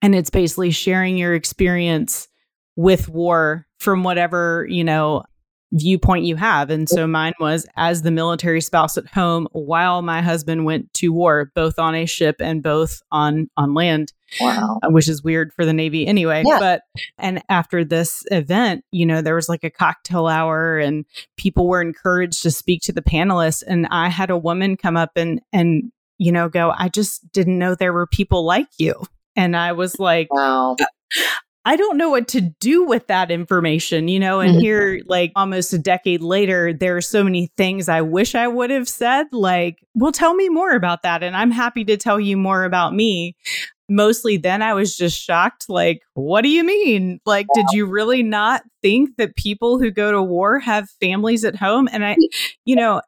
And 0.00 0.14
it's 0.14 0.30
basically 0.30 0.70
sharing 0.70 1.18
your 1.18 1.34
experience 1.34 2.28
with 2.76 3.08
war 3.08 3.66
from 3.78 4.02
whatever, 4.02 4.66
you 4.70 4.82
know, 4.82 5.24
viewpoint 5.72 6.24
you 6.24 6.36
have. 6.36 6.70
And 6.70 6.88
so 6.88 7.06
mine 7.06 7.32
was 7.38 7.66
as 7.76 8.02
the 8.02 8.10
military 8.10 8.60
spouse 8.60 8.98
at 8.98 9.06
home 9.06 9.46
while 9.52 10.02
my 10.02 10.20
husband 10.20 10.64
went 10.64 10.92
to 10.94 11.12
war, 11.12 11.52
both 11.54 11.78
on 11.78 11.94
a 11.94 12.06
ship 12.06 12.36
and 12.40 12.62
both 12.62 13.02
on 13.12 13.48
on 13.56 13.74
land. 13.74 14.12
Wow. 14.40 14.78
Uh, 14.82 14.90
which 14.90 15.08
is 15.08 15.24
weird 15.24 15.52
for 15.52 15.64
the 15.64 15.72
Navy 15.72 16.06
anyway. 16.06 16.44
Yeah. 16.46 16.58
But 16.58 16.82
and 17.18 17.42
after 17.48 17.84
this 17.84 18.24
event, 18.30 18.84
you 18.92 19.04
know, 19.06 19.22
there 19.22 19.34
was 19.34 19.48
like 19.48 19.64
a 19.64 19.70
cocktail 19.70 20.26
hour 20.26 20.78
and 20.78 21.04
people 21.36 21.66
were 21.66 21.82
encouraged 21.82 22.42
to 22.44 22.50
speak 22.50 22.82
to 22.82 22.92
the 22.92 23.02
panelists. 23.02 23.62
And 23.66 23.86
I 23.90 24.08
had 24.08 24.30
a 24.30 24.38
woman 24.38 24.76
come 24.76 24.96
up 24.96 25.12
and 25.16 25.40
and 25.52 25.92
you 26.18 26.32
know 26.32 26.48
go, 26.48 26.72
I 26.76 26.88
just 26.88 27.30
didn't 27.32 27.58
know 27.58 27.74
there 27.74 27.92
were 27.92 28.06
people 28.06 28.44
like 28.44 28.68
you. 28.78 29.04
And 29.36 29.56
I 29.56 29.72
was 29.72 29.98
like, 29.98 30.32
wow. 30.32 30.76
I 31.70 31.76
don't 31.76 31.96
know 31.96 32.10
what 32.10 32.26
to 32.28 32.40
do 32.40 32.84
with 32.84 33.06
that 33.06 33.30
information, 33.30 34.08
you 34.08 34.18
know, 34.18 34.40
and 34.40 34.54
mm-hmm. 34.54 34.60
here, 34.60 35.00
like 35.06 35.30
almost 35.36 35.72
a 35.72 35.78
decade 35.78 36.20
later, 36.20 36.72
there 36.72 36.96
are 36.96 37.00
so 37.00 37.22
many 37.22 37.52
things 37.56 37.88
I 37.88 38.00
wish 38.00 38.34
I 38.34 38.48
would 38.48 38.70
have 38.70 38.88
said, 38.88 39.28
like, 39.30 39.78
well, 39.94 40.10
tell 40.10 40.34
me 40.34 40.48
more 40.48 40.72
about 40.72 41.04
that. 41.04 41.22
And 41.22 41.36
I'm 41.36 41.52
happy 41.52 41.84
to 41.84 41.96
tell 41.96 42.18
you 42.18 42.36
more 42.36 42.64
about 42.64 42.92
me. 42.92 43.36
Mostly 43.88 44.36
then 44.36 44.62
I 44.62 44.74
was 44.74 44.96
just 44.96 45.22
shocked, 45.22 45.66
like, 45.68 46.00
what 46.14 46.42
do 46.42 46.48
you 46.48 46.64
mean? 46.64 47.20
Like, 47.24 47.46
did 47.54 47.66
you 47.72 47.86
really 47.86 48.24
not 48.24 48.62
think 48.82 49.10
that 49.18 49.36
people 49.36 49.78
who 49.78 49.92
go 49.92 50.10
to 50.10 50.20
war 50.20 50.58
have 50.58 50.90
families 51.00 51.44
at 51.44 51.54
home? 51.54 51.88
And 51.92 52.04
I, 52.04 52.16
you 52.64 52.74
know, 52.74 53.00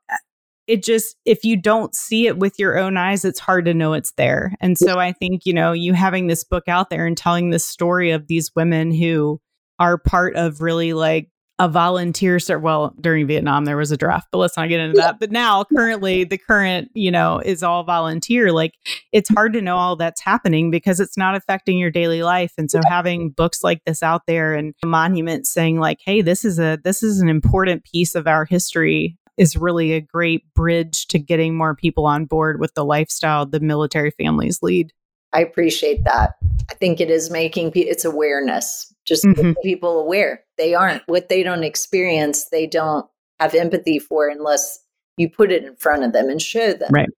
it 0.67 0.83
just 0.83 1.17
if 1.25 1.45
you 1.45 1.57
don't 1.57 1.95
see 1.95 2.27
it 2.27 2.39
with 2.39 2.59
your 2.59 2.79
own 2.79 2.97
eyes 2.97 3.25
it's 3.25 3.41
hard 3.41 3.65
to 3.65 3.75
know 3.75 3.93
it's 3.93 4.13
there. 4.13 4.55
And 4.61 4.79
so 4.79 4.99
i 4.99 5.13
think 5.13 5.45
you 5.45 5.53
know 5.53 5.73
you 5.73 5.93
having 5.93 6.27
this 6.27 6.45
book 6.45 6.65
out 6.69 6.91
there 6.91 7.07
and 7.07 7.17
telling 7.17 7.51
this 7.51 7.67
story 7.67 8.11
of 8.11 8.27
these 8.27 8.51
women 8.55 8.93
who 8.93 9.41
are 9.79 9.99
part 9.99 10.37
of 10.37 10.61
really 10.61 10.93
like 10.93 11.29
a 11.59 11.69
volunteer 11.69 12.39
start 12.39 12.63
well 12.63 12.95
during 13.01 13.27
vietnam 13.27 13.65
there 13.65 13.77
was 13.77 13.93
a 13.93 13.97
draft 13.97 14.27
but 14.33 14.39
let's 14.39 14.57
not 14.57 14.69
get 14.69 14.81
into 14.81 14.97
that. 14.97 15.21
But 15.21 15.31
now 15.31 15.65
currently 15.65 16.25
the 16.25 16.39
current 16.39 16.91
you 16.95 17.11
know 17.11 17.41
is 17.45 17.63
all 17.63 17.85
volunteer. 17.85 18.53
Like 18.53 18.75
it's 19.13 19.29
hard 19.29 19.53
to 19.53 19.63
know 19.63 19.77
all 19.77 19.97
that's 19.97 20.21
happening 20.21 20.71
because 20.71 20.99
it's 20.99 21.17
not 21.17 21.37
affecting 21.37 21.79
your 21.79 21.91
daily 21.91 22.23
life. 22.23 22.53
And 22.57 22.71
so 22.71 22.81
having 22.89 23.31
books 23.31 23.63
like 23.63 23.83
this 23.85 24.03
out 24.03 24.23
there 24.27 24.55
and 24.55 24.75
a 24.83 24.87
monument 24.87 25.47
saying 25.47 25.79
like 25.79 25.99
hey 26.05 26.23
this 26.23 26.45
is 26.45 26.59
a 26.59 26.79
this 26.83 27.03
is 27.03 27.21
an 27.21 27.29
important 27.29 27.85
piece 27.85 28.15
of 28.15 28.27
our 28.27 28.45
history 28.45 29.19
is 29.37 29.57
really 29.57 29.93
a 29.93 30.01
great 30.01 30.43
bridge 30.55 31.07
to 31.09 31.19
getting 31.19 31.57
more 31.57 31.75
people 31.75 32.07
on 32.07 32.27
board 32.27 32.61
with 32.61 32.75
the 32.75 32.85
lifestyle 32.85 33.47
the 33.47 33.61
military 33.61 34.11
families 34.11 34.59
lead. 34.63 34.93
I 35.33 35.41
appreciate 35.41 36.05
that. 36.05 36.35
I 36.71 36.75
think 36.75 37.01
it 37.01 37.11
is 37.11 37.31
making 37.31 37.73
it's 37.75 38.05
awareness, 38.05 38.93
just 39.07 39.25
mm-hmm. 39.25 39.53
people 39.63 40.01
aware. 40.01 40.45
They 40.59 40.75
aren't 40.75 41.03
what 41.07 41.29
they 41.29 41.43
don't 41.43 41.65
experience, 41.65 42.49
they 42.51 42.67
don't 42.67 43.07
have 43.41 43.55
empathy 43.55 43.99
for 43.99 44.29
unless 44.29 44.79
you 45.17 45.29
put 45.29 45.51
it 45.51 45.65
in 45.65 45.77
front 45.77 46.05
of 46.05 46.13
them 46.13 46.29
and 46.29 46.41
show 46.41 46.73
them. 46.75 46.91
Right. 46.91 47.09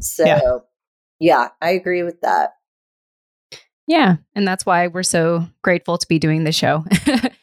So, 0.00 0.24
yeah, 0.24 0.58
yeah 1.18 1.48
I 1.60 1.70
agree 1.70 2.02
with 2.02 2.20
that. 2.22 2.54
Yeah, 3.86 4.16
and 4.34 4.46
that's 4.46 4.64
why 4.64 4.86
we're 4.86 5.02
so 5.02 5.46
grateful 5.62 5.98
to 5.98 6.06
be 6.06 6.18
doing 6.18 6.44
the 6.44 6.52
show. 6.52 6.84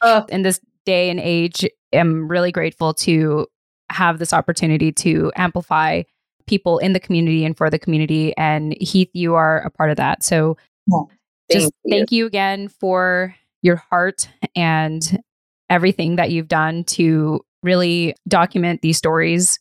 uh, 0.01 0.23
in 0.29 0.43
this 0.43 0.61
day 0.85 1.09
and 1.09 1.19
age, 1.19 1.65
I'm 1.93 2.27
really 2.27 2.51
grateful 2.51 2.93
to 2.95 3.47
have 3.89 4.19
this 4.19 4.33
opportunity 4.33 4.91
to 4.91 5.31
amplify 5.35 6.03
people 6.47 6.77
in 6.79 6.93
the 6.93 6.99
community 6.99 7.45
and 7.45 7.55
for 7.55 7.69
the 7.69 7.79
community. 7.79 8.35
And 8.37 8.75
Heath, 8.79 9.09
you 9.13 9.35
are 9.35 9.59
a 9.59 9.69
part 9.69 9.91
of 9.91 9.97
that. 9.97 10.23
So 10.23 10.57
yeah, 10.87 11.01
thank 11.49 11.61
just 11.61 11.73
you. 11.83 11.91
thank 11.91 12.11
you 12.11 12.25
again 12.25 12.69
for 12.69 13.35
your 13.61 13.75
heart 13.89 14.29
and 14.55 15.21
everything 15.69 16.15
that 16.15 16.31
you've 16.31 16.47
done 16.47 16.83
to 16.85 17.41
really 17.63 18.15
document 18.27 18.81
these 18.81 18.97
stories 18.97 19.59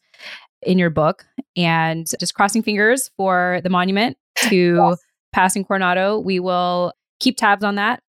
in 0.62 0.78
your 0.78 0.90
book. 0.90 1.24
And 1.56 2.06
just 2.20 2.34
crossing 2.34 2.62
fingers 2.62 3.10
for 3.16 3.60
the 3.62 3.70
monument 3.70 4.16
to 4.48 4.76
yes. 4.90 4.98
passing 5.32 5.64
Coronado. 5.64 6.18
We 6.18 6.40
will 6.40 6.92
keep 7.20 7.36
tabs 7.36 7.64
on 7.64 7.76
that. 7.76 8.02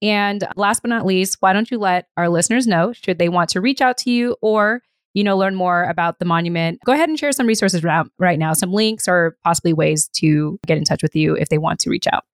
And 0.00 0.44
last 0.56 0.82
but 0.82 0.88
not 0.88 1.06
least, 1.06 1.36
why 1.40 1.52
don't 1.52 1.70
you 1.70 1.78
let 1.78 2.08
our 2.16 2.28
listeners 2.28 2.66
know 2.66 2.92
should 2.92 3.18
they 3.18 3.28
want 3.28 3.50
to 3.50 3.60
reach 3.60 3.80
out 3.80 3.98
to 3.98 4.10
you 4.10 4.36
or 4.40 4.82
you 5.14 5.24
know, 5.24 5.36
learn 5.36 5.54
more 5.54 5.84
about 5.84 6.18
the 6.18 6.24
monument, 6.24 6.80
go 6.84 6.92
ahead 6.92 7.08
and 7.08 7.18
share 7.18 7.32
some 7.32 7.46
resources 7.46 7.82
right 7.84 8.38
now, 8.38 8.52
some 8.52 8.72
links 8.72 9.08
or 9.08 9.36
possibly 9.44 9.72
ways 9.72 10.08
to 10.14 10.58
get 10.66 10.78
in 10.78 10.84
touch 10.84 11.02
with 11.02 11.14
you 11.14 11.34
if 11.36 11.48
they 11.48 11.58
want 11.58 11.80
to 11.80 11.90
reach 11.90 12.06
out. 12.12 12.24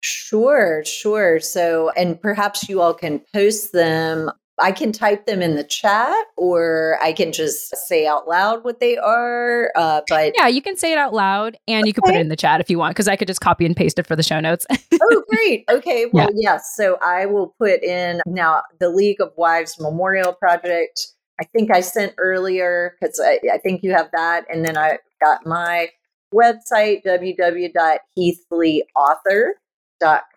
Sure, 0.00 0.84
sure. 0.84 1.40
So, 1.40 1.90
and 1.96 2.20
perhaps 2.20 2.68
you 2.68 2.80
all 2.80 2.94
can 2.94 3.22
post 3.32 3.72
them 3.72 4.30
I 4.60 4.70
can 4.70 4.92
type 4.92 5.26
them 5.26 5.42
in 5.42 5.56
the 5.56 5.64
chat 5.64 6.26
or 6.36 6.98
I 7.02 7.12
can 7.12 7.32
just 7.32 7.76
say 7.76 8.06
out 8.06 8.28
loud 8.28 8.64
what 8.64 8.78
they 8.78 8.96
are. 8.96 9.72
Uh, 9.74 10.02
but 10.08 10.32
yeah, 10.36 10.46
you 10.46 10.62
can 10.62 10.76
say 10.76 10.92
it 10.92 10.98
out 10.98 11.12
loud 11.12 11.56
and 11.66 11.86
you 11.86 11.92
can 11.92 12.02
put 12.02 12.14
it 12.14 12.20
in 12.20 12.28
the 12.28 12.36
chat 12.36 12.60
if 12.60 12.70
you 12.70 12.78
want, 12.78 12.94
because 12.94 13.08
I 13.08 13.16
could 13.16 13.26
just 13.26 13.40
copy 13.40 13.66
and 13.66 13.76
paste 13.76 13.98
it 13.98 14.06
for 14.06 14.14
the 14.14 14.22
show 14.22 14.38
notes. 14.40 14.64
oh, 14.70 15.24
great. 15.28 15.64
Okay. 15.68 16.06
Well, 16.14 16.30
yeah. 16.34 16.52
yes. 16.52 16.74
So 16.76 16.96
I 17.02 17.26
will 17.26 17.56
put 17.58 17.82
in 17.82 18.20
now 18.24 18.62
the 18.78 18.88
League 18.88 19.20
of 19.20 19.32
Wives 19.36 19.80
Memorial 19.80 20.32
Project. 20.32 21.08
I 21.40 21.44
think 21.44 21.70
I 21.70 21.80
sent 21.80 22.14
earlier 22.18 22.96
because 23.00 23.20
I, 23.22 23.38
I 23.52 23.58
think 23.58 23.82
you 23.82 23.92
have 23.92 24.10
that. 24.12 24.44
And 24.52 24.64
then 24.64 24.78
I 24.78 24.98
got 25.20 25.46
my 25.46 25.90
website, 26.32 27.04
www.heathleeauthor.com 27.04 29.54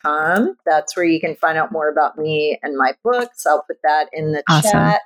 com. 0.01 0.55
That's 0.65 0.95
where 0.95 1.05
you 1.05 1.19
can 1.19 1.35
find 1.35 1.57
out 1.57 1.71
more 1.71 1.89
about 1.89 2.17
me 2.17 2.59
and 2.61 2.77
my 2.77 2.93
books. 3.03 3.45
I'll 3.45 3.63
put 3.63 3.77
that 3.83 4.07
in 4.13 4.31
the 4.31 4.43
awesome. 4.49 4.71
chat. 4.71 5.01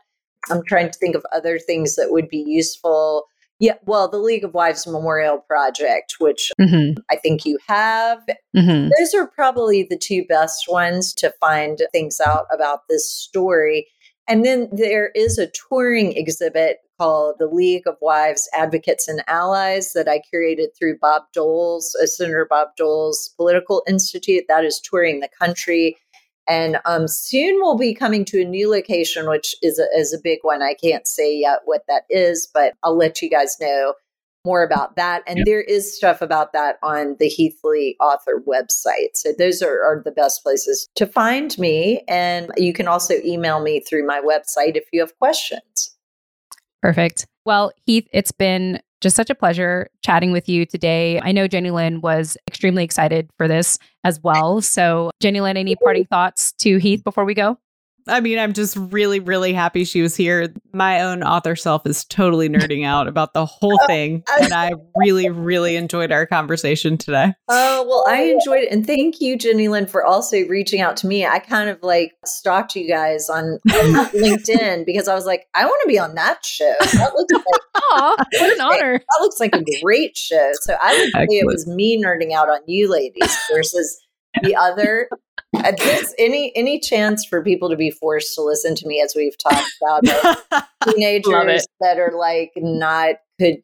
I'm 0.49 0.63
trying 0.63 0.91
to 0.91 0.97
think 0.97 1.15
of 1.15 1.25
other 1.33 1.59
things 1.59 1.95
that 1.95 2.11
would 2.11 2.29
be 2.29 2.43
useful. 2.45 3.25
Yeah, 3.59 3.75
well, 3.85 4.07
the 4.07 4.17
League 4.17 4.43
of 4.43 4.55
Wives 4.55 4.87
Memorial 4.87 5.37
Project, 5.37 6.15
which 6.19 6.51
mm-hmm. 6.59 6.99
I 7.11 7.15
think 7.17 7.45
you 7.45 7.59
have. 7.67 8.19
Mm-hmm. 8.55 8.89
Those 8.97 9.13
are 9.13 9.27
probably 9.27 9.83
the 9.83 9.97
two 9.97 10.25
best 10.27 10.65
ones 10.67 11.13
to 11.15 11.31
find 11.39 11.79
things 11.91 12.19
out 12.19 12.45
about 12.51 12.81
this 12.89 13.07
story. 13.07 13.87
And 14.27 14.45
then 14.45 14.69
there 14.71 15.11
is 15.15 15.37
a 15.37 15.51
touring 15.69 16.13
exhibit 16.13 16.77
called 16.97 17.35
the 17.39 17.47
League 17.47 17.87
of 17.87 17.95
Wives 18.01 18.47
Advocates 18.55 19.07
and 19.07 19.23
Allies 19.27 19.93
that 19.93 20.07
I 20.07 20.21
curated 20.33 20.67
through 20.77 20.99
Bob 20.99 21.23
Dole's, 21.33 21.95
uh, 22.01 22.05
Senator 22.05 22.45
Bob 22.49 22.69
Dole's 22.77 23.33
Political 23.37 23.83
Institute. 23.87 24.45
That 24.47 24.63
is 24.63 24.79
touring 24.79 25.19
the 25.19 25.29
country. 25.39 25.97
And 26.47 26.77
um, 26.85 27.07
soon 27.07 27.59
we'll 27.59 27.77
be 27.77 27.93
coming 27.93 28.25
to 28.25 28.41
a 28.41 28.45
new 28.45 28.69
location, 28.69 29.29
which 29.29 29.55
is 29.61 29.79
a, 29.79 29.85
is 29.97 30.13
a 30.13 30.21
big 30.21 30.39
one. 30.43 30.61
I 30.61 30.75
can't 30.75 31.07
say 31.07 31.35
yet 31.35 31.61
what 31.65 31.81
that 31.87 32.03
is, 32.09 32.47
but 32.53 32.73
I'll 32.83 32.97
let 32.97 33.21
you 33.21 33.29
guys 33.29 33.57
know 33.59 33.93
more 34.45 34.63
about 34.63 34.95
that. 34.95 35.23
And 35.27 35.39
yep. 35.39 35.45
there 35.45 35.61
is 35.61 35.95
stuff 35.95 36.21
about 36.21 36.53
that 36.53 36.77
on 36.83 37.15
the 37.19 37.29
Heathley 37.29 37.95
author 37.99 38.41
website. 38.47 39.15
So 39.15 39.33
those 39.37 39.61
are, 39.61 39.83
are 39.83 40.01
the 40.03 40.11
best 40.11 40.43
places 40.43 40.87
to 40.95 41.05
find 41.05 41.57
me. 41.57 42.03
And 42.07 42.51
you 42.57 42.73
can 42.73 42.87
also 42.87 43.15
email 43.23 43.61
me 43.61 43.79
through 43.79 44.05
my 44.05 44.21
website 44.21 44.75
if 44.75 44.85
you 44.91 44.99
have 44.99 45.17
questions. 45.19 45.95
Perfect. 46.81 47.27
Well, 47.45 47.71
Heath, 47.85 48.07
it's 48.11 48.31
been 48.31 48.79
just 49.01 49.15
such 49.15 49.29
a 49.29 49.35
pleasure 49.35 49.89
chatting 50.03 50.31
with 50.31 50.47
you 50.47 50.65
today. 50.65 51.19
I 51.21 51.31
know 51.31 51.47
Jenny 51.47 51.71
Lynn 51.71 52.01
was 52.01 52.37
extremely 52.47 52.83
excited 52.83 53.29
for 53.37 53.47
this 53.47 53.77
as 54.03 54.21
well. 54.21 54.61
So, 54.61 55.09
Jenny 55.19 55.41
Lynn, 55.41 55.57
any 55.57 55.75
parting 55.75 56.05
thoughts 56.05 56.51
to 56.59 56.77
Heath 56.77 57.03
before 57.03 57.25
we 57.25 57.33
go? 57.33 57.57
I 58.07 58.19
mean, 58.19 58.39
I'm 58.39 58.53
just 58.53 58.75
really, 58.75 59.19
really 59.19 59.53
happy 59.53 59.83
she 59.83 60.01
was 60.01 60.15
here. 60.15 60.53
My 60.73 61.01
own 61.01 61.23
author 61.23 61.55
self 61.55 61.85
is 61.85 62.03
totally 62.05 62.49
nerding 62.49 62.85
out 62.85 63.07
about 63.07 63.33
the 63.33 63.45
whole 63.45 63.77
oh, 63.81 63.87
thing. 63.87 64.23
And 64.41 64.53
I 64.53 64.73
really, 64.95 65.29
really 65.29 65.75
enjoyed 65.75 66.11
our 66.11 66.25
conversation 66.25 66.97
today. 66.97 67.33
Oh, 67.47 67.85
well, 67.87 68.05
I 68.07 68.23
enjoyed 68.23 68.63
it. 68.63 68.71
And 68.71 68.85
thank 68.85 69.21
you, 69.21 69.37
Jenny 69.37 69.67
Lynn, 69.67 69.87
for 69.87 70.03
also 70.03 70.37
reaching 70.47 70.81
out 70.81 70.97
to 70.97 71.07
me. 71.07 71.25
I 71.25 71.39
kind 71.39 71.69
of 71.69 71.81
like 71.83 72.13
stalked 72.25 72.75
you 72.75 72.87
guys 72.87 73.29
on, 73.29 73.59
on 73.71 74.05
LinkedIn 74.13 74.85
because 74.85 75.07
I 75.07 75.15
was 75.15 75.25
like, 75.25 75.47
I 75.53 75.65
want 75.65 75.81
to 75.83 75.87
be 75.87 75.99
on 75.99 76.15
that 76.15 76.43
show. 76.45 76.73
That 76.79 77.13
looks 77.15 77.33
like, 77.33 77.43
Aww, 77.75 78.17
what 78.17 78.53
an 78.53 78.61
honor. 78.61 78.97
That 78.97 79.19
looks 79.21 79.39
like 79.39 79.55
a 79.55 79.63
great 79.81 80.17
show. 80.17 80.51
So 80.61 80.75
I 80.81 80.93
would 80.93 81.07
Excellent. 81.07 81.31
say 81.31 81.37
it 81.37 81.45
was 81.45 81.67
me 81.67 82.01
nerding 82.01 82.33
out 82.33 82.49
on 82.49 82.59
you 82.67 82.89
ladies 82.89 83.37
versus 83.51 84.01
the 84.43 84.55
other 84.55 85.09
uh, 85.55 85.71
this, 85.77 86.13
any 86.17 86.51
any 86.55 86.79
chance 86.79 87.25
for 87.25 87.43
people 87.43 87.69
to 87.69 87.75
be 87.75 87.91
forced 87.91 88.35
to 88.35 88.41
listen 88.41 88.75
to 88.75 88.87
me 88.87 89.01
as 89.01 89.13
we've 89.15 89.37
talked 89.37 89.71
about 89.81 90.65
teenagers 90.85 91.65
that 91.79 91.99
are 91.99 92.13
like 92.17 92.51
not 92.55 93.15
could 93.39 93.61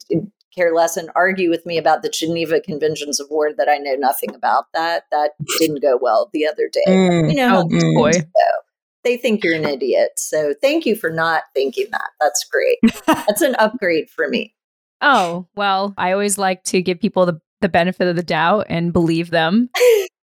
care 0.56 0.74
less 0.74 0.98
and 0.98 1.10
argue 1.16 1.50
with 1.50 1.66
me 1.66 1.78
about 1.78 2.02
the 2.02 2.10
Geneva 2.10 2.60
Conventions 2.60 3.20
of 3.20 3.28
War 3.30 3.52
that 3.54 3.70
I 3.70 3.78
know 3.78 3.96
nothing 3.96 4.34
about. 4.34 4.66
That 4.74 5.04
that 5.12 5.32
didn't 5.60 5.82
go 5.82 5.98
well 6.02 6.30
the 6.34 6.46
other 6.48 6.70
day. 6.72 6.84
Mm, 6.88 7.30
you 7.30 7.36
know, 7.36 7.68
oh 7.72 7.94
boy. 7.96 8.12
they 9.04 9.16
think 9.16 9.44
you're 9.44 9.56
an 9.56 9.66
idiot. 9.66 10.12
So 10.18 10.54
thank 10.62 10.86
you 10.86 10.96
for 10.96 11.10
not 11.10 11.44
thinking 11.54 11.88
that. 11.92 12.10
That's 12.20 12.44
great. 12.44 12.80
That's 13.06 13.42
an 13.42 13.56
upgrade 13.60 14.10
for 14.10 14.28
me. 14.28 14.54
Oh, 15.02 15.48
well, 15.56 15.94
I 15.98 16.12
always 16.12 16.38
like 16.38 16.64
to 16.66 16.82
give 16.82 17.00
people 17.00 17.26
the, 17.28 17.40
the 17.62 17.70
benefit 17.70 18.08
of 18.08 18.16
the 18.16 18.24
doubt 18.24 18.66
and 18.68 18.92
believe 18.92 19.30
them 19.30 19.70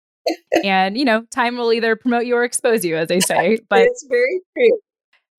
and 0.64 0.98
you 0.98 1.06
know, 1.06 1.24
time 1.32 1.58
will 1.58 1.74
either 1.74 1.96
promote 1.96 2.26
you 2.26 2.36
or 2.36 2.44
expose 2.44 2.84
you, 2.86 2.98
as 2.98 3.08
they 3.08 3.20
say. 3.20 3.60
But 3.70 3.82
it's 3.82 4.06
very 4.10 4.42
true. 4.58 4.80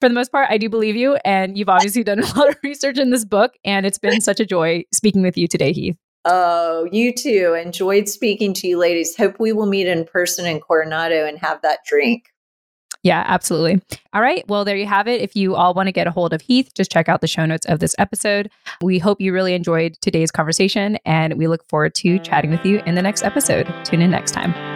For 0.01 0.09
the 0.09 0.15
most 0.15 0.33
part, 0.33 0.49
I 0.51 0.59
do 0.59 0.69
believe 0.69 0.97
you, 0.97 1.17
and 1.25 1.57
you've 1.57 1.69
obviously 1.69 2.03
done 2.03 2.19
a 2.19 2.27
lot 2.37 2.49
of 2.49 2.57
research 2.65 2.99
in 2.99 3.11
this 3.11 3.25
book, 3.25 3.55
and 3.65 3.87
it's 3.87 3.99
been 3.99 4.21
such 4.21 4.41
a 4.41 4.45
joy 4.45 4.85
speaking 4.93 5.23
with 5.23 5.39
you 5.39 5.47
today, 5.47 5.73
Heath. 5.73 5.97
Oh, 6.25 6.89
you 6.91 7.13
too. 7.13 7.55
Enjoyed 7.55 8.09
speaking 8.09 8.53
to 8.55 8.67
you, 8.67 8.79
ladies. 8.79 9.17
Hope 9.17 9.39
we 9.39 9.53
will 9.53 9.67
meet 9.67 9.87
in 9.87 10.05
person 10.05 10.47
in 10.47 10.61
Coronado 10.61 11.27
and 11.27 11.39
have 11.39 11.63
that 11.63 11.81
drink. 11.87 12.33
Yeah, 13.03 13.25
absolutely. 13.27 13.83
All 14.13 14.23
right. 14.23 14.47
Well, 14.49 14.65
there 14.65 14.77
you 14.77 14.87
have 14.87 15.09
it. 15.09 15.21
If 15.21 15.35
you 15.35 15.57
all 15.57 15.75
want 15.75 15.89
to 15.89 15.93
get 15.93 16.07
a 16.07 16.13
hold 16.13 16.33
of 16.33 16.41
Heath, 16.41 16.71
just 16.75 16.91
check 16.91 17.09
out 17.09 17.21
the 17.21 17.27
show 17.27 17.45
notes 17.45 17.67
of 17.67 17.81
this 17.81 17.97
episode. 17.99 18.49
We 18.81 19.01
hope 19.01 19.21
you 19.21 19.33
really 19.33 19.55
enjoyed 19.55 19.97
today's 20.01 20.31
conversation, 20.31 20.99
and 21.05 21.35
we 21.35 21.49
look 21.49 21.65
forward 21.69 21.97
to 21.97 22.21
chatting 22.21 22.51
with 22.51 22.65
you 22.65 22.81
in 22.87 22.95
the 22.95 23.03
next 23.03 23.25
episode. 23.25 23.73
Tune 23.85 24.03
in 24.03 24.11
next 24.11 24.33
time. 24.33 24.72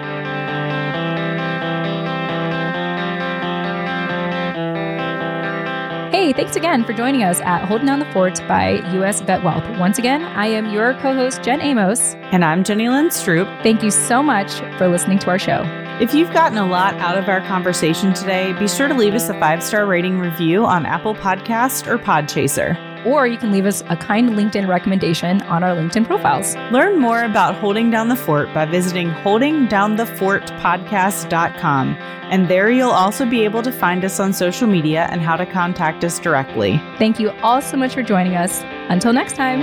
Hey, 6.16 6.32
thanks 6.32 6.56
again 6.56 6.82
for 6.82 6.94
joining 6.94 7.24
us 7.24 7.42
at 7.42 7.66
Holding 7.66 7.88
Down 7.88 7.98
the 7.98 8.10
Fort 8.10 8.40
by 8.48 8.80
US 8.96 9.20
Vet 9.20 9.44
Wealth. 9.44 9.68
Once 9.78 9.98
again, 9.98 10.22
I 10.22 10.46
am 10.46 10.72
your 10.72 10.94
co 10.94 11.12
host, 11.12 11.42
Jen 11.42 11.60
Amos. 11.60 12.14
And 12.32 12.42
I'm 12.42 12.64
Jenny 12.64 12.88
Lynn 12.88 13.08
Stroop. 13.08 13.62
Thank 13.62 13.82
you 13.82 13.90
so 13.90 14.22
much 14.22 14.50
for 14.78 14.88
listening 14.88 15.18
to 15.18 15.28
our 15.28 15.38
show. 15.38 15.60
If 16.00 16.14
you've 16.14 16.32
gotten 16.32 16.56
a 16.56 16.64
lot 16.64 16.94
out 16.94 17.18
of 17.18 17.28
our 17.28 17.42
conversation 17.42 18.14
today, 18.14 18.54
be 18.54 18.66
sure 18.66 18.88
to 18.88 18.94
leave 18.94 19.12
us 19.12 19.28
a 19.28 19.38
five 19.38 19.62
star 19.62 19.84
rating 19.84 20.18
review 20.18 20.64
on 20.64 20.86
Apple 20.86 21.14
Podcast 21.14 21.86
or 21.86 21.98
Podchaser. 21.98 22.85
Or 23.04 23.26
you 23.26 23.36
can 23.36 23.52
leave 23.52 23.66
us 23.66 23.82
a 23.88 23.96
kind 23.96 24.30
LinkedIn 24.30 24.66
recommendation 24.68 25.42
on 25.42 25.62
our 25.62 25.76
LinkedIn 25.76 26.06
profiles. 26.06 26.56
Learn 26.72 26.98
more 27.00 27.22
about 27.22 27.56
Holding 27.56 27.90
Down 27.90 28.08
the 28.08 28.16
Fort 28.16 28.54
by 28.54 28.64
visiting 28.64 29.10
holdingdownthefortpodcast.com. 29.10 31.96
And 32.28 32.48
there 32.48 32.68
you'll 32.70 32.90
also 32.90 33.24
be 33.26 33.44
able 33.44 33.62
to 33.62 33.70
find 33.70 34.04
us 34.04 34.18
on 34.18 34.32
social 34.32 34.66
media 34.66 35.06
and 35.10 35.20
how 35.20 35.36
to 35.36 35.46
contact 35.46 36.02
us 36.04 36.18
directly. 36.18 36.78
Thank 36.98 37.20
you 37.20 37.30
all 37.42 37.62
so 37.62 37.76
much 37.76 37.94
for 37.94 38.02
joining 38.02 38.34
us. 38.34 38.62
Until 38.88 39.12
next 39.12 39.36
time. 39.36 39.60